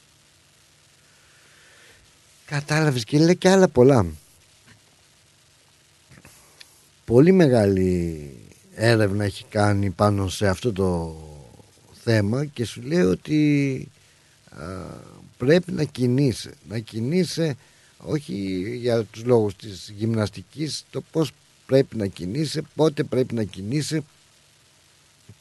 Κατάλαβες 2.46 3.04
και 3.04 3.20
λέει 3.20 3.36
και 3.36 3.50
άλλα 3.50 3.68
πολλά. 3.68 4.06
Πολύ 7.06 7.32
μεγάλη 7.32 8.49
έρευνα 8.82 9.24
έχει 9.24 9.46
κάνει 9.50 9.90
πάνω 9.90 10.28
σε 10.28 10.48
αυτό 10.48 10.74
το 10.74 11.16
θέμα 12.04 12.46
και 12.46 12.66
σου 12.66 12.82
λέει 12.82 13.02
ότι 13.02 13.88
α, 14.50 14.66
πρέπει 15.38 15.72
να 15.72 15.84
κινείσαι. 15.84 16.54
Να 16.70 16.80
κινείσαι 16.80 17.56
όχι 17.98 18.34
για 18.76 19.04
τους 19.04 19.24
λόγους 19.24 19.56
της 19.56 19.94
γυμναστικής, 19.98 20.86
το 20.90 21.02
πώς 21.12 21.32
πρέπει 21.66 21.98
να 21.98 22.08
κινείσαι, 22.08 22.62
πότε 22.76 23.04
πρέπει 23.04 23.34
να 23.34 23.44
κινείσαι 23.44 24.04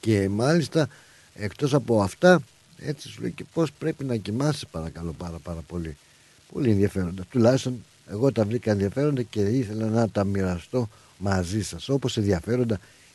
και 0.00 0.28
μάλιστα 0.28 0.88
εκτός 1.34 1.74
από 1.74 2.02
αυτά 2.02 2.42
έτσι 2.78 3.08
σου 3.08 3.20
λέει 3.20 3.30
και 3.32 3.44
πώς 3.52 3.72
πρέπει 3.72 4.04
να 4.04 4.16
κοιμάσαι 4.16 4.66
παρακαλώ 4.70 5.12
πάρα 5.12 5.38
πάρα 5.38 5.60
πολύ. 5.60 5.96
Πολύ 6.52 6.70
ενδιαφέροντα. 6.70 7.24
Τουλάχιστον 7.30 7.84
εγώ 8.10 8.32
τα 8.32 8.44
βρήκα 8.44 8.70
ενδιαφέροντα 8.70 9.22
και 9.22 9.40
ήθελα 9.40 9.86
να 9.86 10.08
τα 10.08 10.24
μοιραστώ 10.24 10.88
μαζί 11.18 11.62
σας. 11.62 11.88
Όπως 11.88 12.16
ενδιαφέροντα 12.16 12.80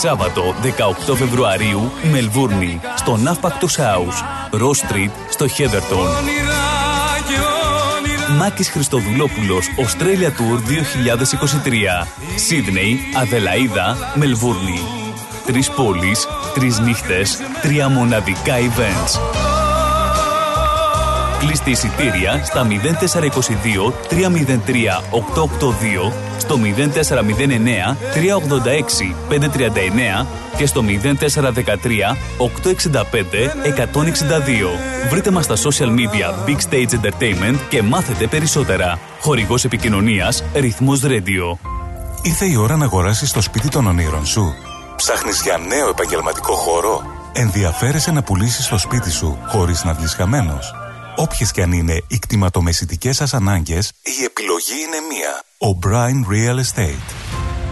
Σάββατο 0.00 0.54
18 1.10 1.14
Φεβρουαρίου, 1.16 1.92
Μελβούρνη, 2.10 2.80
στο 2.96 3.16
Ναύπακτος 3.16 3.76
House, 3.78 4.50
Ross 4.54 4.92
Street, 4.92 5.10
στο 5.30 5.48
Χέδερτον. 5.48 5.98
Όνειρα 5.98 6.16
και 7.28 7.34
όνειρα 7.96 8.30
Μάκης 8.30 8.68
Χριστοδουλόπουλος, 8.68 9.68
Australia 9.76 10.28
Tour 10.28 10.58
2023. 10.62 12.06
Σίδνεϊ, 12.36 12.98
Αδελαίδα, 13.16 13.96
Μελβούρνη. 14.14 14.80
Τρεις 15.46 15.70
πόλεις, 15.70 16.26
τρεις 16.54 16.78
νύχτες, 16.78 17.38
τρία 17.62 17.88
μοναδικά 17.88 18.54
events. 18.56 19.45
Κλείστε 21.46 21.70
εισιτήρια 21.70 22.44
στα 22.44 22.66
0422 22.66 23.92
303 24.10 24.14
882, 25.10 26.12
στο 26.38 26.58
0409 26.62 27.96
386 28.14 29.14
539 30.22 30.26
και 30.56 30.66
στο 30.66 30.82
0413 30.82 31.06
865 32.38 33.04
162. 33.72 35.10
Βρείτε 35.10 35.30
μας 35.30 35.44
στα 35.44 35.54
social 35.54 35.88
media 35.88 36.48
Big 36.48 36.58
Stage 36.70 36.94
Entertainment 36.94 37.56
και 37.68 37.82
μάθετε 37.82 38.26
περισσότερα. 38.26 38.98
Χορηγός 39.20 39.64
επικοινωνίας 39.64 40.44
Ρυθμός 40.54 41.02
Radio. 41.04 41.58
Ήρθε 42.22 42.46
η 42.46 42.56
ώρα 42.56 42.76
να 42.76 42.84
αγοράσεις 42.84 43.32
το 43.32 43.40
σπίτι 43.40 43.68
των 43.68 43.86
ονείρων 43.86 44.26
σου. 44.26 44.54
Ψάχνεις 44.96 45.40
για 45.42 45.58
νέο 45.68 45.88
επαγγελματικό 45.88 46.54
χώρο; 46.54 47.02
Ενδιαφέρεσαι 47.32 48.10
να 48.10 48.22
πουλήσεις 48.22 48.68
το 48.68 48.78
σπίτι 48.78 49.10
σου 49.10 49.38
χωρίς 49.46 49.84
να 49.84 49.92
βγεις 49.92 50.14
χαμένος; 50.14 50.74
Όποιες 51.16 51.50
και 51.50 51.62
αν 51.62 51.72
είναι 51.72 52.02
οι 52.06 52.18
κτηματομεσητικές 52.18 53.16
σας 53.16 53.34
ανάγκες, 53.34 53.92
η 54.02 54.24
επιλογή 54.24 54.74
είναι 54.86 54.96
μία. 55.08 55.42
O'Brien 55.58 56.32
Real 56.32 56.58
Estate. 56.58 57.14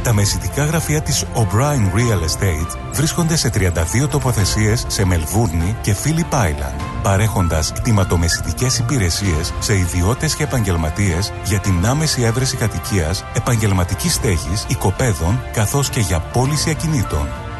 Τα 0.02 0.12
μεσητικά 0.12 0.64
γραφεία 0.64 1.02
της 1.02 1.24
O'Brien 1.34 1.94
Real 1.94 2.20
Estate 2.20 2.78
βρίσκονται 2.92 3.36
σε 3.36 3.50
32 3.54 4.08
τοποθεσίες 4.10 4.84
σε 4.88 5.04
Μελβούρνη 5.04 5.76
και 5.80 5.94
Phillip 6.04 6.34
Island, 6.34 6.80
παρέχοντας 7.02 7.72
κτηματομεσητικές 7.72 8.78
υπηρεσίες 8.78 9.52
σε 9.60 9.76
ιδιώτες 9.76 10.34
και 10.34 10.42
επαγγελματίες 10.42 11.32
για 11.44 11.58
την 11.58 11.86
άμεση 11.86 12.22
έβρεση 12.22 12.56
κατοικίας, 12.56 13.24
επαγγελματικής 13.34 14.14
στέγης, 14.14 14.66
οικοπαίδων, 14.68 15.42
καθώς 15.52 15.90
και 15.90 16.00
για 16.00 16.20
πώληση 16.20 16.70
ακινήτων. 16.70 17.28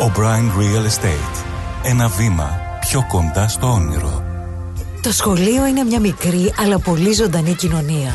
O'Brien 0.00 0.48
Real 0.58 0.84
Estate. 0.84 1.44
Ένα 1.82 2.08
βήμα 2.08 2.60
πιο 2.80 3.04
κοντά 3.08 3.48
στο 3.48 3.66
όνειρο. 3.66 4.24
Το 5.02 5.12
σχολείο 5.12 5.66
είναι 5.66 5.84
μια 5.84 6.00
μικρή 6.00 6.52
αλλά 6.58 6.78
πολύ 6.78 7.12
ζωντανή 7.12 7.54
κοινωνία. 7.54 8.14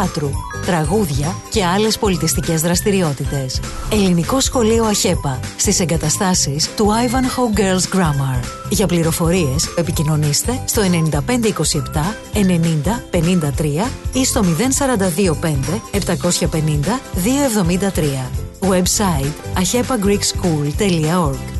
θεάτρου, 0.00 0.30
τραγούδια 0.66 1.36
και 1.50 1.64
άλλες 1.64 1.98
πολιτιστικές 1.98 2.60
δραστηριότητες. 2.60 3.60
Ελληνικό 3.92 4.40
σχολείο 4.40 4.84
ΑΧΕΠΑ 4.84 5.40
στις 5.56 5.80
εγκαταστάσεις 5.80 6.74
του 6.74 6.86
Ivanhoe 6.86 7.58
Girls 7.58 7.88
Grammar. 7.96 8.42
Για 8.68 8.86
πληροφορίες 8.86 9.74
επικοινωνήστε 9.76 10.62
στο 10.64 10.82
9527 10.82 10.86
90 12.32 13.02
53 13.10 13.86
ή 14.12 14.24
στο 14.24 14.42
0425 14.42 15.80
750 15.90 17.00
273. 17.14 17.18
Website 18.60 19.34
ahepagreekschool.org 19.60 21.59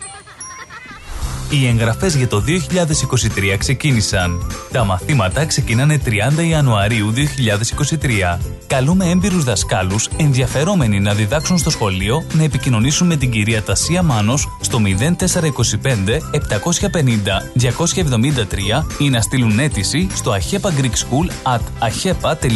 Οι 1.51 1.67
εγγραφές 1.67 2.15
για 2.15 2.27
το 2.27 2.43
2023 2.47 3.57
ξεκίνησαν. 3.57 4.51
Τα 4.71 4.83
μαθήματα 4.83 5.45
ξεκινάνε 5.45 6.01
30 6.05 6.43
Ιανουαρίου 6.49 7.11
2023. 7.11 8.39
Καλούμε 8.67 9.09
έμπειρους 9.09 9.43
δασκάλους 9.43 10.09
ενδιαφερόμενοι 10.17 10.99
να 10.99 11.13
διδάξουν 11.13 11.57
στο 11.57 11.69
σχολείο 11.69 12.23
να 12.33 12.43
επικοινωνήσουν 12.43 13.07
με 13.07 13.15
την 13.15 13.31
κυρία 13.31 13.63
Τασία 13.63 14.03
Μάνος 14.03 14.57
στο 14.61 14.79
0425 14.85 14.87
750 16.31 17.41
273 17.59 18.83
ή 18.97 19.09
να 19.09 19.21
στείλουν 19.21 19.59
αίτηση 19.59 20.07
στο 20.13 20.31
ahepa 20.31 20.69
greek 20.81 20.95
school 21.03 21.29
at 21.55 21.61
ahepa.org.au. 21.89 22.51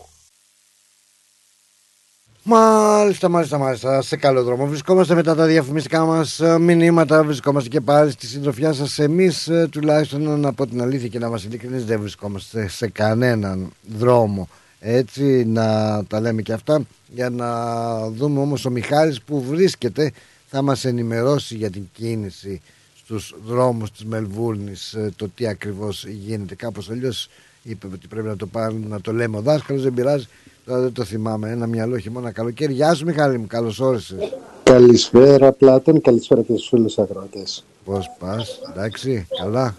Μάλιστα, 2.42 3.28
μάλιστα, 3.28 3.58
μάλιστα. 3.58 4.02
Σε 4.02 4.16
καλό 4.16 4.42
δρόμο. 4.42 4.66
Βρισκόμαστε 4.66 5.14
μετά 5.14 5.34
τα 5.34 5.46
διαφημιστικά 5.46 6.04
μας 6.04 6.40
μηνύματα. 6.60 7.24
Βρισκόμαστε 7.24 7.68
και 7.68 7.80
πάλι 7.80 8.10
στη 8.10 8.26
συντροφιά 8.26 8.72
σας. 8.72 8.98
Εμείς, 8.98 9.50
τουλάχιστον, 9.70 10.40
να 10.40 10.52
πω 10.52 10.66
την 10.66 10.82
αλήθεια 10.82 11.08
και 11.08 11.18
να 11.18 11.28
μα 11.28 11.40
ειλικρινείς, 11.44 11.84
δεν 11.84 12.00
βρισκόμαστε 12.00 12.68
σε 12.68 12.88
κανέναν 12.88 13.72
δρόμο. 13.98 14.48
Έτσι, 14.80 15.44
να 15.46 15.64
τα 16.04 16.20
λέμε 16.20 16.42
και 16.42 16.52
αυτά. 16.52 16.82
Για 17.08 17.30
να 17.30 18.10
δούμε 18.10 18.40
όμως 18.40 18.64
ο 18.64 18.70
Μιχάλης 18.70 19.22
που 19.22 19.42
βρίσκεται 19.42 20.12
θα 20.46 20.62
μας 20.62 20.84
ενημερώσει 20.84 21.56
για 21.56 21.70
την 21.70 21.88
κίνηση 21.92 22.60
στους 22.96 23.34
δρόμους 23.46 23.90
της 23.90 24.04
Μελβούρνης 24.04 24.96
το 25.16 25.28
τι 25.28 25.46
ακριβώς 25.46 26.06
γίνεται 26.06 26.54
κάπως 26.54 26.90
αλλιώς 26.90 27.28
είπε 27.62 27.86
ότι 27.86 28.06
πρέπει 28.06 28.26
να 28.26 28.36
το, 28.36 28.46
πάρουν, 28.46 28.84
να 28.88 29.00
το 29.00 29.12
λέμε 29.12 29.36
ο 29.36 29.40
δάσκαλος 29.40 29.82
δεν 29.82 29.94
πειράζει 29.94 30.26
Τώρα 30.64 30.80
δεν 30.80 30.92
το 30.92 31.04
θυμάμαι. 31.04 31.50
Ένα 31.50 31.66
μυαλό 31.66 31.98
χειμώνα 31.98 32.30
καλοκαίρι. 32.30 32.72
Γεια 32.72 32.94
σου, 32.94 33.04
Μιχάλη 33.04 33.38
μου. 33.38 33.46
Καλώς 33.46 33.80
όρισες. 33.80 34.32
Καλησπέρα, 34.62 35.52
Πλάτων. 35.52 36.00
Καλησπέρα 36.00 36.42
και 36.42 36.52
στους 36.56 36.68
φίλους 36.68 36.98
αγρότες. 36.98 37.64
Πώς 37.84 38.10
πας, 38.18 38.60
εντάξει, 38.70 39.26
καλά; 39.42 39.76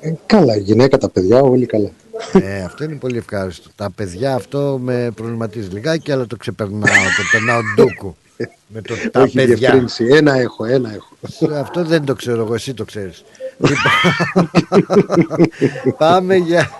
Ε, 0.00 0.12
καλά, 0.26 0.56
η 0.56 0.60
γυναίκα, 0.60 0.98
τα 0.98 1.08
παιδιά, 1.08 1.40
όλοι 1.40 1.66
καλά. 1.66 1.90
Ε, 2.32 2.62
αυτό 2.62 2.84
είναι 2.84 2.96
πολύ 2.96 3.16
ευχάριστο. 3.16 3.70
Τα 3.76 3.90
παιδιά 3.90 4.34
αυτό 4.34 4.78
με 4.82 5.10
προβληματίζει 5.14 5.68
λιγάκι, 5.68 6.12
αλλά 6.12 6.26
το 6.26 6.36
ξεπερνάω. 6.36 6.80
το 6.80 7.22
περνάω 7.32 7.60
ντούκου. 7.74 8.16
Με 8.66 8.82
το 8.82 8.94
τα 9.12 9.22
Όχι 9.22 9.34
παιδιά. 9.34 9.56
διευκρίνηση. 9.56 10.04
Ένα 10.04 10.34
έχω, 10.34 10.64
ένα 10.64 10.94
έχω. 10.94 11.16
Αυτό 11.54 11.84
δεν 11.84 12.04
το 12.04 12.14
ξέρω 12.14 12.42
εγώ, 12.42 12.54
εσύ 12.54 12.74
το 12.74 12.84
ξέρεις. 12.84 13.24
Λοιπόν, 13.58 14.50
πάμε 15.98 16.34
για 16.36 16.70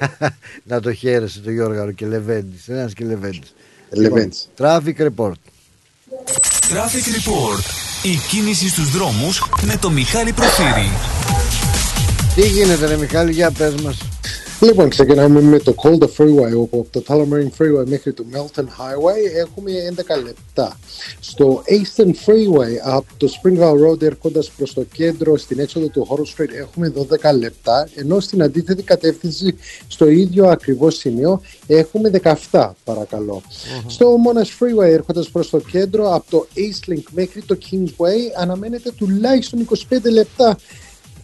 να 0.63 0.81
το 0.81 0.93
χαίρεσαι 0.93 1.41
το 1.41 1.51
Γιώργαρο 1.51 1.93
και 1.93 2.07
Λεβέντης. 2.07 2.69
Ένας 2.69 2.93
και 2.93 3.05
Λεβέντης. 3.05 3.55
Λεβέντης. 3.91 4.49
Λοιπόν, 4.57 4.83
traffic 4.85 5.07
report. 5.07 5.41
Traffic 6.69 7.07
Report. 7.17 7.65
Η 8.03 8.17
κίνηση 8.29 8.69
στους 8.69 8.91
δρόμους 8.91 9.43
με 9.63 9.77
το 9.81 9.91
Μιχάλη 9.91 10.33
Προφύρη. 10.33 10.91
Τι 12.35 12.47
γίνεται 12.47 12.87
ρε 12.87 12.97
Μιχάλη, 12.97 13.33
για 13.33 13.51
πες 13.51 13.75
μας. 13.75 13.99
Λοιπόν, 14.61 14.89
ξεκινάμε 14.89 15.41
με 15.41 15.59
το 15.59 15.75
Calder 15.83 16.09
Freeway, 16.17 16.53
όπου 16.57 16.79
από 16.79 16.89
το 16.91 17.03
Tullamarine 17.09 17.63
Freeway 17.63 17.85
μέχρι 17.87 18.13
το 18.13 18.25
Melton 18.33 18.63
Highway 18.63 19.37
έχουμε 19.37 19.71
11 19.97 20.25
λεπτά. 20.25 20.79
Στο 21.21 21.63
Eastern 21.67 22.09
Freeway, 22.09 22.75
από 22.83 23.07
το 23.17 23.29
Springvale 23.29 23.91
Road 23.91 24.03
έρχοντας 24.03 24.51
προς 24.51 24.75
το 24.75 24.85
κέντρο 24.93 25.37
στην 25.37 25.59
έξοδο 25.59 25.89
του 25.89 26.07
Horror 26.11 26.41
Street 26.41 26.55
έχουμε 26.59 26.93
12 27.33 27.39
λεπτά, 27.39 27.89
ενώ 27.95 28.21
στην 28.21 28.43
αντίθετη 28.43 28.83
κατεύθυνση 28.83 29.57
στο 29.89 30.09
ίδιο 30.09 30.47
ακριβώς 30.49 30.97
σημείο 30.97 31.41
έχουμε 31.67 32.11
17 32.51 32.71
παρακαλώ. 32.85 33.43
Στο 33.87 34.17
Monash 34.27 34.65
Freeway 34.65 34.89
έρχοντας 34.89 35.31
προς 35.31 35.51
το 35.51 35.61
κέντρο 35.61 36.15
από 36.15 36.31
το 36.31 36.47
East 36.55 36.93
Link 36.93 37.05
μέχρι 37.11 37.43
το 37.43 37.59
Kingsway 37.71 38.41
αναμένεται 38.41 38.91
τουλάχιστον 38.91 39.69
25 39.91 40.11
λεπτά 40.11 40.57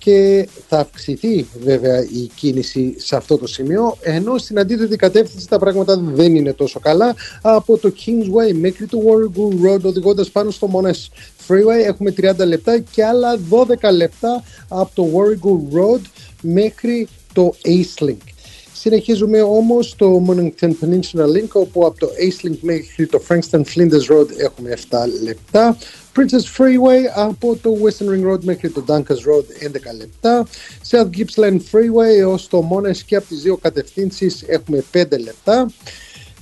και 0.05 0.49
θα 0.69 0.79
αυξηθεί 0.79 1.47
βέβαια 1.65 2.03
η 2.03 2.31
κίνηση 2.35 2.95
σε 2.99 3.17
αυτό 3.17 3.39
το 3.39 3.47
σημείο 3.47 3.97
ενώ 4.01 4.39
στην 4.39 4.59
αντίθετη 4.59 4.97
κατεύθυνση 4.97 5.49
τα 5.49 5.59
πράγματα 5.59 5.97
δεν 5.97 6.35
είναι 6.35 6.53
τόσο 6.53 6.81
καλά 6.81 7.15
από 7.43 7.79
το 7.79 7.93
Kingsway 7.97 8.55
μέχρι 8.55 8.87
το 8.87 8.99
Warrigal 8.99 9.67
Road 9.67 9.81
οδηγώντας 9.83 10.31
πάνω 10.31 10.51
στο 10.51 10.71
Monash 10.73 11.09
Freeway 11.49 11.87
έχουμε 11.87 12.15
30 12.21 12.47
λεπτά 12.47 12.79
και 12.79 13.05
άλλα 13.05 13.39
12 13.51 13.93
λεπτά 13.93 14.45
από 14.69 14.91
το 14.95 15.09
Warrigal 15.15 15.77
Road 15.79 16.01
μέχρι 16.41 17.09
το 17.33 17.55
East 17.65 18.05
Link. 18.05 18.33
Συνεχίζουμε 18.73 19.43
όμως 19.43 19.95
το 19.97 20.25
Mornington 20.29 20.71
Peninsula 20.81 21.25
Link 21.37 21.49
όπου 21.53 21.87
από 21.87 21.99
το 21.99 22.09
East 22.09 22.47
Link 22.47 22.59
μέχρι 22.61 23.07
το 23.07 23.23
Frankston 23.29 23.61
Flinders 23.61 24.13
Road 24.13 24.27
έχουμε 24.37 24.77
7 24.91 24.97
λεπτά. 25.23 25.77
Princess 26.17 26.59
Freeway 26.59 27.03
από 27.15 27.57
το 27.63 27.77
Western 27.83 28.09
Ring 28.09 28.33
Road 28.33 28.45
μέχρι 28.45 28.71
το 28.71 28.85
Dunkers 28.89 29.01
Road 29.01 29.67
11 29.67 29.97
λεπτά. 29.99 30.47
South 30.91 31.09
Gippsland 31.17 31.59
Freeway 31.73 32.19
έως 32.19 32.49
το 32.49 32.69
Monash 32.73 32.97
και 33.07 33.17
από 33.17 33.27
τις 33.27 33.43
δύο 33.43 33.57
κατευθύνσεις 33.57 34.43
έχουμε 34.47 34.85
5 34.93 35.19
λεπτά. 35.19 35.71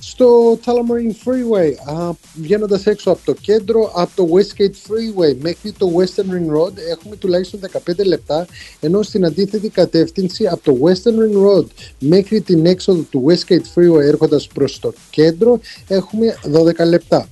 Στο 0.03 0.59
Tullamarine 0.65 1.29
Freeway, 1.29 1.95
α, 1.95 2.11
βγαίνοντας 2.33 2.85
έξω 2.85 3.11
από 3.11 3.19
το 3.25 3.33
κέντρο, 3.33 3.91
από 3.95 4.11
το 4.15 4.27
Westgate 4.33 4.91
Freeway 4.91 5.35
μέχρι 5.41 5.71
το 5.71 5.87
Western 5.97 6.21
Ring 6.33 6.57
Road 6.57 6.73
έχουμε 6.89 7.15
τουλάχιστον 7.15 7.59
15 7.59 8.05
λεπτά, 8.05 8.47
ενώ 8.79 9.01
στην 9.01 9.25
αντίθετη 9.25 9.69
κατεύθυνση 9.69 10.47
από 10.47 10.63
το 10.63 10.77
Western 10.81 11.15
Ring 11.23 11.47
Road 11.47 11.65
μέχρι 11.99 12.41
την 12.41 12.65
έξοδο 12.65 13.01
του 13.01 13.25
Westgate 13.27 13.75
Freeway 13.75 14.01
έρχοντας 14.01 14.47
προς 14.47 14.79
το 14.79 14.93
κέντρο 15.09 15.59
έχουμε 15.87 16.37
12 16.53 16.85
λεπτά. 16.85 17.27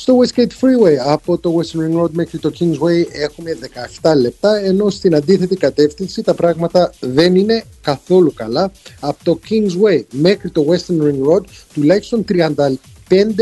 Στο 0.00 0.18
Westgate 0.18 0.40
Freeway 0.40 0.96
από 1.04 1.38
το 1.38 1.54
Western 1.58 1.78
Ring 1.78 2.02
Road 2.02 2.10
μέχρι 2.10 2.38
το 2.38 2.52
Kingsway 2.58 3.04
έχουμε 3.12 3.58
17 4.00 4.16
λεπτά 4.16 4.56
ενώ 4.56 4.90
στην 4.90 5.14
αντίθετη 5.14 5.56
κατεύθυνση 5.56 6.22
τα 6.22 6.34
πράγματα 6.34 6.92
δεν 7.00 7.34
είναι 7.34 7.64
καθόλου 7.80 8.32
καλά. 8.34 8.72
Από 9.00 9.24
το 9.24 9.38
Kingsway 9.48 10.02
μέχρι 10.10 10.50
το 10.50 10.64
Western 10.68 11.02
Ring 11.02 11.32
Road 11.32 11.44
τουλάχιστον 11.74 12.24
35 12.28 12.74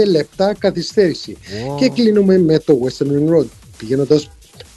λεπτά 0.07 0.55
καθυστέρηση. 0.55 1.37
Wow. 1.37 1.77
Και 1.79 1.89
κλείνουμε 1.89 2.39
με 2.39 2.59
το 2.59 2.79
Western 2.85 3.07
Ring 3.07 3.37
Road 3.37 3.47
πηγαίνοντας 3.79 4.29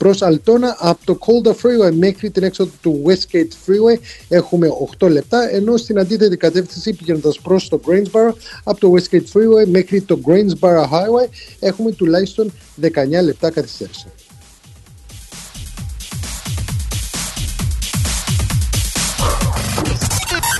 προς 0.01 0.21
Αλτόνα 0.21 0.75
από 0.79 0.99
το 1.05 1.17
Calder 1.19 1.49
Freeway 1.51 1.91
μέχρι 1.93 2.29
την 2.29 2.43
έξοδο 2.43 2.71
του 2.81 3.01
Westgate 3.05 3.53
Freeway 3.65 3.99
έχουμε 4.29 4.67
8 4.99 5.09
λεπτά 5.09 5.49
ενώ 5.51 5.77
στην 5.77 5.99
αντίθετη 5.99 6.37
κατεύθυνση 6.37 6.93
πηγαίνοντας 6.93 7.39
προς 7.39 7.67
το 7.67 7.81
Greensboro 7.85 8.33
από 8.63 8.79
το 8.79 8.93
Westgate 8.95 9.15
Freeway 9.15 9.67
μέχρι 9.67 10.01
το 10.01 10.19
Greensboro 10.25 10.83
Highway 10.83 11.29
έχουμε 11.59 11.91
τουλάχιστον 11.91 12.51
19 12.81 12.87
λεπτά 13.23 13.51
καθυστέρηση. 13.51 14.05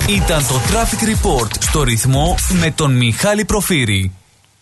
Ήταν 0.08 0.42
το 0.46 0.54
Traffic 0.54 1.04
Report 1.08 1.50
στο 1.60 1.82
ρυθμό 1.82 2.34
με 2.60 2.72
τον 2.76 2.96
Μιχάλη 2.96 3.44
Προφύρη. 3.44 4.12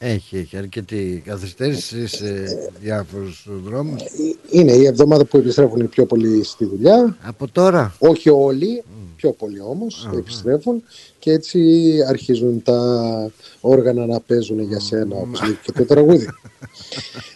Έχει, 0.02 0.36
έχει 0.36 0.56
αρκετή 0.56 1.22
καθυστέρηση 1.26 2.06
σε 2.06 2.44
διάφορους 2.80 3.46
δρόμους. 3.64 4.02
Είναι 4.50 4.72
η 4.72 4.86
εβδομάδα 4.86 5.24
που 5.24 5.36
επιστρέφουν 5.36 5.80
οι 5.80 5.84
πιο 5.84 6.06
πολλοί 6.06 6.44
στη 6.44 6.64
δουλειά. 6.64 7.16
Από 7.22 7.48
τώρα; 7.48 7.94
Όχι 7.98 8.28
όλοι, 8.28 8.82
πιο 9.16 9.32
πολλοί 9.32 9.60
όμως 9.60 10.08
επιστρέφουν 10.16 10.82
και 11.18 11.32
έτσι 11.32 11.60
αρχίζουν 12.08 12.62
τα 12.62 13.30
όργανα 13.60 14.06
να 14.06 14.20
παίζουν 14.20 14.60
για 14.60 14.80
σένα 14.80 15.16
όπως 15.16 15.42
λέει 15.42 15.58
και 15.62 15.72
το 15.72 15.84
τραγούδι. 15.84 16.28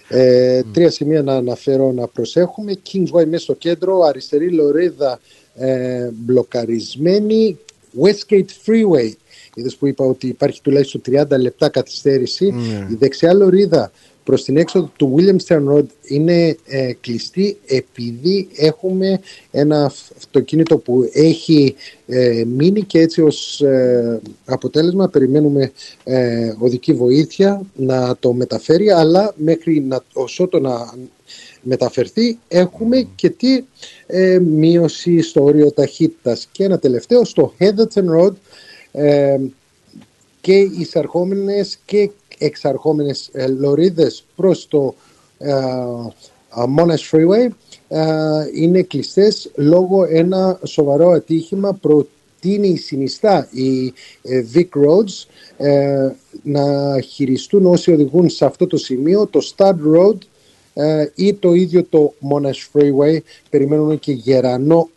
ε, 0.09 0.63
τρία 0.73 0.91
σημεία 0.91 1.23
να 1.23 1.35
αναφέρω 1.35 1.93
να 1.93 2.07
προσέχουμε. 2.07 2.73
Kingsway 2.93 3.27
μέσα 3.27 3.43
στο 3.43 3.55
κέντρο, 3.55 4.01
αριστερή 4.01 4.51
λωρίδα 4.51 5.21
ε, 5.55 6.09
μπλοκαρισμένη. 6.13 7.59
Westgate 8.03 8.51
Freeway. 8.67 9.13
Είδες 9.55 9.77
που 9.77 9.87
είπα 9.87 10.05
ότι 10.05 10.27
υπάρχει 10.27 10.61
τουλάχιστον 10.63 11.01
30 11.07 11.25
λεπτά 11.41 11.69
καθυστέρηση. 11.69 12.51
Ναι. 12.51 12.87
Η 12.91 12.97
δεξιά 12.99 13.35
λωρίδα 13.35 13.93
προς 14.25 14.45
την 14.45 14.57
έξοδο 14.57 14.91
του 14.97 15.15
Williamstown 15.17 15.73
Road 15.73 15.87
είναι 16.03 16.57
ε, 16.67 16.93
κλειστή 17.01 17.59
επειδή 17.67 18.49
έχουμε 18.57 19.21
ένα 19.51 19.85
αυτοκίνητο 20.17 20.79
που 20.79 21.11
έχει 21.13 21.75
ε, 22.07 22.45
μείνει 22.47 22.83
και 22.83 22.99
έτσι 22.99 23.23
ως 23.23 23.61
ε, 23.61 24.21
αποτέλεσμα 24.45 25.09
περιμένουμε 25.09 25.73
ε, 26.05 26.55
οδική 26.59 26.93
βοήθεια 26.93 27.63
να 27.75 28.17
το 28.17 28.33
μεταφέρει 28.33 28.91
αλλά 28.91 29.35
μέχρι 29.37 29.81
να, 29.81 30.03
ως 30.13 30.41
ότο 30.41 30.61
να 30.61 30.95
μεταφερθεί 31.63 32.39
έχουμε 32.49 33.09
και 33.15 33.31
τι 33.31 33.65
ε, 34.07 34.39
μείωση 34.39 35.21
στο 35.21 35.45
όριο 35.45 35.73
ταχύτητας 35.73 36.49
και 36.53 36.65
ένα 36.65 36.79
τελευταίο 36.79 37.25
στο 37.25 37.55
Heatherton 37.59 38.05
Road 38.19 38.33
ε, 38.97 39.37
και 40.41 40.59
εισαρχόμενες 40.59 41.79
και 41.85 42.11
εξαρχόμενες 42.39 43.31
ε, 43.33 43.47
λωρίδες 43.47 44.25
προς 44.37 44.69
το 44.69 44.95
ε, 45.39 45.51
ε, 45.51 46.65
Monash 46.77 47.11
Freeway 47.11 47.49
ε, 47.89 48.01
είναι 48.55 48.83
κλειστές 48.83 49.51
λόγω 49.55 50.05
ένα 50.05 50.61
σοβαρό 50.65 51.11
ατύχημα. 51.11 51.73
Προτείνει 51.73 52.77
συνιστά 52.77 53.49
η 53.51 53.93
ε, 54.23 54.45
Vic 54.55 54.69
Roads 54.85 55.27
ε, 55.57 56.11
να 56.43 57.01
χειριστούν 57.01 57.67
όσοι 57.67 57.93
οδηγούν 57.93 58.29
σε 58.29 58.45
αυτό 58.45 58.67
το 58.67 58.77
σημείο 58.77 59.27
το 59.27 59.41
Stud 59.57 59.75
Road 59.95 60.19
ε, 60.75 61.07
ή 61.15 61.35
το 61.35 61.53
ίδιο 61.53 61.85
το 61.85 62.15
Monash 62.31 62.73
Freeway. 62.73 63.19
Περιμένουμε 63.51 63.97
και 63.97 64.13
γερανό 64.13 64.89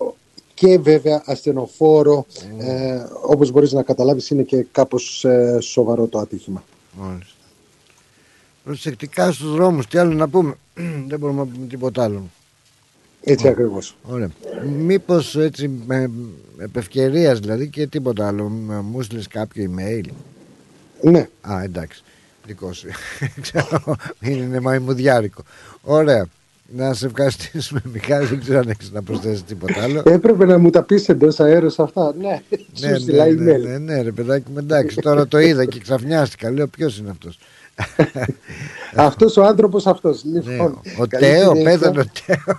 και 0.58 0.80
βέβαια 0.80 1.22
ασθενοφόρο 1.26 2.26
ε, 2.60 3.00
όπως 3.22 3.52
μπορείς 3.52 3.72
να 3.72 3.84
καταλάβεις 3.84 4.30
είναι 4.30 4.44
και 4.44 4.66
κάπως 4.72 5.26
ε, 5.26 5.58
σοβαρό 5.62 6.08
το 6.08 6.20
ατύχημα. 6.20 6.64
Μάλιστα. 6.92 7.34
Προσεκτικά 8.64 9.32
στους 9.32 9.52
δρόμους, 9.54 9.88
τι 9.88 9.98
άλλο 9.98 10.14
να 10.14 10.28
πούμε; 10.30 10.54
Δεν 11.08 11.20
μπορούμε 11.20 11.40
να 11.40 11.46
πούμε 11.48 11.66
τίποτα 11.68 12.04
άλλο. 12.04 12.30
Έτσι 13.22 13.48
ακριβώς. 13.48 13.96
Ωραία. 14.04 14.30
Μήπως 14.78 15.36
έτσι 15.36 15.68
με 15.86 16.12
επευκαιρίας 16.58 17.40
δηλαδή 17.40 17.68
και 17.70 17.88
τίποτα 17.88 18.28
άλλο. 18.28 18.50
μ- 18.50 18.82
Μου 18.92 19.02
στείλες 19.02 19.28
κάποιο 19.28 19.72
email; 19.78 20.04
Ναι. 21.02 21.30
Α, 21.42 21.62
εντάξει. 21.64 22.04
Δικό 22.46 22.74
σου. 22.74 22.88
Ξέρω, 23.42 23.96
είναι 24.22 24.60
μαϊμουδιάρικο. 24.60 25.42
Ωραία. 25.82 26.28
Να 26.76 26.94
σε 26.94 27.06
ευχαριστήσουμε, 27.06 27.82
Μιχάλη. 27.94 28.26
Δεν 28.26 28.40
ξέρω 28.40 28.60
αν 28.60 28.70
έχεις 28.70 28.92
να 28.92 29.02
προσθέσεις 29.04 29.44
τίποτα 29.44 29.82
άλλο. 29.84 30.02
Έπρεπε 30.06 30.46
να 30.46 30.58
μου 30.58 30.70
τα 30.70 30.84
πεις 30.84 31.10
εντός 31.10 31.40
αέρος 31.40 31.80
αυτά. 31.80 32.14
Ναι, 32.20 32.42
ναι, 32.80 32.88
σου 32.96 33.02
στείλα 33.02 33.26
ναι, 33.26 33.32
ναι, 33.32 33.56
email. 33.56 33.62
ναι, 33.62 33.78
ναι, 33.78 34.02
ρε 34.02 34.12
παιδάκι 34.12 34.52
μου, 34.52 34.58
εντάξει. 34.58 34.96
Τώρα 35.02 35.28
το 35.28 35.40
είδα 35.40 35.66
και 35.66 35.80
ξαφνιάστηκα. 35.80 36.52
Λέω 36.52 36.68
ποιος 36.68 36.98
είναι 36.98 37.10
αυτός; 37.10 37.40
Αυτός 38.96 39.38
ο 39.38 39.44
άνθρωπος 39.44 39.88
αυτός. 39.88 40.24
Ναι, 40.24 40.40
Λοιπόν, 40.52 40.80
ο 41.00 41.06
καλή 41.08 41.26
Τέο, 41.26 41.56
συνέχεια. 41.56 41.72
πέθανε 41.72 42.00
ο 42.00 42.06
Τέο. 42.26 42.56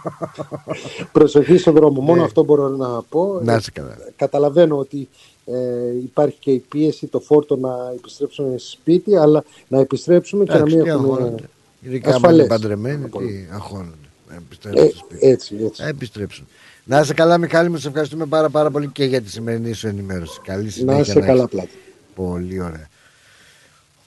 Προσοχή 1.12 1.56
στον 1.58 1.74
δρόμο. 1.74 2.00
Μόνο 2.00 2.18
Ναι. 2.20 2.24
αυτό 2.24 2.44
μπορώ 2.44 2.68
να 2.68 3.02
πω. 3.08 3.40
Να 3.42 3.54
είσαι 3.54 3.70
καλά. 3.70 3.96
Καταλαβαίνω 4.16 4.76
ότι 4.78 5.08
ε, 5.46 5.54
υπάρχει 6.02 6.36
και 6.40 6.50
η 6.50 6.58
πίεση 6.68 7.06
το 7.06 7.20
φόρτο 7.20 7.56
να 7.56 7.70
επιστρέψουμε 7.96 8.54
σπίτι, 8.58 9.16
αλλά 9.16 9.44
να 9.68 9.78
επιστρέψουμε 9.80 10.44
και 10.44 10.50
να 10.50 10.56
Εντάξει, 10.56 10.74
μην 10.76 10.84
τι 10.84 10.90
έχουμε 10.90 11.08
αγχώνονται. 11.12 11.48
Ειδικά 11.88 12.08
αν 12.08 12.16
είναι 12.16 12.26
ασφαλές. 12.26 12.46
παντρεμένοι, 12.46 13.08
τι 13.08 13.46
αγχώνονται. 13.52 13.96
Να 14.28 14.34
επιστρέψουν 14.34 14.84
Ε, 14.84 14.88
στο 14.88 14.98
σπίτι. 14.98 15.26
έτσι, 15.26 15.56
έτσι. 15.64 15.82
Θα 15.82 15.88
επιστρέψουν. 15.88 16.46
Να 16.84 17.00
είσαι 17.00 17.14
καλά, 17.14 17.38
Μιχάλη, 17.38 17.70
μου 17.70 17.76
σε 17.76 17.88
ευχαριστούμε 17.88 18.26
πάρα, 18.26 18.48
πάρα 18.48 18.70
πολύ 18.70 18.86
και 18.88 19.04
για 19.04 19.22
τη 19.22 19.30
σημερινή 19.30 19.72
σου 19.72 19.86
ενημέρωση. 19.86 20.40
Καλή 20.44 20.70
συνέχεια. 20.70 21.00
είσαι 21.00 21.20
καλά, 21.20 21.32
έχεις. 21.42 21.50
πλάτη. 21.50 21.70
Πολύ 22.14 22.60
ωραία. 22.60 22.88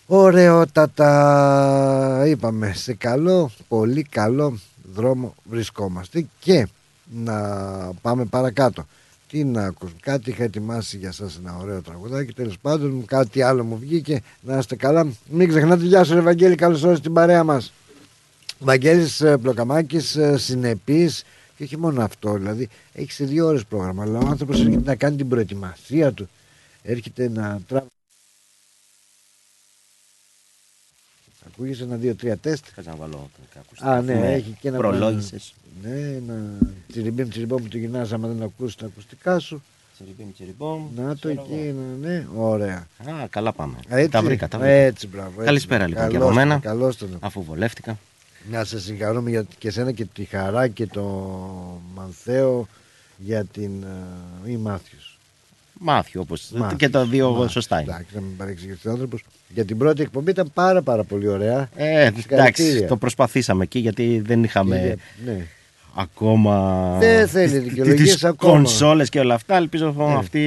Ωραιότατα 0.07 2.23
είπαμε 2.27 2.71
σε 2.75 2.93
καλό, 2.93 3.51
πολύ 3.67 4.03
καλό 4.03 4.59
δρόμο 4.93 5.35
βρισκόμαστε 5.43 6.25
και 6.39 6.67
να 7.13 7.33
πάμε 8.01 8.25
παρακάτω. 8.25 8.85
Τι 9.31 9.43
να 9.43 9.65
ακούσουμε, 9.65 9.99
κάτι 10.01 10.29
είχα 10.29 10.43
ετοιμάσει 10.43 10.97
για 10.97 11.11
σας 11.11 11.37
ένα 11.37 11.57
ωραίο 11.57 11.81
τραγουδάκι, 11.81 12.33
τέλος 12.33 12.57
πάντων 12.59 13.05
κάτι 13.05 13.41
άλλο 13.41 13.63
μου 13.63 13.77
βγήκε, 13.77 14.21
να 14.41 14.57
είστε 14.57 14.75
καλά. 14.75 15.07
Μην 15.29 15.47
ξεχνάτε, 15.49 15.83
γεια 15.85 16.03
σου 16.03 16.13
ρε 16.13 16.21
Βαγγέλη, 16.21 16.55
καλώς 16.55 16.79
ήρθατε 16.79 16.95
στην 16.95 17.13
παρέα 17.13 17.43
μας. 17.43 17.73
Βαγγέλης 18.59 19.21
ε, 19.21 19.37
Πλοκαμάκης, 19.37 20.15
ε, 20.15 20.37
συνεπής 20.37 21.23
και 21.57 21.63
όχι 21.63 21.77
μόνο 21.77 22.03
αυτό, 22.03 22.33
δηλαδή 22.33 22.69
έχει 22.93 23.11
σε 23.11 23.25
δύο 23.25 23.45
ώρες 23.47 23.65
πρόγραμμα, 23.65 24.03
αλλά 24.03 24.19
ο 24.19 24.27
άνθρωπος 24.27 24.59
έρχεται 24.59 24.81
να 24.83 24.95
κάνει 24.95 25.15
την 25.17 25.29
προετοιμασία 25.29 26.11
του, 26.13 26.29
έρχεται 26.83 27.29
να 27.29 27.61
τραβάει. 27.67 27.87
Ακούγεσαι 31.47 31.83
ένα, 31.83 31.95
δύο, 31.95 32.15
τρία 32.15 32.37
τεστ. 32.37 32.65
Κάτσε 32.75 32.89
να 32.89 32.95
βάλω 32.95 33.29
τα 33.53 33.59
ακουστικά. 33.59 33.91
Α, 33.91 34.01
ναι, 34.01 34.13
Με 34.13 34.33
έχει 34.33 34.57
και 34.59 34.67
ένα. 34.67 34.77
προλόγησες. 34.77 35.53
Ναι, 35.83 35.89
ένα 36.17 36.57
τσιριμπίμ 36.91 37.29
τσιριμπόμ 37.29 37.61
που 37.63 37.67
το 37.67 37.77
γυρνάς 37.77 38.11
άμα 38.11 38.27
δεν 38.27 38.43
ακούσει 38.43 38.77
τα 38.77 38.85
ακουστικά 38.85 39.39
σου. 39.39 39.63
Τσιριμπίμ, 39.93 40.31
τσιριμπόμ. 40.33 40.87
Να 40.95 41.15
το 41.15 41.29
εκεί, 41.29 41.53
είναι, 41.53 42.07
ναι, 42.07 42.25
ωραία. 42.35 42.87
Α, 43.05 43.27
καλά 43.29 43.51
πάμε. 43.53 43.75
Έτσι, 43.87 44.09
τα 44.09 44.21
βρήκα, 44.21 44.47
τα 44.47 44.57
βρήκα. 44.57 44.73
Έτσι, 44.73 45.07
μπράβο. 45.07 45.29
έτσι. 45.31 45.45
Καλησπέρα 45.45 45.87
λοιπόν 45.87 46.07
και 46.07 46.13
Καλώς 46.13 46.27
από 46.27 46.35
τον, 46.35 46.47
μένα. 46.47 46.59
καλώς 46.59 46.97
τον. 46.97 47.17
Αφού 47.19 47.43
βολεύτηκα. 47.43 47.97
Να 48.51 48.63
σε 48.63 48.79
συγχαρούμε 48.79 49.29
για 49.29 49.45
και 49.57 49.67
εσένα 49.67 49.91
και 49.91 50.05
τη 50.05 50.23
χαρά 50.23 50.67
και 50.67 50.85
το 50.87 51.03
Μανθέο 51.95 52.67
για 53.17 53.45
την 53.45 53.83
ε, 54.45 54.51
ή 54.51 54.57
Μάθιος. 54.57 55.17
Μάθιο 55.73 56.21
όπως. 56.21 56.49
Μάθιος. 56.53 56.79
Και 56.79 56.89
τα 56.89 57.05
δύο 57.05 57.29
Μάθιος. 57.31 57.51
σωστά 57.51 57.81
είναι. 57.81 57.91
Εντάξει, 57.91 58.15
να 58.15 58.21
μην 58.21 58.35
παρεξηγηθεί 58.37 58.87
ο 58.87 58.91
άνθρωπος. 58.91 59.23
Για 59.53 59.65
την 59.65 59.77
πρώτη 59.77 60.01
εκπομπή 60.01 60.31
ήταν 60.31 60.51
πάρα 60.53 60.81
πάρα 60.81 61.03
πολύ 61.03 61.27
ωραία. 61.27 61.69
Ε, 61.75 62.01
εντάξει, 62.05 62.21
Συγχαρητήρια. 62.21 62.87
το 62.87 62.97
προσπαθήσαμε 62.97 63.63
εκεί 63.63 63.79
γιατί 63.79 64.19
δεν 64.25 64.43
είχαμε 64.43 64.77
Και 64.77 64.85
για- 64.85 64.97
ναι. 65.33 65.45
Ακόμα. 65.95 66.97
Δεν 66.99 67.27
θέλει 67.27 67.57
δικαιολογίες 67.59 68.13
τις 68.13 68.23
ακόμα. 68.23 68.51
κονσόλες 68.53 69.09
και 69.09 69.19
όλα 69.19 69.34
αυτά. 69.34 69.55
Ελπίζω 69.55 69.93
Ναι. 69.97 70.13
αυτή 70.13 70.39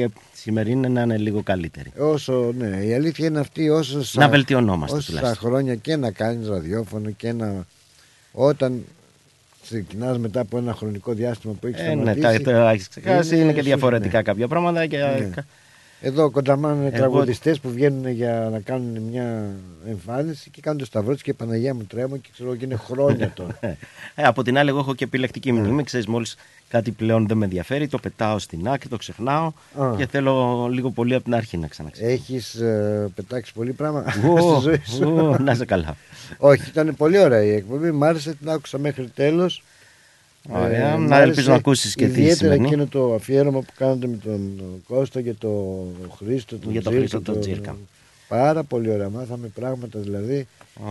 η 0.00 0.08
σημερινή 0.34 0.88
να 0.88 1.02
είναι 1.02 1.16
λίγο 1.18 1.42
καλύτερη. 1.42 1.92
Όσο, 1.98 2.52
ναι, 2.58 2.66
η 2.84 2.94
αλήθεια 2.94 3.26
είναι 3.26 3.40
αυτή 3.40 3.68
όσο 3.70 4.00
Να 4.12 4.28
βελτιωνόμαστε 4.28 4.96
όσα 4.96 5.12
τουλάχιστον. 5.12 5.48
χρόνια 5.50 5.74
και 5.74 5.96
να 5.96 6.10
κάνεις 6.10 6.48
ραδιόφωνο 6.48 7.10
και 7.10 7.32
να 7.32 7.66
όταν 8.32 8.84
ξεκινάς 9.62 10.18
μετά 10.18 10.40
από 10.40 10.58
ένα 10.58 10.74
χρονικό 10.74 11.12
διάστημα 11.12 11.52
που 11.60 11.66
έχεις 11.66 11.80
Ε, 11.80 11.94
ναι, 11.94 12.12
σταματήσει 12.14 12.42
τα, 12.44 12.52
τα 12.52 12.70
έχεις 12.70 12.88
ξεχάσει. 12.88 13.36
Είναι, 13.38 13.50
και 13.52 13.58
σου- 13.58 13.64
διαφορετικά 13.64 14.16
ναι. 14.16 14.22
κάποια 14.22 14.48
πράγματα. 14.48 14.86
Και 14.86 14.96
Ναι. 14.96 15.30
Κα- 16.02 16.08
Εδώ 16.08 16.30
κοντραμάνε 16.30 16.86
Εγώ- 16.86 16.96
τραγουδιστές 16.96 17.60
που 17.60 17.70
βγαίνουν 17.70 18.08
για 18.08 18.48
να 18.52 18.60
κάνουν 18.60 19.02
μια 19.02 19.46
εμφάνιση 19.88 20.50
και 20.50 20.60
κάνουν 20.60 20.78
το 20.78 20.84
σταυρό 20.84 21.12
τους 21.12 21.22
και 21.22 21.34
Παναγία 21.34 21.74
μου 21.74 21.84
τρέμω 21.84 22.16
και 22.16 22.28
ξέρω 22.32 22.56
και 22.56 22.64
είναι 22.64 22.76
χρόνια 22.76 23.30
τώρα. 23.34 23.58
Ε, 24.14 24.22
από 24.24 24.42
την 24.42 24.58
άλλη, 24.58 24.68
εγώ 24.68 24.78
έχω 24.78 24.94
και 24.94 25.04
επιλεκτική 25.04 25.52
μνήμη. 25.52 25.82
Ξέρεις, 25.84 26.06
μόλις 26.06 26.36
κάτι 26.68 26.90
πλέον 26.90 27.26
δεν 27.26 27.36
με 27.36 27.44
ενδιαφέρει, 27.44 27.88
το 27.88 27.98
πετάω 27.98 28.38
στην 28.38 28.68
άκρη, 28.68 28.88
το 28.88 28.96
ξεχνάω 28.96 29.52
Α. 29.80 29.94
και 29.96 30.06
θέλω 30.06 30.66
λίγο 30.72 30.90
πολύ 30.90 31.14
από 31.14 31.24
την 31.24 31.34
αρχή 31.34 31.56
να 31.56 31.66
ξαναξεκινήσω. 31.66 32.22
Έχεις 32.22 32.60
πετάξεις 33.14 33.52
πολύ 33.54 33.72
πράγμα 33.72 34.04
Ω, 34.28 34.38
στη 34.60 34.60
ζωή 34.60 34.80
σου; 34.84 35.08
ω, 35.16 35.36
να 35.38 35.52
είσαι 35.52 35.64
καλά. 35.64 35.96
Όχι, 36.38 36.68
ήταν 36.68 36.94
πολύ 36.96 37.18
ωραία 37.18 37.42
η 37.42 37.50
εκπομπή. 37.54 37.90
Μ' 37.90 38.04
άρεσε, 38.04 38.34
την 38.34 38.50
άκουσα 38.50 38.78
μέχρι 38.78 39.08
τέλος. 39.14 39.62
Ωραία. 40.48 40.96
Να 40.96 41.20
ελπίζω 41.20 41.50
να 41.50 41.56
ακούσεις 41.56 41.94
και 41.94 42.04
τη 42.04 42.10
Ιδιαίτερα 42.10 42.36
σημερινή. 42.36 42.66
εκείνο 42.66 42.86
το 42.86 43.14
αφιέρωμα 43.14 43.60
που 43.60 43.72
κάνατε 43.76 44.06
με 44.06 44.16
τον 44.24 44.52
Κώστα 44.88 45.20
και 45.20 45.32
τον 45.32 45.86
Χρήστο. 46.18 46.56
Τον 46.56 46.70
Για 46.72 46.82
τον 46.82 46.92
Τζίρκα, 46.92 47.08
Χρήστο 47.10 47.32
τον 47.32 47.40
Τζίρκα. 47.40 47.76
Πάρα 48.28 48.62
πολύ 48.62 48.90
ωραία. 48.90 49.08
Μάθαμε 49.08 49.46
πράγματα 49.54 49.98
δηλαδή. 49.98 50.46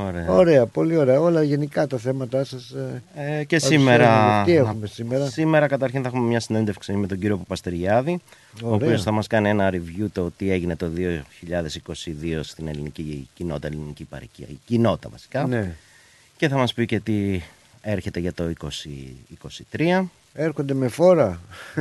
Ωραία. 0.07 0.31
Ωραία, 0.31 0.65
πολύ 0.65 0.97
ωραία. 0.97 1.19
Όλα 1.19 1.43
γενικά 1.43 1.87
τα 1.87 1.97
θέματα 1.97 2.43
σας. 2.43 2.75
Ε, 3.15 3.43
και 3.43 3.59
σήμερα. 3.59 4.43
Τι 4.45 4.51
έχουμε 4.55 4.87
σήμερα; 4.87 5.25
Σήμερα 5.29 5.67
καταρχήν 5.67 6.01
θα 6.01 6.07
έχουμε 6.07 6.27
μια 6.27 6.39
συνέντευξη 6.39 6.93
με 6.93 7.07
τον 7.07 7.19
κύριο 7.19 7.37
Παπαστεριάδη, 7.37 8.19
ο 8.63 8.67
Ωραία. 8.67 8.75
οποίος 8.85 9.03
θα 9.03 9.11
μας 9.11 9.27
κάνει 9.27 9.49
ένα 9.49 9.69
review 9.73 10.05
το 10.11 10.31
τι 10.37 10.51
έγινε 10.51 10.75
το 10.75 10.91
2022 10.95 12.39
στην 12.41 12.67
ελληνική 12.67 13.27
κοινότητα, 13.33 13.67
ελληνική 13.67 14.03
παροικία, 14.03 14.45
η 14.49 14.59
κοινότητα 14.65 15.09
βασικά. 15.11 15.47
Ναι. 15.47 15.75
Και 16.37 16.47
θα 16.47 16.57
μας 16.57 16.73
πει 16.73 16.85
και 16.85 16.99
τι 16.99 17.41
έρχεται 17.81 18.19
για 18.19 18.33
το 18.33 18.53
2023. 19.71 20.03
Έρχονται 20.33 20.73
με 20.73 20.87
φόρα. 20.87 21.39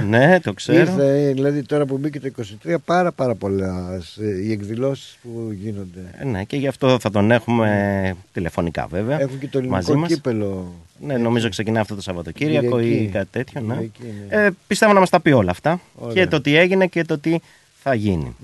ναι, 0.09 0.41
το 0.41 0.53
ξέρω. 0.53 0.79
Ήρθε, 0.79 1.33
δηλαδή 1.35 1.63
τώρα 1.63 1.87
που 1.87 1.99
μπήκε 1.99 2.21
το 2.21 2.31
23 2.65 2.75
πάρα 2.85 3.13
πάρα 3.13 3.35
πολλά 3.35 4.01
ε, 4.21 4.43
οι 4.43 4.53
εκδηλώσεις 4.53 5.19
που 5.23 5.51
γίνονται. 5.53 6.01
Ε, 6.19 6.25
ναι, 6.25 6.45
και 6.45 6.57
γι' 6.57 6.67
αυτό 6.67 6.99
θα 7.01 7.11
τον 7.11 7.31
έχουμε 7.31 8.17
τηλεφωνικά 8.33 8.87
βέβαια. 8.87 9.21
Έχουν 9.21 9.39
και 9.39 9.49
το 9.49 9.63
μαζί 9.63 9.91
ελληνικό 9.91 9.99
μας. 9.99 10.09
κύπελο. 10.09 10.73
Ναι, 11.01 11.17
νομίζω 11.17 11.49
ξεκινάει 11.49 11.83
αυτό 11.83 11.95
το 11.95 12.03
Σαββατοκύριακο 12.03 12.81
Κυριακή. 12.81 13.05
ή 13.05 13.09
κάτι 13.09 13.29
τέτοιο. 13.31 13.61
Ναι. 13.61 13.75
Κυριακή, 13.75 14.15
ναι. 14.29 14.45
Ε, 14.45 14.51
πιστεύω 14.67 14.93
να 14.93 15.01
μας 15.01 15.11
τα 15.11 15.21
πει 15.21 15.31
όλα 15.31 15.51
αυτά. 15.51 15.81
Ωραία. 15.95 16.15
Και 16.15 16.31
το 16.31 16.41
τι 16.41 16.57
έγινε 16.57 16.87
και 16.87 17.05
το 17.05 17.19
τι 17.19 17.39
θα 17.83 17.95
γίνει. 17.95 18.37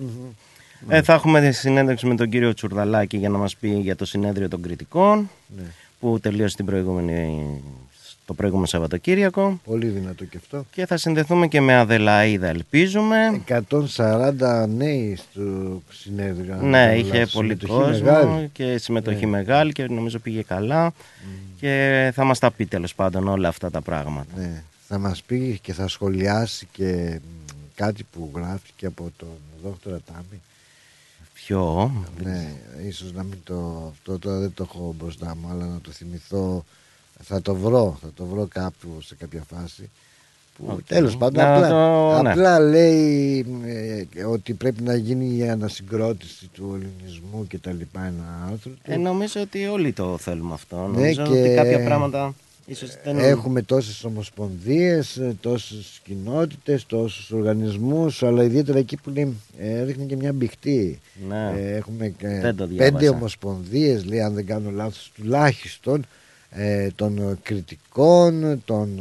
Ε, 0.89 1.03
θα 1.03 1.13
έχουμε 1.13 1.51
συνέντευξη 1.51 2.07
με 2.07 2.15
τον 2.15 2.29
κύριο 2.29 2.55
Τσουρδαλάκη 2.55 3.17
για 3.17 3.29
να 3.29 3.39
μας 3.39 3.57
πει 3.57 3.69
για 3.69 3.97
το 3.97 4.05
συνέδριο 4.05 4.49
των 4.49 4.63
κριτικών 4.63 5.31
Ναι. 5.57 5.63
Που 6.01 6.19
τελείωσε 6.21 6.57
την 6.57 6.65
προηγούμενη, 6.65 7.45
το 8.27 8.35
προηγούμενο 8.35 8.67
Σαββατοκύριακο 8.67 9.61
Πολύ 9.65 9.87
δυνατό 9.87 10.25
και 10.25 10.37
αυτό. 10.37 10.65
και 10.71 10.87
θα 10.87 10.97
συνδεθούμε 10.97 11.47
και 11.49 11.61
με 11.61 11.75
Αδελαίδα 11.77 12.47
ελπίζουμε 12.49 13.43
140 13.49 14.67
νέοι 14.69 15.17
στο 15.17 15.43
συνέδριο. 15.91 16.55
αν 16.55 16.69
ναι, 16.69 16.87
δεν 16.87 16.99
είχε 16.99 17.19
λάθος. 17.19 17.33
πολύ 17.33 17.57
Συμμετοχή 17.61 17.73
κόσμο 17.73 18.05
μεγάλη. 18.05 18.49
και 18.53 18.79
συμμετοχή 18.79 19.25
Ναι. 19.25 19.31
μεγάλη 19.31 19.73
και 19.73 19.85
νομίζω 19.89 20.19
πήγε 20.19 20.43
καλά 20.43 20.93
και 21.61 22.11
θα 22.15 22.25
μας 22.25 22.39
τα 22.39 22.51
πει 22.51 22.67
τέλος 22.67 22.95
πάντων 22.95 23.29
όλα 23.29 23.49
αυτά 23.49 23.71
τα 23.71 23.81
πράγματα. 23.81 24.31
Ναι. 24.37 24.63
Θα 24.89 24.99
μας 24.99 25.23
πει 25.23 25.59
και 25.63 25.73
θα 25.73 25.89
σχολιάσει 25.89 26.67
και 26.73 27.21
μ, 27.23 27.55
κάτι 27.75 28.05
που 28.13 28.31
γράφτηκε 28.35 28.87
από 28.87 29.11
τον 29.17 29.29
δόκτωρα 29.63 29.99
Τάμι. 30.13 30.41
Ποιο; 31.47 31.93
Ναι, 32.23 32.53
ίσως 32.89 33.13
να 33.13 33.23
μην 33.23 33.39
το, 33.45 33.89
αυτό 33.93 34.19
τώρα 34.19 34.39
δεν 34.39 34.53
το 34.55 34.67
έχω 34.71 34.95
μπροστά 34.99 35.37
μου, 35.37 35.49
αλλά 35.51 35.65
να 35.67 35.81
το 35.83 35.91
θυμηθώ. 35.91 36.65
Θα 37.23 37.43
το 37.43 37.55
βρω, 37.55 37.99
θα 38.03 38.09
το 38.15 38.25
βρω 38.25 38.47
κάπου 38.47 39.01
σε 39.01 39.15
κάποια 39.15 39.45
φάση. 39.55 39.91
Που 40.57 40.65
Οκ. 40.69 40.83
τέλος 40.87 41.17
πάντων 41.17 41.45
Να 41.45 41.55
απλά, 41.55 41.69
το- 42.17 42.23
ναι. 42.23 42.31
απλά 42.31 42.59
λέει 42.61 43.47
ε, 44.15 44.25
ότι 44.25 44.53
πρέπει 44.55 44.83
να 44.83 44.95
γίνει 44.95 45.37
η 45.37 45.49
ανασυγκρότηση 45.49 46.49
του 46.53 46.81
ελληνισμού 46.81 47.47
και 47.47 47.59
τα 47.59 47.73
λοιπά 47.73 48.05
ένα 48.05 48.43
άρθρο 48.51 48.71
του. 48.73 48.79
Ε, 48.83 48.97
νομίζω 48.97 49.41
ότι 49.41 49.67
όλοι 49.67 49.93
το 49.93 50.17
θέλουμε 50.19 50.53
αυτό. 50.55 50.77
Ναι, 50.77 50.83
νομίζω 50.87 51.23
και 51.23 51.39
ότι 51.41 51.55
κάποια 51.55 51.85
πράγματα 51.85 52.35
ίσως 52.67 52.91
δεν 53.05 53.19
Έχουμε 53.19 53.63
τόσες 53.63 54.05
ομοσπονδίες, 54.05 55.17
ε, 55.17 55.37
τόσες 55.41 56.01
κοινότητες, 56.05 56.87
τόσους 56.87 57.31
οργανισμούς, 57.31 58.23
αλλά 58.23 58.43
ιδιαίτερα 58.43 58.79
εκεί 58.79 58.97
που 58.97 59.11
λέει, 59.11 59.37
ε, 59.59 59.83
ρίχνει 59.83 60.07
και 60.07 60.17
μια 60.17 60.33
μπηχτή. 60.33 61.01
Ναι. 61.29 61.53
Ε, 61.57 61.77
έχουμε 61.77 62.15
ε, 62.19 62.41
Δεν 62.41 62.57
το 62.57 62.67
διάβασα. 62.67 62.93
πέντε 62.93 63.09
ομοσπονδίες, 63.09 64.05
λέει, 64.05 64.21
αν 64.21 64.35
δεν 64.35 64.47
κάνω 64.47 64.71
λάθος, 64.71 65.13
τουλάχιστον 65.15 66.05
ε, 66.51 66.89
των 66.95 67.19
ε, 67.19 67.39
κριτικών, 67.43 68.63
των 68.65 68.99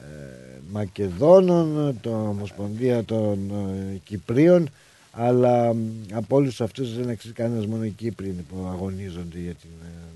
ε, 0.00 0.58
Μακεδόνων, 0.70 1.98
των 2.00 2.26
Ομοσπονδία 2.26 3.04
των 3.04 3.50
ε, 3.50 3.96
Κυπρίων, 4.04 4.68
αλλά 5.10 5.74
μ, 5.74 5.78
από 6.12 6.36
όλους 6.36 6.60
αυτούς 6.60 6.96
δεν 6.96 7.08
αξίζει 7.08 7.32
κανένας, 7.32 7.66
μόνο 7.66 7.84
οι 7.84 7.90
Κύπροι 7.90 8.26
είναι 8.26 8.44
που 8.48 8.66
αγωνίζονται 8.66 9.38
για 9.38 9.54
την... 9.54 9.70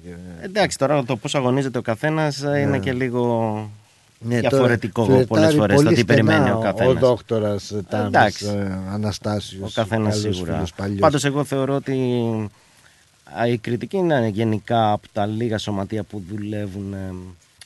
ε, 0.07 0.17
για- 0.39 0.45
Εντάξει, 0.45 0.79
τώρα 0.79 1.05
το 1.05 1.17
πώς 1.17 1.35
αγωνίζεται 1.35 1.79
ο 1.79 1.83
καθένας 1.83 2.39
είναι 2.39 2.79
και 2.79 2.93
λίγο 2.93 3.71
Ναι, 4.19 4.41
διαφορετικό 4.41 5.07
τώρα 5.07 5.25
πολλές 5.25 5.45
φλερτάρει 5.53 5.57
φορές 5.59 5.77
το 5.77 5.83
πολύ 5.83 5.95
τι 5.95 6.01
στενά 6.01 6.25
περιμένει 6.25 6.51
ο 6.55 6.59
Ο 6.59 6.63
καθένας. 6.63 6.99
δόκτορα 6.99 7.57
Τάμι 7.89 8.07
Εντάξει. 8.07 8.47
Αναστάσιος. 8.93 9.71
Ο 9.71 9.81
καθένας 9.81 10.19
σίγουρα. 10.19 10.63
Πάντως, 11.01 11.25
εγώ 11.25 11.45
θεωρώ 11.45 11.75
ότι 11.75 11.95
α, 13.41 13.47
η 13.47 13.59
κριτική 13.59 13.97
είναι 13.97 14.29
γενικά 14.33 14.93
από 14.93 15.07
τα 15.13 15.27
λίγα 15.27 15.59
σωματεία 15.59 16.03
που 16.03 16.23
δουλεύουν 16.31 16.93
ε, 16.93 17.15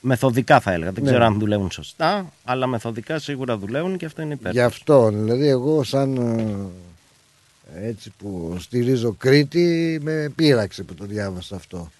μεθοδικά, 0.00 0.60
θα 0.60 0.72
έλεγα. 0.72 0.92
Δεν 0.92 1.02
Ναι. 1.04 1.10
ξέρω 1.10 1.24
αν 1.24 1.38
δουλεύουν 1.38 1.70
σωστά, 1.70 2.32
αλλά 2.44 2.66
μεθοδικά 2.66 3.18
σίγουρα 3.18 3.56
δουλεύουν 3.58 3.96
και 3.96 4.06
αυτό 4.06 4.22
είναι 4.22 4.32
υπέρ. 4.34 4.52
Γι' 4.52 4.60
αυτό, 4.60 5.08
δηλαδή 5.10 5.48
εγώ 5.48 5.82
σαν 5.82 6.16
ε, 7.76 7.86
έτσι 7.88 8.12
που 8.18 8.56
στηρίζω 8.58 9.12
Κρήτη 9.18 9.98
με 10.02 10.32
πείραξε 10.36 10.82
που 10.82 10.94
το 10.94 11.04
διάβασα 11.04 11.56
αυτό. 11.56 11.90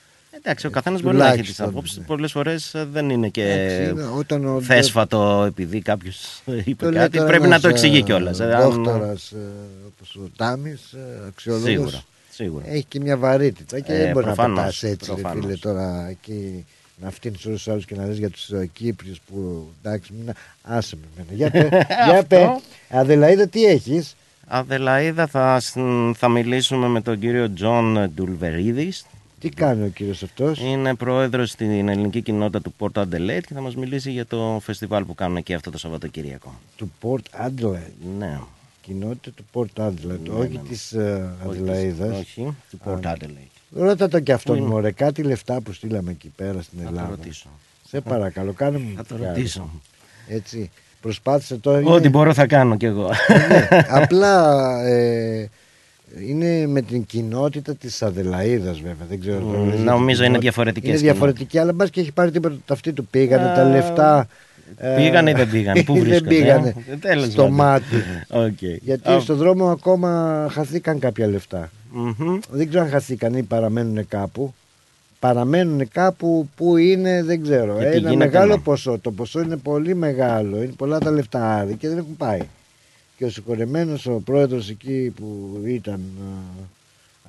Εντάξει, 0.43 0.67
ο 0.67 0.71
καθένας 0.71 1.03
μπορεί 1.03 1.17
να 1.17 1.27
έχει 1.27 1.33
τις 1.33 1.41
τουλάχιστον, 1.41 1.69
απόψεις. 1.69 1.99
ναι. 1.99 2.05
Πολλές 2.05 2.33
φορές 2.33 2.75
δεν 2.93 3.11
είναι 3.11 3.29
και 3.29 3.53
Εντάξει, 3.53 3.91
είναι 3.91 4.03
όταν 4.19 4.45
ο- 4.45 4.61
θέσφατο 4.61 5.45
επειδή 5.47 5.81
κάποιος 5.81 6.43
είπε 6.65 6.85
Το 6.85 6.91
λέει 6.91 7.01
κάτι. 7.03 7.17
τώρα 7.17 7.27
Πρέπει 7.29 7.43
να 7.43 7.49
ένας, 7.49 7.61
το 7.61 7.69
εξηγεί 7.69 7.99
ε, 7.99 8.01
κιόλας. 8.01 8.37
Δόκτορας 8.39 9.31
ε, 9.31 9.37
όπως 9.95 10.15
ο 10.17 10.31
Τάμις, 10.37 10.93
ε, 10.93 10.99
αξιόλογος. 11.29 11.69
Σίγουρα, 11.71 12.03
σίγουρα. 12.31 12.65
Έχει 12.69 12.85
και 12.89 13.01
μια 13.01 13.17
βαρύτητα 13.17 13.81
και 13.81 13.93
Ε, 13.93 13.97
δεν 13.99 14.13
μπορεί 14.13 14.25
προφανώς, 14.27 14.57
να 14.57 14.63
πετάς 14.63 14.83
έτσι 14.83 15.11
ρε 15.15 15.21
προφανώς. 15.21 15.45
φίλε 15.45 15.57
τώρα 15.57 16.07
εκεί 16.11 16.65
να 17.03 17.11
φτύνεις 17.11 17.45
όλους 17.47 17.63
τους 17.63 17.73
άλλους 17.73 17.85
και 17.85 17.95
να 17.95 18.07
λες 18.07 18.19
για 18.19 18.31
τους 18.31 18.51
ε, 18.51 18.69
Κύπριους 18.73 19.19
που 19.31 19.69
εντάξει 19.83 20.13
μην 20.19 20.35
άσε 20.63 20.97
με 20.97 21.23
εμένα. 21.23 21.37
Για 21.37 21.51
πέ, 21.51 21.77
για 22.07 22.19
Αυτό. 22.19 22.25
πέ. 22.29 22.49
Αδελαίδα 22.99 23.47
τι 23.49 23.65
έχεις; 23.65 24.17
Αδελαίδα 24.47 25.27
θα, 25.27 25.61
συν- 25.61 26.17
θα 26.17 26.29
μιλήσουμε 26.29 26.87
με 26.87 27.01
τον 27.01 27.19
κύριο 27.19 27.53
Τζον 27.53 28.11
Ντουλβερίδης. 28.15 29.05
Τι 29.41 29.49
κάνει 29.49 29.85
ο 29.85 29.89
κύριος 29.89 30.23
αυτός; 30.23 30.61
Είναι 30.61 30.95
πρόεδρος 30.95 31.51
στην 31.51 31.89
ελληνική 31.89 32.23
κοινότητα 32.23 32.61
του 32.61 32.75
Port 32.79 33.03
Adelaide 33.03 33.41
και 33.47 33.55
θα 33.55 33.61
μας 33.61 33.77
μιλήσει 33.77 34.11
για 34.11 34.27
το 34.27 34.61
φεστιβάλ 34.63 35.05
που 35.05 35.15
κάνουν 35.15 35.37
εκεί 35.37 35.55
αυτό 35.55 35.71
το 35.71 35.79
Σαββατοκύριακο. 35.79 36.55
Του 36.77 36.93
Port 37.03 37.47
Adelaide; 37.47 37.93
Ναι. 38.19 38.39
Κοινότητα 38.83 39.31
του 39.37 39.45
Port 39.53 39.83
Adelaide, 39.87 40.19
Ναι, 40.23 40.31
όχι 40.31 40.49
ναι, 40.53 40.61
ναι. 40.63 40.69
της 40.69 40.93
ε, 40.93 41.31
Όχι 41.47 41.59
της- 41.61 41.69
Αδελαίδας. 41.71 42.19
όχι, 42.19 42.55
του 42.71 42.79
Port 42.87 43.07
Α, 43.07 43.13
Adelaide. 43.17 43.49
Ρώτα 43.75 44.09
το 44.09 44.21
και 44.21 44.33
αυτόν 44.33 44.57
Πού 44.57 44.63
είναι; 44.63 44.71
μωρέ, 44.71 44.91
κάτι 44.91 45.23
λεφτά 45.23 45.61
που 45.61 45.73
στείλαμε 45.73 46.11
εκεί 46.11 46.33
πέρα 46.37 46.63
στην 46.63 46.79
Θα 46.79 46.85
το 46.85 46.91
Ελλάδα. 46.91 47.09
ρωτήσω. 47.09 47.49
Σε 47.89 48.01
παρακαλώ, 48.01 48.53
κάνε 48.53 48.79
μου 48.79 48.93
Θα 48.97 49.05
το 49.05 49.15
χάρη. 49.15 49.27
ρωτήσω. 49.27 49.71
Έτσι, 50.29 50.71
προσπάθησε 51.01 51.57
τώρα. 51.57 51.79
Ό,τι 51.79 51.89
είναι- 51.99 52.09
μπορώ 52.09 52.35
θα 52.35 52.47
κάνω 52.47 52.77
κι 52.77 52.85
εγώ. 52.87 53.09
Ναι, 53.49 53.69
απλά 53.89 54.65
ε, 54.85 55.51
είναι 56.29 56.67
με 56.67 56.81
την 56.83 57.07
κοινότητα 57.07 57.75
της 57.75 58.03
Αδελαίδας 58.03 58.77
βέβαια. 58.81 59.07
Δεν 59.09 59.21
ξέρω. 59.21 59.39
Μμ, 59.41 59.51
τώρα, 59.53 59.59
λες 59.59 59.67
για 59.69 59.77
την 59.77 59.85
νομίζω 59.85 60.07
είναι 60.07 60.15
κοινότητα. 60.17 60.39
διαφορετικές 60.41 60.89
Είναι 60.91 60.99
διαφορετική, 61.11 61.59
αλλά 61.59 61.73
μπας 61.73 61.91
και 61.91 62.01
έχει 62.01 62.13
πάρει 62.13 62.31
τίποτα 62.31 62.55
το 62.65 62.75
αυτοί 62.75 62.93
του 62.93 63.07
πήγανε 63.07 63.45
τα 63.55 63.63
Α, 63.63 63.69
λεφτά. 63.71 64.27
ε, 64.77 64.95
Πήγανε 64.97 65.31
ή 65.31 65.33
δεν 65.33 65.51
πήγανε, 65.51 65.83
πού 65.87 65.93
δεν 65.95 66.03
βρίσκονται, 66.03 66.29
πήγανε. 66.35 66.75
ε; 66.91 66.97
Τέλος 66.97 67.25
στο 67.25 67.43
πάντων. 67.43 67.55
μάτι. 67.55 67.85
Οκ. 68.29 68.59
Γιατί 68.83 69.11
Α, 69.11 69.21
στον 69.21 69.37
δρόμο 69.37 69.67
ακόμα 69.71 70.47
χαθήκαν 70.51 70.99
κάποια 70.99 71.27
λεφτά. 71.27 71.71
μμμ. 71.93 72.39
Δεν 72.51 72.69
ξέρω 72.69 72.85
αν 72.85 72.91
χαθήκαν 72.91 73.35
ή 73.35 73.43
παραμένουν 73.43 74.09
κάπου. 74.09 74.55
Παραμένουν 75.19 75.89
κάπου 75.89 76.49
που 76.57 76.77
είναι, 76.77 77.23
δεν 77.23 77.43
ξέρω. 77.43 77.75
Και 77.79 77.81
τι 77.85 77.87
Ένα 77.87 77.97
γίνεται, 77.99 78.17
μεγάλο 78.17 78.55
ναι. 78.55 78.61
ποσό. 78.61 78.99
Το 78.99 79.11
ποσό 79.11 79.41
είναι 79.41 79.57
πολύ 79.57 79.95
μεγάλο. 79.95 80.57
Είναι 80.57 80.73
πολλά 80.77 80.99
τα 80.99 81.11
λεφτά 81.11 81.55
Άρη 81.57 81.75
και 81.75 81.89
δεν 81.89 81.99
έχουν 81.99 82.17
πάει. 82.17 82.41
Και 83.21 83.27
ο 83.27 83.31
συγχωρεμένος 83.31 84.07
ο 84.07 84.21
πρόεδρος 84.25 84.69
εκεί 84.69 85.13
που 85.17 85.61
ήταν 85.67 86.01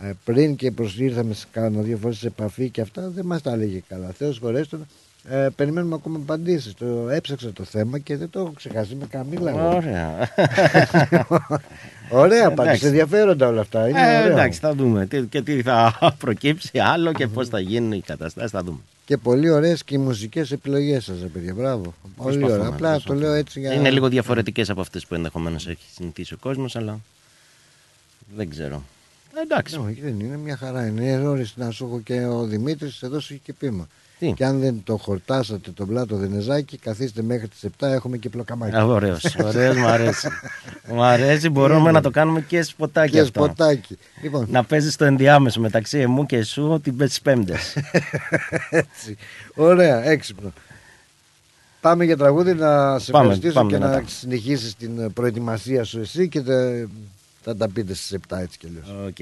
ε, 0.02 0.08
ε, 0.08 0.14
πριν 0.26 0.56
και 0.56 0.72
προσήρθαμε 0.72 1.34
σε 1.34 1.46
κάνα 1.52 1.82
δύο 1.82 1.98
φορές 1.98 2.18
σε 2.18 2.28
επαφή 2.28 2.70
και 2.70 2.82
αυτά 2.82 3.10
δεν 3.10 3.26
μας 3.26 3.42
τα 3.42 3.52
έλεγε 3.52 3.82
καλά. 3.88 4.12
Θεός 4.18 4.40
σχωρέσ' 4.40 4.70
τον. 4.70 4.86
Ε, 5.30 5.48
περιμένουμε 5.56 5.96
ακόμα 5.96 6.18
απαντήσεις. 6.22 6.74
Το 6.74 7.10
έψαξα 7.10 7.54
το 7.54 7.64
θέμα 7.64 8.00
και 8.00 8.18
δεν 8.18 8.30
το 8.30 8.40
έχω 8.40 8.52
ξεχάσει 8.56 8.96
με 8.96 9.06
καμίλα. 9.06 9.54
Ωραία. 9.76 10.30
Ωραία 12.24 12.48
απάντηση. 12.48 12.62
Εντάξει. 12.68 12.86
Ενδιαφέροντα 12.86 13.48
όλα 13.48 13.62
αυτά. 13.62 13.88
Είναι 13.90 14.00
Ε, 14.00 14.22
ωραία. 14.22 14.32
εντάξει, 14.32 14.60
θα 14.60 14.74
δούμε. 14.74 15.06
Τι, 15.06 15.22
και 15.22 15.42
τι 15.42 15.62
θα 15.62 15.98
προκύψει 16.20 16.80
άλλο 16.80 17.14
και 17.14 17.28
πώς 17.28 17.48
θα 17.48 17.60
γίνουν 17.60 17.92
οι 17.92 18.02
καταστάσεις. 18.02 18.52
Θα 18.52 18.64
δούμε. 18.64 18.80
Και 19.12 19.18
πολύ 19.18 19.50
ωραίες 19.50 19.84
και 19.84 19.96
οι 19.96 19.98
μουσικές 19.98 20.52
επιλογές 20.52 21.04
σας, 21.04 21.18
παιδιά. 21.34 21.54
Μπράβο. 21.54 21.82
Πολύ 22.02 22.14
Προσπαθούμε, 22.16 22.52
ωραία. 22.54 22.68
Απλά 22.68 22.88
το 22.88 22.94
προσπαθούμε. 22.94 23.20
λέω 23.26 23.34
έτσι 23.34 23.60
για. 23.60 23.74
Είναι 23.74 23.90
λίγο 23.92 24.08
διαφορετικές 24.10 24.70
από 24.70 24.82
αυτές 24.82 25.06
που 25.06 25.16
ενδεχομένως 25.16 25.68
έχει 25.68 25.86
συνηθίσει 25.96 26.34
ο 26.34 26.38
κόσμος, 26.40 26.76
αλλά 26.76 27.00
Δεν 28.36 28.50
ξέρω. 28.50 28.84
Εντάξει. 29.44 29.78
Όχι, 29.78 30.02
δεν 30.02 30.20
είναι 30.20 30.38
μια 30.38 30.58
χαρά. 30.58 30.88
Είναι 30.88 31.28
ώρε 31.28 31.44
να 31.56 31.72
σου 31.72 31.86
έχω 31.86 32.00
και 32.02 32.26
ο 32.26 32.44
Δημήτρης 32.44 33.04
εδώ 33.04 33.20
σου 33.20 33.34
έχει 33.34 33.42
και 33.46 33.54
πείμα. 33.54 33.88
Τι; 34.22 34.34
Και 34.34 34.46
αν 34.46 34.60
δεν 34.60 34.82
το 34.84 34.98
χορτάσατε 34.98 35.72
τον 35.72 35.88
πλάτο 35.88 36.16
Δενεζάκη, 36.16 36.78
καθίστε 36.78 37.22
μέχρι 37.22 37.48
τις 37.48 37.64
7 37.80 37.88
έχουμε 37.88 38.18
και 38.18 38.30
πλοκαμάκι. 38.30 38.76
Α, 38.76 38.86
ωραίος, 38.86 39.36
ωραίος, 39.44 39.76
μου 39.76 39.88
αρέσει. 39.88 40.28
Μου 40.94 41.04
αρέσει, 41.04 41.50
μπορούμε 41.50 41.92
να 41.92 42.02
το 42.02 42.10
κάνουμε 42.10 42.42
και 42.42 42.64
σποτάκι 42.64 43.12
Και 43.12 43.20
αυτό. 43.20 43.44
σποτάκι. 43.44 43.98
Λοιπόν. 44.22 44.48
Να 44.50 44.64
παίζεις 44.64 44.96
το 44.96 45.06
ενδιάμεσο 45.06 45.60
μεταξύ 45.62 45.98
εμού 45.98 46.26
και 46.26 46.44
σου 46.44 46.80
την 46.84 46.98
τις 46.98 47.22
πέμπτες. 47.22 47.78
Έτσι. 48.70 49.18
Ωραία, 49.56 50.04
έξυπνο. 50.06 50.54
Πάμε 51.82 52.06
για 52.06 52.18
τραγούδι 52.18 52.54
να 52.54 53.00
σε 53.00 53.12
Πάμε, 53.12 53.24
ευχαριστήσω 53.26 53.54
πάμε 53.54 53.72
και 53.72 53.78
να 53.78 53.88
μετά. 53.88 54.04
συνεχίσεις 54.08 54.76
την 54.76 55.14
προετοιμασία 55.14 55.84
σου 55.84 56.00
εσύ 56.00 56.30
και 56.30 56.42
θα, 56.42 56.88
θα 57.44 57.56
τα 57.56 57.70
πείτε 57.70 57.94
στις 57.94 58.18
7 58.30 58.38
έτσι 58.38 58.58
κι 58.58 58.68
αλλιώς. 58.68 59.08
Οκ. 59.08 59.18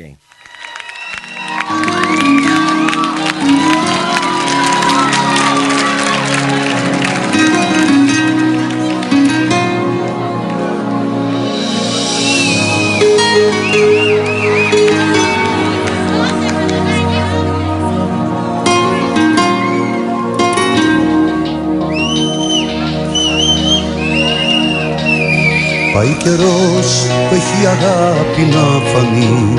Πάει 26.00 26.18
καιρός 26.24 27.08
που 27.30 27.36
έχει 27.36 27.66
αγάπη 27.66 28.42
να 28.42 28.64
φανεί. 28.92 29.54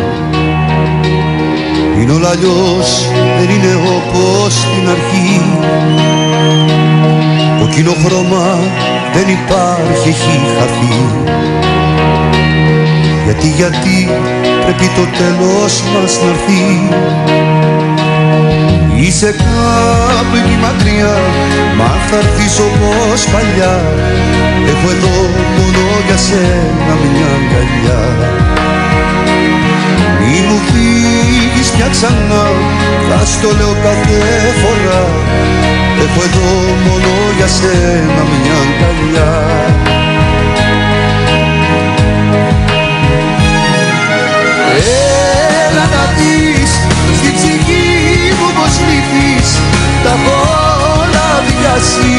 Είναι 2.01 2.13
όλα 2.13 2.29
αλλιώς, 2.29 3.09
δεν 3.39 3.49
είναι 3.51 3.75
όπως 3.97 4.53
στην 4.53 4.89
αρχή. 4.89 5.41
Το 7.61 7.67
κοινό 7.75 7.93
χρώμα 8.05 8.59
δεν 9.13 9.29
υπάρχει, 9.29 10.09
έχει 10.09 10.41
χαθεί. 10.59 10.99
Γιατί, 13.25 13.49
γιατί 13.49 14.09
πρέπει 14.65 14.87
το 14.97 15.05
τέλος 15.19 15.83
μας 15.93 16.21
να 16.23 16.31
έρθει 16.31 17.60
Είσαι 19.03 19.31
κάπου 19.43 20.35
εκεί 20.41 20.57
μακριά, 20.65 21.17
μα 21.79 21.91
θα 22.09 22.17
έρθεις 22.17 22.59
όπως 22.67 23.21
παλιά. 23.33 23.75
Έχω 24.73 24.89
εδώ 24.97 25.17
μόνο 25.57 25.85
για 26.07 26.19
σένα 26.27 26.95
μια 27.03 27.31
αγκαλιά. 27.39 28.03
Μη 30.21 30.39
μου 30.47 30.59
φύγεις 30.69 31.71
πια 31.75 31.89
ξανά, 31.95 32.45
θα 33.09 33.19
στο 33.33 33.49
λέω 33.59 33.75
κάθε 33.85 34.21
φορά. 34.61 35.03
Έχω 36.05 36.21
εδώ 36.29 36.51
μόνο 36.87 37.13
για 37.37 37.49
σένα 37.59 38.23
μια 38.33 38.57
αγκαλιά 38.65 39.31
πως 49.11 49.19
λείπεις 49.19 49.61
Τα 50.05 50.11
έχω 50.11 50.39
όλα 51.01 51.29
διάσει 51.47 52.15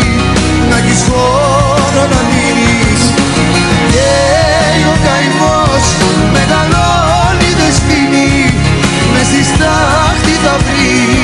να 0.70 0.78
έχεις 0.78 1.04
χώρο 1.10 2.04
να 2.14 2.22
μείνεις. 2.30 3.02
Και 3.92 4.10
ο 4.92 4.96
καημός 5.06 5.86
μεγαλώνει 6.34 7.50
δεν 7.60 7.72
σβήνει 7.78 8.54
Μες 9.14 9.26
στη 9.26 9.44
στάχτη 9.44 10.34
θα 10.44 10.56
βρεις 10.66 11.21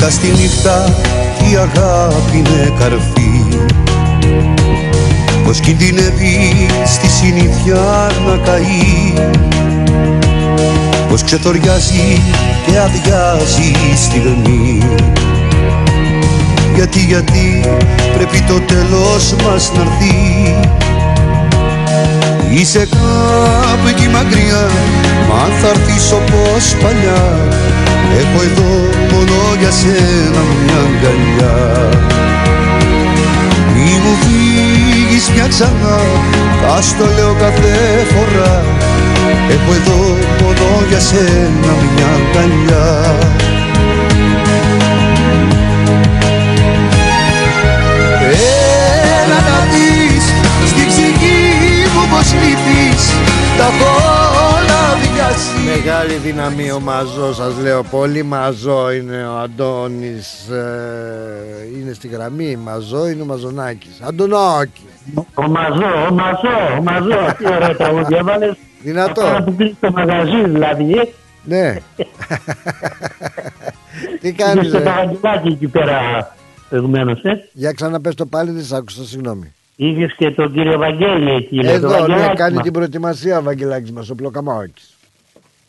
Νύχτα 0.00 0.12
στη 0.12 0.26
νύχτα 0.26 0.94
η 1.50 1.56
αγάπη 1.56 2.36
είναι 2.36 2.72
καρφί. 2.78 3.58
Πως 5.44 5.60
κινδυνεύει 5.60 6.66
στη 6.84 7.08
συνήθεια 7.08 8.10
να 8.26 8.36
καεί. 8.36 9.12
Πως 11.08 11.22
ξεθοριάζει 11.22 12.22
και 12.66 12.78
αδειάζει 12.78 13.70
η 13.92 13.96
στιγμή. 13.96 14.82
Γιατί, 16.74 16.98
γιατί 16.98 17.64
πρέπει 18.14 18.40
το 18.40 18.60
τέλος 18.60 19.34
μας 19.44 19.72
να 19.74 19.80
έρθει. 19.80 20.56
Είσαι 22.50 22.88
κάπου 22.90 23.88
εκεί 23.88 24.08
μακριά 24.08 24.66
Μα 25.28 25.34
αν 25.34 25.52
θα 25.60 25.68
έρθεις 25.68 26.12
όπως 26.12 26.74
παλιά 26.82 27.36
Έχω 28.18 28.42
εδώ 28.42 28.68
μόνο 28.70 28.87
για 29.58 29.70
σένα 29.70 30.42
μια 30.64 30.78
αγκαλιά. 30.86 31.56
Μη 33.74 34.00
μου 34.02 34.16
φύγεις 34.22 35.24
πια 35.34 35.46
ξανά 35.48 35.98
Θα 36.60 36.82
στο 36.82 37.04
λέω 37.16 37.34
κάθε 37.38 37.74
φορά. 38.12 38.64
Έχω 39.50 39.72
εδώ 39.78 40.00
μόνο 40.42 40.86
για 40.88 41.00
σένα 41.00 41.72
μια 41.94 42.08
αγκαλιά. 42.18 43.16
Έλα 48.30 49.38
να 49.48 49.58
δεις 49.72 50.24
στην 50.66 50.86
ψυχή 50.86 51.40
μου 51.94 52.08
πως 52.10 52.32
λείπεις 52.32 53.02
Τα 53.58 53.64
έχω 53.64 54.27
όλα 55.18 55.28
διάσει 55.28 55.66
Μεγάλη 55.66 56.14
δύναμη 56.14 56.70
ο 56.70 56.80
μαζό 56.80 57.32
σας 57.32 57.58
λέω 57.62 57.82
Πολύ 57.82 58.22
μαζό 58.22 58.92
είναι 58.92 59.26
ο 59.26 59.36
Αντώνης 59.38 60.48
ε, 60.48 61.78
Είναι 61.78 61.92
στη 61.92 62.08
γραμμή 62.08 62.56
Μαζό 62.56 63.08
είναι 63.08 63.22
ο 63.22 63.24
Μαζονάκης 63.24 64.00
Αντωνάκη 64.00 64.82
Ο 65.34 65.48
Μαζό, 65.48 66.06
ο 66.10 66.12
Μαζό, 66.14 66.76
ο 66.78 66.82
Μαζό, 66.82 67.26
τι 67.38 67.46
ωραία 67.46 67.76
τραγούδια 67.76 68.18
έβαλες. 68.18 68.56
Δυνατό. 68.82 69.20
Αυτά 69.20 69.42
που 69.44 69.54
κλείσει 69.56 69.76
το 69.80 69.90
μαγαζί 69.90 70.44
δηλαδή. 70.44 70.92
ε. 70.92 71.04
Ναι 71.44 71.74
Τι 74.20 74.28
Είχες 74.28 74.44
κάνεις 74.44 74.70
το 74.70 74.78
ρε 74.78 74.84
Παπαγγελάκη 74.84 75.48
εκεί 75.48 75.66
πέρα 75.68 75.98
προηγουμένως, 76.68 77.22
ε. 77.22 77.48
Για 77.52 77.72
ξαναπες 77.72 78.14
το 78.14 78.26
πάλι 78.26 78.50
δεν 78.50 78.64
σ' 78.64 78.72
άκουσα 78.72 79.04
συγγνώμη 79.04 79.52
Είχες 79.76 80.14
και 80.16 80.30
τον 80.30 80.52
κύριο 80.52 80.78
Βαγγέλη 80.78 81.30
εκεί. 81.30 81.54
λέει, 81.62 81.64
το 81.80 81.86
Εδώ 81.86 81.88
ναι 81.88 81.98
Βαγγελάκη 81.98 82.36
κάνει 82.36 82.54
μας. 82.54 82.62
την 82.62 82.72
προετοιμασία 82.72 83.38
ο 83.38 83.42
Βαγγελάκης 83.42 83.92
μας 83.92 84.10
Ο 84.10 84.14
Πλοκαμάκης 84.14 84.97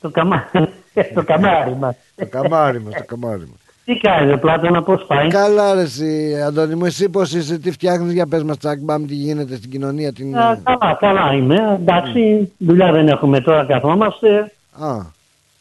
Το, 0.01 0.09
καμά... 0.09 0.43
το 1.15 1.23
καμάρι 1.23 1.75
μας. 1.79 1.95
Το 2.15 2.25
καμάρι 2.29 2.81
μας 2.81 2.93
Το 2.93 3.03
καμάρι 3.05 3.39
μας 3.39 3.59
Τι 3.85 3.97
κάνεις, 3.97 4.39
Πλάτωνας, 4.39 4.83
πώς 4.83 5.05
πάει; 5.07 5.27
Καλά 5.27 5.73
ρε 5.73 5.81
εσύ 5.81 6.41
Αντώνη 6.47 6.75
μου 6.75 6.85
εσύ 6.85 7.09
πως 7.09 7.33
είσαι 7.33 7.57
Τι 7.57 7.71
φτιάχνεις 7.71 8.13
για 8.13 8.27
πες 8.27 8.43
μας 8.43 8.57
τσακ 8.57 8.79
μπαμ 8.81 9.05
Τι 9.05 9.13
γίνεται 9.13 9.55
στην 9.55 9.69
κοινωνία 9.69 10.13
την... 10.13 10.37
Α, 10.37 10.57
καλά, 10.63 10.97
καλά 10.99 11.33
είμαι. 11.33 11.77
Εντάξει, 11.79 12.51
δουλειά 12.57 12.91
δεν 12.91 13.07
έχουμε 13.07 13.39
τώρα, 13.41 13.65
καθόμαστε. 13.65 14.51
Α, 14.79 15.17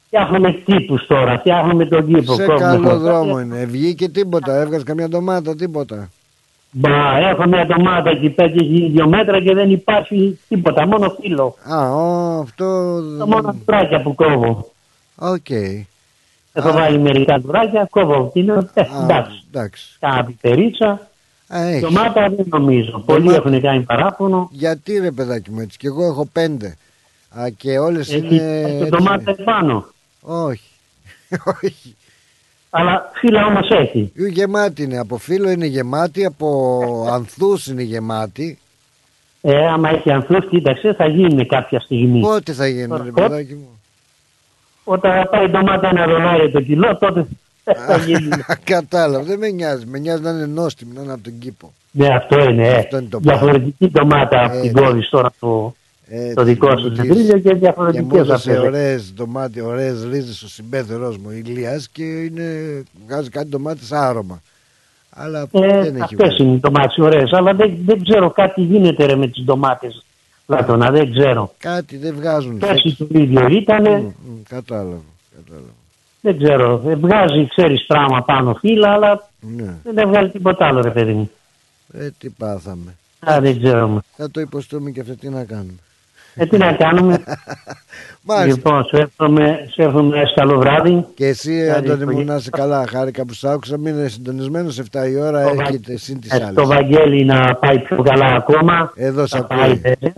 Φτιάχνουμε 0.06 0.50
κήπους 0.52 1.06
τώρα, 1.06 1.38
φτιάχνουμε 1.38 1.86
τον 1.86 2.06
κήπο. 2.06 2.32
σε 2.34 2.44
Κόβουμε 2.44 2.58
καλό 2.60 2.76
χορτάρια. 2.88 2.98
δρόμο 3.12 3.40
είναι 3.40 3.64
Βγήκε 3.64 4.08
τίποτα 4.08 4.60
Έβγαζε 4.60 4.84
καμιά 4.84 5.08
ντομάτα 5.08 5.54
τίποτα 5.56 6.08
Μπα, 6.70 7.16
έχω 7.18 7.46
μια 7.46 7.66
ντομάτα 7.66 8.10
εκεί 8.10 8.30
πέρα 8.30 8.48
και 8.48 8.58
έχει 8.64 8.88
δύο 8.92 9.08
μέτρα 9.08 9.40
και 9.42 9.54
δεν 9.54 9.70
υπάρχει 9.70 10.38
τίποτα, 10.48 10.86
μόνο 10.86 11.16
φύλλο. 11.20 11.56
Α, 11.68 11.92
ο, 11.92 12.38
αυτό... 12.40 12.64
Το 13.18 13.26
μόνο 13.26 13.56
αγγουράκια 13.64 14.02
που 14.02 14.14
κόβω. 14.14 14.70
Οκ. 15.16 15.50
Έχω 16.52 16.72
βάλει 16.72 16.98
μερικά 16.98 17.40
αγγουράκια, 17.40 17.86
κόβω. 17.90 18.30
Είναι, 18.34 18.70
ε, 18.74 18.82
εντάξει. 19.02 19.44
εντάξει. 19.52 19.96
Κάνα 20.00 20.24
πιπερίτσα. 20.24 21.08
έχεις. 21.48 21.80
Ντομάτα 21.80 22.28
δεν 22.28 22.46
νομίζω. 22.48 23.02
Πολλοί 23.06 23.34
έχουν 23.34 23.60
κάνει 23.60 23.82
παράπονο. 23.82 24.48
Γιατί 24.52 24.98
ρε 24.98 25.10
παιδάκι 25.10 25.50
μου 25.50 25.60
έτσι, 25.60 25.78
και 25.78 25.86
εγώ 25.86 26.04
έχω 26.06 26.28
πέντε. 26.32 26.76
Α, 27.38 27.48
και 27.56 27.78
όλες 27.78 28.12
Έχει 28.12 28.34
είναι. 28.34 28.62
το 28.62 28.68
έτσι. 28.68 28.88
ντομάτα 28.88 29.30
επάνω. 29.38 29.86
Όχι. 30.20 30.70
Όχι. 31.62 31.96
Αλλά 32.70 33.10
φύλλα 33.14 33.46
όμω 33.46 33.58
έχει. 33.68 34.12
Η 34.14 34.28
Γεμάτη 34.28 34.82
είναι. 34.82 34.98
Από 34.98 35.16
φύλλο 35.18 35.50
είναι 35.50 35.66
γεμάτη, 35.66 36.24
από 36.24 36.80
ανθούς 37.12 37.66
είναι 37.66 37.82
γεμάτη. 37.82 38.58
Ε, 39.40 39.66
άμα 39.66 39.88
έχει 39.88 40.12
ανθούς, 40.12 40.48
κοίταξε, 40.48 40.92
θα 40.94 41.06
γίνει 41.06 41.46
κάποια 41.46 41.80
στιγμή. 41.80 42.20
Πότε 42.20 42.52
θα 42.52 42.66
γίνει 42.66 42.96
ρε 43.04 43.10
Πότε; 43.10 43.10
παιδάκι 43.12 43.54
μου; 43.54 43.80
Όταν 44.84 45.12
θα 45.12 45.28
πάει 45.28 45.44
η 45.44 45.48
ντομάτα 45.48 45.88
ένα 45.88 46.06
δολάριο 46.06 46.50
το 46.50 46.60
κιλό, 46.60 46.96
τότε 46.96 47.26
Θα 47.86 47.96
γίνει. 47.96 48.28
Κατάλαβα, 48.64 49.24
δεν 49.24 49.38
με 49.38 49.48
νοιάζει. 49.48 49.86
Με 49.86 49.98
νοιάζει 49.98 50.22
να 50.22 50.30
είναι 50.30 50.46
νόστιμη, 50.46 50.92
να 50.94 51.02
είναι 51.02 51.12
από 51.12 51.22
τον 51.22 51.38
κήπο. 51.38 51.72
Ναι, 51.90 52.08
αυτό 52.14 52.42
είναι. 52.50 52.68
ε. 52.68 52.74
Αυτό 52.76 52.98
είναι 52.98 53.08
το 53.08 53.18
Διαφορετική 53.18 53.90
ντομάτα 53.90 54.44
από 54.44 54.60
την 54.60 54.68
Έτσι. 54.70 54.82
κόβει 54.82 55.08
τώρα 55.08 55.30
το, 55.40 55.74
Έτσι, 56.10 56.34
το 56.34 56.42
δικό 56.42 56.70
σου 56.70 56.82
μόλις- 56.82 56.98
τσιμπρίλιο 56.98 57.32
και 57.34 57.40
Και 57.40 57.52
μου 57.54 57.58
διαφορετικέ 57.60 58.16
έδωσε 58.18 58.50
αυτέ. 58.52 58.58
ωραίες 58.66 59.12
ντομάτι, 59.14 59.60
ωραίες 59.60 60.04
ρίζες 60.10 60.36
στο 60.36 60.48
συμπέθερός 60.48 61.16
μου 61.18 61.30
Ηλίας 61.30 61.88
και 61.88 62.02
είναι, 62.02 62.82
βγάζει 63.06 63.28
κάτι 63.30 63.48
ντομάτες 63.48 63.92
άρωμα. 63.92 64.42
Αλλά 65.10 65.46
δεν 65.52 65.62
Ε, 65.62 65.78
έχει 65.78 66.00
Αυτές 66.02 66.16
βγάλει. 66.18 66.42
είναι 66.42 66.52
οι 66.52 66.58
ντομάτες 66.58 66.96
ωραίες. 66.98 67.30
Αλλά 67.32 67.54
δεν, 67.54 67.76
δεν 67.84 68.02
ξέρω 68.02 68.30
κάτι 68.30 68.60
γίνεται 68.60 69.04
ρε, 69.04 69.16
με 69.16 69.26
τις 69.28 69.44
ντομάτες. 69.44 70.04
Λάτωνα, 70.46 70.90
δεν 70.90 71.10
ξέρω. 71.12 71.54
Κάτι 71.58 71.96
δεν 71.96 72.14
βγάζουν. 72.14 72.58
Πέρσι 72.58 72.96
το 72.98 73.06
ίδιο 73.10 73.46
ήταν. 73.46 73.82
Μμ, 73.82 73.94
μμ, 73.96 74.42
Κατάλαβα. 74.48 74.96
κατάλαβα. 75.36 75.70
Δεν 76.20 76.38
ξέρω. 76.38 76.82
Ε, 76.86 76.94
Βγάζει, 76.94 77.46
ξέρεις, 77.48 77.86
πράγμα 77.86 78.22
πάνω 78.22 78.54
φύλλα, 78.54 78.92
αλλά 78.92 79.28
Ναι. 79.40 79.74
δεν 79.82 79.98
έβγαλε 79.98 80.28
τίποτα 80.28 80.66
άλλο, 80.66 80.80
ρε 80.80 80.90
παιδί 80.90 81.12
μου. 81.12 81.30
Ε, 81.92 82.08
τι 82.18 82.28
πάθαμε. 82.28 82.94
Α, 83.30 83.40
δεν 83.40 83.58
ξέρω. 83.62 84.00
Θα 84.16 84.30
το 84.30 84.40
υποστούμε 84.40 84.90
και 84.90 85.00
αυτό 85.00 85.16
τι 85.16 85.28
να 85.28 85.44
κάνουμε. 85.44 85.72
Ε, 86.38 86.46
τι 86.46 86.56
να 86.56 86.72
κάνουμε. 86.72 87.22
Μάλιστα. 88.30 88.54
λοιπόν, 88.56 88.84
σου 88.84 88.96
εύχομαι, 88.96 89.58
σου 89.72 89.82
εύχομαι 89.82 90.16
ένα 90.18 90.32
καλό 90.34 90.58
βράδυ. 90.58 91.04
Και 91.14 91.26
εσύ, 91.26 91.50
Καλή 91.66 91.70
Αντώνη 91.70 91.96
μου, 92.04 92.10
οικογένεια. 92.10 92.32
να 92.32 92.38
είσαι 92.38 92.50
καλά. 92.50 92.86
Χάρηκα 92.88 93.24
που 93.24 93.32
σ' 93.32 93.44
άκουσα. 93.44 93.78
Μην 93.78 93.94
είναι 93.98 94.08
συντονισμένος 94.08 94.78
7 94.78 95.08
η 95.10 95.16
ώρα. 95.20 95.48
Το 95.48 95.54
Βα- 95.54 95.62
Έχετε 95.62 95.96
συν 95.96 96.20
τι 96.20 96.28
Ε, 96.30 96.34
άλλε. 96.44 96.52
Το 96.52 96.66
Βαγγέλη 96.66 97.24
να 97.24 97.54
πάει 97.54 97.78
πιο 97.78 98.02
καλά 98.02 98.26
ακόμα. 98.26 98.92
Εδώ 98.94 99.26
σ' 99.26 99.30
θα 99.30 99.38
ακούει. 99.38 99.56
πάει, 99.58 99.74
βέβαια. 99.74 100.12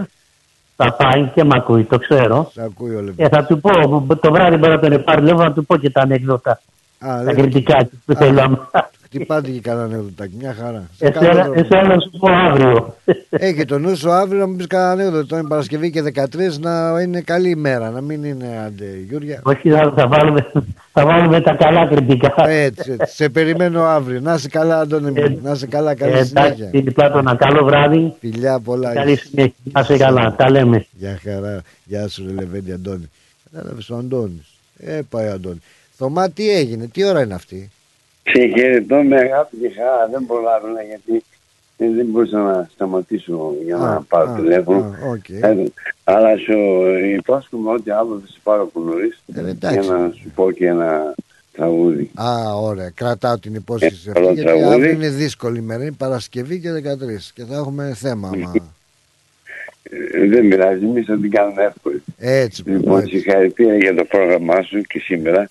Θα 0.76 0.92
πάει 0.92 1.24
και 1.34 1.44
μ' 1.44 1.52
ακούει, 1.52 1.84
το 1.84 1.98
ξέρω. 1.98 2.50
Σ' 2.54 2.58
ακούει 2.58 2.94
ο 2.94 3.12
Και 3.16 3.28
θα 3.28 3.44
του 3.44 3.60
πω, 3.60 3.70
το 4.20 4.32
βράδυ 4.32 4.56
μπορεί 4.56 4.72
να 4.72 4.78
τον 4.78 5.04
πάρει 5.04 5.22
λίγο 5.22 5.42
να 5.42 5.52
του 5.52 5.66
πω 5.66 5.76
και 5.76 5.90
τα 5.90 6.00
ανεκδότα. 6.00 6.50
Α, 6.50 6.58
Τα 6.98 7.22
δεν- 7.22 7.34
κριτικά 7.34 7.76
που 8.06 8.12
Α, 8.12 8.16
θέλω. 8.16 8.68
Χτυπάτε 9.14 9.50
και 9.50 9.60
κανένα 9.60 9.84
ανέκδοτο. 9.84 10.24
Μια 10.38 10.54
χαρά. 10.54 10.84
Σε 10.96 11.06
Εσένα 11.06 11.26
καλό 11.26 11.42
δρόμο. 11.42 11.52
εσένα 11.56 11.94
να 11.94 12.00
σου 12.00 12.10
πω 12.18 12.28
αύριο. 12.32 12.94
Έχει 13.30 13.64
το 13.64 13.78
νου 13.78 13.96
σου 13.96 14.10
αύριο 14.10 14.40
να 14.40 14.46
μου 14.46 14.56
πεις 14.56 14.66
κανένα 14.66 14.90
ανέκδοτο. 14.92 15.38
Είναι 15.38 15.48
Παρασκευή 15.48 15.90
και 15.90 16.02
13 16.14 16.58
να 16.60 17.00
είναι 17.02 17.20
καλή 17.20 17.48
ημέρα. 17.50 17.90
Να 17.90 18.00
μην 18.00 18.24
είναι 18.24 18.62
άντε 18.66 18.84
Γιούρια. 19.08 19.40
Όχι, 19.42 19.70
θα, 19.70 19.92
θα, 19.96 20.08
βάλουμε, 20.08 20.46
θα 20.92 21.04
βάλουμε 21.06 21.40
τα 21.40 21.54
καλά 21.54 21.86
κριτικά. 21.86 22.34
Έτσι, 22.48 22.92
έτσι. 22.92 23.14
Σε 23.14 23.28
περιμένω 23.28 23.82
αύριο. 23.84 24.20
Να 24.20 24.34
είσαι 24.34 24.48
καλά, 24.48 24.80
Αντώνη 24.80 25.10
μου. 25.10 25.38
Να 25.42 25.50
είσαι 25.50 25.66
καλά, 25.66 25.94
καλή 25.94 26.12
Ε, 26.12 26.14
Εντάξει, 26.14 26.28
συνέχεια. 26.34 26.66
κύριε 26.70 26.90
Πλάτωνα, 26.90 27.36
καλό 27.36 27.64
βράδυ. 27.64 28.14
Φιλιά 28.20 28.60
πολλά. 28.60 28.92
Καλή 28.92 29.16
συνέχεια. 29.16 29.54
Να 29.72 29.80
είσαι 29.80 29.96
καλά. 29.96 30.34
Τα 30.38 30.50
λέμε. 30.50 30.86
Γεια 30.90 31.18
χαρά. 31.24 31.62
Γεια 31.84 32.08
σου, 32.08 32.24
ρε 32.26 32.32
Λεβέντη 32.32 32.72
Αντώνη. 32.72 33.10
Κατάλαβες 33.52 33.90
ο 33.90 33.96
Αντώνης. 33.96 34.58
Ε, 34.78 35.00
πάει 35.10 35.28
ο 35.28 35.32
Αντώνης. 35.32 35.60
Θωμά, 35.96 36.30
τι 36.30 36.50
έγινε, 36.50 36.86
τι 36.86 37.04
ώρα 37.04 37.22
είναι 37.22 37.34
αυτή; 37.34 37.70
Σε 38.22 38.46
χαιρετώ 38.46 39.02
με 39.02 39.16
αγάπη 39.16 39.56
και 39.56 39.70
χαρά. 39.76 40.08
Δεν 40.12 40.26
προλάβαινα 40.26 40.82
γιατί 40.82 41.24
ε, 41.76 41.90
δεν 41.90 42.06
μπορούσα 42.06 42.38
να 42.38 42.68
σταματήσω 42.72 43.54
για 43.64 43.76
να 43.76 43.90
Α, 43.92 44.02
πάρω 44.08 44.30
α, 44.30 44.34
τηλέφωνο. 44.34 44.78
α, 44.78 45.10
οκ. 45.10 45.28
Ε, 45.28 45.56
αλλά 46.04 46.36
σου 46.36 46.58
υπόσχομαι 47.16 47.70
ότι 47.70 47.90
αύριο 47.90 48.20
θα 48.24 48.26
σε 48.32 48.38
πάρω 48.42 48.62
από 48.62 48.80
νωρίς 48.80 49.22
Ε, 49.34 49.40
για 49.40 49.48
εντάξει. 49.48 49.88
να 49.90 50.10
σου 50.14 50.30
πω 50.34 50.50
και 50.50 50.66
ένα 50.66 51.14
τραγούδι. 51.52 52.10
Α, 52.14 52.54
ωραία. 52.54 52.90
Κρατάω 52.90 53.38
την 53.38 53.54
υπόσχεση 53.54 54.02
Ε, 54.06 54.10
αυτή. 54.10 54.12
καλό 54.12 54.32
Γιατί 54.32 54.42
τραγούδι. 54.50 54.74
αύριο 54.74 54.90
είναι 54.90 55.08
δύσκολη 55.08 55.58
ημέρα. 55.58 55.82
Είναι 55.82 55.92
Παρασκευή 55.92 56.60
και 56.60 56.72
13 56.72 57.30
και 57.34 57.44
θα 57.44 57.54
έχουμε 57.54 57.92
θέμα. 57.96 58.28
Άμα... 58.34 58.52
Ε, 59.82 60.26
δεν 60.28 60.48
πειράζει, 60.48 60.84
εμείς 60.84 61.06
θα 61.06 61.18
την 61.18 61.30
κάνουμε 61.30 61.62
εύκολη. 61.62 62.02
Έτσι, 62.18 62.62
Λοιπόν, 62.66 62.98
έτσι. 63.00 63.10
συγχαρητήρια 63.10 63.76
για 63.76 63.94
το 63.94 64.04
πρόγραμμά 64.04 64.62
σου 64.62 64.80
και 64.80 64.98
σήμερα. 64.98 65.50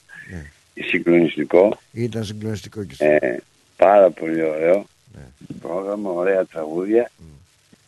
Ναι. 0.79 0.85
Συγκλονιστικό. 0.87 1.77
Ήταν 1.91 2.23
συγκλονιστικό 2.23 2.83
και 2.83 2.93
σήμερα. 2.93 3.25
Ε, 3.25 3.39
πάρα 3.77 4.09
πολύ 4.09 4.41
ωραίο 4.43 4.85
Ναι. 5.15 5.21
πρόγραμμα, 5.61 6.09
ωραία 6.11 6.45
τραγούδια. 6.45 7.11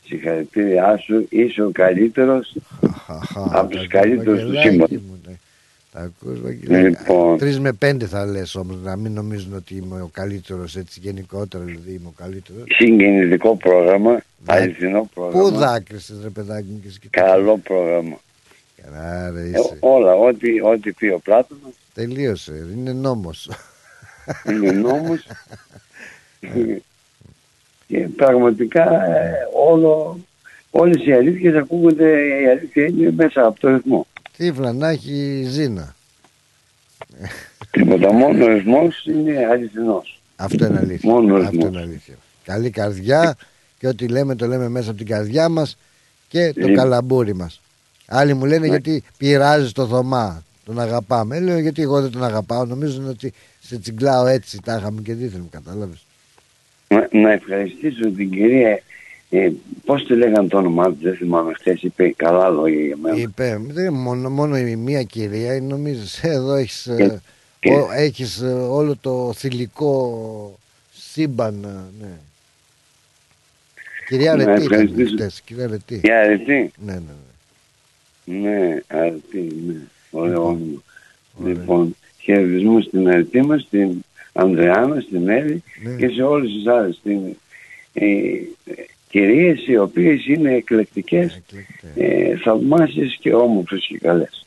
Συγχαρητήριά 0.06 0.98
σου, 0.98 1.26
είσαι 1.30 1.62
ο 1.64 1.70
καλύτερος 1.74 2.56
από 3.52 3.68
τους 3.70 3.88
καλύτερους 3.88 4.40
του 4.40 4.46
Βαγγελάκι 4.46 4.70
σύμπαντος. 4.70 5.02
μου, 5.02 5.20
ναι. 5.28 5.34
Τα 5.94 6.00
ακούς, 6.00 6.42
Βαγγελάκη. 6.42 6.88
Λοιπόν. 6.88 7.38
Τρεις 7.38 7.60
με 7.60 7.74
πέντε 7.74 8.06
θα 8.06 8.26
λες 8.26 8.56
όμως, 8.56 8.78
να 8.84 8.96
μην 8.96 9.12
νομίζουν 9.12 9.54
ότι 9.56 9.76
είμαι 9.76 10.02
ο 10.02 10.10
καλύτερος 10.14 10.76
έτσι 10.76 11.00
γενικότερα, 11.04 11.64
δηλαδή 11.64 11.92
είμαι 11.92 12.08
ο 12.08 12.14
καλύτερος. 12.18 12.64
Συγκινητικό 12.68 13.56
πρόγραμμα, 13.56 14.22
αληθινό 14.46 15.02
Πού 15.02 15.10
πρόγραμμα, 15.14 15.50
δάκρυσες 15.50 16.20
ρε 16.24 16.30
παιδάκι 16.30 16.68
μου 16.72 16.80
και 16.82 16.88
εσύ 16.88 17.00
και 17.00 17.08
καλό 17.12 17.58
πρόγραμμα. 17.58 18.20
Καλά 18.84 19.30
ρε 19.32 19.42
Ε, 19.42 19.48
είσαι. 19.50 19.78
όλα, 19.80 20.14
ό,τι, 20.14 20.62
ό,τι 20.62 20.92
πει 20.92 21.08
ο 21.08 21.20
Πλάτωνας 21.20 21.74
Τελείωσε, 21.94 22.68
είναι 22.78 22.92
νόμος. 22.94 23.50
είναι 24.50 24.72
νόμος. 24.72 25.28
και 27.88 27.98
πραγματικά 28.16 29.06
ε, 29.16 29.32
όλο, 29.56 30.20
όλες 30.72 31.06
οι 31.06 31.12
αλήθειες 31.14 31.56
ακούγονται, 31.56 32.10
η 32.42 32.48
αλήθεια 32.48 32.86
είναι 32.86 33.12
μέσα 33.12 33.46
από 33.46 33.60
το 33.60 33.70
ρυθμό. 33.70 34.08
Τύφλα 34.38 34.74
να 34.74 34.90
έχει 34.90 35.44
ζήνα. 35.48 35.96
Τίποτα, 37.72 38.14
μόνο 38.14 38.46
ο 38.46 38.48
ρυθμός 38.48 39.06
είναι 39.06 39.46
αληθινός. 39.52 40.22
Αυτό 40.36 40.66
είναι 40.66 40.78
αλήθεια. 40.78 41.10
Μόνο 41.12 41.34
ο 41.34 41.38
Αυτό 41.38 41.50
ρυθμός. 41.52 41.70
είναι 41.72 41.82
αλήθεια. 41.82 42.16
Καλή 42.44 42.70
καρδιά 42.70 43.36
και 43.78 43.88
ό,τι 43.88 44.08
λέμε 44.08 44.36
το 44.36 44.48
λέμε 44.48 44.70
μέσα 44.70 44.90
από 44.90 44.98
την 44.98 45.08
καρδιά 45.08 45.50
μας 45.50 45.78
και 46.28 46.54
το 46.54 46.60
Λοιπόν. 46.60 46.76
καλαμπούρι 46.76 47.34
μας. 47.36 47.62
Άλλοι 48.14 48.34
μου 48.34 48.46
λένε 48.46 48.60
Ναι. 48.60 48.68
γιατί 48.68 49.04
πειράζει 49.18 49.72
το 49.72 49.88
Θωμά. 49.88 50.44
Τον 50.66 50.80
αγαπάμε. 50.80 51.36
Ε, 51.38 51.40
Λέω 51.40 51.60
γιατί 51.60 51.82
εγώ 51.82 52.02
δεν 52.02 52.12
τον 52.12 52.24
αγαπάω. 52.24 52.66
Νομίζω 52.66 53.02
ότι 53.10 53.34
σε 53.62 53.78
τσιγκλάω 53.80 54.26
έτσι 54.26 54.60
τα 54.64 54.76
είχαμε 54.78 55.02
και 55.02 55.14
δίθεν, 55.14 55.48
κατάλαβες. 55.52 56.06
Να, 56.88 57.08
να 57.12 57.32
ευχαριστήσω 57.32 58.12
την 58.12 58.30
κυρία, 58.32 58.82
ε, 59.30 59.50
πώς 59.86 60.06
τη 60.06 60.16
λέγανε 60.16 60.48
το 60.48 60.58
όνομά 60.58 60.88
της, 60.92 60.98
δεν 61.02 61.16
θυμάμαι 61.16 61.54
χθες, 61.54 61.82
είπε 61.82 62.14
καλά 62.16 62.50
λόγια 62.50 62.86
για 62.86 62.98
μένα. 63.02 63.16
Είπε, 63.18 63.62
δεν, 63.68 63.94
μόνο, 63.94 64.30
μόνο 64.30 64.58
η 64.58 64.76
μία 64.76 65.04
κυρία, 65.04 65.62
νομίζεις, 65.62 66.24
εδώ 66.24 66.54
έχεις, 66.54 66.88
ε, 66.88 66.96
Και- 66.96 67.20
και- 67.70 67.74
ο- 67.76 67.92
έχεις 67.92 68.42
ε, 68.42 68.46
όλο 68.54 68.96
το 69.02 69.34
θηλυκό 69.36 70.60
σύμπαν, 70.92 71.64
ε, 71.64 72.04
ναι. 72.06 72.12
Κυρία 74.08 74.36
Να 74.36 74.38
Ρετή 74.38 74.52
ήταν 74.52 74.64
ευχαριστήσω. 74.64 75.16
χτες, 75.16 75.42
κυρία 75.46 75.68
Ρετή. 75.68 76.00
Για 76.04 76.20
αρετή. 76.20 76.72
Ναι, 76.86 76.94
ναι, 76.94 77.00
ναι. 77.00 77.31
Ναι, 78.26 78.80
αρετή, 78.88 79.56
ναι. 79.68 79.76
Ωραίο 80.12 80.44
όνομα. 80.46 80.82
Λοιπόν, 81.46 81.96
χαιρετισμούς 82.22 82.84
στην 82.86 83.08
αρετή 83.08 83.42
μας, 83.42 83.62
στην 83.62 83.92
Ανδρεάνα, 84.34 85.00
στην 85.00 85.30
Έλλη 85.30 85.64
Ναι. 85.84 85.96
και 85.96 86.08
σε 86.08 86.22
όλες 86.24 86.52
τις 86.52 86.68
άλλες. 86.68 86.96
Στην, 86.96 87.20
ε, 87.94 88.06
ε, 88.06 88.46
κυρίες 89.10 89.68
οι 89.68 89.78
οποίες 89.78 90.26
είναι 90.28 90.54
εκλεκτικές, 90.54 91.42
ε, 91.96 92.36
θαυμάσιες 92.38 93.18
και 93.20 93.34
όμορφες 93.34 93.86
και 93.88 93.98
καλές. 93.98 94.46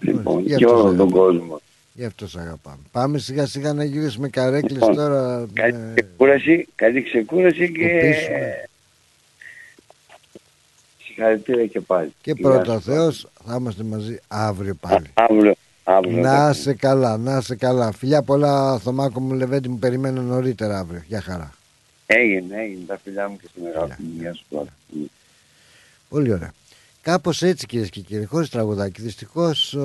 Λοιπόν, 0.00 0.42
γι' 0.42 0.54
και 0.54 0.64
αυτό 0.64 0.76
όλο 0.76 0.90
σε 0.90 0.96
τον 0.96 1.06
αγαπάω. 1.06 1.24
κόσμο. 1.24 1.60
Γι' 1.94 2.04
αυτό 2.04 2.28
σε 2.28 2.40
αγαπάμε. 2.40 2.82
Πάμε 2.92 3.18
σιγά 3.18 3.46
σιγά 3.46 3.72
να 3.72 3.84
γυρίσουμε 3.84 4.28
καρέκλες 4.28 4.72
Λοιπόν, 4.72 4.94
τώρα. 4.94 5.46
Καλή 5.52 5.76
ε, 5.94 6.00
ξεκούραση, 6.00 6.68
καλή 6.74 7.02
ξεκούραση 7.02 7.72
και 7.72 7.84
Οπίσουμε. 7.84 8.68
Συγχαρητήρια 11.20 11.66
και 11.66 11.80
πάλι. 11.80 12.14
Και 12.20 12.32
Γεια 12.36 12.50
πρώτα 12.50 12.72
σου. 12.72 12.80
Θεός 12.80 13.28
θα 13.46 13.56
είμαστε 13.58 13.82
μαζί 13.82 14.18
αύριο 14.28 14.74
πάλι. 14.74 15.10
Αύριο, 15.14 15.54
αύριο. 15.84 16.20
Να 16.20 16.46
θα 16.46 16.52
σε 16.52 16.74
καλά, 16.74 17.16
να 17.16 17.40
σε 17.40 17.56
καλά. 17.56 17.92
Φιλιά 17.92 18.22
πολλά, 18.22 18.78
Θωμάκο 18.78 19.20
μου, 19.20 19.34
Λεβέντη 19.34 19.68
μου, 19.68 19.78
περιμένω 19.78 20.22
νωρίτερα 20.22 20.78
αύριο. 20.78 21.02
Γεια 21.06 21.20
χαρά. 21.20 21.52
Έγινε, 22.06 22.56
έγινε. 22.56 22.80
Τα 22.86 22.98
φιλιά 23.04 23.28
μου 23.28 23.36
και 23.36 23.46
στην 23.50 23.62
αγάπη 23.66 24.02
μου. 24.02 24.12
Γεια 24.18 24.34
σου 24.34 24.44
τώρα. 24.48 24.68
Πολύ 26.08 26.32
ωραία. 26.32 26.52
Κάπως 27.02 27.42
έτσι 27.42 27.66
κυρίες 27.66 27.90
και 27.90 28.00
κύριοι, 28.00 28.24
χωρίς 28.24 28.48
τραγουδάκι. 28.48 29.02
Δυστυχώς 29.02 29.74
ο, 29.74 29.80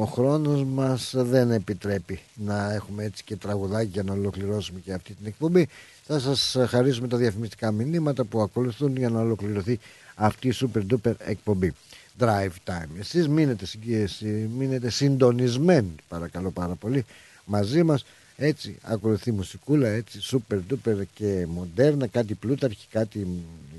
ο 0.00 0.04
χρόνος 0.04 0.64
μας 0.64 1.14
δεν 1.16 1.50
επιτρέπει 1.50 2.20
να 2.34 2.72
έχουμε 2.72 3.04
έτσι 3.04 3.24
και 3.24 3.36
τραγουδάκι 3.36 3.90
για 3.92 4.02
να 4.02 4.12
ολοκληρώσουμε 4.12 4.80
και 4.84 4.92
αυτή 4.92 5.14
την 5.14 5.26
εκπομπή. 5.26 5.68
Θα 6.06 6.18
σας 6.18 6.56
χαρίσουμε 6.68 7.08
τα 7.08 7.16
διαφημιστικά 7.16 7.70
μηνύματα 7.70 8.24
που 8.24 8.40
ακολουθούν 8.40 8.96
για 8.96 9.08
να 9.08 9.20
ολοκληρωθεί 9.20 9.78
αυτή 10.16 10.48
η 10.48 10.52
super 10.60 10.82
duper 10.92 11.12
εκπομπή. 11.18 11.72
Drive 12.18 12.50
time. 12.64 12.88
Εσείς 12.98 13.28
μείνετε, 13.28 13.66
συγκ- 13.66 14.10
μείνετε 14.58 14.90
συντονισμένοι, 14.90 15.94
παρακαλώ 16.08 16.50
πάρα 16.50 16.74
πολύ, 16.74 17.04
μαζί 17.44 17.82
μας. 17.82 18.04
Έτσι, 18.36 18.76
ακολουθεί 18.82 19.32
μουσικούλα, 19.32 19.88
έτσι, 19.88 20.20
super 20.30 20.58
duper 20.70 21.02
και 21.14 21.46
μοντέρνα, 21.48 22.06
κάτι 22.06 22.34
πλούταρχη, 22.34 22.86
κάτι 22.90 23.26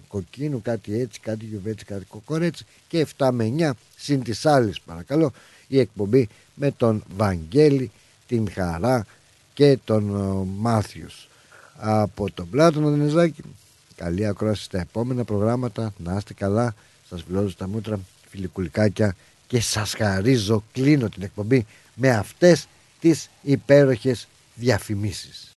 κοκκίνου, 0.08 0.62
κάτι 0.62 1.00
έτσι, 1.00 1.20
κάτι 1.20 1.46
γιουβέτσι, 1.46 1.86
κάτι 1.86 2.06
κοκορέτσι 2.06 2.66
και 2.88 3.00
7 3.18 3.30
με 3.32 3.54
9 3.58 3.72
συν 3.98 4.24
της 4.24 4.46
άλλης 4.46 4.82
παρακαλώ 4.82 5.32
η 5.68 5.80
εκπομπή 5.80 6.28
με 6.56 6.72
τον 6.72 7.04
Βαγγέλη, 7.16 7.92
την 8.28 8.52
Χαρά 8.52 9.06
και 9.54 9.78
τον 9.86 10.16
ε, 10.16 10.48
Μάθιους 10.60 11.28
από 11.78 12.32
τον 12.32 12.50
Πλάτωνο 12.50 12.90
Δενεζάκη 12.90 13.42
καλή 13.98 14.26
ακρόαση 14.26 14.64
στα 14.64 14.80
επόμενα 14.80 15.24
προγράμματα. 15.24 15.94
Να 15.98 16.16
είστε 16.16 16.34
καλά, 16.34 16.76
σας 17.10 17.24
φιλώζω 17.28 17.50
στα 17.50 17.68
μούτρα. 17.68 18.00
Φιλικουλικάκια. 18.30 19.16
Και 19.48 19.62
σας 19.62 19.94
χαρίζω, 19.94 20.64
κλείνω 20.74 21.10
την 21.10 21.24
εκπομπή 21.24 21.66
με 21.96 22.10
αυτές 22.10 22.68
τις 23.00 23.30
υπέροχες 23.42 24.28
διαφημίσεις. 24.56 25.46